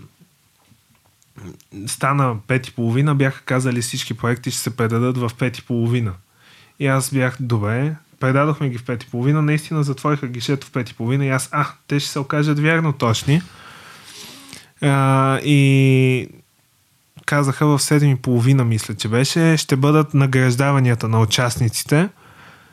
стана 1.88 2.36
пет 2.48 2.68
и 2.68 2.72
половина, 2.72 3.16
бяха 3.16 3.42
казали 3.42 3.82
всички 3.82 4.14
проекти 4.14 4.52
ще 4.52 4.60
се 4.60 4.76
предадат 4.78 5.18
в 5.18 5.32
пет 5.40 5.58
и 5.58 5.62
половина. 5.62 6.14
И 6.80 6.88
аз 6.88 7.14
бях, 7.14 7.38
добре, 7.40 7.96
предадохме 8.20 8.70
ги 8.70 8.78
в 8.78 8.84
пет 8.86 9.04
и 9.04 9.08
половина, 9.08 9.42
наистина 9.42 9.84
затвориха 9.84 10.28
гишето 10.28 10.68
в 10.68 10.72
пет 10.72 10.90
и 10.90 10.94
половина 10.94 11.26
и 11.26 11.30
аз, 11.30 11.50
а, 11.52 11.68
те 11.88 12.00
ще 12.00 12.10
се 12.10 12.20
окажат 12.20 12.60
вярно 12.60 12.94
точни. 12.94 13.42
А, 14.82 15.40
и 15.40 16.28
казаха 17.26 17.66
в 17.66 17.80
7 17.80 18.14
и 18.14 18.16
половина, 18.16 18.66
мисля, 18.66 18.96
че 18.96 19.08
беше, 19.08 19.58
ще 19.58 19.76
бъдат 19.76 20.14
награждаванията 20.14 21.08
на 21.08 21.22
участниците. 21.22 22.10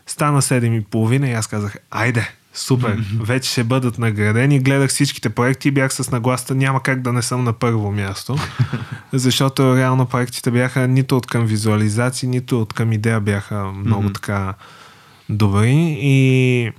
Стана 0.06 0.42
7 0.42 0.78
и 0.78 0.84
половина 0.84 1.28
и 1.28 1.32
аз 1.32 1.46
казах, 1.46 1.76
айде, 1.90 2.30
супер, 2.54 3.04
вече 3.20 3.50
ще 3.50 3.64
бъдат 3.64 3.98
наградени. 3.98 4.60
Гледах 4.60 4.90
всичките 4.90 5.28
проекти 5.28 5.68
и 5.68 5.70
бях 5.70 5.94
с 5.94 6.10
нагласта, 6.10 6.54
няма 6.54 6.82
как 6.82 7.02
да 7.02 7.12
не 7.12 7.22
съм 7.22 7.44
на 7.44 7.52
първо 7.52 7.92
място. 7.92 8.36
защото 9.12 9.76
реално 9.76 10.06
проектите 10.06 10.50
бяха 10.50 10.88
нито 10.88 11.16
от 11.16 11.26
към 11.26 11.46
визуализации, 11.46 12.28
нито 12.28 12.60
от 12.60 12.72
към 12.72 12.92
идея 12.92 13.20
бяха 13.20 13.64
много 13.64 14.10
така 14.10 14.54
добри. 15.28 15.96
И 16.00 16.72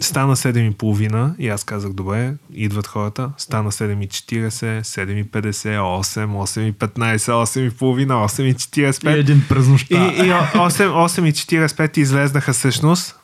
стана 0.00 0.36
7.30 0.36 1.38
и 1.38 1.48
аз 1.48 1.64
казах, 1.64 1.92
добре, 1.92 2.34
идват 2.54 2.86
хората. 2.86 3.30
Стана 3.38 3.72
7.40, 3.72 4.50
7.50, 4.80 5.30
8, 5.30 6.76
8.15, 6.76 7.16
8.30, 7.16 8.06
8.45. 8.06 9.16
И 9.16 9.18
един 9.18 9.44
през 9.48 9.68
нощта. 9.68 9.94
И, 9.94 10.26
и 10.26 10.30
8, 10.30 10.48
8.45 10.54 11.98
излезнаха 11.98 12.52
всъщност. 12.52 13.16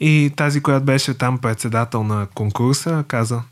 И 0.00 0.32
тази, 0.36 0.60
която 0.60 0.84
беше 0.84 1.14
там 1.14 1.38
председател 1.38 2.04
на 2.04 2.26
конкурса, 2.34 3.04
каза 3.08 3.42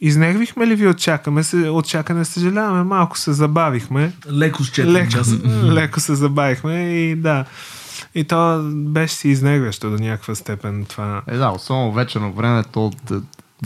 Изнервихме 0.00 0.66
ли 0.66 0.74
ви 0.74 0.86
от 0.86 0.98
чакаме 0.98 1.42
се, 1.42 1.56
от 1.56 1.86
чакане? 1.86 2.24
Съжаляваме, 2.24 2.82
малко 2.82 3.18
се 3.18 3.32
забавихме. 3.32 4.12
Леко 4.30 4.64
с 4.64 4.70
4 4.70 4.84
Леко, 4.84 5.12
часа. 5.12 5.36
леко 5.64 6.00
се 6.00 6.14
забавихме 6.14 6.82
и 6.82 7.16
да. 7.16 7.44
И 8.16 8.24
то 8.24 8.62
беше 8.72 9.14
си 9.14 9.28
изнервящо 9.28 9.90
до 9.90 9.96
някаква 9.96 10.34
степен 10.34 10.84
това. 10.84 11.22
Е, 11.26 11.36
да, 11.36 11.50
особено 11.50 11.92
вечерно 11.92 12.32
време, 12.32 12.64
то 12.72 12.86
от 12.86 13.10
е, 13.10 13.14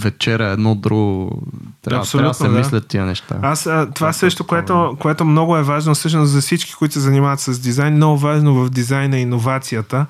вечера 0.01 0.47
едно 0.47 0.75
друго. 0.75 1.43
Трябва, 1.83 2.01
Абсолютно, 2.01 2.31
трябва 2.31 2.31
да 2.31 2.35
се 2.35 2.49
да. 2.49 2.59
мислят 2.59 2.89
тия 2.89 3.07
неща. 3.07 3.39
Аз, 3.43 3.67
а, 3.67 3.91
това 3.95 4.07
Да, 4.07 4.13
също, 4.13 4.45
това 4.45 4.49
което, 4.49 4.97
което 5.01 5.25
много 5.25 5.57
е 5.57 5.63
важно 5.63 5.95
всъщност 5.95 6.33
за 6.33 6.41
всички, 6.41 6.75
които 6.75 6.95
се 6.95 7.01
занимават 7.01 7.41
с 7.41 7.59
дизайн, 7.59 7.95
много 7.95 8.19
важно 8.19 8.55
в 8.55 8.71
дизайна 8.71 9.17
е 9.17 9.21
иновацията. 9.21 10.07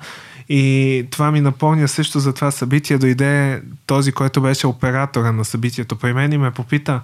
И 0.49 1.05
това 1.11 1.31
ми 1.31 1.41
напомня 1.41 1.87
също 1.87 2.19
за 2.19 2.33
това 2.33 2.51
събитие. 2.51 2.97
Дойде 2.97 3.61
този, 3.85 4.11
който 4.11 4.41
беше 4.41 4.67
оператора 4.67 5.31
на 5.31 5.45
събитието 5.45 5.95
при 5.95 6.13
мен 6.13 6.33
и 6.33 6.37
ме 6.37 6.51
попита 6.51 7.01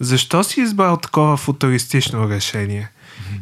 защо 0.00 0.44
си 0.44 0.60
избрал 0.60 0.96
такова 0.96 1.36
футуристично 1.36 2.28
решение? 2.28 2.90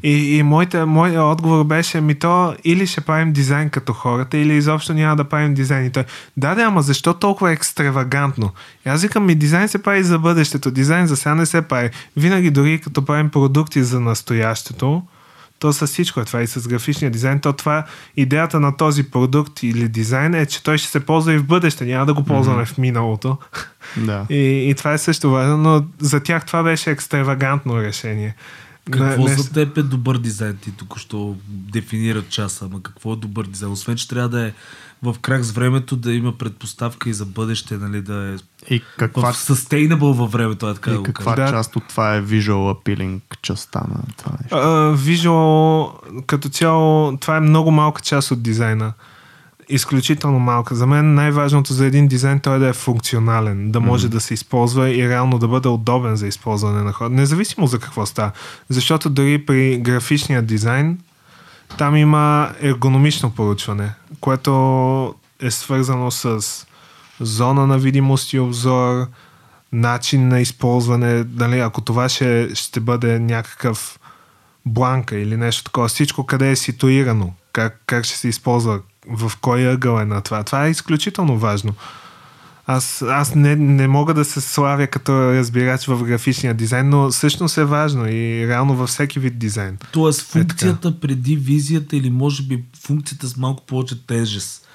И, 0.02 0.36
и 0.36 0.42
моите, 0.42 0.84
моят 0.84 1.18
отговор 1.18 1.64
беше, 1.64 2.00
ми 2.00 2.14
то 2.14 2.54
или 2.64 2.86
ще 2.86 3.00
правим 3.00 3.32
дизайн 3.32 3.70
като 3.70 3.92
хората, 3.92 4.38
или 4.38 4.54
изобщо 4.54 4.94
няма 4.94 5.16
да 5.16 5.24
правим 5.24 5.54
дизайн. 5.54 5.86
И 5.86 5.90
той, 5.90 6.04
да, 6.36 6.54
да, 6.54 6.62
ама 6.62 6.82
защо 6.82 7.14
толкова 7.14 7.52
екстравагантно? 7.52 8.52
И 8.86 8.88
аз 8.88 9.02
викам, 9.02 9.26
ми 9.26 9.34
дизайн 9.34 9.68
се 9.68 9.82
прави 9.82 10.02
за 10.02 10.18
бъдещето, 10.18 10.70
дизайн 10.70 11.06
за 11.06 11.16
сега 11.16 11.34
не 11.34 11.46
се 11.46 11.62
прави. 11.62 11.90
Винаги 12.16 12.50
дори 12.50 12.80
като 12.80 13.04
правим 13.04 13.28
продукти 13.28 13.82
за 13.82 14.00
настоящето, 14.00 15.02
то 15.58 15.72
с 15.72 15.86
всичко 15.86 16.20
е 16.20 16.24
това 16.24 16.42
и 16.42 16.46
с 16.46 16.68
графичния 16.68 17.10
дизайн, 17.10 17.40
то 17.40 17.52
това 17.52 17.84
идеята 18.16 18.60
на 18.60 18.76
този 18.76 19.10
продукт 19.10 19.62
или 19.62 19.88
дизайн 19.88 20.34
е, 20.34 20.46
че 20.46 20.62
той 20.62 20.78
ще 20.78 20.88
се 20.88 21.00
ползва 21.00 21.32
и 21.32 21.38
в 21.38 21.46
бъдеще, 21.46 21.84
няма 21.84 22.06
да 22.06 22.14
го 22.14 22.24
ползваме 22.24 22.64
в 22.64 22.78
миналото. 22.78 23.36
Да. 23.96 24.26
И, 24.30 24.70
и 24.70 24.74
това 24.74 24.92
е 24.92 24.98
също 24.98 25.30
важно, 25.30 25.56
но 25.56 25.84
за 25.98 26.20
тях 26.20 26.46
това 26.46 26.62
беше 26.62 26.90
екстравагантно 26.90 27.82
решение. 27.82 28.34
Какво 28.90 29.24
Не- 29.24 29.30
не- 29.30 29.36
за 29.36 29.52
теб 29.52 29.78
е 29.78 29.82
добър 29.82 30.18
дизайн? 30.18 30.56
Ти 30.56 30.70
тук 30.72 30.98
що 30.98 31.36
дефинира 31.48 32.22
часа, 32.22 32.64
ама 32.64 32.82
какво 32.82 33.12
е 33.12 33.16
добър 33.16 33.46
дизайн? 33.46 33.72
Освен, 33.72 33.96
че 33.96 34.08
трябва 34.08 34.28
да 34.28 34.46
е 34.46 34.52
в 35.02 35.16
крак 35.22 35.44
с 35.44 35.50
времето, 35.50 35.96
да 35.96 36.12
има 36.12 36.38
предпоставка 36.38 37.10
и 37.10 37.12
за 37.12 37.26
бъдеще, 37.26 37.76
нали, 37.76 38.02
да 38.02 38.34
е 38.34 38.36
И 38.74 38.82
каква, 38.98 39.32
в 39.32 39.36
sustainable 39.36 40.12
във 40.12 40.32
времето, 40.32 40.70
е 40.70 40.74
така 40.74 40.90
да 40.90 40.96
и 40.96 40.98
го 40.98 41.04
каква 41.04 41.34
Да. 41.34 41.48
част 41.50 41.76
от 41.76 41.88
това 41.88 42.14
е 42.14 42.22
visual 42.22 42.74
appealing 42.74 43.20
частта 43.42 43.80
на 43.80 44.02
това 44.16 44.32
нещо? 44.42 44.56
А, 44.56 44.96
Visual, 44.96 45.92
като 46.26 46.48
цяло, 46.48 47.16
това 47.16 47.36
е 47.36 47.40
много 47.40 47.70
малка 47.70 48.02
част 48.02 48.30
от 48.30 48.42
дизайна. 48.42 48.92
Изключително 49.68 50.38
малка. 50.38 50.74
За 50.74 50.86
мен 50.86 51.14
най-важното 51.14 51.72
за 51.72 51.86
един 51.86 52.08
дизайн 52.08 52.40
той 52.40 52.56
е 52.56 52.58
да 52.58 52.68
е 52.68 52.72
функционален, 52.72 53.70
да 53.70 53.80
може 53.80 54.06
mm-hmm. 54.06 54.10
да 54.10 54.20
се 54.20 54.34
използва 54.34 54.90
и 54.90 55.08
реално 55.08 55.38
да 55.38 55.48
бъде 55.48 55.68
удобен 55.68 56.16
за 56.16 56.26
използване 56.26 56.82
на 56.82 56.92
хора. 56.92 57.10
Независимо 57.10 57.66
за 57.66 57.78
какво 57.78 58.06
става. 58.06 58.30
Защото 58.68 59.10
дори 59.10 59.46
при 59.46 59.78
графичния 59.78 60.42
дизайн 60.42 60.98
там 61.78 61.96
има 61.96 62.52
ергономично 62.60 63.30
поручване, 63.30 63.92
което 64.20 65.14
е 65.40 65.50
свързано 65.50 66.10
с 66.10 66.40
зона 67.20 67.66
на 67.66 67.78
видимост 67.78 68.32
и 68.32 68.38
обзор, 68.38 69.06
начин 69.72 70.28
на 70.28 70.40
използване, 70.40 71.24
дали, 71.24 71.60
ако 71.60 71.80
това 71.80 72.08
ще, 72.08 72.54
ще 72.54 72.80
бъде 72.80 73.18
някакъв 73.18 73.98
бланка 74.66 75.18
или 75.18 75.36
нещо 75.36 75.64
такова, 75.64 75.88
всичко 75.88 76.26
къде 76.26 76.50
е 76.50 76.56
ситуирано, 76.56 77.32
как, 77.52 77.82
как 77.86 78.04
ще 78.04 78.16
се 78.16 78.28
използва, 78.28 78.80
в 79.08 79.32
кой 79.40 79.66
ъгъл 79.66 79.98
е 79.98 80.04
на 80.04 80.20
това. 80.20 80.42
Това 80.42 80.66
е 80.66 80.70
изключително 80.70 81.38
важно. 81.38 81.74
Аз, 82.66 83.02
аз 83.02 83.34
не, 83.34 83.56
не 83.56 83.88
мога 83.88 84.14
да 84.14 84.24
се 84.24 84.40
славя 84.40 84.86
като 84.86 85.12
разбирач 85.12 85.86
в 85.86 86.04
графичния 86.04 86.54
дизайн, 86.54 86.88
но 86.88 87.10
всъщност 87.10 87.58
е 87.58 87.64
важно 87.64 88.08
и 88.08 88.48
реално 88.48 88.76
във 88.76 88.88
всеки 88.88 89.18
вид 89.18 89.38
дизайн. 89.38 89.78
Тоест 89.92 90.22
функцията 90.22 90.88
е 90.88 91.00
преди 91.00 91.36
визията 91.36 91.96
или 91.96 92.10
може 92.10 92.42
би 92.42 92.64
функцията 92.86 93.26
с 93.26 93.36
малко 93.36 93.66
повече 93.66 94.06
тежест 94.06 94.66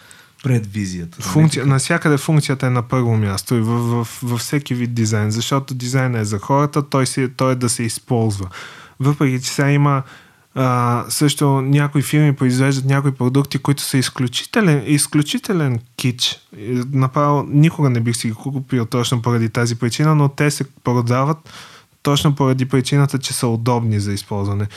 пред 0.43 0.73
визията. 0.73 1.17
Нали? 1.19 1.29
Функция, 1.31 1.65
насякъде 1.65 2.17
функцията 2.17 2.67
е 2.67 2.69
на 2.69 2.81
първо 2.81 3.17
място 3.17 3.55
и 3.55 3.61
във, 3.61 3.89
във, 3.89 4.19
във 4.23 4.39
всеки 4.39 4.75
вид 4.75 4.93
дизайн, 4.93 5.31
защото 5.31 5.73
дизайн 5.73 6.15
е 6.15 6.25
за 6.25 6.39
хората, 6.39 6.89
той, 6.89 7.07
си, 7.07 7.29
той 7.37 7.51
е 7.51 7.55
да 7.55 7.69
се 7.69 7.83
използва. 7.83 8.49
Въпреки, 8.99 9.43
че 9.43 9.49
сега 9.49 9.71
има 9.71 10.03
а, 10.55 11.05
също 11.09 11.61
някои 11.61 12.01
фирми 12.01 12.35
произвеждат 12.35 12.85
някои 12.85 13.11
продукти, 13.11 13.57
които 13.57 13.81
са 13.81 13.97
изключителен, 13.97 14.83
изключителен 14.85 15.79
кич. 15.97 16.39
Направо 16.91 17.45
никога 17.49 17.89
не 17.89 17.99
бих 17.99 18.15
си 18.15 18.27
ги 18.27 18.33
купил 18.33 18.85
точно 18.85 19.21
поради 19.21 19.49
тази 19.49 19.75
причина, 19.75 20.15
но 20.15 20.29
те 20.29 20.51
се 20.51 20.63
продават 20.83 21.37
точно 22.03 22.35
поради 22.35 22.65
причината, 22.65 23.19
че 23.19 23.33
са 23.33 23.47
удобни 23.47 23.99
за 23.99 24.13
използване. 24.13 24.67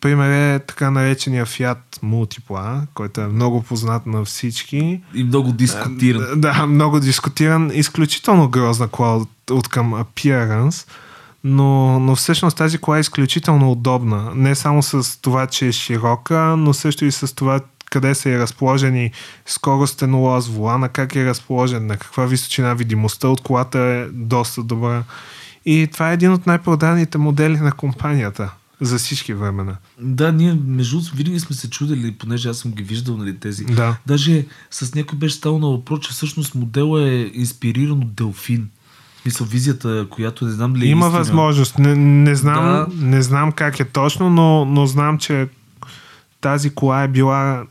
Пример 0.00 0.54
е 0.54 0.58
така 0.58 0.90
наречения 0.90 1.46
Fiat 1.46 1.78
Multipla, 2.04 2.80
който 2.94 3.20
е 3.20 3.26
много 3.26 3.62
познат 3.62 4.06
на 4.06 4.24
всички. 4.24 5.00
И 5.14 5.24
много 5.24 5.52
дискутиран. 5.52 6.40
Да, 6.40 6.66
много 6.66 7.00
дискутиран. 7.00 7.70
Изключително 7.74 8.48
грозна 8.48 8.88
кола 8.88 9.16
от, 9.16 9.50
от 9.50 9.68
към 9.68 9.92
Appearance 9.92 10.88
но, 11.44 12.00
но 12.00 12.16
всъщност 12.16 12.56
тази 12.56 12.78
кола 12.78 12.96
е 12.96 13.00
изключително 13.00 13.72
удобна. 13.72 14.32
Не 14.34 14.54
само 14.54 14.82
с 14.82 15.20
това, 15.20 15.46
че 15.46 15.66
е 15.66 15.72
широка, 15.72 16.54
но 16.58 16.74
също 16.74 17.04
и 17.04 17.12
с 17.12 17.34
това 17.34 17.60
къде 17.90 18.14
са 18.14 18.30
и 18.30 18.38
разположени 18.38 19.10
скоростен 19.46 20.14
лоз, 20.14 20.48
волана, 20.48 20.88
как 20.88 21.16
е 21.16 21.26
разположен, 21.26 21.86
на 21.86 21.96
каква 21.96 22.26
височина 22.26 22.74
видимостта 22.74 23.28
от 23.28 23.40
колата 23.40 23.78
е 23.78 24.06
доста 24.12 24.62
добра. 24.62 25.04
И 25.66 25.88
това 25.92 26.10
е 26.10 26.14
един 26.14 26.32
от 26.32 26.46
най-проданите 26.46 27.18
модели 27.18 27.56
на 27.56 27.72
компанията 27.72 28.50
за 28.80 28.98
всички 28.98 29.34
времена. 29.34 29.76
Да, 30.00 30.32
ние 30.32 30.58
между 30.66 31.00
винаги 31.14 31.40
сме 31.40 31.56
се 31.56 31.70
чудили, 31.70 32.12
понеже 32.12 32.48
аз 32.48 32.58
съм 32.58 32.72
ги 32.72 32.82
виждал 32.82 33.16
нали, 33.16 33.38
тези. 33.38 33.64
Да. 33.64 33.96
Даже 34.06 34.46
с 34.70 34.94
някой 34.94 35.18
беше 35.18 35.34
стало 35.34 35.58
на 35.58 35.68
въпрос, 35.68 36.00
че 36.00 36.10
всъщност 36.10 36.54
модела 36.54 37.08
е 37.08 37.30
инспириран 37.34 37.98
от 37.98 38.14
Делфин. 38.14 38.68
Мисля, 39.26 39.44
визията, 39.44 40.06
която 40.10 40.44
не 40.44 40.50
знам 40.50 40.76
ли 40.76 40.86
е 40.86 40.90
Има 40.90 41.06
истина. 41.06 41.18
възможност. 41.18 41.78
Не, 41.78 41.94
не, 41.94 42.34
знам, 42.34 42.64
да. 42.64 42.86
не 43.06 43.22
знам 43.22 43.52
как 43.52 43.80
е 43.80 43.84
точно, 43.84 44.30
но, 44.30 44.64
но 44.64 44.86
знам, 44.86 45.18
че 45.18 45.48
тази 46.40 46.70
кола 46.70 47.02
е 47.02 47.08
била 47.08 47.62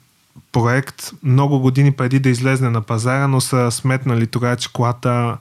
проект 0.52 1.12
много 1.24 1.60
години 1.60 1.92
преди 1.92 2.20
да 2.20 2.30
излезне 2.30 2.70
на 2.70 2.82
пазара, 2.82 3.28
но 3.28 3.42
са 3.42 3.72
сметнали 3.72 4.28
тогава, 4.28 4.56
че 4.56 4.74
колата 4.74 5.38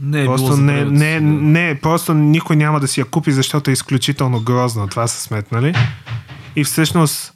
не 0.00 0.22
е 0.22 0.26
просто 0.26 0.56
не, 0.56 0.84
не, 0.84 1.20
не, 1.20 1.78
просто 1.82 2.14
никой 2.14 2.56
няма 2.56 2.80
да 2.80 2.88
си 2.88 3.00
я 3.00 3.06
купи, 3.06 3.32
защото 3.32 3.70
е 3.70 3.72
изключително 3.72 4.40
грозна. 4.40 4.88
Това 4.88 5.06
са 5.06 5.20
сметнали. 5.20 5.74
И 6.56 6.64
всъщност 6.64 7.32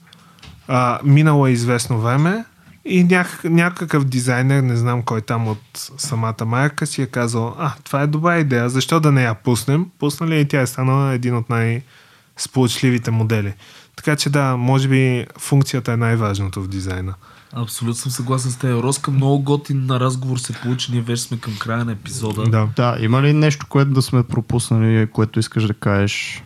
а, 0.69 0.99
минало 1.05 1.47
е 1.47 1.51
известно 1.51 2.01
време 2.01 2.45
и 2.85 3.05
някак, 3.05 3.45
някакъв 3.45 4.05
дизайнер, 4.05 4.63
не 4.63 4.77
знам 4.77 5.03
кой 5.03 5.21
там 5.21 5.49
от 5.49 5.61
самата 5.99 6.45
марка, 6.47 6.87
си 6.87 7.03
е 7.03 7.07
казал, 7.07 7.55
а, 7.59 7.73
това 7.85 8.03
е 8.03 8.07
добра 8.07 8.39
идея, 8.39 8.71
защо 8.71 9.01
да 9.01 9.13
не 9.13 9.23
я 9.23 9.35
пуснем? 9.35 9.87
Пуснали 9.99 10.41
и 10.41 10.49
тя 10.49 10.61
е 10.61 10.67
станала 10.67 11.13
един 11.13 11.37
от 11.37 11.51
най-сполучливите 11.51 13.11
модели. 13.11 13.55
Така 13.97 14.17
че 14.17 14.31
да, 14.31 14.57
може 14.57 14.89
би 14.89 15.27
функцията 15.39 15.93
е 15.93 15.97
най-важното 15.97 16.63
в 16.63 16.69
дизайна. 16.69 17.15
Абсолютно 17.53 17.95
съм 17.95 18.13
съгласен 18.13 18.51
с 18.51 18.57
теб. 18.57 18.83
Роска, 18.83 19.11
много 19.11 19.43
готин 19.43 19.87
на 19.87 20.01
разговор 20.01 20.39
се 20.39 20.53
получи. 20.53 20.93
Ние 20.93 21.01
вече 21.01 21.23
сме 21.23 21.39
към 21.39 21.57
края 21.59 21.85
на 21.85 21.93
епизода. 21.93 22.43
Да. 22.43 22.69
да, 22.77 22.97
има 23.01 23.23
ли 23.23 23.33
нещо, 23.33 23.67
което 23.69 23.91
да 23.91 24.03
сме 24.03 24.23
пропуснали, 24.23 25.07
което 25.13 25.41
искаш 25.41 25.67
да 25.67 25.75
кажеш? 25.75 26.43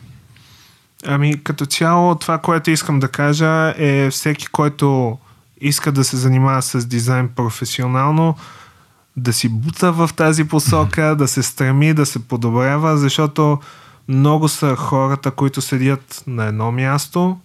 Ами, 1.07 1.45
като 1.45 1.67
цяло, 1.67 2.15
това, 2.15 2.39
което 2.39 2.71
искам 2.71 3.01
да 3.01 3.09
кажа 3.09 3.75
е 3.77 4.11
всеки, 4.11 4.47
който 4.47 5.19
иска 5.61 5.93
да 5.93 6.05
се 6.05 6.17
занимава 6.17 6.63
с 6.63 6.87
дизайн 6.87 7.29
професионално, 7.29 8.35
да 9.17 9.33
си 9.33 9.49
бута 9.49 9.93
в 9.93 10.11
тази 10.17 10.45
посока, 10.45 11.17
да 11.19 11.29
се 11.29 11.43
стреми, 11.43 11.95
да 11.95 12.07
се 12.07 12.19
подобрява, 12.19 12.99
защото 12.99 13.59
много 14.09 14.49
са 14.49 14.77
хората, 14.77 15.31
които 15.31 15.61
седят 15.61 16.25
на 16.27 16.45
едно 16.45 16.73
място 16.73 17.39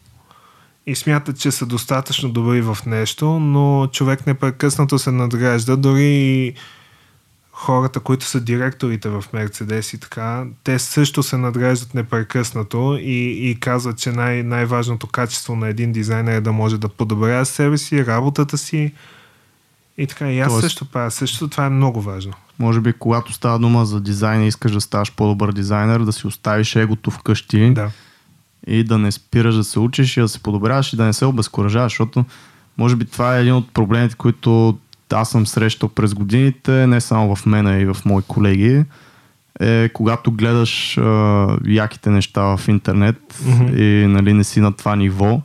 и 0.88 0.96
смятат, 0.96 1.40
че 1.40 1.52
са 1.52 1.66
достатъчно 1.66 2.30
добри 2.30 2.62
в 2.62 2.78
нещо, 2.86 3.40
но 3.40 3.88
човек 3.88 4.28
непрекъснато 4.28 5.00
се 5.00 5.12
надгражда, 5.12 5.76
дори 5.76 6.04
и 6.04 6.54
хората, 7.54 8.00
които 8.00 8.26
са 8.26 8.42
директорите 8.42 9.10
в 9.10 9.24
Мерцедес 9.34 9.94
и 9.94 9.98
така, 9.98 10.46
те 10.64 10.80
също 10.80 11.24
се 11.24 11.38
надграждат 11.38 11.94
непрекъснато 11.94 12.98
и, 13.02 13.50
и 13.50 13.60
казват, 13.60 13.98
че 13.98 14.12
най- 14.12 14.44
най-важното 14.44 15.08
качество 15.08 15.56
на 15.56 15.68
един 15.68 15.92
дизайнер 15.92 16.36
е 16.36 16.42
да 16.42 16.52
може 16.52 16.78
да 16.78 16.90
подобрява 16.90 17.46
себе 17.46 17.78
си, 17.78 18.06
работата 18.06 18.58
си 18.58 18.94
и 19.98 20.08
така. 20.08 20.32
И 20.32 20.40
аз 20.40 20.52
Тоест, 20.52 20.62
също 20.62 20.86
правя. 20.86 21.12
Също 21.12 21.48
това 21.48 21.66
е 21.66 21.70
много 21.70 22.02
важно. 22.02 22.34
Може 22.60 22.82
би, 22.82 22.94
когато 22.94 23.34
става 23.34 23.60
дума 23.60 23.86
за 23.86 24.02
дизайн 24.02 24.44
и 24.44 24.48
искаш 24.48 24.72
да 24.72 24.82
ставаш 24.82 25.12
по-добър 25.12 25.52
дизайнер, 25.52 26.00
да 26.00 26.14
си 26.14 26.28
оставиш 26.28 26.76
егото 26.76 27.12
вкъщи 27.12 27.74
да. 27.74 27.92
и 28.68 28.84
да 28.84 28.98
не 28.98 29.12
спираш 29.12 29.56
да 29.56 29.64
се 29.64 29.80
учиш 29.80 30.18
и 30.18 30.22
да 30.22 30.28
се 30.28 30.40
подобряваш 30.40 30.94
и 30.94 30.96
да 30.96 31.04
не 31.04 31.14
се 31.14 31.26
обезкуражаваш, 31.26 31.92
защото 31.92 32.26
може 32.78 32.96
би 32.96 33.06
това 33.06 33.38
е 33.38 33.42
един 33.42 33.54
от 33.54 33.74
проблемите, 33.74 34.16
които 34.16 34.78
аз 35.14 35.30
съм 35.30 35.48
срещал 35.48 35.90
през 35.90 36.14
годините, 36.14 36.88
не 36.88 37.02
само 37.02 37.36
в 37.36 37.46
мен, 37.46 37.68
а 37.68 37.80
и 37.80 37.86
в 37.86 37.98
мои 38.06 38.24
колеги, 38.28 38.86
е 39.60 39.90
когато 39.94 40.32
гледаш 40.32 40.98
а, 40.98 41.48
яките 41.66 42.10
неща 42.10 42.42
в 42.42 42.68
интернет 42.68 43.22
mm-hmm. 43.34 43.76
и 43.76 44.08
нали, 44.08 44.34
не 44.34 44.44
си 44.44 44.60
на 44.60 44.74
това 44.74 44.96
ниво. 44.96 45.42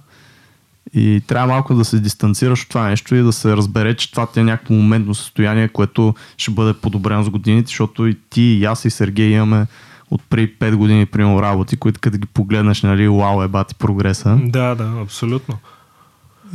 И 0.94 1.22
трябва 1.26 1.46
малко 1.46 1.74
да 1.74 1.84
се 1.84 1.98
дистанцираш 1.98 2.62
от 2.62 2.68
това 2.68 2.88
нещо 2.88 3.14
и 3.14 3.22
да 3.22 3.32
се 3.32 3.56
разбере, 3.56 3.94
че 3.94 4.10
това 4.10 4.26
ти 4.26 4.40
е 4.40 4.44
някакво 4.44 4.74
моментно 4.74 5.14
състояние, 5.14 5.68
което 5.68 6.14
ще 6.36 6.50
бъде 6.50 6.72
подобрено 6.72 7.22
с 7.22 7.30
годините, 7.30 7.66
защото 7.66 8.06
и 8.06 8.16
ти, 8.30 8.42
и 8.42 8.64
аз, 8.64 8.84
и 8.84 8.90
Сергей 8.90 9.30
имаме 9.30 9.66
от 10.10 10.22
преди 10.30 10.54
5 10.60 10.76
години, 10.76 11.06
примерно, 11.06 11.42
работи, 11.42 11.76
които 11.76 12.00
като 12.00 12.18
ги 12.18 12.26
погледнеш, 12.26 12.82
нали, 12.82 13.08
вау, 13.08 13.42
е 13.42 13.48
бати 13.48 13.74
прогреса. 13.74 14.38
Да, 14.42 14.74
да, 14.74 14.92
абсолютно. 15.02 15.58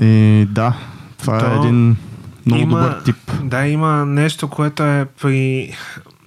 И 0.01 0.45
да, 0.49 0.77
това 1.17 1.37
е 1.37 1.39
То... 1.39 1.53
е 1.53 1.55
един 1.55 1.97
много 2.45 2.61
има, 2.61 2.79
добър 2.79 3.01
тип. 3.03 3.15
Да, 3.43 3.67
има 3.67 4.05
нещо, 4.05 4.47
което 4.47 4.83
е 4.83 5.07
при 5.21 5.73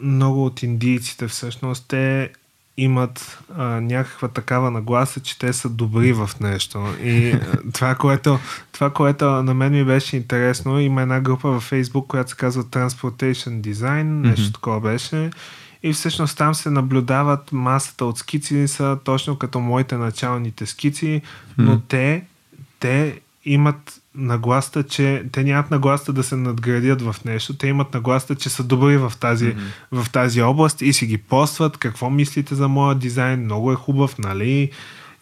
много 0.00 0.44
от 0.44 0.62
индийците 0.62 1.28
всъщност. 1.28 1.84
Те 1.88 2.30
имат 2.76 3.38
а, 3.56 3.64
някаква 3.64 4.28
такава 4.28 4.70
нагласа, 4.70 5.20
че 5.20 5.38
те 5.38 5.52
са 5.52 5.68
добри 5.68 6.12
в 6.12 6.30
нещо. 6.40 6.86
И 7.02 7.34
това 7.72 7.94
което, 7.94 8.38
това, 8.72 8.90
което 8.90 9.24
на 9.24 9.54
мен 9.54 9.72
ми 9.72 9.84
беше 9.84 10.16
интересно, 10.16 10.80
има 10.80 11.02
една 11.02 11.20
група 11.20 11.48
във 11.48 11.70
Facebook, 11.70 12.06
която 12.06 12.30
се 12.30 12.36
казва 12.36 12.64
Transportation 12.64 13.60
Design, 13.60 14.02
нещо 14.02 14.50
mm-hmm. 14.50 14.54
такова 14.54 14.80
беше. 14.80 15.30
И 15.82 15.92
всъщност 15.92 16.38
там 16.38 16.54
се 16.54 16.70
наблюдават 16.70 17.52
масата 17.52 18.04
от 18.04 18.18
скици, 18.18 18.68
са 18.68 18.98
точно 19.04 19.36
като 19.36 19.60
моите 19.60 19.96
началните 19.96 20.66
скици, 20.66 21.22
но 21.58 21.76
mm-hmm. 21.76 21.88
те, 21.88 22.24
те 22.80 23.20
имат 23.44 24.00
нагласта, 24.16 24.82
че 24.82 25.24
те 25.32 25.44
нямат 25.44 25.70
нагласта 25.70 26.12
да 26.12 26.22
се 26.22 26.36
надградят 26.36 27.02
в 27.02 27.16
нещо, 27.24 27.54
те 27.54 27.66
имат 27.66 27.94
нагласта, 27.94 28.34
че 28.34 28.48
са 28.48 28.64
добри 28.64 28.96
в 28.96 29.12
тази, 29.20 29.44
mm-hmm. 29.44 30.02
в 30.02 30.10
тази 30.10 30.42
област 30.42 30.82
и 30.82 30.92
си 30.92 31.06
ги 31.06 31.18
постват, 31.18 31.76
какво 31.76 32.10
мислите 32.10 32.54
за 32.54 32.68
моя 32.68 32.94
дизайн, 32.94 33.40
много 33.40 33.72
е 33.72 33.74
хубав, 33.74 34.18
нали? 34.18 34.70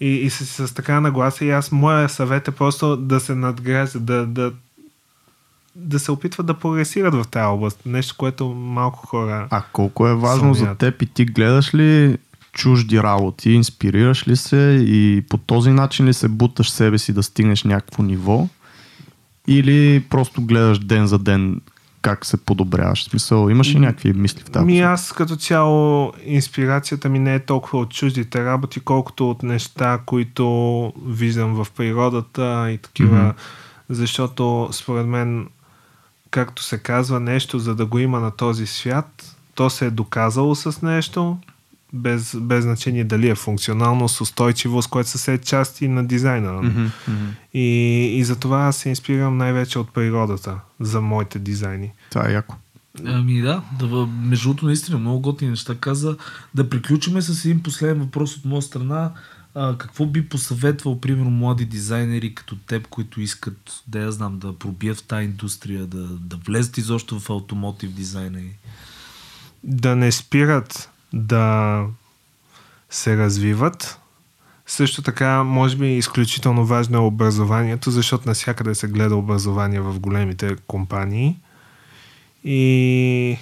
И, 0.00 0.08
и 0.08 0.30
с, 0.30 0.66
с 0.68 0.74
така 0.74 1.00
нагласа 1.00 1.44
и 1.44 1.50
аз, 1.50 1.72
моя 1.72 2.08
съвет 2.08 2.48
е 2.48 2.50
просто 2.50 2.96
да 2.96 3.20
се 3.20 3.34
надграждат, 3.34 4.04
да, 4.04 4.26
да, 4.26 4.52
да 5.74 5.98
се 5.98 6.12
опитват 6.12 6.46
да 6.46 6.54
прогресират 6.54 7.14
в 7.14 7.24
тази 7.30 7.46
област. 7.46 7.80
Нещо, 7.86 8.14
което 8.18 8.48
малко 8.48 9.06
хора. 9.06 9.48
А 9.50 9.62
колко 9.72 10.08
е 10.08 10.14
важно 10.14 10.54
за 10.54 10.74
теб 10.74 11.02
и 11.02 11.06
ти 11.06 11.24
гледаш 11.24 11.74
ли 11.74 12.18
чужди 12.52 13.02
работи, 13.02 13.50
инспирираш 13.50 14.28
ли 14.28 14.36
се 14.36 14.84
и 14.88 15.24
по 15.28 15.36
този 15.36 15.70
начин 15.70 16.06
ли 16.06 16.14
се 16.14 16.28
буташ 16.28 16.70
себе 16.70 16.98
си 16.98 17.12
да 17.12 17.22
стигнеш 17.22 17.64
някакво 17.64 18.02
ниво? 18.02 18.48
Или 19.48 20.04
просто 20.10 20.42
гледаш 20.42 20.78
ден 20.78 21.06
за 21.06 21.18
ден 21.18 21.60
как 22.04 22.26
се 22.26 22.36
подобряваш? 22.36 23.06
В 23.06 23.10
смисъл, 23.10 23.48
имаш 23.48 23.74
ли 23.74 23.78
някакви 23.78 24.12
мисли 24.12 24.42
в 24.42 24.50
тази? 24.50 24.66
Ми 24.66 24.80
аз 24.80 25.12
като 25.12 25.36
цяло 25.36 26.12
инспирацията 26.24 27.08
ми 27.08 27.18
не 27.18 27.34
е 27.34 27.40
толкова 27.40 27.78
от 27.78 27.90
чуждите 27.90 28.44
работи, 28.44 28.80
колкото 28.80 29.30
от 29.30 29.42
неща, 29.42 30.00
които 30.06 30.92
виждам 31.06 31.64
в 31.64 31.66
природата 31.76 32.70
и 32.70 32.78
такива. 32.78 33.16
Mm-hmm. 33.16 33.34
Защото 33.90 34.68
според 34.72 35.06
мен, 35.06 35.48
както 36.30 36.62
се 36.62 36.78
казва, 36.78 37.20
нещо, 37.20 37.58
за 37.58 37.74
да 37.74 37.86
го 37.86 37.98
има 37.98 38.20
на 38.20 38.30
този 38.30 38.66
свят, 38.66 39.36
то 39.54 39.70
се 39.70 39.86
е 39.86 39.90
доказало 39.90 40.54
с 40.54 40.82
нещо, 40.82 41.38
без, 41.94 42.36
без 42.40 42.64
значение 42.64 43.04
дали 43.04 43.28
е 43.28 43.34
функционално, 43.34 44.08
с 44.08 44.20
устойчивост, 44.20 44.88
което 44.88 45.10
са 45.10 45.18
се 45.18 45.38
части 45.38 45.88
на 45.88 46.06
дизайна. 46.06 46.50
Mm-hmm, 46.50 46.90
mm-hmm. 47.08 47.30
И, 47.54 47.68
и 48.18 48.24
затова 48.24 48.62
аз 48.62 48.76
се 48.76 48.88
инспирирам 48.88 49.36
най-вече 49.36 49.78
от 49.78 49.94
природата 49.94 50.58
за 50.80 51.00
моите 51.00 51.38
дизайни. 51.38 51.92
Това 52.10 52.28
е 52.28 52.32
яко. 52.32 52.56
Ами 53.04 53.40
да, 53.40 53.62
да 53.78 54.06
между 54.06 54.48
другото 54.48 54.66
наистина 54.66 54.98
много 54.98 55.20
готини 55.20 55.50
неща 55.50 55.74
каза. 55.74 56.16
Да 56.54 56.70
приключиме 56.70 57.22
с 57.22 57.44
един 57.44 57.62
последен 57.62 57.98
въпрос 57.98 58.36
от 58.36 58.44
моя 58.44 58.62
страна. 58.62 59.12
А, 59.54 59.78
какво 59.78 60.06
би 60.06 60.28
посъветвал, 60.28 61.00
примерно, 61.00 61.30
млади 61.30 61.64
дизайнери 61.64 62.34
като 62.34 62.56
теб, 62.56 62.86
които 62.86 63.20
искат, 63.20 63.82
да 63.88 63.98
я 63.98 64.12
знам, 64.12 64.38
да 64.38 64.58
пробият 64.58 64.98
в 64.98 65.02
тази 65.02 65.24
индустрия, 65.24 65.86
да, 65.86 66.02
да 66.06 66.36
влезат 66.36 66.78
изобщо 66.78 67.20
в 67.20 67.30
автомотив 67.30 67.90
дизайна? 67.90 68.40
Да 69.64 69.96
не 69.96 70.12
спират 70.12 70.90
да 71.14 71.84
се 72.90 73.16
развиват. 73.16 74.00
Също 74.66 75.02
така, 75.02 75.42
може 75.42 75.76
би, 75.76 75.96
изключително 75.96 76.66
важно 76.66 76.96
е 76.96 77.00
образованието, 77.00 77.90
защото 77.90 78.28
навсякъде 78.28 78.74
се 78.74 78.88
гледа 78.88 79.16
образование 79.16 79.80
в 79.80 80.00
големите 80.00 80.56
компании. 80.66 81.36
И 82.44 83.38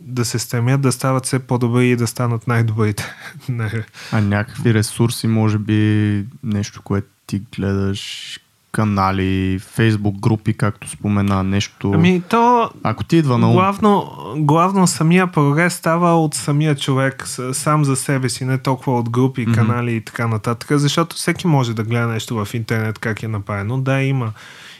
да 0.00 0.24
се 0.24 0.38
стремят 0.38 0.80
да 0.80 0.92
стават 0.92 1.26
все 1.26 1.38
по-добри 1.38 1.90
и 1.90 1.96
да 1.96 2.06
станат 2.06 2.46
най-добрите. 2.46 3.14
а 4.12 4.20
някакви 4.20 4.74
ресурси, 4.74 5.26
може 5.26 5.58
би 5.58 6.26
нещо, 6.42 6.82
което 6.82 7.08
ти 7.26 7.42
гледаш, 7.56 8.38
канали, 8.78 9.58
фейсбук 9.58 10.18
групи, 10.18 10.54
както 10.54 10.90
спомена 10.90 11.42
нещо. 11.42 11.92
Ами 11.94 12.22
то... 12.28 12.70
Ако 12.82 13.04
ти 13.04 13.16
идва 13.16 13.38
на 13.38 13.52
главно, 13.52 14.10
главно 14.36 14.86
самия 14.86 15.26
прогрес 15.26 15.74
става 15.74 16.24
от 16.24 16.34
самия 16.34 16.76
човек, 16.76 17.24
сам 17.52 17.84
за 17.84 17.96
себе 17.96 18.28
си, 18.28 18.44
не 18.44 18.58
толкова 18.58 18.98
от 18.98 19.10
групи, 19.10 19.46
mm-hmm. 19.46 19.54
канали 19.54 19.94
и 19.94 20.00
така 20.00 20.26
нататък, 20.26 20.78
защото 20.78 21.16
всеки 21.16 21.46
може 21.46 21.74
да 21.74 21.84
гледа 21.84 22.06
нещо 22.06 22.44
в 22.44 22.54
интернет 22.54 22.98
как 22.98 23.22
е 23.22 23.28
направено. 23.28 23.78
Да, 23.78 24.02
има 24.02 24.32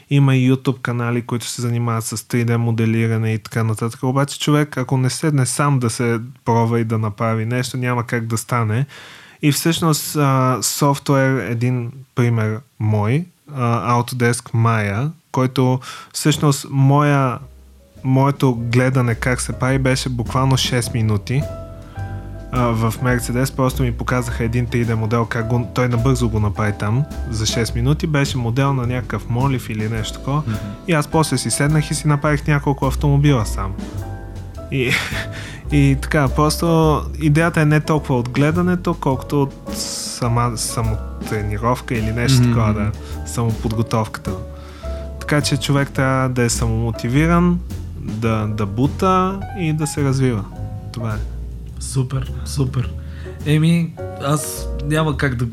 има 0.09 0.35
и 0.35 0.51
YouTube 0.51 0.81
канали, 0.81 1.21
които 1.21 1.45
се 1.45 1.61
занимават 1.61 2.03
с 2.03 2.17
3D 2.17 2.55
моделиране 2.55 3.33
и 3.33 3.39
така 3.39 3.63
нататък. 3.63 4.03
Обаче 4.03 4.39
човек, 4.39 4.77
ако 4.77 4.97
не 4.97 5.09
седне 5.09 5.45
сам 5.45 5.79
да 5.79 5.89
се 5.89 6.19
пробва 6.45 6.79
и 6.79 6.83
да 6.83 6.97
направи 6.97 7.45
нещо, 7.45 7.77
няма 7.77 8.03
как 8.03 8.27
да 8.27 8.37
стане. 8.37 8.85
И 9.41 9.51
всъщност 9.51 10.17
софтуер, 10.61 11.49
един 11.51 11.91
пример 12.15 12.59
мой, 12.79 13.25
Autodesk 13.57 14.51
Maya, 14.53 15.09
който 15.31 15.79
всъщност 16.13 16.67
моя, 16.69 17.39
моето 18.03 18.55
гледане 18.55 19.15
как 19.15 19.41
се 19.41 19.53
прави 19.53 19.79
беше 19.79 20.09
буквално 20.09 20.57
6 20.57 20.93
минути 20.93 21.43
в 22.53 22.93
Mercedes 23.03 23.55
просто 23.55 23.83
ми 23.83 23.91
показаха 23.91 24.43
един 24.43 24.67
3D 24.67 24.93
модел, 24.93 25.25
как 25.25 25.47
го, 25.47 25.67
той 25.73 25.89
набързо 25.89 26.29
го 26.29 26.39
направи 26.39 26.73
там 26.79 27.05
за 27.29 27.45
6 27.45 27.75
минути, 27.75 28.07
беше 28.07 28.37
модел 28.37 28.73
на 28.73 28.87
някакъв 28.87 29.29
молив 29.29 29.69
или 29.69 29.89
нещо 29.89 30.17
такова. 30.17 30.41
Mm-hmm. 30.41 30.87
И 30.87 30.93
аз 30.93 31.07
после 31.07 31.37
си 31.37 31.51
седнах 31.51 31.91
и 31.91 31.95
си 31.95 32.07
направих 32.07 32.47
няколко 32.47 32.85
автомобила 32.85 33.45
сам. 33.45 33.73
И, 34.71 34.91
и 35.71 35.97
така, 36.01 36.27
просто 36.27 37.01
идеята 37.19 37.61
е 37.61 37.65
не 37.65 37.79
толкова 37.79 38.17
от 38.17 38.29
гледането, 38.29 38.93
колкото 38.93 39.41
от 39.41 39.53
сама 40.19 40.57
самотренировка 40.57 41.95
или 41.95 42.11
нещо 42.11 42.37
mm-hmm. 42.37 42.47
такова, 42.47 42.73
да, 42.73 42.91
самоподготовката. 43.25 44.31
Така 45.19 45.41
че 45.41 45.57
човек 45.57 45.91
трябва 45.91 46.29
да 46.29 46.43
е 46.43 46.49
самомотивиран, 46.49 47.59
да, 47.99 48.47
да 48.47 48.65
бута 48.65 49.39
и 49.59 49.73
да 49.73 49.87
се 49.87 50.03
развива. 50.03 50.45
Това 50.91 51.15
е. 51.15 51.17
Супер, 51.79 52.33
супер. 52.45 52.93
Еми, 53.45 53.93
аз 54.23 54.67
няма 54.85 55.17
как 55.17 55.35
да 55.35 55.45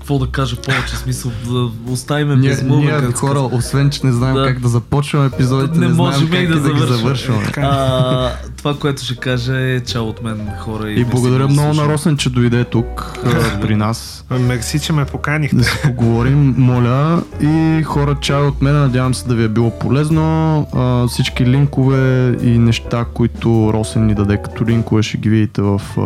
какво 0.00 0.18
да 0.18 0.26
кажа 0.26 0.56
повече, 0.56 0.96
смисъл 0.96 1.32
да 1.50 1.70
оставим 1.92 2.40
без 2.40 2.62
Ние, 2.62 2.76
ние 2.76 3.12
хора, 3.12 3.40
освен 3.40 3.90
че 3.90 4.06
не 4.06 4.12
знаем 4.12 4.34
да. 4.34 4.46
как 4.46 4.60
да 4.60 4.68
започваме 4.68 5.26
епизодите, 5.26 5.78
не, 5.78 5.88
не 5.88 5.94
знаем 5.94 6.28
как 6.30 6.48
да, 6.48 6.60
да 6.60 6.72
ги 6.72 6.80
завършваме. 6.80 7.46
А, 7.56 8.32
това, 8.56 8.76
което 8.78 9.04
ще 9.04 9.16
кажа 9.16 9.60
е 9.60 9.80
чао 9.80 10.04
от 10.04 10.22
мен 10.22 10.48
хора. 10.58 10.90
И, 10.90 11.00
и 11.00 11.04
благодаря 11.04 11.48
много 11.48 11.74
на 11.74 11.88
Росен, 11.88 12.16
че 12.16 12.30
дойде 12.30 12.64
тук 12.64 13.18
при 13.60 13.76
нас. 13.76 14.24
Мерси, 14.30 14.80
че 14.80 14.92
ме 14.92 15.04
поканихте. 15.04 15.56
Да 15.56 15.64
си 15.64 15.78
поговорим, 15.84 16.54
моля. 16.58 17.22
И 17.40 17.82
хора, 17.82 18.16
чао 18.20 18.48
от 18.48 18.62
мен, 18.62 18.74
надявам 18.74 19.14
се 19.14 19.28
да 19.28 19.34
ви 19.34 19.44
е 19.44 19.48
било 19.48 19.78
полезно. 19.78 20.66
А, 20.74 21.08
всички 21.08 21.46
линкове 21.46 22.36
и 22.42 22.58
неща, 22.58 23.04
които 23.14 23.70
Росен 23.74 24.06
ни 24.06 24.14
даде 24.14 24.42
като 24.42 24.66
линкове, 24.66 25.02
ще 25.02 25.18
ги 25.18 25.28
видите 25.28 25.62
в 25.62 25.80
а, 25.98 26.00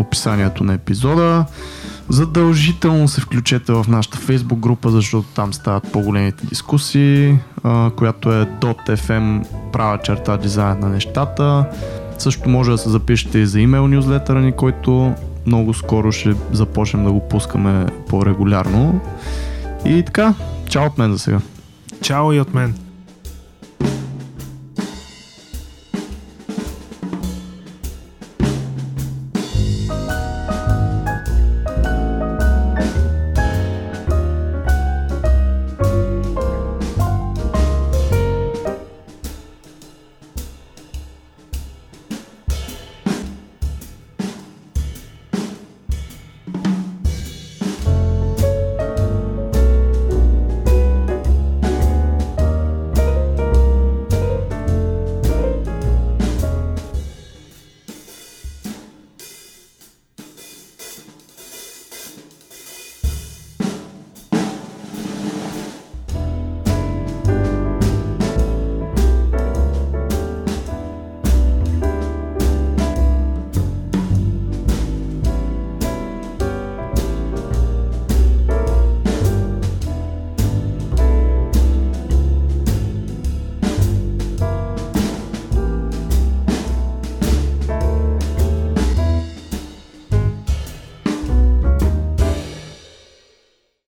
описанието 0.00 0.64
на 0.64 0.74
епизода. 0.74 1.44
Задължително 2.08 3.08
се 3.08 3.20
включете 3.20 3.72
в 3.72 3.86
нашата 3.88 4.18
фейсбук 4.18 4.58
група, 4.58 4.90
защото 4.90 5.28
там 5.34 5.52
стават 5.52 5.92
по-големите 5.92 6.46
дискусии, 6.46 7.38
а, 7.62 7.90
която 7.96 8.32
е 8.32 8.46
.fm 8.60 9.46
права 9.72 9.98
черта 9.98 10.36
дизайн 10.36 10.78
на 10.80 10.88
нещата. 10.88 11.66
Също 12.18 12.48
може 12.48 12.70
да 12.70 12.78
се 12.78 12.88
запишете 12.88 13.38
и 13.38 13.46
за 13.46 13.60
имейл 13.60 13.88
нюзлетъра 13.88 14.40
ни, 14.40 14.52
който 14.52 15.14
много 15.46 15.74
скоро 15.74 16.12
ще 16.12 16.34
започнем 16.52 17.04
да 17.04 17.12
го 17.12 17.28
пускаме 17.28 17.86
по-регулярно. 18.08 19.00
И 19.84 20.02
така, 20.02 20.34
чао 20.68 20.86
от 20.86 20.98
мен 20.98 21.12
за 21.12 21.18
сега. 21.18 21.40
Чао 22.02 22.32
и 22.32 22.40
от 22.40 22.54
мен. 22.54 22.74